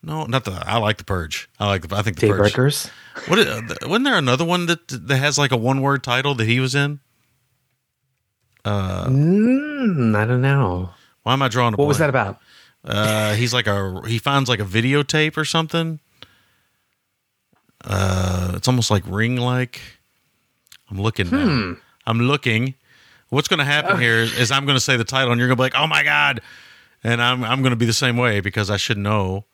No, 0.02 0.26
not 0.26 0.44
the 0.44 0.62
I 0.64 0.78
like 0.78 0.98
the 0.98 1.04
Purge. 1.04 1.48
I 1.58 1.66
like 1.66 1.88
the 1.88 1.96
I 1.96 2.02
think 2.02 2.18
the 2.18 2.28
Purge. 2.28 2.52
Daybreakers? 2.52 2.90
What 3.26 3.38
is, 3.38 3.46
uh, 3.46 3.62
wasn't 3.82 4.04
there 4.04 4.16
another 4.16 4.44
one 4.44 4.66
that 4.66 4.86
that 4.88 5.16
has 5.16 5.38
like 5.38 5.52
a 5.52 5.56
one 5.56 5.80
word 5.80 6.04
title 6.04 6.34
that 6.34 6.46
he 6.46 6.60
was 6.60 6.74
in? 6.74 7.00
Mm, 8.64 10.14
I 10.16 10.24
don't 10.24 10.42
know. 10.42 10.90
Why 11.22 11.32
am 11.32 11.42
I 11.42 11.48
drawing 11.48 11.74
a 11.74 11.76
What 11.76 11.88
was 11.88 11.98
that 11.98 12.10
about? 12.10 12.38
Uh, 12.84 13.34
he's 13.34 13.52
like 13.52 13.66
a 13.66 14.02
he 14.06 14.18
finds 14.18 14.48
like 14.48 14.60
a 14.60 14.64
videotape 14.64 15.36
or 15.36 15.44
something. 15.44 16.00
Uh, 17.84 18.52
it's 18.54 18.68
almost 18.68 18.90
like 18.90 19.02
ring 19.06 19.36
like. 19.36 19.80
I'm 20.90 21.00
looking. 21.00 21.30
Now. 21.30 21.76
I'm 22.06 22.20
looking. 22.20 22.74
What's 23.28 23.48
going 23.48 23.58
to 23.58 23.64
happen 23.64 23.98
here 24.00 24.16
is, 24.16 24.38
is 24.38 24.50
I'm 24.50 24.64
going 24.64 24.76
to 24.76 24.80
say 24.80 24.96
the 24.96 25.04
title 25.04 25.32
and 25.32 25.38
you're 25.38 25.48
going 25.48 25.56
to 25.56 25.60
be 25.60 25.64
like, 25.64 25.74
"Oh 25.76 25.86
my 25.86 26.02
god," 26.02 26.40
and 27.04 27.20
I'm 27.20 27.44
I'm 27.44 27.60
going 27.60 27.70
to 27.72 27.76
be 27.76 27.84
the 27.86 27.92
same 27.92 28.16
way 28.16 28.40
because 28.40 28.70
I 28.70 28.78
should 28.78 28.96
know 28.98 29.44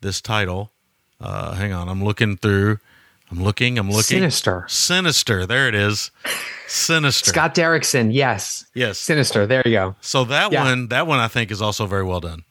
this 0.00 0.20
title. 0.20 0.72
Uh, 1.20 1.54
hang 1.54 1.72
on, 1.72 1.88
I'm 1.88 2.02
looking 2.02 2.36
through. 2.36 2.78
I'm 3.30 3.42
looking. 3.44 3.78
I'm 3.78 3.88
looking. 3.88 4.18
Sinister. 4.18 4.64
Sinister. 4.68 5.46
There 5.46 5.68
it 5.68 5.74
is. 5.76 6.10
Sinister. 6.66 7.30
Scott 7.30 7.54
Derrickson. 7.54 8.12
Yes. 8.12 8.66
Yes. 8.74 8.98
Sinister. 8.98 9.46
There 9.46 9.62
you 9.64 9.72
go. 9.72 9.94
So 10.00 10.24
that 10.24 10.50
Yeah. 10.50 10.64
one, 10.64 10.88
that 10.88 11.06
one, 11.06 11.20
I 11.20 11.28
think 11.28 11.52
is 11.52 11.62
also 11.62 11.86
very 11.86 12.02
well 12.02 12.18
done. 12.18 12.42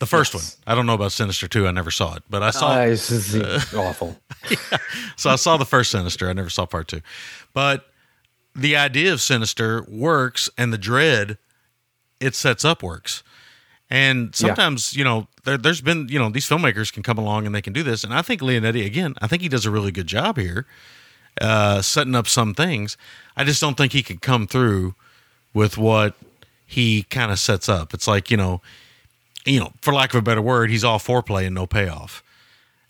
The 0.00 0.06
first 0.06 0.34
Yes. 0.34 0.56
one, 0.66 0.72
I 0.72 0.74
don't 0.76 0.86
know 0.86 0.94
about 0.94 1.12
Sinister 1.12 1.48
two. 1.48 1.66
I 1.66 1.70
never 1.70 1.90
saw 1.90 2.14
it, 2.14 2.22
but 2.28 2.42
I 2.42 2.50
saw. 2.50 2.72
Uh, 2.72 2.86
this 2.86 3.10
is 3.10 3.74
awful. 3.74 4.18
so 5.16 5.30
I 5.30 5.36
saw 5.36 5.56
the 5.56 5.64
first 5.64 5.90
Sinister. 5.90 6.28
I 6.28 6.32
never 6.32 6.50
saw 6.50 6.66
part 6.66 6.88
two, 6.88 7.00
but 7.52 7.86
the 8.54 8.76
idea 8.76 9.12
of 9.12 9.20
Sinister 9.20 9.84
works, 9.88 10.50
and 10.58 10.72
the 10.72 10.78
dread 10.78 11.38
it 12.20 12.34
sets 12.34 12.64
up 12.64 12.82
works. 12.82 13.22
And 13.90 14.34
sometimes, 14.34 14.94
you 14.96 15.04
know, 15.04 15.28
there, 15.44 15.58
there's 15.58 15.80
been, 15.82 16.08
you 16.08 16.18
know, 16.18 16.28
these 16.30 16.48
filmmakers 16.48 16.92
can 16.92 17.02
come 17.02 17.18
along 17.18 17.44
and 17.46 17.54
they 17.54 17.60
can 17.62 17.72
do 17.72 17.82
this. 17.82 18.02
And 18.02 18.14
I 18.14 18.22
think 18.22 18.40
Leonetti, 18.40 18.84
again, 18.84 19.14
I 19.20 19.26
think 19.26 19.42
he 19.42 19.48
does 19.48 19.66
a 19.66 19.70
really 19.70 19.92
good 19.92 20.06
job 20.06 20.38
here, 20.38 20.66
uh, 21.40 21.82
setting 21.82 22.14
up 22.14 22.26
some 22.26 22.54
things. 22.54 22.96
I 23.36 23.44
just 23.44 23.60
don't 23.60 23.76
think 23.76 23.92
he 23.92 24.02
can 24.02 24.18
come 24.18 24.46
through 24.46 24.94
with 25.52 25.76
what 25.76 26.14
he 26.66 27.02
kind 27.04 27.30
of 27.30 27.38
sets 27.38 27.68
up. 27.68 27.92
It's 27.92 28.08
like, 28.08 28.30
you 28.30 28.36
know, 28.38 28.62
you 29.44 29.60
know, 29.60 29.72
for 29.82 29.92
lack 29.92 30.14
of 30.14 30.18
a 30.18 30.22
better 30.22 30.42
word, 30.42 30.70
he's 30.70 30.84
all 30.84 30.98
foreplay 30.98 31.46
and 31.46 31.54
no 31.54 31.66
payoff. 31.66 32.22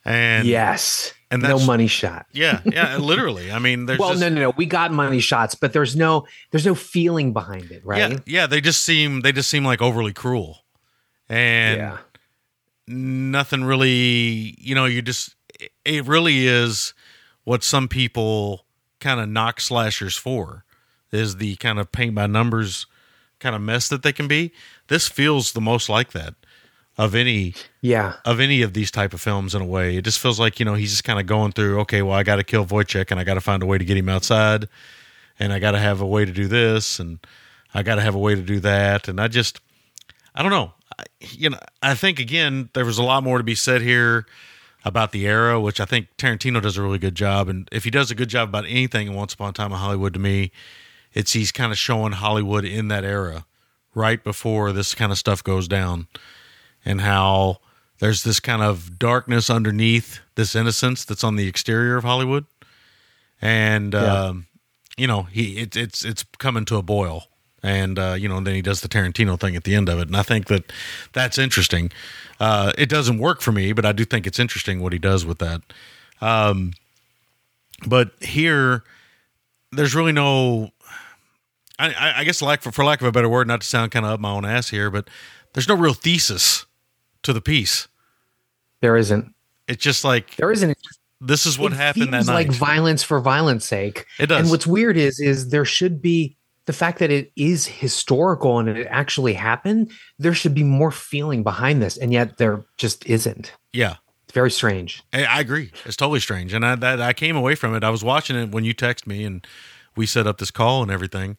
And 0.04 0.46
yes. 0.46 1.14
and 1.30 1.42
no 1.42 1.58
money 1.58 1.86
shot. 1.86 2.26
yeah, 2.32 2.60
yeah, 2.64 2.98
literally. 2.98 3.50
I 3.50 3.58
mean, 3.58 3.86
there's 3.86 3.98
Well, 3.98 4.10
just, 4.10 4.20
no, 4.20 4.28
no, 4.28 4.40
no. 4.40 4.50
We 4.50 4.66
got 4.66 4.92
money 4.92 5.20
shots, 5.20 5.54
but 5.54 5.72
there's 5.72 5.96
no 5.96 6.26
there's 6.50 6.66
no 6.66 6.74
feeling 6.74 7.32
behind 7.32 7.70
it, 7.70 7.84
right? 7.84 8.12
yeah, 8.12 8.18
yeah. 8.26 8.46
They 8.46 8.60
just 8.60 8.82
seem 8.82 9.22
they 9.22 9.32
just 9.32 9.48
seem 9.48 9.64
like 9.64 9.80
overly 9.80 10.12
cruel, 10.12 10.64
and 11.28 11.78
yeah. 11.78 11.98
nothing 12.86 13.64
really. 13.64 14.54
You 14.58 14.74
know, 14.74 14.84
you 14.84 15.00
just 15.00 15.34
it 15.84 16.06
really 16.06 16.46
is 16.46 16.92
what 17.44 17.64
some 17.64 17.88
people 17.88 18.66
kind 19.00 19.20
of 19.20 19.28
knock 19.28 19.60
slashers 19.60 20.16
for 20.16 20.64
is 21.12 21.36
the 21.36 21.56
kind 21.56 21.78
of 21.78 21.92
paint 21.92 22.14
by 22.14 22.26
numbers 22.26 22.86
kind 23.38 23.54
of 23.54 23.62
mess 23.62 23.88
that 23.88 24.02
they 24.02 24.12
can 24.12 24.28
be. 24.28 24.52
This 24.88 25.08
feels 25.08 25.52
the 25.52 25.60
most 25.60 25.88
like 25.88 26.12
that 26.12 26.34
of 26.96 27.14
any 27.14 27.54
Yeah. 27.80 28.14
of 28.24 28.38
any 28.40 28.62
of 28.62 28.72
these 28.72 28.90
type 28.90 29.12
of 29.14 29.20
films 29.20 29.54
in 29.54 29.60
a 29.62 29.66
way. 29.66 29.96
It 29.96 30.04
just 30.04 30.18
feels 30.20 30.38
like, 30.38 30.58
you 30.60 30.64
know, 30.64 30.74
he's 30.74 30.90
just 30.90 31.04
kind 31.04 31.18
of 31.18 31.26
going 31.26 31.52
through, 31.52 31.80
okay, 31.80 32.02
well, 32.02 32.16
I 32.16 32.22
got 32.22 32.36
to 32.36 32.44
kill 32.44 32.64
Wojciech 32.64 33.10
and 33.10 33.18
I 33.18 33.24
got 33.24 33.34
to 33.34 33.40
find 33.40 33.62
a 33.62 33.66
way 33.66 33.78
to 33.78 33.84
get 33.84 33.96
him 33.96 34.08
outside 34.08 34.68
and 35.38 35.52
I 35.52 35.58
got 35.58 35.72
to 35.72 35.78
have 35.78 36.00
a 36.00 36.06
way 36.06 36.24
to 36.24 36.32
do 36.32 36.46
this 36.46 37.00
and 37.00 37.18
I 37.74 37.82
got 37.82 37.96
to 37.96 38.02
have 38.02 38.14
a 38.14 38.18
way 38.18 38.34
to 38.36 38.42
do 38.42 38.60
that. 38.60 39.08
And 39.08 39.20
I 39.20 39.26
just, 39.28 39.60
I 40.34 40.42
don't 40.42 40.52
know. 40.52 40.72
I, 40.98 41.04
you 41.20 41.50
know, 41.50 41.58
I 41.82 41.94
think 41.94 42.20
again, 42.20 42.70
there 42.74 42.84
was 42.84 42.98
a 42.98 43.02
lot 43.02 43.24
more 43.24 43.38
to 43.38 43.44
be 43.44 43.56
said 43.56 43.82
here 43.82 44.26
about 44.84 45.10
the 45.10 45.26
era, 45.26 45.60
which 45.60 45.80
I 45.80 45.86
think 45.86 46.08
Tarantino 46.18 46.62
does 46.62 46.76
a 46.76 46.82
really 46.82 46.98
good 46.98 47.14
job. 47.16 47.48
And 47.48 47.68
if 47.72 47.82
he 47.84 47.90
does 47.90 48.10
a 48.12 48.14
good 48.14 48.28
job 48.28 48.50
about 48.50 48.66
anything 48.66 49.08
in 49.08 49.14
Once 49.14 49.34
Upon 49.34 49.50
a 49.50 49.52
Time 49.52 49.72
in 49.72 49.78
Hollywood, 49.78 50.12
to 50.14 50.20
me, 50.20 50.52
it's 51.12 51.32
he's 51.32 51.50
kind 51.50 51.72
of 51.72 51.78
showing 51.78 52.12
Hollywood 52.12 52.64
in 52.64 52.88
that 52.88 53.02
era, 53.02 53.46
right 53.94 54.22
before 54.22 54.72
this 54.72 54.94
kind 54.94 55.10
of 55.10 55.18
stuff 55.18 55.42
goes 55.42 55.66
down, 55.68 56.06
and 56.84 57.00
how 57.00 57.58
there's 57.98 58.22
this 58.24 58.40
kind 58.40 58.62
of 58.62 58.98
darkness 58.98 59.48
underneath 59.50 60.20
this 60.34 60.54
innocence 60.54 61.04
that's 61.04 61.24
on 61.24 61.36
the 61.36 61.46
exterior 61.48 61.96
of 61.96 62.04
Hollywood, 62.04 62.44
and 63.40 63.94
um, 63.94 64.46
you 64.96 65.06
know 65.06 65.22
he 65.24 65.58
it, 65.58 65.76
it's 65.76 66.04
it's 66.04 66.24
coming 66.38 66.64
to 66.66 66.76
a 66.76 66.82
boil. 66.82 67.24
And 67.62 67.98
uh, 67.98 68.14
you 68.18 68.28
know, 68.28 68.36
and 68.36 68.46
then 68.46 68.54
he 68.54 68.60
does 68.60 68.82
the 68.82 68.88
Tarantino 68.88 69.40
thing 69.40 69.56
at 69.56 69.64
the 69.64 69.74
end 69.74 69.88
of 69.88 69.98
it, 69.98 70.06
and 70.08 70.16
I 70.18 70.22
think 70.22 70.48
that 70.48 70.70
that's 71.14 71.38
interesting. 71.38 71.90
Uh, 72.38 72.72
it 72.76 72.90
doesn't 72.90 73.16
work 73.16 73.40
for 73.40 73.52
me, 73.52 73.72
but 73.72 73.86
I 73.86 73.92
do 73.92 74.04
think 74.04 74.26
it's 74.26 74.38
interesting 74.38 74.80
what 74.80 74.92
he 74.92 74.98
does 74.98 75.24
with 75.24 75.38
that. 75.38 75.62
Um, 76.20 76.72
but 77.86 78.10
here, 78.20 78.84
there's 79.72 79.94
really 79.94 80.12
no. 80.12 80.72
I, 81.78 81.92
I- 81.94 82.14
I 82.18 82.24
guess, 82.24 82.42
like 82.42 82.60
for, 82.60 82.70
for 82.70 82.84
lack 82.84 83.00
of 83.00 83.06
a 83.06 83.12
better 83.12 83.30
word, 83.30 83.48
not 83.48 83.62
to 83.62 83.66
sound 83.66 83.90
kind 83.92 84.04
of 84.04 84.12
up 84.12 84.20
my 84.20 84.30
own 84.30 84.44
ass 84.44 84.68
here, 84.68 84.90
but 84.90 85.08
there's 85.54 85.66
no 85.66 85.74
real 85.74 85.94
thesis 85.94 86.63
to 87.24 87.32
the 87.32 87.40
piece. 87.40 87.88
There 88.80 88.96
isn't. 88.96 89.34
It's 89.68 89.82
just 89.82 90.04
like 90.04 90.36
There 90.36 90.52
isn't. 90.52 90.76
this 91.20 91.46
is 91.46 91.58
what 91.58 91.72
it 91.72 91.76
happened 91.76 92.12
that 92.12 92.26
night. 92.26 92.48
like 92.48 92.50
violence 92.52 93.02
for 93.02 93.18
violence 93.20 93.64
sake. 93.64 94.06
It 94.18 94.26
does. 94.26 94.40
And 94.42 94.50
what's 94.50 94.66
weird 94.66 94.96
is 94.96 95.20
is 95.20 95.48
there 95.48 95.64
should 95.64 96.02
be 96.02 96.36
the 96.66 96.72
fact 96.72 96.98
that 96.98 97.10
it 97.10 97.30
is 97.36 97.66
historical 97.66 98.58
and 98.58 98.68
it 98.68 98.86
actually 98.90 99.34
happened. 99.34 99.90
There 100.18 100.34
should 100.34 100.54
be 100.54 100.64
more 100.64 100.90
feeling 100.90 101.42
behind 101.42 101.82
this, 101.82 101.96
and 101.98 102.12
yet 102.12 102.38
there 102.38 102.64
just 102.78 103.04
isn't. 103.06 103.52
yeah, 103.72 103.96
It's 104.24 104.32
very 104.32 104.50
strange. 104.50 105.02
I, 105.12 105.24
I 105.24 105.40
agree. 105.40 105.72
It's 105.84 105.96
totally 105.96 106.20
strange, 106.20 106.52
and 106.54 106.64
I 106.64 106.74
that 106.76 107.00
I 107.02 107.12
came 107.12 107.36
away 107.36 107.54
from 107.54 107.74
it. 107.74 107.84
I 107.84 107.90
was 107.90 108.02
watching 108.04 108.36
it 108.36 108.50
when 108.50 108.64
you 108.64 108.72
text 108.72 109.06
me, 109.06 109.24
and 109.24 109.46
we 109.96 110.06
set 110.06 110.26
up 110.26 110.38
this 110.38 110.50
call 110.50 110.82
and 110.82 110.90
everything. 110.90 111.36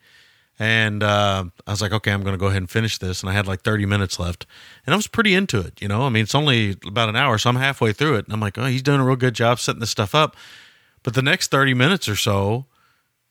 And 0.57 1.03
uh, 1.03 1.45
I 1.67 1.71
was 1.71 1.81
like, 1.81 1.91
okay, 1.91 2.11
I'm 2.11 2.21
going 2.21 2.33
to 2.33 2.39
go 2.39 2.45
ahead 2.47 2.61
and 2.61 2.69
finish 2.69 2.97
this. 2.97 3.21
And 3.21 3.29
I 3.29 3.33
had 3.33 3.45
like 3.45 3.61
30 3.61 3.85
minutes 3.85 4.19
left, 4.19 4.45
and 4.85 4.93
I 4.93 4.95
was 4.95 5.07
pretty 5.07 5.35
into 5.35 5.59
it. 5.59 5.81
You 5.81 5.87
know, 5.87 6.03
I 6.03 6.09
mean, 6.09 6.23
it's 6.23 6.35
only 6.35 6.77
about 6.85 7.09
an 7.09 7.15
hour, 7.15 7.37
so 7.37 7.49
I'm 7.49 7.57
halfway 7.57 7.91
through 7.91 8.15
it. 8.15 8.25
And 8.25 8.33
I'm 8.33 8.39
like, 8.39 8.57
oh, 8.57 8.65
he's 8.65 8.81
doing 8.81 9.01
a 9.01 9.05
real 9.05 9.17
good 9.17 9.35
job 9.35 9.59
setting 9.59 9.81
this 9.81 9.89
stuff 9.89 10.15
up. 10.15 10.35
But 11.03 11.13
the 11.13 11.21
next 11.21 11.51
30 11.51 11.73
minutes 11.73 12.07
or 12.07 12.15
so, 12.15 12.65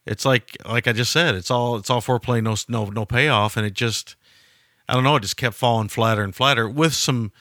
it's 0.06 0.24
like, 0.24 0.56
like 0.68 0.86
I 0.86 0.92
just 0.92 1.12
said, 1.12 1.34
it's 1.34 1.50
all 1.50 1.76
it's 1.76 1.88
all 1.88 2.02
foreplay, 2.02 2.42
no 2.42 2.56
no 2.68 2.90
no 2.90 3.06
payoff, 3.06 3.56
and 3.56 3.66
it 3.66 3.72
just, 3.72 4.16
I 4.88 4.92
don't 4.94 5.04
know, 5.04 5.16
it 5.16 5.22
just 5.22 5.38
kept 5.38 5.56
falling 5.56 5.88
flatter 5.88 6.22
and 6.22 6.34
flatter 6.34 6.68
with 6.68 6.92
some 6.92 7.32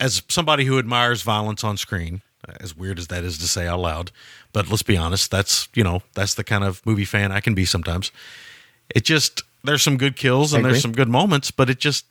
as 0.00 0.22
somebody 0.28 0.64
who 0.64 0.78
admires 0.78 1.22
violence 1.22 1.64
on 1.64 1.76
screen, 1.76 2.22
as 2.60 2.76
weird 2.76 2.98
as 2.98 3.08
that 3.08 3.24
is 3.24 3.38
to 3.38 3.48
say 3.48 3.66
out 3.66 3.80
loud, 3.80 4.10
but 4.52 4.68
let's 4.68 4.82
be 4.82 4.96
honest, 4.96 5.30
that's 5.30 5.68
you 5.74 5.84
know 5.84 6.02
that's 6.14 6.34
the 6.34 6.44
kind 6.44 6.64
of 6.64 6.84
movie 6.84 7.04
fan 7.04 7.32
I 7.32 7.40
can 7.40 7.54
be 7.54 7.64
sometimes. 7.64 8.10
It 8.94 9.04
just 9.04 9.42
there's 9.64 9.82
some 9.82 9.96
good 9.96 10.16
kills 10.16 10.52
and 10.52 10.64
there's 10.64 10.82
some 10.82 10.92
good 10.92 11.08
moments, 11.08 11.50
but 11.50 11.68
it 11.68 11.78
just 11.78 12.06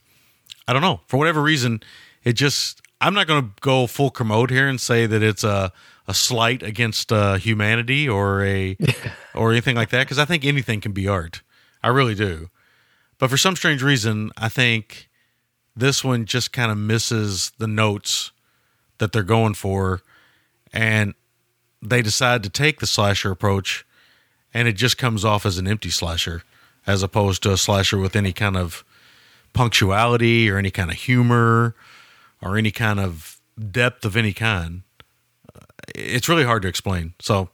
I 0.68 0.74
don't 0.74 0.82
know 0.82 1.02
for 1.08 1.18
whatever 1.18 1.42
reason 1.42 1.82
it 2.24 2.34
just 2.34 2.82
I'm 3.00 3.14
not 3.14 3.28
going 3.28 3.44
to 3.44 3.50
go 3.62 3.88
full 3.88 4.10
Kermode 4.12 4.50
here 4.50 4.68
and 4.68 4.82
say 4.82 5.06
that 5.06 5.24
it's 5.24 5.44
a 5.44 5.72
a 6.08 6.14
slight 6.14 6.64
against 6.64 7.12
uh, 7.12 7.36
humanity 7.36 8.08
or 8.08 8.44
a 8.44 8.78
or 9.36 9.52
anything 9.52 9.76
like 9.76 9.90
that 9.90 10.06
because 10.06 10.20
I 10.20 10.26
think 10.26 10.46
anything 10.46 10.82
can 10.82 10.94
be 10.94 11.08
art. 11.08 11.42
I 11.84 11.90
really 11.90 12.16
do. 12.16 12.50
But 13.18 13.30
for 13.30 13.38
some 13.38 13.56
strange 13.56 13.82
reason, 13.82 14.32
I 14.38 14.50
think 14.50 15.10
this 15.76 16.04
one 16.04 16.26
just 16.26 16.52
kind 16.54 16.72
of 16.72 16.78
misses 16.78 17.52
the 17.58 17.68
notes 17.68 18.32
that 19.00 19.12
they're 19.12 19.24
going 19.24 19.54
for 19.54 20.02
and 20.74 21.14
they 21.82 22.02
decide 22.02 22.44
to 22.44 22.50
take 22.50 22.80
the 22.80 22.88
slasher 22.88 23.32
approach 23.32 23.86
and 24.54 24.68
it 24.68 24.74
just 24.74 24.98
comes 24.98 25.24
off 25.24 25.46
as 25.46 25.58
an 25.58 25.68
empty 25.68 25.90
slasher 25.90 26.44
as 26.88 27.04
opposed 27.04 27.44
to 27.44 27.52
a 27.52 27.58
slasher 27.58 27.98
with 27.98 28.16
any 28.16 28.34
kind 28.34 28.58
of 28.58 28.84
punctuality 29.54 30.50
or 30.50 30.58
any 30.58 30.72
kind 30.72 30.90
of 30.90 30.98
humor 30.98 31.76
or 32.42 32.58
any 32.58 32.72
kind 32.72 33.00
of 33.00 33.40
depth 33.72 34.06
of 34.06 34.16
any 34.16 34.34
kind 34.34 34.84
Uh, 35.56 35.60
it's 35.96 36.30
really 36.30 36.44
hard 36.44 36.62
to 36.62 36.68
explain 36.68 37.14
so 37.20 37.50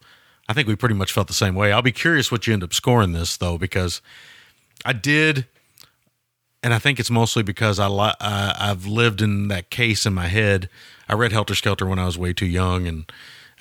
i 0.50 0.54
think 0.54 0.68
we 0.68 0.76
pretty 0.76 0.96
much 0.96 1.12
felt 1.14 1.28
the 1.28 1.34
same 1.34 1.56
way 1.56 1.72
i'll 1.72 1.82
be 1.82 1.92
curious 1.94 2.32
what 2.32 2.46
you 2.46 2.54
end 2.54 2.64
up 2.64 2.74
scoring 2.74 3.14
this 3.14 3.38
though 3.38 3.58
because 3.58 4.02
i 4.86 4.92
did 4.94 5.46
and 6.66 6.74
I 6.74 6.80
think 6.80 6.98
it's 6.98 7.12
mostly 7.12 7.44
because 7.44 7.78
I 7.78 7.88
li- 7.88 8.16
uh, 8.22 8.54
I've 8.58 8.86
lived 8.86 9.22
in 9.22 9.50
that 9.50 9.70
case 9.70 10.06
in 10.06 10.14
my 10.14 10.28
head. 10.28 10.70
I 11.10 11.14
read 11.14 11.34
Helter 11.34 11.56
Skelter 11.56 11.86
when 11.86 12.00
I 12.00 12.06
was 12.06 12.18
way 12.18 12.32
too 12.32 12.46
young, 12.46 12.88
and 12.88 13.12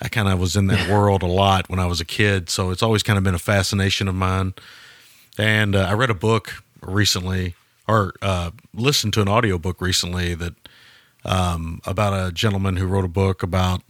I 0.00 0.06
kind 0.08 0.28
of 0.28 0.38
was 0.38 0.54
in 0.54 0.68
that 0.68 0.88
world 0.94 1.24
a 1.24 1.26
lot 1.26 1.68
when 1.68 1.80
I 1.80 1.86
was 1.86 2.00
a 2.00 2.04
kid. 2.04 2.48
So 2.48 2.70
it's 2.70 2.80
always 2.80 3.02
kind 3.02 3.18
of 3.18 3.24
been 3.24 3.34
a 3.34 3.40
fascination 3.40 4.06
of 4.06 4.14
mine. 4.14 4.54
And 5.39 5.74
uh, 5.74 5.87
I 5.89 5.95
read 5.95 6.11
a 6.11 6.14
book 6.14 6.62
recently, 6.83 7.55
or 7.89 8.14
uh, 8.20 8.51
listened 8.74 9.12
to 9.14 9.22
an 9.22 9.28
audiobook 9.28 9.80
recently 9.80 10.35
that 10.35 10.55
um, 11.24 11.80
about 11.85 12.12
a 12.12 12.33
gentleman 12.33 12.76
who 12.76 12.87
wrote 12.87 13.05
a 13.05 13.09
book 13.09 13.43
about 13.43 13.83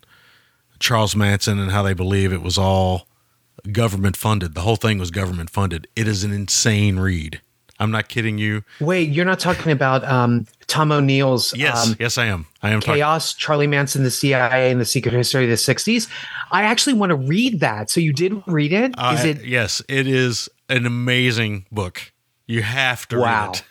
Charles 0.79 1.17
Manson 1.17 1.59
and 1.59 1.71
how 1.71 1.83
they 1.83 1.95
believe 1.95 2.33
it 2.33 2.43
was 2.43 2.59
all 2.59 3.07
government 3.71 4.17
funded. 4.17 4.55
The 4.55 4.63
whole 4.63 4.77
thing 4.77 4.99
was 4.99 5.11
government 5.11 5.51
funded. 5.51 5.87
It 5.97 6.09
is 6.09 6.25
an 6.25 6.33
insane 6.33 6.99
read. 6.99 7.41
I'm 7.79 7.91
not 7.91 8.09
kidding 8.09 8.39
you. 8.39 8.63
Wait, 8.81 9.09
you're 9.09 9.25
not 9.25 9.41
talking 9.41 9.73
about 9.73 10.05
um, 10.05 10.47
Tom 10.69 10.93
O'Neill's 10.93 11.57
Yes, 11.57 11.89
um, 11.89 11.97
yes, 11.99 12.17
I 12.17 12.27
am. 12.27 12.47
I 12.63 12.71
am. 12.71 12.81
Chaos, 12.81 13.35
Charlie 13.35 13.67
Manson, 13.67 14.05
the 14.05 14.11
CIA, 14.11 14.71
and 14.71 14.81
the 14.81 14.85
Secret 14.85 15.13
History 15.13 15.45
of 15.45 15.51
the 15.51 15.57
'60s. 15.57 16.09
I 16.53 16.63
actually 16.63 16.93
want 16.93 17.11
to 17.11 17.17
read 17.17 17.59
that. 17.59 17.91
So 17.91 17.99
you 17.99 18.13
did 18.13 18.41
read 18.47 18.73
it? 18.73 18.91
Is 18.93 18.97
I- 18.99 19.29
it? 19.29 19.45
Yes, 19.45 19.83
it 19.89 20.07
is 20.07 20.49
an 20.77 20.87
amazing 20.87 21.67
book. 21.71 22.13
You 22.47 22.63
have 22.63 23.07
to 23.09 23.19
Wow. 23.19 23.53
read 23.53 23.63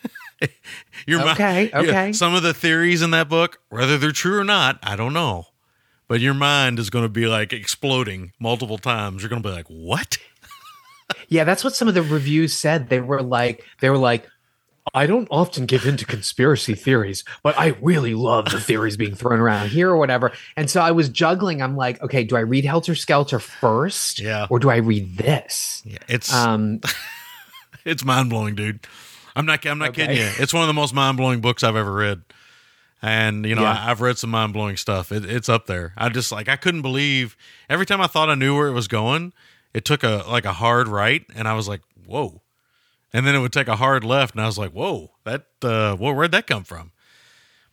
it. 0.42 0.52
Your 1.08 1.22
Okay, 1.32 1.70
yeah, 1.70 1.80
okay. 1.80 2.14
some 2.14 2.34
of 2.36 2.44
the 2.44 2.54
theories 2.54 3.02
in 3.02 3.12
that 3.12 3.30
book, 3.30 3.60
whether 3.70 3.98
they're 3.98 4.12
true 4.12 4.38
or 4.40 4.44
not, 4.44 4.80
I 4.84 4.96
don't 4.96 5.14
know. 5.14 5.46
But 6.08 6.20
your 6.20 6.34
mind 6.34 6.78
is 6.80 6.90
going 6.90 7.06
to 7.06 7.10
be 7.10 7.26
like 7.28 7.54
exploding 7.54 8.34
multiple 8.40 8.78
times. 8.78 9.22
You're 9.22 9.30
going 9.30 9.42
to 9.42 9.48
be 9.48 9.54
like, 9.54 9.68
"What?" 9.68 10.18
Yeah, 11.28 11.44
that's 11.44 11.64
what 11.64 11.76
some 11.76 11.88
of 11.90 11.94
the 11.94 12.02
reviews 12.04 12.54
said. 12.54 12.88
They 12.90 13.02
were 13.02 13.22
like, 13.22 13.64
they 13.82 13.90
were 13.90 13.98
like, 13.98 14.26
I 14.94 15.06
don't 15.06 15.28
often 15.30 15.66
give 15.68 15.86
into 15.86 16.06
conspiracy 16.06 16.74
theories, 16.74 17.24
but 17.44 17.58
I 17.58 17.76
really 17.82 18.16
love 18.16 18.46
the 18.46 18.60
theories 18.60 18.98
being 18.98 19.14
thrown 19.16 19.40
around 19.40 19.70
here 19.70 19.90
or 19.92 19.98
whatever. 19.98 20.32
And 20.58 20.70
so 20.70 20.82
I 20.82 20.92
was 20.92 21.08
juggling. 21.10 21.62
I'm 21.62 21.76
like, 21.76 22.02
okay, 22.02 22.24
do 22.24 22.36
I 22.36 22.40
read 22.42 22.66
Helter 22.66 22.96
Skelter 22.96 23.38
first, 23.40 24.20
Yeah. 24.20 24.48
or 24.50 24.58
do 24.60 24.70
I 24.70 24.78
read 24.78 25.18
this? 25.18 25.84
Yeah, 25.86 26.00
it's 26.08 26.34
Um, 26.34 26.82
it's 27.86 28.04
mind 28.04 28.30
blowing, 28.30 28.56
dude. 28.56 28.80
I'm 29.36 29.46
not. 29.46 29.66
I'm 29.66 29.78
not 29.78 29.90
Okay. 29.90 30.08
kidding 30.08 30.18
you. 30.18 30.30
It's 30.40 30.54
one 30.54 30.64
of 30.64 30.68
the 30.68 30.74
most 30.74 30.94
mind 30.94 31.18
blowing 31.18 31.40
books 31.42 31.64
I've 31.64 31.76
ever 31.76 31.94
read. 31.94 32.22
And 33.02 33.46
you 33.46 33.56
know, 33.56 33.62
Yeah. 33.62 33.82
I, 33.86 33.92
I've 33.92 34.02
read 34.02 34.18
some 34.18 34.30
mind 34.30 34.54
blowing 34.54 34.78
stuff. 34.78 35.12
It, 35.12 35.26
it's 35.26 35.48
up 35.50 35.68
there. 35.68 35.94
I 35.96 36.10
just 36.10 36.32
like 36.32 36.50
I 36.50 36.56
couldn't 36.56 36.82
believe 36.82 37.38
every 37.70 37.86
time 37.86 38.02
I 38.02 38.08
thought 38.08 38.30
I 38.30 38.36
knew 38.36 38.56
where 38.56 38.68
it 38.68 38.74
was 38.74 38.88
going, 38.88 39.34
it 39.74 39.86
took 39.86 40.04
a 40.04 40.24
like 40.28 40.46
a 40.46 40.54
hard 40.54 40.88
right, 40.88 41.24
and 41.36 41.48
I 41.48 41.54
was 41.54 41.68
like, 41.68 41.82
whoa. 42.06 42.42
And 43.14 43.28
then 43.28 43.36
it 43.36 43.40
would 43.40 43.52
take 43.52 43.68
a 43.68 43.76
hard 43.76 44.04
left, 44.04 44.36
and 44.36 44.42
I 44.42 44.46
was 44.46 44.58
like, 44.58 44.72
whoa, 44.72 45.12
that 45.26 45.42
uh, 45.64 45.98
well, 46.00 46.14
where'd 46.14 46.32
that 46.32 46.48
come 46.48 46.64
from? 46.64 46.92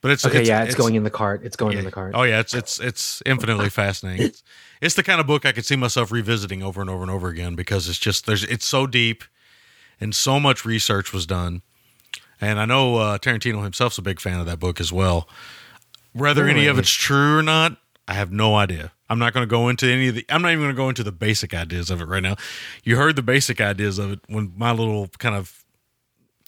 But 0.01 0.13
it's 0.13 0.25
okay, 0.25 0.45
yeah, 0.45 0.63
it's, 0.63 0.77
going 0.77 0.95
in 0.95 1.03
the 1.03 1.11
cart. 1.11 1.43
It's 1.45 1.57
going 1.57 1.77
in 1.77 1.85
the 1.85 1.91
cart. 1.91 2.13
Oh 2.15 2.23
yeah, 2.23 2.39
it's 2.39 2.55
it's 2.55 2.79
it's 2.79 3.23
infinitely 3.27 3.69
fascinating. 3.69 4.27
It's, 4.27 4.43
it's 4.81 4.95
the 4.95 5.03
kind 5.03 5.21
of 5.21 5.27
book 5.27 5.45
I 5.45 5.51
could 5.51 5.65
see 5.65 5.75
myself 5.75 6.13
revisiting 6.13 6.63
over 6.63 6.81
and 6.81 6.89
over 6.89 7.03
and 7.03 7.11
over 7.11 7.29
again 7.29 7.57
because 7.57 7.89
it's 7.89 7.99
just 7.99 8.27
there's 8.27 8.45
it's 8.45 8.65
so 8.65 8.87
deep 8.87 9.25
and 10.01 10.15
so 10.15 10.39
much 10.39 10.65
research 10.65 11.13
was 11.13 11.27
done. 11.27 11.63
And 12.41 12.61
I 12.61 12.65
know 12.65 12.97
uh, 12.97 13.19
Tarantino 13.19 13.65
himself's 13.65 13.99
a 13.99 14.03
big 14.03 14.21
fan 14.21 14.39
of 14.39 14.47
that 14.47 14.61
book 14.61 14.81
as 14.81 14.93
well. 14.93 15.29
Whether 16.13 16.47
any 16.47 16.67
of 16.67 16.79
it's 16.79 16.91
true 16.91 17.39
or 17.39 17.43
not, 17.43 17.79
I 18.07 18.15
have 18.15 18.31
no 18.31 18.55
idea. 18.55 18.93
I'm 19.11 19.19
not 19.19 19.33
going 19.33 19.43
to 19.43 19.51
go 19.51 19.69
into 19.69 19.87
any 19.87 20.09
of 20.09 20.15
the. 20.15 20.25
I'm 20.29 20.43
not 20.43 20.53
even 20.53 20.65
going 20.65 20.75
to 20.75 20.77
go 20.77 20.89
into 20.89 21.03
the 21.03 21.13
basic 21.13 21.55
ideas 21.55 21.91
of 21.91 22.01
it 22.01 22.07
right 22.07 22.23
now. 22.23 22.37
You 22.85 22.97
heard 22.97 23.17
the 23.17 23.23
basic 23.23 23.61
ideas 23.61 23.99
of 23.99 24.13
it 24.13 24.21
when 24.29 24.53
my 24.57 24.73
little 24.73 25.09
kind 25.19 25.35
of 25.35 25.65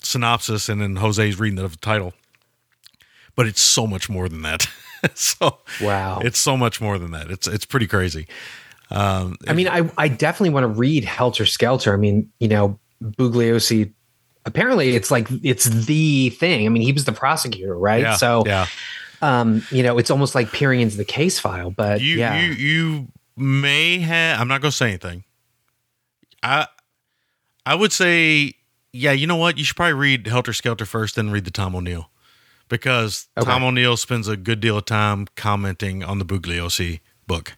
synopsis, 0.02 0.68
and 0.68 0.80
then 0.80 0.96
Jose's 0.96 1.38
reading 1.38 1.56
the 1.56 1.68
title. 1.80 2.12
But 3.34 3.46
it's 3.46 3.62
so 3.62 3.86
much 3.86 4.10
more 4.10 4.28
than 4.28 4.42
that. 4.42 4.68
so 5.14 5.58
Wow. 5.80 6.20
it's 6.22 6.38
so 6.38 6.56
much 6.56 6.80
more 6.80 6.98
than 6.98 7.12
that. 7.12 7.30
It's 7.30 7.46
it's 7.46 7.64
pretty 7.64 7.86
crazy. 7.86 8.26
Um, 8.90 9.36
I 9.46 9.52
mean, 9.52 9.68
I, 9.68 9.88
I 9.96 10.08
definitely 10.08 10.50
want 10.50 10.64
to 10.64 10.68
read 10.68 11.04
Helter 11.04 11.46
Skelter. 11.46 11.94
I 11.94 11.96
mean, 11.96 12.30
you 12.40 12.48
know, 12.48 12.78
Bugliosi. 13.02 13.92
Apparently, 14.46 14.96
it's 14.96 15.10
like 15.10 15.28
it's 15.44 15.64
the 15.66 16.30
thing. 16.30 16.66
I 16.66 16.70
mean, 16.70 16.82
he 16.82 16.92
was 16.92 17.04
the 17.04 17.12
prosecutor, 17.12 17.76
right? 17.78 18.00
yeah, 18.02 18.14
so, 18.16 18.42
yeah, 18.46 18.66
um, 19.22 19.62
you 19.70 19.82
know, 19.82 19.98
it's 19.98 20.10
almost 20.10 20.34
like 20.34 20.50
peering 20.52 20.80
into 20.80 20.96
the 20.96 21.04
case 21.04 21.38
file. 21.38 21.70
But 21.70 22.00
you 22.00 22.16
yeah, 22.16 22.40
you 22.40 22.52
you 22.52 23.08
may 23.36 23.98
have. 23.98 24.40
I'm 24.40 24.48
not 24.48 24.60
going 24.60 24.70
to 24.70 24.76
say 24.76 24.88
anything. 24.88 25.24
I 26.42 26.66
I 27.66 27.74
would 27.74 27.92
say, 27.92 28.54
yeah. 28.92 29.12
You 29.12 29.26
know 29.26 29.36
what? 29.36 29.58
You 29.58 29.64
should 29.64 29.76
probably 29.76 29.94
read 29.94 30.26
Helter 30.26 30.52
Skelter 30.52 30.86
first, 30.86 31.16
then 31.16 31.30
read 31.30 31.44
the 31.44 31.50
Tom 31.50 31.74
O'Neill 31.74 32.10
because 32.68 33.28
Okay. 33.36 33.44
Tom 33.50 33.62
O'Neill 33.62 33.96
spends 33.96 34.28
a 34.28 34.36
good 34.36 34.60
deal 34.60 34.78
of 34.78 34.84
time 34.86 35.26
commenting 35.36 36.02
on 36.02 36.18
the 36.18 36.24
Bugliosi 36.24 37.00
book. 37.26 37.56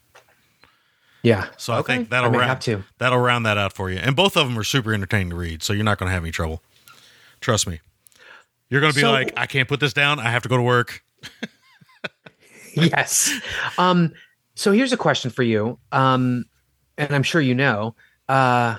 Yeah. 1.22 1.47
So 1.56 1.72
I 1.74 1.82
think 1.82 2.10
that'll 2.10 2.34
I 2.34 2.39
round, 2.39 2.84
that'll 2.98 3.18
round 3.20 3.47
that 3.47 3.56
out 3.56 3.72
for 3.72 3.89
you. 3.90 3.98
And 3.98 4.16
both 4.16 4.36
of 4.36 4.48
them 4.48 4.59
are 4.59 4.64
super 4.64 4.93
entertaining 4.93 5.30
to 5.30 5.36
read, 5.36 5.62
so 5.62 5.72
you're 5.72 5.84
not 5.84 5.98
going 5.98 6.09
to 6.09 6.12
have 6.12 6.24
any 6.24 6.32
trouble. 6.32 6.62
Trust 7.40 7.68
me. 7.68 7.80
You're 8.68 8.80
going 8.80 8.93
to 8.93 8.97
be 8.97 9.02
So- 9.02 9.12
like, 9.12 9.32
I 9.36 9.47
can't 9.47 9.68
put 9.68 9.78
this 9.78 9.93
down. 9.93 10.18
I 10.18 10.30
have 10.30 10.43
to 10.43 10.48
go 10.48 10.56
to 10.56 10.62
work. 10.62 11.05
yes. 12.74 13.32
Um, 13.78 14.12
so 14.55 14.73
here's 14.73 14.93
a 14.93 14.97
question 14.97 15.31
for 15.31 15.43
you. 15.43 15.78
Um, 15.90 16.44
and 16.99 17.15
I'm 17.15 17.23
sure 17.23 17.40
you 17.40 17.55
know, 17.55 17.94
uh, 18.28 18.78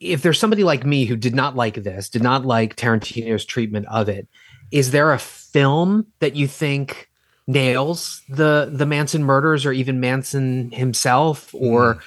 if 0.00 0.22
there's 0.22 0.38
somebody 0.38 0.64
like 0.64 0.84
me 0.84 1.04
who 1.04 1.16
did 1.16 1.34
not 1.34 1.56
like 1.56 1.74
this, 1.74 2.08
did 2.08 2.22
not 2.22 2.44
like 2.44 2.76
Tarantino's 2.76 3.44
treatment 3.44 3.86
of 3.88 4.08
it, 4.08 4.28
is 4.70 4.90
there 4.90 5.12
a 5.12 5.18
film 5.18 6.06
that 6.18 6.36
you 6.36 6.46
think 6.46 7.08
nails 7.46 8.22
the 8.28 8.70
the 8.72 8.86
Manson 8.86 9.22
murders 9.22 9.66
or 9.66 9.72
even 9.72 10.00
Manson 10.00 10.70
himself 10.70 11.54
or 11.54 11.98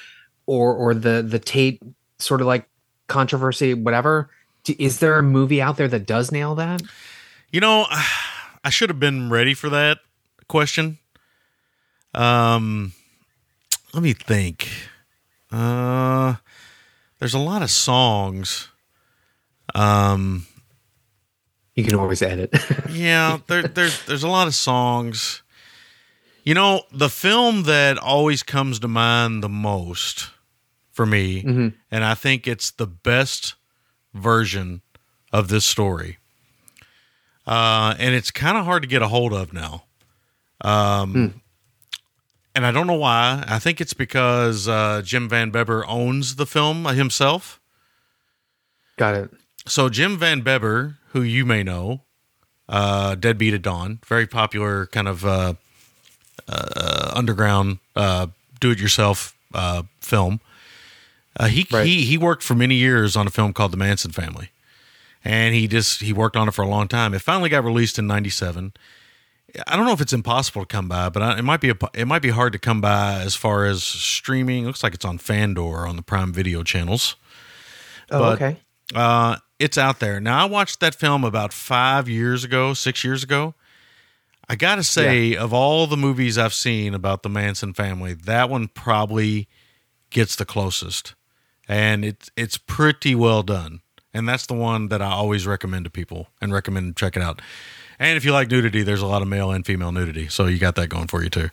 or 0.46 0.74
or 0.74 0.94
the 0.94 1.22
the 1.22 1.40
Tate 1.40 1.82
sort 2.20 2.42
of 2.42 2.48
like 2.48 2.68
controversy, 3.08 3.74
whatever? 3.74 4.30
Is 4.78 5.00
there 5.00 5.18
a 5.18 5.24
movie 5.24 5.62
out 5.62 5.78
there 5.78 5.88
that 5.88 6.06
does 6.06 6.32
nail 6.32 6.56
that? 6.56 6.82
You 7.52 7.62
know, 7.62 7.86
I 8.64 8.70
should 8.70 8.90
have 8.90 9.00
been 9.00 9.30
ready 9.30 9.54
for 9.54 9.70
that 9.70 10.00
question. 10.48 10.98
Um, 12.14 12.94
let 13.94 14.04
me 14.04 14.14
think. 14.14 14.68
Uh, 15.52 16.36
there's 17.20 17.34
a 17.34 17.40
lot 17.40 17.62
of 17.62 17.70
songs. 17.72 18.70
Um, 19.76 20.46
You 21.76 21.84
can 21.84 21.96
always 21.96 22.22
edit. 22.22 22.54
yeah, 22.92 23.38
there, 23.48 23.64
there's 23.64 24.04
there's 24.06 24.24
a 24.24 24.28
lot 24.28 24.48
of 24.48 24.56
songs. 24.56 25.44
You 26.44 26.54
know, 26.54 26.84
the 26.92 27.10
film 27.10 27.64
that 27.64 27.98
always 27.98 28.42
comes 28.44 28.80
to 28.80 28.88
mind 28.88 29.44
the 29.44 29.50
most 29.50 30.30
for 30.92 31.06
me, 31.06 31.44
and 31.92 32.04
I 32.04 32.14
think 32.16 32.48
it's 32.48 32.72
the 32.72 32.88
best 32.88 33.56
version 34.14 34.82
of 35.32 35.50
this 35.50 35.66
story. 35.66 36.18
Uh, 37.48 37.96
and 37.98 38.14
it's 38.14 38.30
kind 38.30 38.58
of 38.58 38.66
hard 38.66 38.84
to 38.84 38.88
get 38.88 39.02
a 39.02 39.08
hold 39.08 39.34
of 39.34 39.54
now. 39.54 39.86
Um, 40.62 41.42
and 42.54 42.66
I 42.66 42.72
don't 42.72 42.88
know 42.88 42.94
why. 42.94 43.44
I 43.48 43.58
think 43.58 43.80
it's 43.80 43.94
because 43.94 44.68
uh, 44.68 45.02
Jim 45.04 45.30
Van 45.30 45.50
Bebber 45.52 45.86
owns 45.88 46.36
the 46.36 46.46
film 46.46 46.86
himself. 46.86 47.62
Got 48.98 49.16
it. 49.16 49.32
So 49.66 49.88
Jim 49.90 50.18
Van 50.18 50.42
Bebber, 50.42 50.98
who 51.14 51.22
you 51.22 51.46
may 51.46 51.64
know, 51.64 52.02
uh, 52.68 53.16
Deadbeat 53.16 53.54
at 53.54 53.62
Dawn, 53.62 54.00
very 54.06 54.28
popular 54.28 54.88
kind 54.88 55.08
of 55.08 55.24
uh, 55.26 55.54
uh, 56.50 57.12
underground 57.16 57.80
uh, 57.96 58.28
do-it-yourself 58.60 59.36
uh, 59.54 59.84
film. 60.02 60.42
Uh, 61.40 61.46
he 61.48 61.68
Right. 61.72 61.86
he 61.86 62.04
he 62.04 62.18
worked 62.18 62.44
for 62.44 62.56
many 62.56 62.76
years 62.76 63.16
on 63.16 63.28
a 63.28 63.30
film 63.30 63.54
called 63.54 63.72
The 63.72 63.78
Manson 63.78 64.12
Family, 64.12 64.50
and 65.28 65.54
he 65.54 65.68
just 65.68 66.02
he 66.02 66.14
worked 66.14 66.36
on 66.38 66.48
it 66.48 66.52
for 66.54 66.62
a 66.62 66.68
long 66.68 66.88
time. 66.88 67.14
It 67.14 67.20
finally 67.22 67.50
got 67.50 67.64
released 67.64 68.00
in 68.00 68.08
'97. 68.08 68.74
I 69.68 69.76
don't 69.76 69.86
know 69.86 69.92
if 69.94 70.02
it's 70.02 70.14
impossible 70.14 70.62
to 70.64 70.66
come 70.66 70.88
by, 70.88 71.10
but 71.10 71.22
I, 71.24 71.40
it 71.40 71.42
might 71.42 71.62
be 71.62 71.70
a, 71.70 71.76
it 71.94 72.06
might 72.06 72.22
be 72.22 72.30
hard 72.30 72.54
to 72.54 72.60
come 72.60 72.80
by 72.82 73.20
as 73.22 73.36
far 73.36 73.66
as 73.66 73.84
streaming. 73.84 74.66
looks 74.66 74.84
like 74.84 74.94
it's 74.94 75.06
on 75.06 75.18
Fandor 75.18 75.88
on 75.88 75.96
the 75.98 76.02
Prime 76.02 76.32
Video 76.34 76.64
channels. 76.64 77.16
Oh, 78.10 78.20
But- 78.20 78.42
okay. 78.42 78.58
Uh, 78.96 79.36
it's 79.60 79.78
out 79.78 80.00
there. 80.00 80.22
Now, 80.22 80.44
I 80.44 80.46
watched 80.46 80.80
that 80.80 80.96
film 80.96 81.24
about 81.26 81.52
five 81.52 82.08
years 82.08 82.44
ago, 82.46 82.74
six 82.74 83.04
years 83.04 83.22
ago. 83.24 83.54
I 84.48 84.56
got 84.56 84.76
to 84.76 84.84
say, 84.84 85.36
of 85.36 85.52
all 85.52 85.88
the 85.88 85.98
movies 85.98 86.38
I've 86.38 86.54
seen 86.54 86.94
about 86.94 87.22
the 87.24 87.28
Manson 87.30 87.74
family, 87.74 88.14
that 88.14 88.50
one 88.50 88.70
probably 88.70 89.50
gets 90.10 90.38
the 90.38 90.46
closest. 90.46 91.16
And 91.68 92.06
it's, 92.06 92.30
it's 92.38 92.58
pretty 92.58 93.14
well 93.14 93.44
done. 93.44 93.82
And 94.18 94.28
that's 94.28 94.46
the 94.48 94.54
one 94.54 94.88
that 94.90 95.02
I 95.02 95.12
always 95.12 95.46
recommend 95.46 95.86
to 95.86 95.92
people 95.92 96.28
and 96.42 96.52
recommend 96.52 96.98
check 96.98 97.16
it 97.16 97.22
out. 97.22 97.42
And 98.00 98.18
if 98.18 98.26
you 98.26 98.32
like 98.32 98.50
nudity, 98.50 98.84
there's 98.84 99.02
a 99.02 99.08
lot 99.08 99.22
of 99.22 99.28
male 99.28 99.52
and 99.52 99.66
female 99.66 99.92
nudity. 99.92 100.28
So 100.28 100.46
you 100.48 100.58
got 100.58 100.76
that 100.76 100.88
going 100.88 101.08
for 101.08 101.24
you 101.24 101.30
too. 101.30 101.50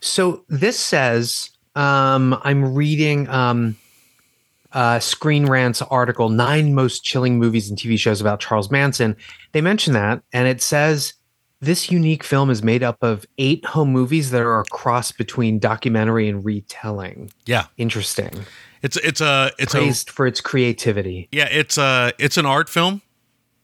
So 0.00 0.44
this 0.48 0.78
says 0.78 1.50
um, 1.74 2.38
I'm 2.42 2.74
reading 2.74 3.28
um, 3.28 3.76
uh, 4.72 4.98
Screen 4.98 5.46
Rant's 5.46 5.82
article, 5.82 6.28
Nine 6.28 6.74
Most 6.74 7.04
Chilling 7.04 7.38
Movies 7.38 7.68
and 7.68 7.78
TV 7.78 7.98
Shows 7.98 8.20
About 8.20 8.40
Charles 8.40 8.70
Manson. 8.70 9.16
They 9.52 9.60
mention 9.60 9.92
that, 9.94 10.22
and 10.32 10.48
it 10.48 10.62
says 10.62 11.14
this 11.60 11.90
unique 11.90 12.22
film 12.22 12.50
is 12.50 12.62
made 12.62 12.82
up 12.82 13.02
of 13.02 13.24
eight 13.38 13.64
home 13.64 13.90
movies 13.90 14.30
that 14.30 14.42
are 14.42 14.60
a 14.60 14.64
cross 14.64 15.12
between 15.12 15.58
documentary 15.58 16.28
and 16.28 16.44
retelling. 16.44 17.30
Yeah. 17.46 17.66
Interesting. 17.76 18.44
It's, 18.86 18.96
it's 18.98 19.20
a, 19.20 19.50
it's 19.58 19.74
a, 19.74 19.78
Praised 19.78 20.10
for 20.10 20.26
its 20.28 20.40
creativity. 20.40 21.28
Yeah, 21.32 21.48
it's 21.50 21.76
a 21.76 22.12
it's 22.18 22.36
an 22.36 22.46
art 22.46 22.68
film, 22.68 23.02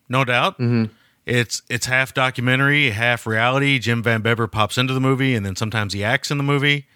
no 0.09 0.25
doubt. 0.25 0.55
Mm-hmm. 0.59 0.93
It's 1.27 1.63
it's 1.71 1.87
half 1.87 2.13
documentary, 2.13 2.91
half 2.91 3.25
reality. 3.27 3.79
Jim 3.79 4.03
Van 4.03 4.21
Bebber 4.23 4.49
pops 4.49 4.77
into 4.79 4.93
the 4.93 5.01
movie, 5.01 5.37
and 5.37 5.47
then 5.47 5.55
sometimes 5.55 5.93
he 5.93 6.03
acts 6.03 6.31
in 6.33 6.39
the 6.39 6.43
movie. 6.45 6.87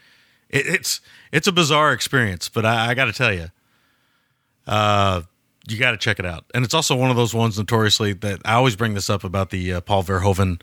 It, 0.50 0.66
it's 0.66 1.00
it's 1.30 1.46
a 1.46 1.52
bizarre 1.52 1.92
experience, 1.92 2.48
but 2.48 2.66
I, 2.66 2.90
I 2.90 2.94
got 2.94 3.04
to 3.04 3.12
tell 3.12 3.32
you, 3.32 3.50
uh, 4.66 5.22
you 5.68 5.78
got 5.78 5.92
to 5.92 5.96
check 5.96 6.18
it 6.18 6.26
out. 6.26 6.44
And 6.54 6.64
it's 6.64 6.74
also 6.74 6.96
one 6.96 7.10
of 7.10 7.16
those 7.16 7.34
ones 7.34 7.58
notoriously 7.58 8.12
that 8.14 8.40
I 8.44 8.54
always 8.54 8.76
bring 8.76 8.94
this 8.94 9.08
up 9.08 9.22
about 9.24 9.50
the 9.50 9.74
uh, 9.74 9.80
Paul 9.80 10.02
Verhoeven 10.02 10.60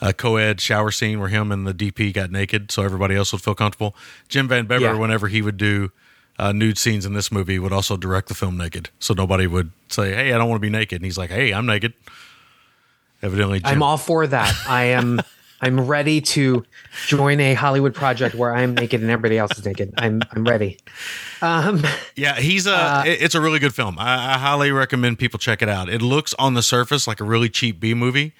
uh, 0.00 0.12
co-ed 0.12 0.60
shower 0.60 0.90
scene 0.90 1.20
where 1.20 1.28
him 1.28 1.52
and 1.52 1.66
the 1.66 1.74
DP 1.74 2.12
got 2.12 2.30
naked, 2.30 2.70
so 2.70 2.82
everybody 2.82 3.14
else 3.14 3.32
would 3.32 3.42
feel 3.42 3.54
comfortable. 3.54 3.94
Jim 4.28 4.48
Van 4.48 4.66
Bebber, 4.66 4.80
Yeah. 4.80 4.98
whenever 4.98 5.28
he 5.28 5.40
would 5.42 5.56
do 5.56 5.90
uh, 6.38 6.52
nude 6.52 6.78
scenes 6.78 7.06
in 7.06 7.12
this 7.14 7.30
movie, 7.32 7.58
would 7.58 7.72
also 7.72 7.96
direct 7.96 8.28
the 8.28 8.34
film 8.34 8.56
naked, 8.56 8.90
so 8.98 9.14
nobody 9.14 9.46
would 9.46 9.70
say, 9.88 10.14
"Hey, 10.14 10.32
I 10.32 10.38
don't 10.38 10.48
want 10.48 10.60
to 10.60 10.66
be 10.66 10.70
naked." 10.70 10.96
And 11.00 11.04
he's 11.04 11.18
like, 11.18 11.30
"Hey, 11.30 11.52
I'm 11.52 11.66
naked." 11.66 11.94
Evidently, 13.22 13.60
Jim, 13.60 13.68
I'm 13.72 13.82
all 13.82 13.96
for 13.96 14.26
that. 14.26 14.54
I 14.68 14.84
am. 14.84 15.20
I'm 15.58 15.80
ready 15.86 16.20
to 16.20 16.66
join 17.06 17.40
a 17.40 17.54
Hollywood 17.54 17.94
project 17.94 18.34
where 18.34 18.54
I'm 18.54 18.74
naked 18.74 19.00
and 19.00 19.10
everybody 19.10 19.38
else 19.38 19.58
is 19.58 19.64
naked. 19.64 19.94
I'm 19.96 20.20
I'm 20.30 20.44
ready. 20.44 20.78
Um, 21.40 21.82
Yeah, 22.14 22.34
he's 22.38 22.66
a. 22.66 23.02
it- 23.06 23.22
it's 23.22 23.34
a 23.34 23.40
really 23.40 23.58
good 23.58 23.74
film. 23.74 23.98
I, 23.98 24.34
I 24.34 24.38
highly 24.38 24.70
recommend 24.70 25.18
people 25.18 25.38
check 25.38 25.62
it 25.62 25.68
out. 25.70 25.88
It 25.88 26.02
looks 26.02 26.34
on 26.38 26.52
the 26.52 26.62
surface 26.62 27.06
like 27.06 27.20
a 27.20 27.24
really 27.24 27.48
cheap 27.48 27.80
B 27.80 27.94
movie. 27.94 28.34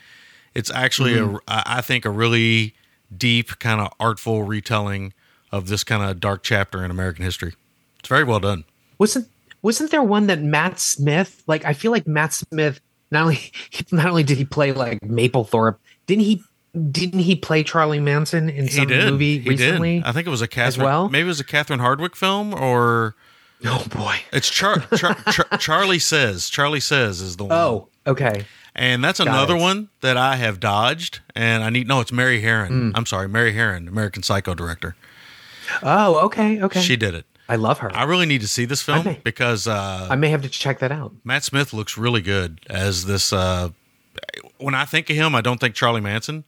It's 0.55 0.70
actually 0.70 1.16
a, 1.18 1.27
I 1.48 1.62
I 1.78 1.81
think, 1.81 2.05
a 2.05 2.10
really 2.10 2.74
deep, 3.16 3.59
kind 3.60 3.81
of 3.81 3.93
artful 3.98 4.43
retelling 4.43 5.14
of 5.51 5.68
this 5.68 5.85
kind 5.85 6.02
of 6.02 6.20
dark 6.20 6.43
chapter 6.43 6.85
in 6.85 6.90
American 6.90 7.24
history. 7.24 7.55
It's 8.06 8.08
very 8.08 8.22
well 8.22 8.38
done. 8.38 8.62
wasn't 8.98 9.26
wasn't 9.62 9.90
there 9.90 10.00
one 10.00 10.28
that 10.28 10.40
Matt 10.40 10.78
Smith? 10.78 11.42
Like 11.48 11.64
I 11.64 11.72
feel 11.72 11.90
like 11.90 12.06
Matt 12.06 12.32
Smith 12.32 12.80
not 13.10 13.22
only 13.22 13.50
not 13.90 14.06
only 14.06 14.22
did 14.22 14.38
he 14.38 14.44
play 14.44 14.70
like 14.70 15.00
Mapplethorpe, 15.00 15.78
didn't 16.06 16.22
he? 16.22 16.40
Didn't 16.92 17.18
he 17.18 17.34
play 17.34 17.64
Charlie 17.64 17.98
Manson 17.98 18.48
in 18.48 18.68
some 18.68 18.86
movie 18.86 19.38
he 19.40 19.50
recently? 19.50 19.96
did. 19.98 20.04
I 20.04 20.12
think 20.12 20.28
it 20.28 20.30
was 20.30 20.40
a 20.40 20.46
Catherine. 20.46 20.84
well? 20.84 21.08
Maybe 21.08 21.24
it 21.24 21.26
was 21.26 21.40
a 21.40 21.44
Catherine 21.44 21.80
Hardwicke 21.80 22.14
film, 22.14 22.54
or 22.54 23.16
Oh 23.64 23.84
boy. 23.90 24.18
it's 24.32 24.48
Char, 24.48 24.78
Char, 24.94 25.16
Char, 25.32 25.46
Charlie 25.58 25.98
says. 25.98 26.48
Charlie 26.48 26.78
says 26.78 27.20
is 27.20 27.36
the 27.36 27.46
one. 27.46 27.52
Oh, 27.58 27.88
okay. 28.06 28.44
And 28.76 29.02
that's 29.02 29.18
another 29.18 29.56
it. 29.56 29.60
one 29.60 29.88
that 30.02 30.16
I 30.16 30.36
have 30.36 30.60
dodged. 30.60 31.22
And 31.34 31.64
I 31.64 31.70
need 31.70 31.88
no, 31.88 31.98
it's 31.98 32.12
Mary 32.12 32.40
Harron. 32.40 32.68
Hmm. 32.68 32.90
I'm 32.94 33.06
sorry, 33.06 33.28
Mary 33.28 33.52
Harron, 33.52 33.88
American 33.88 34.22
Psycho 34.22 34.54
director. 34.54 34.94
Oh, 35.82 36.26
okay, 36.26 36.62
okay. 36.62 36.80
She 36.82 36.94
did 36.94 37.16
it. 37.16 37.24
I 37.48 37.56
love 37.56 37.78
her. 37.78 37.94
I 37.94 38.05
really 38.05 38.27
need 38.27 38.40
to 38.40 38.48
see 38.48 38.64
this 38.64 38.82
film 38.82 39.16
because 39.24 39.68
uh, 39.68 40.09
I 40.10 40.16
may 40.16 40.28
have 40.31 40.43
to 40.43 40.48
check 40.48 40.81
that 40.81 40.90
out. 40.93 41.12
Matt 41.24 41.44
Smith 41.44 41.73
looks 41.73 41.97
really 41.97 42.20
good 42.20 42.60
as 42.68 43.05
this. 43.05 43.32
Uh, 43.32 43.70
when 44.59 44.74
I 44.74 44.85
think 44.85 45.09
of 45.10 45.16
him, 45.16 45.35
I 45.35 45.40
don't 45.43 45.60
think 45.60 45.74
Charlie 45.74 46.01
Manson, 46.01 46.44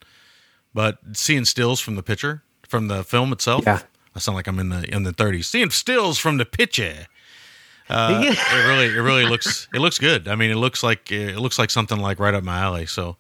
but 0.75 0.99
seeing 1.12 1.45
stills 1.45 1.81
from 1.81 1.95
the 1.97 2.03
picture 2.03 2.43
from 2.69 2.89
the 2.89 3.05
film 3.05 3.33
itself, 3.33 3.65
Yeah. 3.66 3.81
I 4.16 4.19
sound 4.19 4.35
like 4.37 4.47
I'm 4.49 4.59
in 4.59 4.70
the 4.70 4.93
in 4.95 5.05
the 5.05 5.12
30s. 5.12 5.45
Seeing 5.45 5.70
stills 5.70 6.19
from 6.19 6.39
the 6.39 6.45
picture, 6.45 7.07
Yeah. 7.91 8.20
it 8.23 8.66
really 8.69 8.87
it 8.87 9.01
really 9.01 9.25
looks 9.27 9.69
it 9.73 9.79
looks 9.79 9.99
good. 9.99 10.27
I 10.27 10.35
mean, 10.35 10.51
it 10.51 10.57
looks 10.57 10.83
like 10.83 11.12
it 11.12 11.39
looks 11.39 11.59
like 11.59 11.70
something 11.70 11.99
like 11.99 12.19
right 12.19 12.35
up 12.35 12.43
my 12.43 12.59
alley. 12.59 12.87
So 12.87 13.16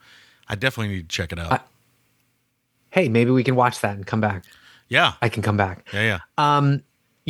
I 0.48 0.54
definitely 0.56 0.94
need 0.96 1.08
to 1.08 1.14
check 1.16 1.30
it 1.32 1.38
out. 1.38 1.62
Hey, 2.90 3.08
maybe 3.08 3.30
we 3.30 3.44
can 3.44 3.54
watch 3.54 3.80
that 3.82 3.94
and 3.96 4.06
come 4.06 4.20
back. 4.20 4.44
yeah, 4.88 5.12
I 5.22 5.28
can 5.28 5.42
come 5.42 5.56
back. 5.58 5.86
yeah, 5.92 6.02
yeah. 6.02 6.18
Um, 6.56 6.82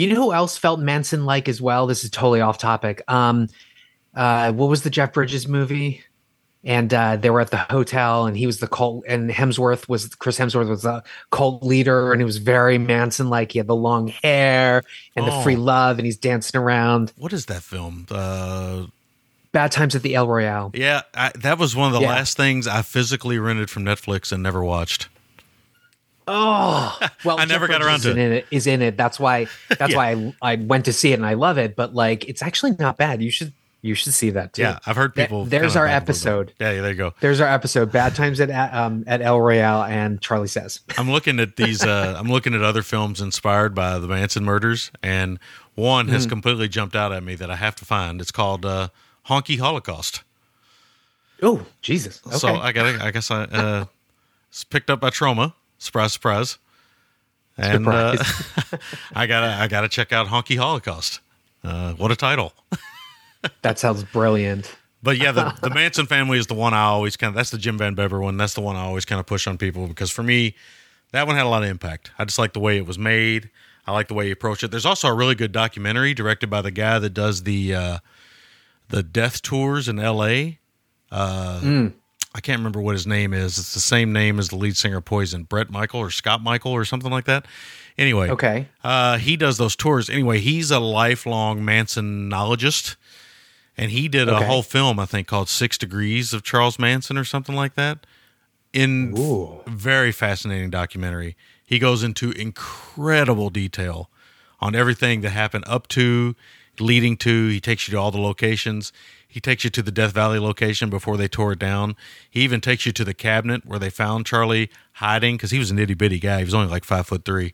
you 0.03 0.09
know 0.15 0.16
who 0.23 0.33
else 0.33 0.57
felt 0.57 0.81
Manson 0.81 1.25
like 1.25 1.49
as 1.49 1.61
well? 1.61 1.87
This 1.87 2.05
is 2.05 2.11
totally 2.11 2.41
off 2.41 2.59
topic. 2.59 3.03
Um, 3.09 3.49
uh, 4.15 4.53
what 4.53 4.69
was 4.69 4.83
the 4.83 4.91
Jeff 4.91 5.12
Bridges 5.12 5.47
movie? 5.49 6.03
And 6.65 6.93
uh, 6.93 7.16
they 7.16 7.31
were 7.31 7.41
at 7.41 7.51
the 7.53 7.57
hotel, 7.57 8.27
and 8.27 8.37
he 8.37 8.45
was 8.45 8.59
the 8.59 8.66
cult, 8.66 9.05
and 9.07 9.31
Hemsworth 9.31 9.89
was 9.89 10.12
Chris 10.16 10.39
Hemsworth 10.39 10.69
was 10.69 10.85
a 10.85 11.05
cult 11.31 11.62
leader, 11.62 12.12
and 12.12 12.20
he 12.20 12.25
was 12.25 12.39
very 12.39 12.79
Manson 12.79 13.31
like. 13.31 13.53
He 13.53 13.59
had 13.59 13.69
the 13.69 13.77
long 13.77 14.09
hair 14.09 14.83
and 15.15 15.25
the 15.27 15.33
Oh. 15.33 15.43
free 15.43 15.55
love, 15.57 15.99
and 15.99 16.05
he's 16.05 16.16
dancing 16.16 16.61
around. 16.61 17.12
What 17.16 17.33
is 17.33 17.47
that 17.47 17.62
film? 17.62 18.07
Uh, 18.11 18.87
Bad 19.53 19.70
Times 19.70 19.95
at 19.95 20.03
the 20.03 20.16
El 20.16 20.27
Royale. 20.27 20.73
Yeah, 20.75 21.03
I, 21.15 21.31
that 21.37 21.59
was 21.59 21.77
one 21.77 21.87
of 21.87 21.95
the 21.95 22.01
Yeah. 22.01 22.09
last 22.11 22.37
things 22.37 22.66
I 22.66 22.83
physically 22.83 23.39
rented 23.39 23.70
from 23.70 23.85
Netflix 23.85 24.33
and 24.33 24.43
never 24.43 24.62
watched. 24.62 25.09
Oh, 26.28 26.98
well, 27.24 27.40
I 27.40 27.44
never 27.46 27.66
Jeff 27.66 27.78
got 27.80 27.86
around 27.86 28.00
to 28.00 28.10
is 28.10 28.16
in 28.16 28.32
it. 28.32 28.46
Is 28.50 28.66
in 28.66 28.82
it. 28.82 28.96
That's 28.96 29.18
why. 29.18 29.46
That's 29.78 29.92
Yeah. 29.92 29.96
why 29.96 30.32
I, 30.42 30.52
I 30.52 30.56
went 30.56 30.84
to 30.84 30.92
see 30.92 31.10
it 31.12 31.14
and 31.14 31.26
I 31.26 31.34
love 31.34 31.59
it. 31.59 31.74
But 31.74 31.94
like, 31.94 32.28
it's 32.28 32.42
actually 32.42 32.76
not 32.78 32.96
bad. 32.98 33.22
You 33.22 33.30
should 33.30 33.52
you 33.80 33.94
should 33.94 34.12
see 34.12 34.30
that 34.30 34.52
too. 34.55 34.62
Yeah, 34.62 34.80
I've 34.86 34.96
heard 34.96 35.14
people. 35.14 35.44
there's 35.44 35.76
our 35.76 35.86
it. 35.86 35.90
episode. 35.92 36.52
Yeah, 36.60 36.72
yeah, 36.72 36.80
there 36.82 36.90
you 36.90 36.96
go. 36.96 37.14
There's 37.20 37.40
our 37.40 37.46
episode. 37.48 37.92
Bad 37.92 38.14
Times 38.16 38.40
at 38.40 38.50
um, 38.74 39.05
at 39.06 39.22
El 39.22 39.40
Royale 39.40 39.84
and 39.84 40.20
Charlie 40.20 40.48
Says. 40.48 40.80
I'm 40.98 41.10
looking 41.10 41.38
at 41.40 41.56
these. 41.56 41.84
Uh, 41.84 42.14
I'm 42.18 42.28
looking 42.28 42.55
at 42.55 42.62
other 42.62 42.82
films 42.82 43.20
inspired 43.20 43.74
by 43.74 43.98
the 43.98 44.09
Manson 44.09 44.44
murders, 44.44 44.90
and 45.02 45.38
one 45.76 46.09
has 46.09 46.22
Mm-hmm. 46.24 46.30
completely 46.30 46.68
jumped 46.68 46.96
out 46.96 47.12
at 47.12 47.22
me 47.22 47.36
that 47.36 47.50
I 47.52 47.56
have 47.56 47.76
to 47.76 47.84
find. 47.84 48.20
It's 48.20 48.32
called 48.32 48.66
uh, 48.66 48.88
Honky 49.28 49.59
Holocaust. 49.60 50.24
Oh 51.40 51.64
Jesus. 51.80 52.20
Okay. 52.26 52.36
So 52.36 52.56
I 52.56 52.72
got. 52.72 53.00
I 53.00 53.10
guess 53.12 53.30
I 53.30 53.44
uh, 53.44 53.84
it's 54.50 54.64
picked 54.64 54.90
up 54.90 54.98
by 54.98 55.10
Troma. 55.10 55.55
Surprise, 55.78 56.12
surprise. 56.12 56.59
And 57.56 57.86
uh, 57.86 58.16
I 59.14 59.26
gotta. 59.26 59.60
I 59.60 59.66
gotta 59.66 59.88
check 59.88 60.12
out 60.12 60.28
Honky 60.28 60.56
Holocaust. 60.56 61.20
Uh, 61.64 61.94
what 61.94 62.12
a 62.12 62.16
title! 62.16 62.52
that 63.62 63.78
sounds 63.78 64.05
brilliant. 64.05 64.76
But 65.02 65.16
yeah, 65.18 65.32
the, 65.32 65.56
the 65.60 65.70
Manson 65.70 66.06
family 66.06 66.38
is 66.38 66.48
the 66.48 66.55
one 66.55 66.74
I 66.74 66.82
always 66.82 67.16
kind 67.16 67.30
of. 67.30 67.34
That's 67.34 67.50
the 67.50 67.59
Jim 67.59 67.78
Van 67.78 67.94
Bebber 67.94 68.20
one. 68.20 68.36
That's 68.36 68.55
the 68.55 68.60
one 68.60 68.76
I 68.76 68.82
always 68.82 69.05
kind 69.05 69.20
of 69.20 69.26
push 69.26 69.46
on 69.46 69.59
people 69.59 69.86
because 69.86 70.10
for 70.10 70.22
me, 70.22 70.55
that 71.12 71.26
one 71.26 71.36
had 71.36 71.46
a 71.46 71.48
lot 71.48 71.62
of 71.62 71.68
impact. 71.68 72.10
I 72.18 72.24
just 72.24 72.38
like 72.38 72.52
the 72.52 72.60
way 72.60 72.76
it 72.76 72.86
was 72.86 72.98
made. 72.98 73.50
I 73.86 73.92
like 73.92 74.09
the 74.09 74.14
way 74.14 74.26
he 74.26 74.30
approached 74.30 74.62
it. 74.64 74.70
There's 74.70 74.86
also 74.86 75.09
a 75.09 75.14
really 75.14 75.34
good 75.34 75.52
documentary 75.52 76.14
directed 76.14 76.50
by 76.50 76.62
the 76.62 76.70
guy 76.70 76.98
that 76.98 77.10
does 77.10 77.44
the 77.44 77.74
uh, 77.74 77.98
the 78.88 79.02
death 79.02 79.40
tours 79.40 79.88
in 79.88 79.98
L.A. 79.98 80.59
Uh, 81.10 81.88
I 82.34 82.40
can't 82.40 82.59
remember 82.59 82.80
what 82.80 82.92
his 82.94 83.06
name 83.06 83.32
is. 83.32 83.59
It's 83.59 83.74
the 83.74 83.80
same 83.80 84.12
name 84.12 84.38
as 84.38 84.48
the 84.48 84.56
lead 84.56 84.76
singer 84.76 85.00
Poison, 85.00 85.44
Brett 85.44 85.70
Michael 85.70 86.00
or 86.00 86.10
Scott 86.10 86.42
Michael 86.42 86.72
or 86.72 86.84
something 86.84 87.10
like 87.10 87.24
that. 87.24 87.46
Anyway, 87.96 88.30
Okay. 88.30 88.68
uh, 88.84 89.18
he 89.18 89.36
does 89.36 89.56
those 89.59 89.74
tours. 89.74 90.09
Anyway, 90.09 90.38
he's 90.38 90.70
a 90.70 90.78
lifelong 90.78 91.60
Mansonologist, 91.60 92.96
and 93.76 93.90
he 93.90 94.09
did 94.09 94.28
a 94.28 94.44
whole 94.44 94.62
film 94.62 95.00
I 95.00 95.06
think 95.06 95.26
called 95.26 95.48
Six 95.48 95.78
Degrees 95.78 96.32
of 96.32 96.42
Charles 96.42 96.78
Manson 96.78 97.16
or 97.18 97.24
something 97.24 97.56
like 97.56 97.74
that. 97.74 98.06
In 98.72 99.14
Ooh. 99.18 99.62
very 99.66 100.12
fascinating 100.12 100.70
documentary, 100.70 101.36
he 101.64 101.78
goes 101.78 102.02
into 102.05 102.30
incredible 102.32 103.50
detail 103.50 104.10
on 104.60 104.74
everything 104.74 105.22
that 105.22 105.30
happened 105.30 105.64
up 105.66 105.88
to, 105.88 106.36
leading 106.78 107.16
to. 107.18 107.48
He 107.48 107.60
takes 107.60 107.88
you 107.88 107.92
to 107.92 107.98
all 107.98 108.10
the 108.10 108.20
locations. 108.20 108.92
He 109.30 109.40
takes 109.40 109.62
you 109.62 109.70
to 109.70 109.82
the 109.82 109.90
Death 109.92 110.12
Valley 110.12 110.38
location 110.38 110.88
before 110.88 111.16
they 111.18 111.28
tore 111.28 111.52
it 111.52 111.59
down. 111.59 111.94
He 112.30 112.40
even 112.40 112.60
takes 112.62 112.86
you 112.86 112.92
to 112.92 113.05
the 113.05 113.12
cabinet 113.14 113.66
where 113.66 113.78
they 113.78 113.90
found 113.90 114.24
Charlie 114.26 114.70
hiding 114.94 115.36
because 115.36 115.50
he 115.50 115.59
was 115.59 115.70
an 115.70 115.78
itty 115.78 115.94
bitty 115.94 116.18
guy. 116.18 116.38
He 116.38 116.44
was 116.44 116.55
only 116.55 116.68
like 116.68 116.84
five 116.84 117.06
foot 117.06 117.24
three, 117.24 117.52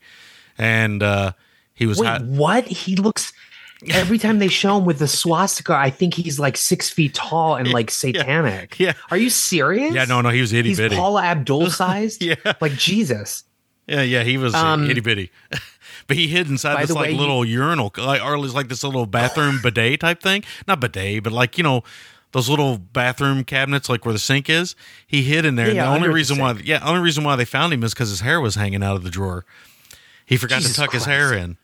and 0.57 1.03
uh, 1.03 1.33
he 1.75 1.87
was 1.87 1.99
Wait, 1.99 2.23
what? 2.23 2.65
He 2.67 2.97
looks. 2.97 3.33
Every 3.91 4.19
time 4.19 4.39
they 4.39 4.49
show 4.49 4.79
him 4.79 4.85
with 4.87 4.99
the 4.99 5.09
swastika, 5.09 5.75
I 5.75 5.91
think 5.91 6.15
he's 6.15 6.39
like 6.39 6.57
six 6.57 6.89
feet 6.89 7.13
tall 7.13 7.57
and 7.57 7.71
like 7.71 7.91
satanic. 7.91 8.79
Yeah. 8.79 8.95
Are 9.11 9.17
you 9.19 9.29
serious? 9.29 9.93
yeah 9.93 10.05
no 10.07 10.21
no 10.23 10.31
he 10.31 10.41
was 10.41 10.53
itty 10.55 10.75
bitty. 10.75 10.95
He's. 10.95 10.99
Paula 10.99 11.23
Abdul 11.25 11.69
sized. 11.71 12.23
Yeah. 12.25 12.37
Like 12.61 12.73
Jesus. 12.75 13.45
Yeah, 13.87 14.01
yeah, 14.01 14.23
he 14.23 14.39
was 14.39 14.55
Um, 14.55 14.89
itty 14.89 15.01
bitty. 15.03 15.31
but 16.07 16.17
he 16.17 16.29
hid 16.29 16.49
inside 16.49 16.75
by 16.75 16.83
this 16.83 16.91
like 16.91 17.11
way, 17.11 17.15
little 17.15 17.45
urinal, 17.45 17.93
like 17.97 18.23
or 18.23 18.39
like 18.39 18.69
this 18.69 18.85
little 18.85 19.07
bathroom 19.07 19.61
bidet 19.63 20.01
type 20.01 20.21
thing. 20.21 20.45
Not 20.67 20.81
bidet, 20.81 21.23
but 21.23 21.33
like 21.33 21.57
you 21.59 21.65
know 21.65 21.83
those 22.35 22.49
little 22.49 22.79
bathroom 22.79 23.45
cabinets, 23.45 23.89
like 23.89 24.05
where 24.05 24.13
the 24.13 24.19
sink 24.19 24.51
is. 24.51 24.75
He 25.07 25.23
hid 25.23 25.45
in 25.45 25.55
there. 25.55 25.69
and 25.69 25.79
the 25.79 25.87
only 25.87 26.09
reason 26.09 26.37
why, 26.37 26.53
yeah, 26.65 26.81
only 26.85 27.01
reason 27.01 27.23
why 27.23 27.37
they 27.37 27.45
found 27.45 27.73
him 27.73 27.85
is 27.85 27.95
because 27.95 28.11
his 28.11 28.21
hair 28.21 28.41
was 28.41 28.57
hanging 28.57 28.83
out 28.83 28.97
of 28.97 29.05
the 29.05 29.11
drawer. 29.11 29.45
He 30.27 30.37
forgot 30.37 30.57
Jesus 30.57 30.75
to 30.75 30.81
tuck 30.81 30.93
his 30.93 31.05
hair 31.05 31.33
in. 31.33 31.57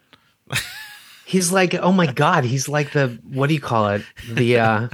He's 1.27 1.51
like, 1.51 1.75
oh 1.75 1.91
my 1.91 2.07
God. 2.13 2.45
He's 2.45 2.69
like 2.69 2.93
the, 2.93 3.19
what 3.33 3.49
do 3.49 3.55
you 3.55 3.61
call 3.61 3.89
it? 3.89 4.03
The, 4.29 4.59
uh, 4.61 4.89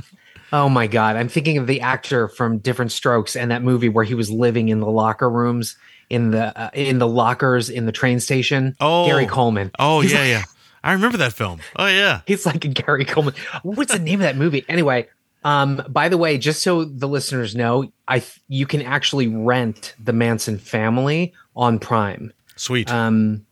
oh 0.51 0.71
my 0.71 0.87
God. 0.87 1.17
I'm 1.17 1.29
thinking 1.29 1.59
of 1.59 1.67
the 1.67 1.83
actor 1.83 2.29
from 2.29 2.57
Diff'rent 2.57 2.93
Strokes 2.93 3.37
and 3.37 3.51
that 3.51 3.63
movie 3.63 3.91
where 3.91 4.05
he 4.05 4.15
was 4.15 4.31
living 4.31 4.71
in 4.71 4.81
the 4.81 4.91
locker 4.91 5.29
rooms, 5.29 5.77
in 6.11 6.31
the, 6.31 6.59
uh, 6.59 6.71
in 6.75 6.99
the 6.99 7.07
lockers 7.09 7.69
in 7.71 7.87
the 7.87 7.93
train 7.93 8.21
station. 8.21 8.77
Oh, 8.81 9.07
Gary 9.07 9.27
Coleman. 9.27 9.71
Oh 9.79 10.01
He's 10.01 10.13
yeah, 10.13 10.19
like- 10.21 10.29
yeah. 10.29 10.43
I 10.85 10.93
remember 10.93 11.19
that 11.19 11.33
film. 11.33 11.61
Oh 11.77 11.87
yeah. 11.87 12.21
He's 12.27 12.47
like 12.47 12.65
a 12.65 12.69
Gary 12.69 13.05
Coleman. 13.05 13.35
What's 13.63 13.93
the 13.93 13.99
name 13.99 14.21
of 14.21 14.25
that 14.25 14.37
movie? 14.37 14.65
Anyway, 14.69 15.09
um, 15.45 15.83
by 15.89 16.09
the 16.09 16.17
way, 16.19 16.39
just 16.39 16.63
so 16.63 16.85
the 16.85 17.09
listeners 17.09 17.57
know, 17.57 17.91
I 18.07 18.23
you 18.49 18.67
can 18.67 18.83
actually 18.83 19.27
rent 19.27 19.95
the 20.03 20.13
Manson 20.13 20.59
family 20.59 21.33
on 21.57 21.79
Prime. 21.81 22.33
Sweet. 22.57 22.91
Um, 22.91 23.45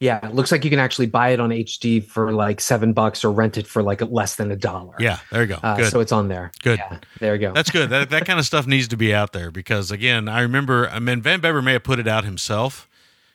yeah, 0.00 0.26
it 0.26 0.34
looks 0.34 0.50
like 0.50 0.64
you 0.64 0.70
can 0.70 0.78
actually 0.78 1.06
buy 1.06 1.28
it 1.28 1.38
on 1.40 1.50
HD 1.50 2.02
for 2.04 2.32
like 2.32 2.60
seven 2.60 2.92
bucks 2.92 3.24
or 3.24 3.30
rent 3.30 3.56
it 3.58 3.66
for 3.66 3.82
like 3.82 4.00
less 4.10 4.34
than 4.36 4.50
a 4.50 4.56
dollar. 4.56 4.94
yeah, 4.98 5.18
there 5.30 5.42
you 5.42 5.48
go. 5.48 5.58
Uh, 5.62 5.76
Good. 5.76 5.90
so 5.92 6.00
it's 6.00 6.10
on 6.12 6.28
there. 6.28 6.50
Good. 6.62 6.78
Yeah, 6.78 6.98
there 7.20 7.34
you 7.34 7.40
go. 7.40 7.52
That's 7.52 7.70
good. 7.70 7.90
That 7.90 8.10
that 8.10 8.24
kind 8.26 8.38
of 8.38 8.46
stuff 8.46 8.66
needs 8.66 8.88
to 8.88 8.96
be 8.96 9.14
out 9.14 9.32
there 9.32 9.50
because 9.50 9.90
again, 9.90 10.28
I 10.28 10.40
remember. 10.40 10.88
I 10.88 10.98
mean, 10.98 11.20
Van 11.22 11.40
Bebber 11.40 11.62
may 11.62 11.74
have 11.74 11.84
put 11.84 11.98
it 11.98 12.08
out 12.08 12.24
himself 12.24 12.88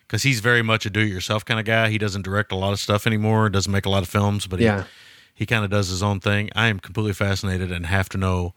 because 0.07 0.23
he's 0.23 0.39
very 0.39 0.61
much 0.61 0.85
a 0.85 0.89
do-it-yourself 0.89 1.45
kind 1.45 1.59
of 1.59 1.65
guy. 1.65 1.89
He 1.89 1.97
doesn't 1.97 2.23
direct 2.23 2.51
a 2.51 2.55
lot 2.55 2.73
of 2.73 2.79
stuff 2.79 3.07
anymore. 3.07 3.49
Doesn't 3.49 3.71
make 3.71 3.85
a 3.85 3.89
lot 3.89 4.03
of 4.03 4.09
films, 4.09 4.45
but 4.45 4.59
he, 4.59 4.65
Yeah. 4.65 4.83
he 5.33 5.45
kind 5.47 5.63
of 5.65 5.71
does 5.71 5.89
his 5.89 6.03
own 6.03 6.19
thing. 6.19 6.49
I 6.55 6.67
am 6.67 6.79
completely 6.79 7.13
fascinated 7.13 7.71
and 7.71 7.85
have 7.87 8.09
to 8.09 8.17
know. 8.17 8.53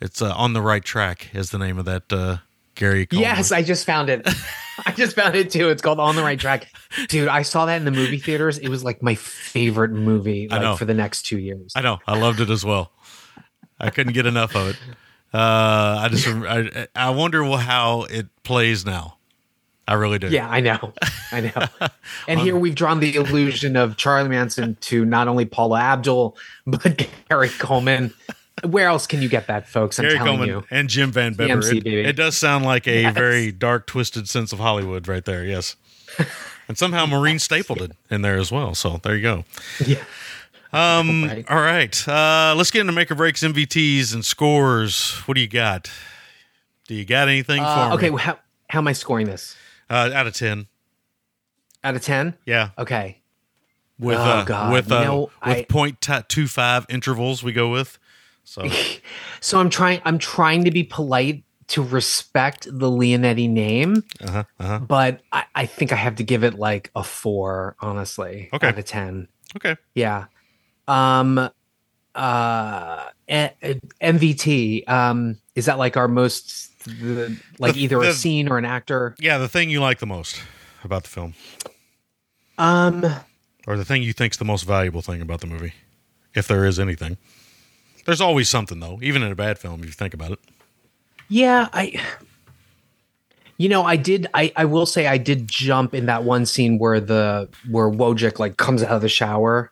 It's 0.00 0.22
uh, 0.22 0.32
on 0.34 0.52
the 0.52 0.62
right 0.62 0.84
track 0.84 1.28
is 1.34 1.50
the 1.50 1.58
name 1.58 1.76
of 1.78 1.84
that 1.86 2.12
uh, 2.12 2.36
Gary. 2.78 3.06
Coleman. 3.06 3.28
Yes, 3.28 3.52
I 3.52 3.62
just 3.62 3.84
found 3.84 4.08
it. 4.08 4.26
I 4.86 4.92
just 4.92 5.16
found 5.16 5.34
it 5.34 5.50
too. 5.50 5.68
It's 5.68 5.82
called 5.82 5.98
On 6.00 6.16
the 6.16 6.22
Right 6.22 6.38
Track. 6.38 6.68
Dude, 7.08 7.28
I 7.28 7.42
saw 7.42 7.66
that 7.66 7.76
in 7.76 7.84
the 7.84 7.90
movie 7.90 8.18
theaters. 8.18 8.58
It 8.58 8.68
was 8.68 8.84
like 8.84 9.02
my 9.02 9.16
favorite 9.16 9.90
movie 9.90 10.48
I 10.50 10.60
know. 10.60 10.76
for 10.76 10.84
the 10.84 10.94
next 10.94 11.22
two 11.22 11.38
years. 11.38 11.72
I 11.74 11.82
know. 11.82 11.98
I 12.06 12.16
loved 12.16 12.40
it 12.40 12.48
as 12.48 12.64
well. 12.64 12.92
I 13.80 13.90
couldn't 13.90 14.12
get 14.12 14.26
enough 14.26 14.56
of 14.56 14.68
it. 14.68 14.76
Uh, 15.34 16.00
I 16.00 16.08
just 16.10 16.26
I, 16.26 16.86
I 16.94 17.10
wonder 17.10 17.44
how 17.44 18.04
it 18.04 18.28
plays 18.44 18.86
now. 18.86 19.18
I 19.86 19.94
really 19.94 20.18
do. 20.18 20.28
Yeah, 20.28 20.48
I 20.48 20.60
know. 20.60 20.92
I 21.32 21.40
know. 21.40 21.88
And 22.26 22.40
here 22.40 22.56
we've 22.56 22.74
drawn 22.74 23.00
the 23.00 23.14
illusion 23.14 23.74
of 23.76 23.96
Charlie 23.96 24.28
Manson 24.28 24.76
to 24.82 25.04
not 25.06 25.28
only 25.28 25.46
Paula 25.46 25.80
Abdul, 25.80 26.36
but 26.66 27.08
Gary 27.28 27.48
Coleman. 27.48 28.12
Where 28.64 28.88
else 28.88 29.06
can 29.06 29.22
you 29.22 29.28
get 29.28 29.46
that, 29.48 29.68
folks? 29.68 29.98
I'm 29.98 30.04
Gary 30.04 30.16
telling 30.16 30.30
Coleman 30.38 30.48
you. 30.48 30.64
and 30.70 30.88
Jim 30.88 31.10
Van 31.12 31.34
Bebber. 31.34 31.62
It, 31.74 31.86
it 31.86 32.12
does 32.16 32.36
sound 32.36 32.64
like 32.64 32.86
a 32.86 33.02
Yes. 33.02 33.14
very 33.14 33.52
dark, 33.52 33.86
twisted 33.86 34.28
sense 34.28 34.52
of 34.52 34.58
Hollywood 34.58 35.06
right 35.08 35.24
there. 35.24 35.44
Yes. 35.44 35.76
and 36.68 36.76
somehow 36.78 37.06
Maureen 37.06 37.38
stapled 37.38 37.80
it 37.82 37.92
in 38.10 38.22
there 38.22 38.36
as 38.36 38.50
well. 38.52 38.74
So 38.74 39.00
there 39.02 39.14
you 39.16 39.22
go. 39.22 39.44
Yeah. 39.84 40.02
Um, 40.72 41.24
Right. 41.24 41.44
All 41.50 41.60
right. 41.60 42.08
Uh, 42.08 42.54
let's 42.56 42.70
get 42.70 42.80
into 42.82 42.92
make 42.92 43.10
or 43.10 43.14
breaks, 43.14 43.42
MVTs, 43.42 44.12
and 44.14 44.24
scores. 44.24 45.12
What 45.26 45.34
do 45.34 45.40
you 45.40 45.48
got? 45.48 45.90
Do 46.86 46.94
you 46.94 47.04
got 47.04 47.28
anything 47.28 47.62
Uh, 47.62 47.88
for 47.90 47.94
okay, 47.96 48.06
me? 48.06 48.10
well, 48.10 48.22
how, 48.24 48.38
how 48.68 48.78
am 48.80 48.88
I 48.88 48.92
scoring 48.92 49.26
this? 49.26 49.56
Uh, 49.90 50.10
out 50.14 50.26
of 50.26 50.34
10. 50.34 50.66
Out 51.84 51.94
of 51.96 52.02
10? 52.02 52.34
Yeah. 52.44 52.70
Okay. 52.76 53.18
With, 53.98 54.18
Oh, 54.18 54.22
uh, 54.22 54.44
God. 54.44 54.72
with, 54.72 54.90
You 54.90 54.96
uh, 54.96 55.04
know, 55.04 55.20
with 55.46 55.56
I- 55.58 55.62
point 55.64 56.00
ta- 56.00 56.22
two 56.28 56.46
five 56.48 56.86
intervals 56.88 57.42
we 57.42 57.52
go 57.52 57.70
with. 57.70 57.98
So 58.48 58.66
So 59.40 59.60
I'm 59.60 59.68
trying 59.70 60.00
I'm 60.04 60.18
trying 60.18 60.64
to 60.64 60.70
be 60.70 60.82
polite 60.82 61.44
to 61.68 61.82
respect 61.82 62.64
the 62.64 62.90
Leonetti 62.90 63.48
name, 63.48 64.02
uh-huh, 64.22 64.44
uh-huh. 64.58 64.78
but 64.78 65.20
I, 65.32 65.44
I 65.54 65.66
think 65.66 65.92
I 65.92 65.96
have 65.96 66.14
to 66.16 66.24
give 66.24 66.42
it 66.42 66.54
like 66.54 66.90
a 66.96 67.04
four, 67.04 67.76
honestly. 67.80 68.48
Okay. 68.54 68.68
Out 68.68 68.78
of 68.78 68.84
ten. 68.86 69.28
Okay. 69.56 69.76
Yeah. 69.94 70.26
Um 70.86 71.50
uh 72.14 73.08
MVT. 73.28 74.88
Um 74.88 75.38
is 75.54 75.66
that 75.66 75.76
like 75.78 75.96
our 75.98 76.08
most 76.08 76.70
the, 76.86 77.36
like 77.58 77.74
The- 77.74 77.82
either 77.82 77.98
the- 78.00 78.08
a 78.08 78.12
scene 78.14 78.48
or 78.48 78.56
an 78.56 78.64
actor? 78.64 79.14
Yeah, 79.20 79.36
the 79.36 79.48
thing 79.48 79.68
you 79.68 79.80
like 79.80 79.98
the 79.98 80.06
most 80.06 80.40
about 80.84 81.02
the 81.02 81.10
film, 81.10 81.34
Um 82.56 83.04
or 83.66 83.76
the 83.76 83.84
thing 83.84 84.02
you 84.02 84.14
think's 84.14 84.38
the 84.38 84.46
most 84.46 84.62
valuable 84.62 85.02
thing 85.02 85.20
about 85.20 85.40
the 85.42 85.46
movie, 85.46 85.74
if 86.34 86.48
there 86.48 86.64
is 86.64 86.78
anything. 86.80 87.18
There's 88.08 88.22
always 88.22 88.48
something 88.48 88.80
though, 88.80 88.98
even 89.02 89.22
in 89.22 89.30
a 89.30 89.34
bad 89.34 89.58
film, 89.58 89.80
if 89.80 89.86
you 89.86 89.92
think 89.92 90.14
about 90.14 90.30
it. 90.32 90.38
Yeah, 91.28 91.68
I 91.74 92.00
You 93.58 93.68
know, 93.68 93.82
I 93.84 93.96
did 93.96 94.26
I 94.32 94.50
I 94.56 94.64
will 94.64 94.86
say 94.86 95.06
I 95.06 95.18
did 95.18 95.46
jump 95.46 95.92
in 95.92 96.06
that 96.06 96.24
one 96.24 96.46
scene 96.46 96.78
where 96.78 97.00
the 97.00 97.50
where 97.70 97.90
Wojcik 97.90 98.38
like 98.38 98.56
comes 98.56 98.82
out 98.82 98.92
of 98.92 99.02
the 99.02 99.10
shower 99.10 99.70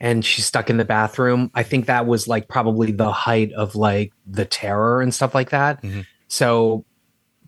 and 0.00 0.24
she's 0.24 0.46
stuck 0.46 0.70
in 0.70 0.78
the 0.78 0.84
bathroom. 0.86 1.50
I 1.54 1.62
think 1.62 1.84
that 1.84 2.06
was 2.06 2.26
like 2.26 2.48
probably 2.48 2.90
the 2.90 3.12
height 3.12 3.52
of 3.52 3.76
like 3.76 4.14
the 4.26 4.46
terror 4.46 5.02
and 5.02 5.12
stuff 5.12 5.34
like 5.34 5.50
that. 5.50 5.82
Mhm. 5.82 6.06
So 6.28 6.86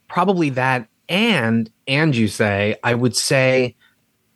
probably 0.06 0.50
that 0.50 0.86
and 1.08 1.70
and 1.88 2.14
you 2.14 2.28
say 2.28 2.76
I 2.84 2.92
would 2.92 3.16
say 3.16 3.74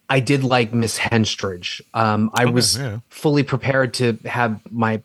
I 0.09 0.21
did 0.21 0.45
like 0.45 0.73
Miss 0.73 0.99
Henstridge. 0.99 1.83
Um 1.93 2.31
I 2.33 2.45
Okay, 2.45 2.53
was 2.53 2.79
yeah. 2.79 3.01
fully 3.11 3.43
prepared 3.43 3.93
to 3.95 4.19
have 4.25 4.63
my 4.73 5.03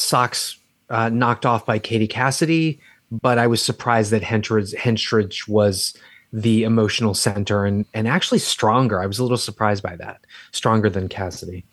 socks 0.00 0.56
uh, 0.88 1.08
knocked 1.08 1.46
off 1.46 1.64
by 1.66 1.78
Katie 1.78 2.08
Cassidy, 2.08 2.80
but 3.10 3.38
I 3.38 3.46
was 3.46 3.62
surprised 3.62 4.10
that 4.12 4.22
Henstridge, 4.22 4.74
Henstridge 4.74 5.48
was 5.48 5.96
the 6.32 6.62
emotional 6.62 7.12
center 7.12 7.64
and 7.64 7.84
and 7.92 8.06
actually 8.06 8.38
stronger. 8.38 9.00
I 9.00 9.06
was 9.06 9.18
a 9.18 9.22
little 9.22 9.36
surprised 9.36 9.82
by 9.82 9.96
that. 9.96 10.20
Stronger 10.52 10.88
than 10.88 11.08
Cassidy. 11.08 11.64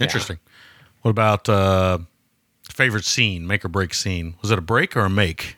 Interesting. 0.00 0.38
What 1.02 1.10
about 1.10 1.48
uh, 1.48 1.98
favorite 2.72 3.04
scene, 3.04 3.46
make 3.46 3.64
or 3.64 3.68
break 3.68 3.94
scene? 3.94 4.34
Was 4.42 4.50
it 4.50 4.58
a 4.58 4.62
break 4.62 4.96
or 4.96 5.04
a 5.04 5.10
make? 5.10 5.56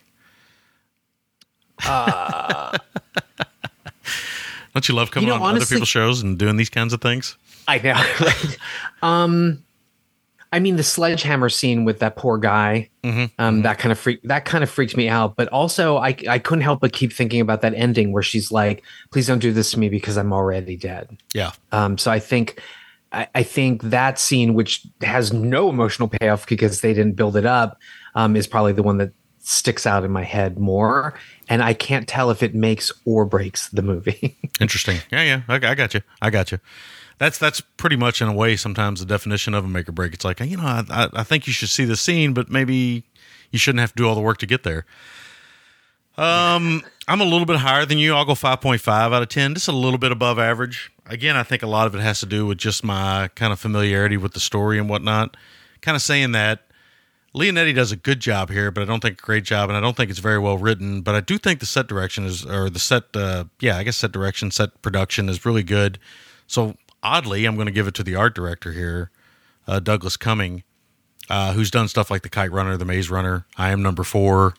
Uh, 1.87 2.77
Don't 4.75 4.89
you 4.89 4.95
love 4.95 5.11
coming 5.11 5.29
You 5.29 5.35
know, 5.35 5.43
on 5.43 5.57
other 5.57 5.65
people's 5.65 5.89
shows 5.89 6.21
and 6.23 6.39
doing 6.39 6.57
these 6.57 6.69
kinds 6.69 6.93
of 6.93 7.01
things? 7.01 7.37
I 7.67 7.79
know. 7.79 8.49
um, 9.09 9.65
I 10.57 10.59
mean, 10.59 10.77
the 10.77 10.83
sledgehammer 10.83 11.51
scene 11.51 11.85
with 11.85 11.99
that 11.99 12.17
poor 12.17 12.39
guy, 12.39 12.89
um, 13.39 13.61
that 13.61 13.79
kind 13.79 13.93
of 13.93 13.99
freak 13.99 14.23
that 14.23 14.47
kind 14.47 14.65
of 14.65 14.71
freaked 14.71 14.97
me 14.97 15.07
out. 15.07 15.37
But 15.37 15.49
also, 15.49 15.99
I 15.99 16.17
I 16.27 16.39
couldn't 16.39 16.63
help 16.63 16.81
but 16.81 16.95
keep 16.95 17.13
thinking 17.13 17.43
about 17.43 17.61
that 17.61 17.75
ending 17.75 18.11
where 18.11 18.23
she's 18.23 18.51
like, 18.51 18.83
"Please 19.11 19.27
don't 19.27 19.39
do 19.39 19.53
this 19.53 19.73
to 19.73 19.79
me 19.79 19.91
because 19.91 20.17
I'm 20.17 20.33
already 20.33 20.75
dead." 20.79 21.15
Yeah. 21.35 21.53
Um, 21.73 21.99
so 21.99 22.11
I 22.11 22.19
think 22.19 22.59
I, 23.13 23.29
I 23.35 23.43
think 23.43 23.83
that 23.83 24.19
scene, 24.19 24.55
which 24.55 24.87
has 25.03 25.31
no 25.31 25.69
emotional 25.69 26.09
payoff 26.09 26.47
because 26.47 26.81
they 26.81 26.95
didn't 26.95 27.17
build 27.17 27.37
it 27.37 27.45
up, 27.45 27.79
um, 28.15 28.35
is 28.35 28.47
probably 28.47 28.73
the 28.73 28.83
one 28.83 28.97
that 28.97 29.13
sticks 29.41 29.87
out 29.87 30.05
in 30.05 30.11
my 30.11 30.25
head 30.25 30.59
more. 30.59 31.13
And 31.51 31.63
I 31.63 31.75
can't 31.75 32.09
tell 32.09 32.31
if 32.31 32.43
it 32.43 32.55
makes 32.55 32.91
or 33.05 33.27
breaks 33.27 33.69
the 33.69 33.83
movie. 33.83 34.39
Interesting. 34.61 35.01
Yeah, 35.13 35.23
yeah. 35.23 35.43
I, 35.49 35.57
I 35.57 35.75
got 35.75 35.93
you. 35.93 36.01
I 36.23 36.31
got 36.31 36.51
you. 36.51 36.61
That's 37.19 37.39
that's 37.39 37.61
pretty 37.61 37.97
much 37.97 38.21
in 38.21 38.29
a 38.29 38.33
way 38.33 38.57
sometimes 38.57 39.01
the 39.01 39.07
definition 39.07 39.55
of 39.55 39.65
a 39.65 39.69
make 39.69 39.89
or 39.89 39.93
break. 39.93 40.13
It's 40.13 40.25
like 40.25 40.41
you 40.41 40.57
know 40.57 40.65
I, 40.65 41.09
I, 41.13 41.23
think 41.23 41.47
you 41.47 41.53
should 41.53 41.71
see 41.71 41.85
the 41.85 41.97
scene, 41.97 42.35
but 42.35 42.51
maybe 42.51 43.05
you 43.51 43.59
shouldn't 43.59 43.81
have 43.81 43.93
to 43.93 43.97
do 43.97 44.09
all 44.09 44.15
the 44.15 44.21
work 44.21 44.39
to 44.39 44.47
get 44.47 44.65
there. 44.65 44.85
Um, 46.19 46.83
I'm 47.09 47.21
a 47.21 47.25
little 47.25 47.47
bit 47.47 47.57
higher 47.57 47.85
than 47.85 47.99
you. 47.99 48.15
I'll 48.15 48.25
go 48.25 48.33
5.5 48.33 48.89
out 48.89 49.23
of 49.23 49.29
10, 49.29 49.55
just 49.55 49.69
a 49.69 49.73
little 49.73 49.99
bit 49.99 50.13
above 50.13 50.39
average. 50.39 50.91
Again, 51.05 51.37
I 51.37 51.43
think 51.43 51.63
a 51.63 51.67
lot 51.67 51.87
of 51.87 51.95
it 51.95 52.01
has 52.01 52.21
to 52.21 52.27
do 52.27 52.47
with 52.47 52.59
just 52.59 52.83
my 52.83 53.29
kind 53.35 53.53
of 53.53 53.61
familiarity 53.61 54.17
with 54.17 54.33
the 54.33 54.41
story 54.41 54.79
and 54.79 54.89
whatnot. 54.89 55.37
Kind 55.83 55.95
of 55.95 56.03
saying 56.03 56.33
that 56.33 56.63
Leonetti 57.35 57.75
does 57.75 57.93
a 57.93 57.97
good 57.97 58.19
job 58.19 58.51
here, 58.51 58.71
but 58.71 58.83
I 58.83 58.87
don't 58.87 59.01
think 59.01 59.21
a 59.21 59.23
great 59.23 59.45
job, 59.45 59.69
and 59.69 59.77
I 59.77 59.81
don't 59.81 59.95
think 59.95 60.11
it's 60.11 60.19
very 60.19 60.39
well 60.39 60.57
written. 60.57 61.03
But 61.03 61.15
I 61.15 61.21
do 61.21 61.37
think 61.37 61.61
the 61.61 61.67
set 61.67 61.87
direction 61.87 62.25
is, 62.25 62.47
or 62.47 62.71
the 62.71 62.79
set, 62.79 63.15
uh, 63.15 63.45
yeah, 63.61 63.77
I 63.77 63.85
guess 63.85 63.99
set 63.99 64.11
direction, 64.11 64.51
set 64.51 64.81
production 64.81 65.29
is 65.29 65.45
really 65.45 65.63
good. 65.63 65.99
So 66.47 66.77
oddly, 67.07 67.45
I'm 67.47 67.55
going 67.55 67.67
to 67.67 67.73
give 67.73 67.87
it 67.87 67.95
to 67.95 68.03
the 68.03 68.17
art 68.17 68.35
director 68.35 68.73
here, 68.73 69.11
uh, 69.67 69.79
Douglas 69.81 70.17
Cumming, 70.17 70.65
uh, 71.31 71.53
who's 71.53 71.71
done 71.71 71.89
stuff 71.89 72.11
like 72.11 72.23
the 72.23 72.29
Kite 72.29 72.51
Runner, 72.51 72.77
the 72.77 72.85
Maze 72.85 73.11
Runner. 73.11 73.47
I 73.57 73.71
am 73.71 73.83
number 73.83 74.03
four. 74.03 74.55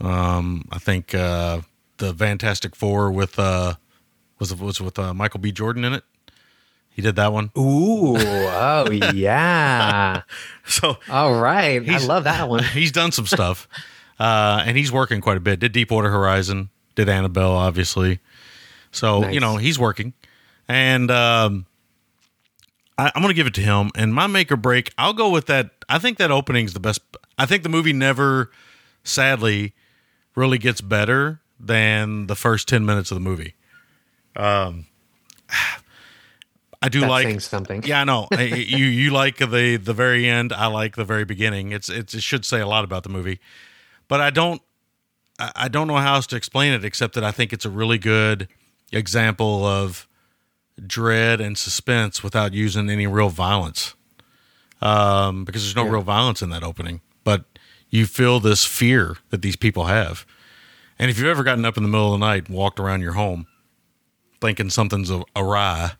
Um, 0.00 0.66
I 0.72 0.78
think 0.78 1.14
uh, 1.14 1.60
the 1.98 2.12
Fantastic 2.14 2.74
Four 2.74 3.12
with 3.12 3.38
uh, 3.38 3.74
was 4.38 4.54
was 4.54 4.80
with 4.80 4.98
uh, 4.98 5.14
Michael 5.14 5.40
B. 5.40 5.52
Jordan 5.52 5.84
in 5.84 5.92
it. 5.92 6.04
He 6.90 7.02
did 7.02 7.16
that 7.16 7.32
one. 7.32 7.50
Ooh, 7.56 8.16
oh 8.18 8.90
yeah. 8.90 10.22
So 10.66 10.98
All 11.08 11.40
right. 11.40 11.86
I 11.88 11.98
love 11.98 12.24
that 12.24 12.48
one. 12.48 12.62
he's 12.72 12.92
done 12.92 13.12
some 13.12 13.26
stuff, 13.26 13.68
uh, 14.18 14.62
and 14.64 14.76
he's 14.76 14.90
working 14.92 15.20
quite 15.20 15.36
a 15.36 15.40
bit. 15.40 15.60
Did 15.60 15.72
Deepwater 15.72 16.10
Horizon, 16.10 16.70
did 16.94 17.08
Annabelle, 17.08 17.52
obviously. 17.52 18.20
So 18.92 19.20
Nice. 19.20 19.34
you 19.34 19.40
know 19.40 19.56
he's 19.56 19.78
working, 19.78 20.14
and 20.70 21.10
um, 21.10 21.66
I, 22.96 23.10
I'm 23.14 23.22
going 23.22 23.28
to 23.32 23.34
give 23.34 23.46
it 23.48 23.54
to 23.54 23.60
him. 23.60 23.90
And 23.96 24.14
my 24.14 24.26
make 24.28 24.52
or 24.52 24.56
break, 24.56 24.92
I'll 24.96 25.12
go 25.12 25.28
with 25.28 25.46
that. 25.46 25.70
I 25.88 25.98
think 25.98 26.18
that 26.18 26.30
opening's 26.30 26.74
the 26.74 26.80
best. 26.80 27.00
I 27.36 27.44
think 27.46 27.62
the 27.64 27.68
movie 27.68 27.92
never, 27.92 28.50
sadly, 29.02 29.74
really 30.36 30.58
gets 30.58 30.80
better 30.80 31.40
than 31.58 32.26
the 32.28 32.36
first 32.36 32.68
ten 32.68 32.86
minutes 32.86 33.10
of 33.10 33.16
the 33.16 33.20
movie. 33.20 33.54
Um, 34.36 34.86
I 36.82 36.88
do 36.88 37.00
That's 37.00 37.10
like 37.10 37.40
something. 37.40 37.82
yeah, 37.84 38.00
I 38.00 38.04
know. 38.04 38.28
I- 38.32 38.42
you 38.44 38.86
you 38.86 39.10
like 39.10 39.36
the 39.38 39.76
the 39.76 39.92
very 39.92 40.28
end. 40.28 40.52
I 40.52 40.66
like 40.66 40.96
the 40.96 41.04
very 41.04 41.24
beginning. 41.24 41.72
It's, 41.72 41.88
it's 41.88 42.14
it 42.14 42.22
should 42.22 42.44
say 42.44 42.60
a 42.60 42.66
lot 42.66 42.84
about 42.84 43.02
the 43.02 43.08
movie, 43.10 43.40
but 44.08 44.20
I 44.20 44.30
don't 44.30 44.62
I 45.38 45.68
don't 45.68 45.88
know 45.88 45.96
how 45.96 46.14
else 46.14 46.26
to 46.28 46.36
explain 46.36 46.72
it 46.72 46.84
except 46.84 47.14
that 47.14 47.24
I 47.24 47.32
think 47.32 47.52
it's 47.52 47.64
a 47.64 47.70
really 47.70 47.98
good 47.98 48.48
example 48.92 49.64
of 49.64 50.06
dread 50.86 51.40
and 51.40 51.56
suspense 51.56 52.22
without 52.22 52.52
using 52.52 52.88
any 52.90 53.06
real 53.06 53.28
violence. 53.28 53.94
Um, 54.82 55.44
because 55.44 55.62
there's 55.62 55.76
no 55.76 55.86
real 55.86 56.00
violence 56.02 56.40
in 56.40 56.48
that 56.50 56.62
opening, 56.62 57.02
but 57.22 57.44
you 57.90 58.06
feel 58.06 58.40
this 58.40 58.64
fear 58.64 59.16
that 59.28 59.42
these 59.42 59.56
people 59.56 59.84
have. 59.84 60.24
And 60.98 61.10
if 61.10 61.18
you've 61.18 61.28
ever 61.28 61.42
gotten 61.44 61.64
up 61.66 61.76
in 61.76 61.82
the 61.82 61.88
middle 61.88 62.14
of 62.14 62.18
the 62.20 62.26
night 62.26 62.46
and 62.48 62.56
walked 62.56 62.80
around 62.80 63.02
your 63.02 63.12
home 63.12 63.46
thinking 64.40 64.70
something's 64.70 65.10
awry, 65.36 65.92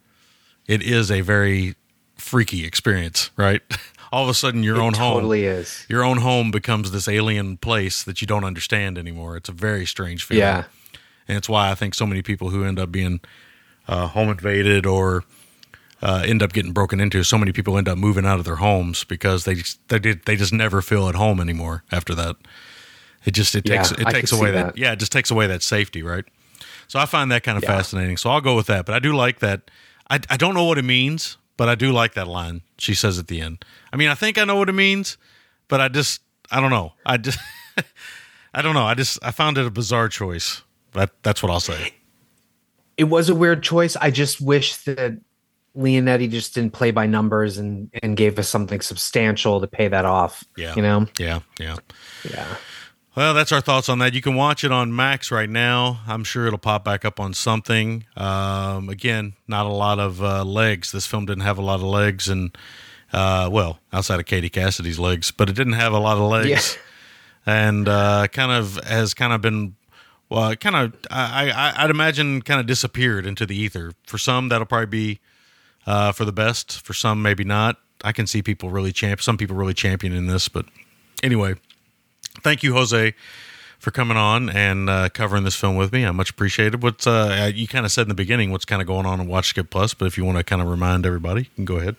it 0.67 0.83
is 0.83 1.11
a 1.11 1.21
very 1.21 1.75
freaky 2.17 2.65
experience, 2.65 3.31
right? 3.37 3.61
All 4.13 4.25
of 4.25 4.29
a 4.29 4.35
sudden, 4.35 4.63
your 4.63 4.81
own 4.81 4.95
it 4.95 4.99
home, 4.99 5.17
totally 5.17 5.45
is. 5.45 5.87
your 5.89 6.03
own 6.03 6.19
home 6.19 6.51
becomes 6.51 6.91
this 6.91 7.07
alien 7.07 7.59
place 7.59 8.03
that 8.03 8.21
you 8.21 8.27
don't 8.27 8.45
understand 8.45 8.99
anymore. 8.99 9.37
It's 9.37 9.49
a 9.49 9.53
very 9.53 9.87
strange 9.87 10.25
feeling. 10.25 10.41
Yeah. 10.41 10.65
and 11.29 11.37
it's 11.37 11.49
why 11.49 11.71
I 11.71 11.75
think 11.75 11.95
so 11.95 12.07
many 12.07 12.23
people 12.23 12.51
who 12.51 12.65
end 12.65 12.79
up 12.79 12.91
being 12.91 13.21
uh, 13.91 14.07
home 14.07 14.29
invaded 14.31 14.87
or 14.87 15.25
uh, 16.03 16.23
end 16.27 16.43
up 16.43 16.53
getting 16.53 16.73
broken 16.73 17.01
into, 17.01 17.23
so 17.25 17.37
many 17.37 17.53
people 17.53 17.77
end 17.77 17.89
up 17.89 17.99
moving 17.99 18.25
out 18.25 18.39
of 18.39 18.45
their 18.47 18.57
homes 18.57 19.05
because 19.05 19.45
they 19.45 19.55
just, 19.55 19.87
they 19.89 19.99
did, 19.99 20.25
they 20.25 20.37
just 20.37 20.53
never 20.53 20.81
feel 20.81 21.09
at 21.09 21.15
home 21.15 21.41
anymore 21.41 21.83
after 21.93 22.15
that. 22.15 22.37
It 23.25 23.33
just 23.33 23.55
it 23.55 23.69
Yeah, 23.69 23.83
takes 23.83 23.93
it 23.93 24.05
takes 24.11 24.33
away 24.33 24.51
that. 24.53 24.67
that. 24.75 24.79
yeah 24.79 24.93
it 24.93 24.99
just 24.99 25.13
takes 25.13 25.31
away 25.31 25.47
that 25.49 25.63
safety 25.63 26.03
right. 26.03 26.25
So 26.89 26.99
I 26.99 27.05
find 27.07 27.31
that 27.33 27.43
kind 27.43 27.59
of 27.59 27.65
Yeah. 27.65 27.77
fascinating. 27.77 28.17
So 28.17 28.31
I'll 28.31 28.41
go 28.41 28.57
with 28.57 28.67
that. 28.69 28.87
But 28.87 28.95
I 28.95 28.99
do 28.99 29.13
like 29.13 29.41
that. 29.41 29.71
I 30.09 30.21
I 30.31 30.37
don't 30.39 30.55
know 30.55 30.65
what 30.65 30.79
it 30.79 30.85
means, 30.87 31.37
but 31.59 31.69
I 31.69 31.75
do 31.75 31.93
like 31.93 32.15
that 32.15 32.27
line 32.29 32.63
she 32.79 32.95
says 32.95 33.19
at 33.19 33.27
the 33.27 33.41
end. 33.43 33.63
I 33.93 33.97
mean, 33.97 34.09
I 34.09 34.15
think 34.15 34.39
I 34.39 34.45
know 34.45 34.57
what 34.57 34.71
it 34.71 34.75
means, 34.75 35.19
but 35.69 35.83
I 35.83 35.89
just 35.89 36.23
I 36.51 36.61
don't 36.61 36.71
know. 36.71 36.95
I 37.05 37.19
just 37.19 37.39
I 38.55 38.63
don't 38.63 38.75
know. 38.75 38.87
I 38.87 38.95
just 38.95 39.19
I 39.23 39.33
found 39.33 39.59
it 39.59 39.67
a 39.67 39.71
bizarre 39.71 40.09
choice. 40.09 40.63
That 40.93 41.11
that's 41.23 41.43
what 41.43 41.53
I'll 41.53 41.61
say. 41.61 41.93
It 42.97 43.05
was 43.05 43.29
a 43.29 43.35
weird 43.35 43.63
choice. 43.63 43.97
I 43.97 44.11
just 44.11 44.41
wish 44.41 44.77
that 44.85 45.19
Leonetti 45.77 46.31
just 46.31 46.55
didn't 46.55 46.73
play 46.73 46.91
by 46.91 47.07
numbers 47.07 47.59
and 47.59 47.91
and 48.03 48.17
gave 48.17 48.39
us 48.39 48.49
something 48.49 48.81
substantial 48.81 49.61
to 49.61 49.67
pay 49.67 49.89
that 49.89 50.05
off. 50.05 50.45
Yeah. 50.57 50.75
You 50.75 50.83
know? 50.83 51.07
Yeah, 51.19 51.41
yeah. 51.59 51.77
Yeah. 52.29 52.57
Well, 53.17 53.35
that's 53.35 53.51
our 53.51 53.61
thoughts 53.61 53.89
on 53.89 53.99
that. 53.99 54.15
You 54.15 54.23
can 54.23 54.37
watch 54.37 54.63
it 54.63 54.71
on 54.71 54.95
Max 54.95 55.33
right 55.33 55.51
now. 55.51 56.01
I'm 56.07 56.23
sure 56.23 56.47
it'll 56.47 56.59
pop 56.59 56.85
back 56.85 57.05
up 57.05 57.19
on 57.19 57.35
something. 57.35 58.05
Um, 58.17 58.89
again, 58.89 59.35
not 59.49 59.67
a 59.67 59.71
lot 59.71 59.99
of 59.99 60.23
uh, 60.23 60.45
legs. 60.45 60.93
This 60.93 61.07
film 61.07 61.27
didn't 61.27 61.43
have 61.43 61.59
a 61.59 61.63
lot 61.63 61.77
of 61.77 61.83
legs, 61.83 62.29
and 62.29 62.57
uh, 63.13 63.49
well, 63.51 63.81
outside 63.93 64.21
of 64.21 64.27
Katie 64.27 64.49
Cassidy's 64.49 65.01
legs, 65.01 65.33
but 65.33 65.49
it 65.49 65.57
didn't 65.57 65.73
have 65.73 65.93
a 65.93 65.99
lot 65.99 66.19
of 66.19 66.31
legs, 66.31 66.79
and 67.45 67.89
uh, 67.89 68.29
kind 68.29 68.53
of 68.53 68.77
has 68.85 69.13
kind 69.13 69.33
of 69.33 69.41
been. 69.41 69.75
Well, 70.31 70.55
kind 70.57 70.77
of, 70.77 70.95
I, 71.11 71.51
I, 71.51 71.85
I'd 71.85 71.91
imagine, 71.91 72.41
kind 72.43 72.61
of 72.61 72.67
disappeared 72.67 73.27
into 73.27 73.45
the 73.45 73.57
ether. 73.57 73.93
For 74.07 74.17
some, 74.17 74.49
that'll 74.49 74.67
probably 74.67 74.87
be 74.87 75.21
uh, 75.87 76.13
for 76.13 76.25
the 76.25 76.33
best. 76.33 76.81
For 76.81 76.95
some, 76.95 77.21
maybe 77.21 77.45
not. 77.45 77.79
I 78.03 78.13
can 78.13 78.27
see 78.27 78.41
people 78.41 78.71
really 78.71 78.93
champ. 78.93 79.21
Some 79.21 79.37
people 79.37 79.57
really 79.57 79.75
championing 79.75 80.27
this, 80.27 80.49
but 80.49 80.67
anyway, 81.23 81.55
thank 82.43 82.63
you, 82.63 82.73
Jose, 82.75 83.15
for 83.79 83.91
coming 83.91 84.17
on 84.17 84.49
and 84.49 84.89
uh, 84.89 85.09
covering 85.11 85.45
this 85.45 85.57
film 85.57 85.77
with 85.77 85.93
me. 85.93 86.07
I 86.07 86.11
much 86.13 86.31
appreciated. 86.31 86.83
What's 86.83 87.07
uh, 87.07 87.51
you 87.55 87.67
kind 87.67 87.85
of 87.85 87.93
said 87.93 88.03
in 88.03 88.09
the 88.09 88.15
beginning 88.15 88.53
what's 88.53 88.65
kind 88.65 88.81
of 88.81 88.89
going 88.89 89.05
on 89.05 89.21
in 89.21 89.27
Watch 89.27 89.49
Skip 89.49 89.69
Plus, 89.69 89.93
but 89.93 90.07
if 90.07 90.17
you 90.17 90.25
want 90.25 90.39
to 90.39 90.45
kind 90.45 90.63
of 90.63 90.69
remind 90.69 91.05
everybody, 91.05 91.43
you 91.43 91.51
can 91.57 91.65
go 91.65 91.77
ahead. 91.77 91.97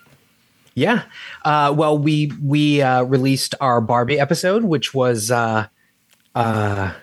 Yeah. 0.74 1.04
Uh, 1.44 1.74
well, 1.76 1.98
we 1.98 2.32
we 2.42 2.82
uh, 2.82 3.04
released 3.04 3.56
our 3.60 3.82
Barbie 3.82 4.20
episode, 4.20 4.64
which 4.64 4.94
was 4.94 5.30
uh, 5.30 5.68
uh, 6.34 6.94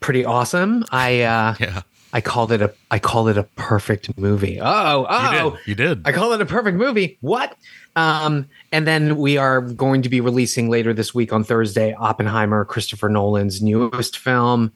pretty 0.00 0.24
awesome. 0.24 0.84
I 0.90 1.22
uh, 1.22 1.54
Yeah, 1.60 1.82
I 2.12 2.20
called 2.20 2.52
it 2.52 2.62
a 2.62 2.72
I 2.90 2.98
called 2.98 3.28
it 3.28 3.38
a 3.38 3.44
perfect 3.44 4.16
movie. 4.18 4.58
Oh, 4.60 5.00
you 5.00 5.06
oh, 5.08 5.50
did. 5.50 5.68
You 5.68 5.74
did. 5.74 6.02
I 6.06 6.12
call 6.12 6.32
it 6.32 6.40
a 6.40 6.46
perfect 6.46 6.76
movie. 6.76 7.18
What? 7.20 7.56
Um, 7.96 8.48
and 8.72 8.86
then 8.86 9.16
we 9.16 9.36
are 9.36 9.60
going 9.60 10.02
to 10.02 10.08
be 10.08 10.20
releasing 10.20 10.70
later 10.70 10.92
this 10.92 11.14
week 11.14 11.32
on 11.32 11.44
Thursday 11.44 11.92
Oppenheimer, 11.94 12.64
Christopher 12.64 13.08
Nolan's 13.08 13.62
newest 13.62 14.18
film. 14.18 14.72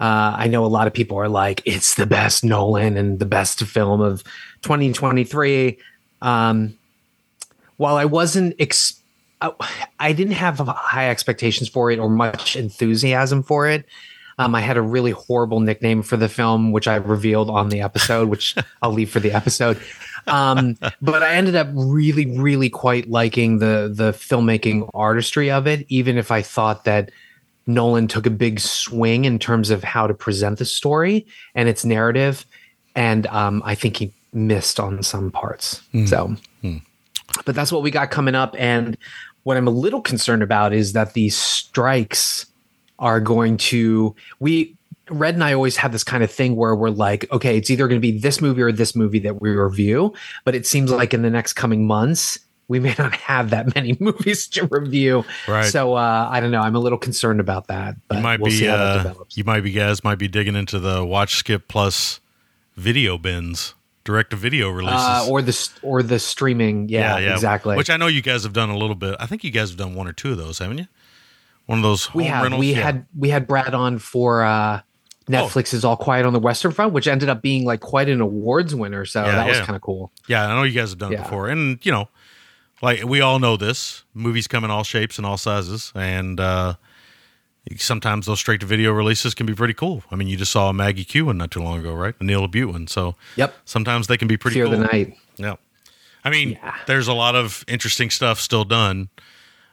Uh, 0.00 0.34
I 0.36 0.48
know 0.48 0.64
a 0.64 0.66
lot 0.66 0.86
of 0.86 0.92
people 0.92 1.16
are 1.18 1.28
like, 1.28 1.62
it's 1.64 1.94
the 1.94 2.06
best 2.06 2.44
Nolan 2.44 2.96
and 2.96 3.18
the 3.18 3.26
best 3.26 3.60
film 3.60 4.00
of 4.00 4.24
2023. 4.62 5.78
Um, 6.20 6.76
while 7.76 7.96
I 7.96 8.04
wasn't, 8.04 8.56
ex- 8.58 9.00
I, 9.40 9.52
I 10.00 10.12
didn't 10.12 10.34
have 10.34 10.58
high 10.58 11.10
expectations 11.10 11.68
for 11.68 11.90
it 11.90 11.98
or 11.98 12.08
much 12.08 12.56
enthusiasm 12.56 13.42
for 13.42 13.68
it. 13.68 13.86
Um, 14.38 14.54
I 14.54 14.60
had 14.60 14.76
a 14.76 14.82
really 14.82 15.12
horrible 15.12 15.60
nickname 15.60 16.02
for 16.02 16.16
the 16.16 16.28
film, 16.28 16.72
which 16.72 16.88
I 16.88 16.96
revealed 16.96 17.50
on 17.50 17.68
the 17.68 17.80
episode, 17.80 18.28
which 18.28 18.54
I'll 18.82 18.92
leave 18.92 19.10
for 19.10 19.20
the 19.20 19.32
episode. 19.32 19.80
um, 20.26 20.76
but 21.00 21.22
I 21.22 21.34
ended 21.34 21.54
up 21.54 21.68
really, 21.74 22.38
really 22.38 22.70
quite 22.70 23.08
liking 23.08 23.58
the 23.58 23.90
the 23.92 24.12
filmmaking 24.12 24.90
artistry 24.94 25.50
of 25.50 25.66
it, 25.66 25.86
even 25.88 26.16
if 26.18 26.30
I 26.30 26.42
thought 26.42 26.84
that 26.84 27.10
Nolan 27.66 28.08
took 28.08 28.26
a 28.26 28.30
big 28.30 28.60
swing 28.60 29.24
in 29.24 29.38
terms 29.38 29.70
of 29.70 29.84
how 29.84 30.06
to 30.06 30.14
present 30.14 30.58
the 30.58 30.64
story 30.64 31.26
and 31.54 31.68
its 31.68 31.84
narrative, 31.84 32.44
and 32.94 33.26
um, 33.28 33.62
I 33.64 33.74
think 33.74 33.96
he 33.98 34.12
missed 34.32 34.80
on 34.80 35.02
some 35.02 35.30
parts. 35.30 35.80
So, 36.06 36.36
but 37.46 37.54
that's 37.54 37.70
what 37.72 37.82
we 37.82 37.90
got 37.90 38.10
coming 38.10 38.34
up, 38.34 38.54
and 38.58 38.96
what 39.44 39.56
I'm 39.56 39.68
a 39.68 39.70
little 39.70 40.00
concerned 40.00 40.42
about 40.42 40.72
is 40.72 40.94
that 40.94 41.12
these 41.12 41.36
strikes 41.36 42.46
are 42.98 43.20
going 43.20 43.56
to 43.56 44.14
we 44.40 44.76
Red 45.10 45.34
and 45.34 45.44
I 45.44 45.52
always 45.52 45.76
have 45.76 45.92
this 45.92 46.04
kind 46.04 46.24
of 46.24 46.30
thing 46.30 46.56
where 46.56 46.74
we're 46.74 46.88
like, 46.88 47.30
okay, 47.30 47.58
it's 47.58 47.70
either 47.70 47.86
going 47.88 48.00
to 48.00 48.02
be 48.12 48.18
this 48.18 48.40
movie 48.40 48.62
or 48.62 48.72
this 48.72 48.96
movie 48.96 49.18
that 49.18 49.40
we 49.40 49.50
review. 49.50 50.14
But 50.44 50.54
it 50.54 50.66
seems 50.66 50.90
like 50.90 51.12
in 51.12 51.20
the 51.20 51.28
next 51.28 51.52
coming 51.52 51.86
months, 51.86 52.38
we 52.68 52.80
may 52.80 52.94
not 52.98 53.14
have 53.14 53.50
that 53.50 53.74
many 53.74 53.96
movies 54.00 54.46
to 54.48 54.66
review. 54.66 55.24
Right. 55.46 55.66
So 55.66 55.94
uh, 55.94 56.28
I 56.30 56.40
don't 56.40 56.50
know. 56.50 56.62
I'm 56.62 56.74
a 56.74 56.78
little 56.78 56.96
concerned 56.96 57.40
about 57.40 57.66
that. 57.66 57.96
But 58.08 58.16
You 58.16 58.22
might 58.22 58.40
we'll 58.40 58.50
be 58.50 58.56
see 58.56 58.64
how 58.64 58.78
that 58.78 58.82
uh, 58.82 59.02
develops. 59.02 59.36
you 59.36 59.44
might 59.44 59.60
be 59.60 59.72
guys 59.72 60.02
might 60.02 60.18
be 60.18 60.28
digging 60.28 60.56
into 60.56 60.78
the 60.78 61.04
Watch 61.04 61.34
Skip 61.34 61.68
Plus 61.68 62.20
video 62.74 63.18
bins, 63.18 63.74
direct 64.04 64.30
to 64.30 64.36
video 64.36 64.70
releases. 64.70 65.00
Uh, 65.00 65.26
or 65.28 65.42
the 65.42 65.68
or 65.82 66.02
the 66.02 66.18
streaming. 66.18 66.88
Yeah, 66.88 67.18
exactly. 67.18 67.76
Which 67.76 67.90
I 67.90 67.98
know 67.98 68.06
you 68.06 68.22
guys 68.22 68.42
have 68.44 68.54
done 68.54 68.70
a 68.70 68.76
little 68.78 68.96
bit. 68.96 69.16
I 69.20 69.26
think 69.26 69.44
you 69.44 69.50
guys 69.50 69.68
have 69.68 69.78
done 69.78 69.94
one 69.94 70.08
or 70.08 70.12
two 70.14 70.32
of 70.32 70.38
those, 70.38 70.58
haven't 70.60 70.78
you? 70.78 70.86
One 71.66 71.78
of 71.78 71.82
those 71.82 72.06
home 72.06 72.20
we 72.22 72.26
had 72.28 72.42
rentals. 72.42 72.60
we 72.60 72.72
Yeah. 72.74 72.80
had 72.82 73.06
we 73.16 73.28
had 73.30 73.46
Brad 73.46 73.74
on 73.74 73.98
for 73.98 74.42
uh, 74.44 74.80
Netflix's 75.28 75.84
All 75.84 75.96
Quiet 75.96 76.26
on 76.26 76.32
the 76.32 76.38
Western 76.40 76.72
Front, 76.72 76.92
which 76.92 77.06
ended 77.08 77.28
up 77.30 77.40
being 77.40 77.64
like 77.64 77.80
quite 77.80 78.08
an 78.08 78.20
awards 78.20 78.74
winner. 78.74 79.04
So 79.06 79.24
Yeah, 79.24 79.32
that 79.36 79.48
was 79.48 79.60
kind 79.60 79.74
of 79.76 79.80
cool. 79.82 80.12
Yeah, 80.28 80.46
I 80.46 80.54
know 80.54 80.62
you 80.64 80.78
guys 80.78 80.90
have 80.90 80.98
done 80.98 81.12
it 81.14 81.18
before, 81.18 81.48
and 81.48 81.78
you 81.84 81.90
know, 81.92 82.08
like 82.82 83.04
we 83.04 83.20
all 83.22 83.38
know 83.38 83.56
this. 83.56 84.04
Movies 84.12 84.46
come 84.46 84.64
in 84.64 84.70
all 84.70 84.84
shapes 84.84 85.16
and 85.16 85.26
all 85.26 85.38
sizes, 85.38 85.90
and 85.94 86.38
uh, 86.38 86.74
sometimes 87.78 88.26
those 88.26 88.38
straight 88.40 88.60
to 88.60 88.66
video 88.66 88.92
releases 88.92 89.32
can 89.34 89.46
be 89.46 89.54
pretty 89.54 89.74
cool. 89.74 90.02
I 90.10 90.16
mean, 90.16 90.28
you 90.28 90.36
just 90.36 90.52
saw 90.52 90.68
a 90.68 90.74
Maggie 90.74 91.04
Q 91.04 91.26
one 91.26 91.38
not 91.38 91.50
too 91.50 91.62
long 91.62 91.78
ago, 91.80 91.94
right? 91.94 92.14
A 92.20 92.24
Neil 92.24 92.46
LaBute 92.46 92.70
one. 92.70 92.86
So 92.88 93.16
Yep. 93.36 93.54
sometimes 93.64 94.06
they 94.06 94.18
can 94.18 94.28
be 94.28 94.36
pretty 94.36 94.56
Fear 94.56 94.66
cool. 94.66 94.76
the 94.78 94.84
Night. 94.84 95.16
Yeah. 95.38 95.54
I 96.26 96.30
mean, 96.30 96.52
Yeah. 96.62 96.74
there's 96.86 97.08
a 97.08 97.14
lot 97.14 97.34
of 97.34 97.64
interesting 97.68 98.10
stuff 98.10 98.38
still 98.40 98.64
done. 98.64 99.08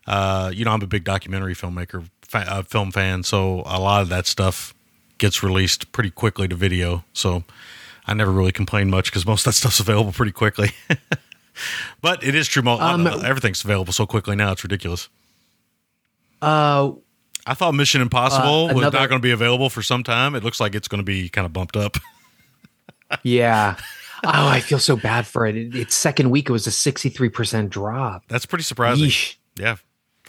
Uh, 0.07 0.51
you 0.53 0.65
know, 0.65 0.71
I'm 0.71 0.81
a 0.81 0.87
big 0.87 1.03
documentary 1.03 1.53
filmmaker, 1.53 2.09
fa- 2.21 2.45
uh, 2.47 2.63
film 2.63 2.91
fan, 2.91 3.23
so 3.23 3.63
a 3.65 3.79
lot 3.79 4.01
of 4.01 4.09
that 4.09 4.25
stuff 4.27 4.73
gets 5.17 5.43
released 5.43 5.91
pretty 5.91 6.09
quickly 6.09 6.47
to 6.47 6.55
video. 6.55 7.03
So 7.13 7.43
I 8.07 8.13
never 8.13 8.31
really 8.31 8.51
complain 8.51 8.89
much 8.89 9.05
because 9.11 9.25
most 9.25 9.41
of 9.41 9.53
that 9.53 9.57
stuff's 9.57 9.79
available 9.79 10.11
pretty 10.11 10.31
quickly. 10.31 10.71
but 12.01 12.23
it 12.23 12.35
is 12.35 12.47
true. 12.47 12.67
Um, 12.67 13.05
uh, 13.05 13.19
everything's 13.19 13.63
available 13.63 13.93
so 13.93 14.05
quickly 14.05 14.35
now; 14.35 14.51
it's 14.51 14.63
ridiculous. 14.63 15.09
Uh, 16.41 16.93
I 17.45 17.53
thought 17.53 17.73
Mission 17.73 18.01
Impossible 18.01 18.69
Uh, 18.69 18.73
was 18.73 18.83
not 18.83 18.93
going 18.93 19.09
to 19.09 19.19
be 19.19 19.31
available 19.31 19.69
for 19.69 19.81
some 19.81 20.03
time. 20.03 20.35
It 20.35 20.43
looks 20.43 20.59
like 20.59 20.75
it's 20.75 20.87
going 20.87 20.99
to 20.99 21.05
be 21.05 21.29
kind 21.29 21.45
of 21.45 21.53
bumped 21.53 21.77
up. 21.77 21.97
yeah. 23.23 23.75
Oh, 24.23 24.47
I 24.47 24.59
feel 24.59 24.79
so 24.79 24.95
bad 24.95 25.25
for 25.25 25.47
it. 25.47 25.55
it. 25.55 25.75
Its 25.75 25.95
second 25.95 26.29
week, 26.29 26.49
it 26.49 26.51
was 26.51 26.67
a 26.67 26.71
63% 26.71 27.69
drop. 27.69 28.23
That's 28.27 28.45
pretty 28.45 28.63
surprising. 28.63 29.05
Yeesh. 29.09 29.35
Yeah. 29.57 29.77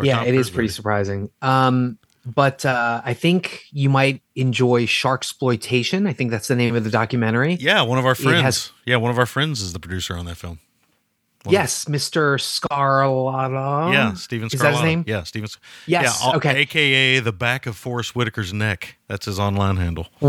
Yeah, 0.00 0.18
Tom 0.18 0.26
it 0.28 0.34
is 0.34 0.46
Cruise 0.46 0.50
pretty 0.50 0.64
movie. 0.66 0.72
surprising. 0.74 1.30
Um, 1.42 1.98
but 2.24 2.64
uh, 2.64 3.02
I 3.04 3.14
think 3.14 3.64
you 3.72 3.88
might 3.90 4.22
enjoy 4.36 4.86
Shark 4.86 5.20
Exploitation. 5.22 6.06
I 6.06 6.12
think 6.12 6.30
that's 6.30 6.46
the 6.48 6.54
name 6.56 6.76
of 6.76 6.84
the 6.84 6.90
documentary. 6.90 7.54
Yeah, 7.54 7.82
one 7.82 7.98
of 7.98 8.06
our 8.06 8.14
friends. 8.14 8.42
has- 8.42 8.70
yeah, 8.86 8.96
one 8.96 9.10
of 9.10 9.18
our 9.18 9.26
friends 9.26 9.60
is 9.60 9.72
the 9.72 9.80
producer 9.80 10.16
on 10.16 10.24
that 10.26 10.36
film. 10.36 10.60
Yes, 11.48 11.86
Mr. 11.86 12.38
Scarlata. 12.38 13.92
Yeah, 13.92 14.14
Steven. 14.14 14.46
Is 14.52 14.60
that 14.60 14.74
his 14.74 14.82
name? 14.84 15.02
Yeah, 15.08 15.24
Steven. 15.24 15.48
Yes, 15.86 16.04
Yeah, 16.20 16.26
all- 16.28 16.36
okay. 16.36 16.60
AKA 16.60 17.18
the 17.18 17.32
back 17.32 17.66
of 17.66 17.76
Forest 17.76 18.14
Whitaker's 18.14 18.52
neck. 18.52 18.96
That's 19.08 19.26
his 19.26 19.40
online 19.40 19.76
handle. 19.76 20.06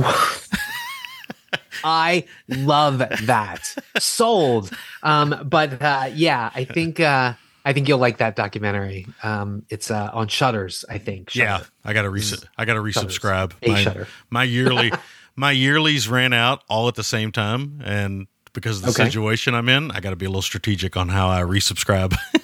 I 1.84 2.26
love 2.48 3.00
that. 3.00 3.76
Sold. 4.00 4.72
Um, 5.04 5.36
but 5.46 5.82
uh, 5.82 6.10
yeah, 6.14 6.50
I 6.56 6.64
think 6.64 7.00
uh, 7.00 7.34
I 7.66 7.74
think 7.74 7.88
you'll 7.88 8.00
like 8.00 8.18
that 8.18 8.36
documentary. 8.36 9.08
Um, 9.24 9.66
it's 9.70 9.90
uh, 9.90 10.10
on 10.14 10.28
Shutters, 10.28 10.84
I 10.90 10.98
think. 10.98 11.34
Yeah, 11.36 11.64
I 11.86 11.94
got 11.94 12.02
to 12.04 12.10
re- 12.10 12.22
I 12.58 12.66
got 12.66 12.74
to 12.74 12.82
resubscribe. 12.82 13.54
A 13.62 13.70
My, 13.70 13.82
Shudder. 13.82 14.08
my 14.30 14.44
yearly 14.44 14.92
my 15.36 15.54
yearlies 15.54 16.10
ran 16.10 16.34
out 16.34 16.64
all 16.70 16.88
at 16.88 16.96
the 16.96 17.04
same 17.04 17.32
time, 17.32 17.82
and 17.86 18.28
because 18.54 18.78
of 18.80 18.84
the 18.84 18.90
Okay. 18.92 19.06
situation 19.06 19.56
I'm 19.56 19.70
in, 19.70 19.92
I 19.92 20.00
got 20.00 20.12
to 20.12 20.16
be 20.16 20.26
a 20.26 20.30
little 20.30 20.42
strategic 20.42 20.96
on 20.98 21.10
how 21.10 21.30
I 21.30 21.42
resubscribe. 21.42 22.16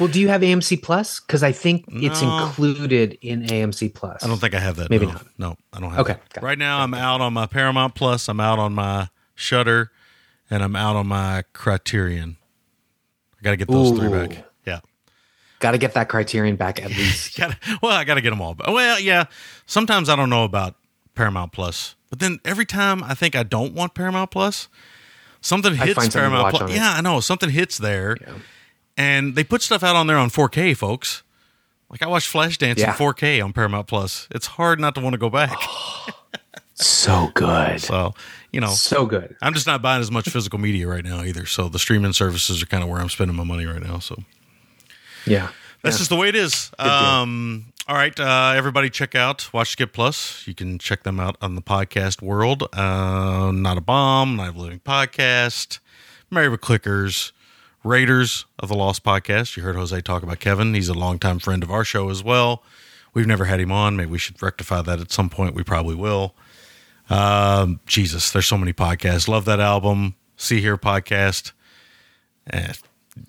Well, 0.00 0.08
do 0.08 0.20
you 0.20 0.28
have 0.28 0.40
AMC 0.40 0.82
Plus? 0.82 1.20
Because 1.20 1.42
I 1.42 1.52
think 1.52 1.84
it's 1.88 2.22
included 2.22 3.18
in 3.20 3.42
AMC 3.44 3.94
Plus. 3.94 4.24
I 4.24 4.26
don't 4.26 4.38
think 4.38 4.54
I 4.54 4.58
have 4.60 4.76
that. 4.76 4.90
Maybe 4.90 5.06
no. 5.06 5.12
not. 5.12 5.26
No, 5.38 5.56
I 5.72 5.80
don't 5.80 5.90
have 5.90 6.00
Okay, 6.00 6.16
Right 6.40 6.58
now, 6.58 6.80
I'm 6.80 6.94
out 6.94 7.20
on 7.20 7.32
my 7.32 7.46
Paramount 7.46 7.94
Plus. 7.94 8.28
I'm 8.28 8.40
out 8.40 8.58
on 8.58 8.74
my 8.74 9.08
Shudder, 9.34 9.90
and 10.50 10.62
I'm 10.64 10.74
out 10.74 10.96
on 10.96 11.06
my 11.06 11.44
Criterion. 11.52 12.38
I 13.40 13.44
got 13.44 13.50
to 13.52 13.56
get 13.56 13.68
those 13.68 13.96
three 13.98 14.08
back. 14.08 14.44
Yeah. 14.66 14.80
Got 15.60 15.72
to 15.72 15.78
get 15.78 15.94
that 15.94 16.08
Criterion 16.08 16.56
back 16.56 16.82
at 16.82 16.88
least. 16.96 17.36
Gotta, 17.36 17.56
well, 17.82 17.92
I 17.92 18.04
got 18.04 18.14
to 18.14 18.20
get 18.20 18.30
them 18.30 18.40
all. 18.40 18.54
But 18.54 18.72
well, 18.72 18.98
yeah. 19.00 19.24
Sometimes 19.66 20.08
I 20.08 20.16
don't 20.16 20.30
know 20.30 20.44
about 20.44 20.74
Paramount 21.14 21.52
Plus, 21.52 21.94
but 22.10 22.18
then 22.20 22.38
every 22.44 22.66
time 22.66 23.02
I 23.04 23.14
think 23.14 23.34
I 23.36 23.42
don't 23.42 23.74
want 23.74 23.94
Paramount 23.94 24.30
Plus, 24.30 24.68
something 25.40 25.74
hits 25.74 26.08
Paramount 26.08 26.54
Plus. 26.54 26.72
Yeah, 26.72 26.92
I 26.96 27.00
know 27.00 27.20
something 27.20 27.50
hits 27.50 27.78
there, 27.78 28.16
and 28.96 29.34
they 29.34 29.44
put 29.44 29.62
stuff 29.62 29.82
out 29.82 29.96
on 29.96 30.06
there 30.06 30.16
on 30.16 30.30
4K, 30.30 30.76
folks. 30.76 31.22
Like 31.90 32.02
I 32.02 32.06
watched 32.06 32.32
Flashdance 32.32 32.78
Yeah. 32.78 32.90
in 32.90 32.96
4K 32.96 33.42
on 33.42 33.52
Paramount 33.52 33.86
Plus. 33.88 34.28
It's 34.30 34.46
hard 34.46 34.78
not 34.78 34.94
to 34.96 35.00
want 35.00 35.14
to 35.14 35.18
go 35.18 35.30
back. 35.30 35.56
so 36.74 37.30
good. 37.34 37.80
So 37.80 38.14
you 38.52 38.60
know, 38.60 38.68
So 38.70 39.06
good. 39.06 39.36
I'm 39.42 39.54
just 39.54 39.66
not 39.66 39.82
buying 39.82 40.00
as 40.00 40.10
much 40.10 40.28
physical 40.28 40.58
media 40.58 40.86
right 40.86 41.04
now 41.04 41.22
either. 41.22 41.46
So 41.46 41.68
the 41.68 41.78
streaming 41.78 42.12
services 42.12 42.62
are 42.62 42.66
kind 42.66 42.82
of 42.82 42.88
where 42.88 43.00
I'm 43.00 43.08
spending 43.08 43.36
my 43.36 43.44
money 43.44 43.66
right 43.66 43.82
now. 43.82 43.98
So 43.98 44.22
Yeah. 45.26 45.48
that's 45.82 45.98
just 45.98 46.10
the 46.10 46.16
way 46.16 46.28
it 46.28 46.34
is. 46.34 46.70
Um, 46.78 47.72
all 47.86 47.94
right, 47.96 48.18
uh, 48.18 48.52
everybody, 48.56 48.90
check 48.90 49.14
out 49.14 49.48
Watch 49.52 49.70
Skip 49.70 49.92
Plus. 49.92 50.46
You 50.46 50.54
can 50.54 50.78
check 50.78 51.02
them 51.04 51.18
out 51.20 51.36
on 51.40 51.54
the 51.54 51.62
podcast 51.62 52.20
world. 52.22 52.64
Uh, 52.74 53.50
Not 53.52 53.78
a 53.78 53.80
bomb, 53.80 54.36
Night 54.36 54.48
of 54.48 54.54
the 54.56 54.60
Living 54.62 54.80
podcast, 54.80 55.78
Married 56.30 56.48
with 56.50 56.60
Clickers, 56.60 57.32
Raiders 57.84 58.44
of 58.58 58.68
the 58.68 58.74
Lost 58.74 59.04
podcast. 59.04 59.56
You 59.56 59.62
heard 59.62 59.76
Jose 59.76 59.98
talk 60.02 60.22
about 60.22 60.40
Kevin. 60.40 60.74
He's 60.74 60.88
a 60.88 60.94
longtime 60.94 61.38
friend 61.38 61.62
of 61.62 61.70
our 61.70 61.84
show 61.84 62.10
as 62.10 62.22
well. 62.22 62.62
We've 63.14 63.26
never 63.26 63.46
had 63.46 63.60
him 63.60 63.72
on. 63.72 63.96
Maybe 63.96 64.10
we 64.10 64.18
should 64.18 64.40
rectify 64.42 64.82
that 64.82 65.00
at 65.00 65.10
some 65.10 65.30
point. 65.30 65.54
We 65.54 65.62
probably 65.64 65.94
will. 65.94 66.34
Um, 67.10 67.80
Jesus, 67.86 68.32
there's 68.32 68.46
so 68.46 68.58
many 68.58 68.72
podcasts. 68.72 69.28
Love 69.28 69.44
that 69.46 69.60
album. 69.60 70.14
See 70.36 70.60
Here 70.60 70.76
podcast. 70.76 71.52
Eh, 72.50 72.72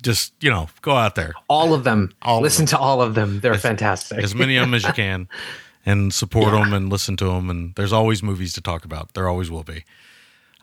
just 0.02 0.34
you 0.42 0.50
know, 0.52 0.70
go 0.82 0.92
out 0.92 1.16
there 1.16 1.34
All 1.48 1.74
of 1.74 1.84
them. 1.84 2.14
All 2.22 2.38
of 2.38 2.44
Listen 2.44 2.66
to 2.68 2.78
all 2.78 3.02
of 3.02 3.16
them. 3.16 3.40
They're 3.40 3.56
fantastic. 3.56 4.20
as 4.20 4.36
many 4.36 4.56
of 4.58 4.62
them 4.62 4.74
as 4.74 4.84
you 4.84 4.94
can 4.94 5.28
and 5.86 6.14
support 6.14 6.52
them 6.52 6.74
and 6.74 6.90
listen 6.90 7.18
to 7.18 7.26
them 7.26 7.50
and 7.50 7.74
there's 7.76 7.92
always 7.94 8.22
movies 8.22 8.54
to 8.54 8.62
talk 8.62 8.86
about 8.86 9.14
there 9.14 9.28
always 9.28 9.50
will 9.50 9.64
be 9.64 9.78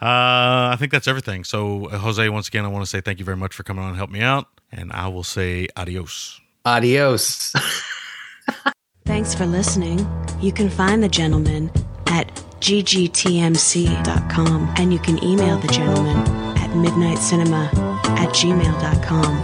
uh, 0.01 0.71
i 0.73 0.77
think 0.79 0.93
that's 0.93 1.09
everything 1.09 1.43
so 1.43 1.87
uh, 1.87 1.99
jose 1.99 2.29
once 2.29 2.47
again 2.49 2.65
i 2.67 2.69
want 2.69 2.85
to 2.85 2.89
say 2.89 3.01
thank 3.01 3.19
you 3.19 3.25
very 3.25 3.37
much 3.37 3.55
for 3.55 3.63
coming 3.63 3.83
on 3.83 3.89
and 3.89 3.97
help 3.97 4.11
me 4.11 4.21
out 4.21 4.47
and 4.71 4.93
i 4.93 5.09
will 5.09 5.25
say 5.25 5.67
adios 5.75 6.39
Adios. 6.67 7.53
Thanks 9.05 9.35
for 9.37 9.47
listening. 9.47 10.05
You 10.41 10.53
can 10.53 10.69
find 10.69 11.01
the 11.03 11.09
gentleman 11.09 11.71
at 12.09 12.29
ggtmc.com 12.61 14.19
and 14.77 14.93
you 14.93 14.99
can 14.99 15.23
email 15.23 15.59
the 15.59 15.69
gentleman 15.69 16.17
at 16.57 16.71
midnitecinema 16.71 17.73
at 18.19 18.31
gmail.com. 18.31 19.37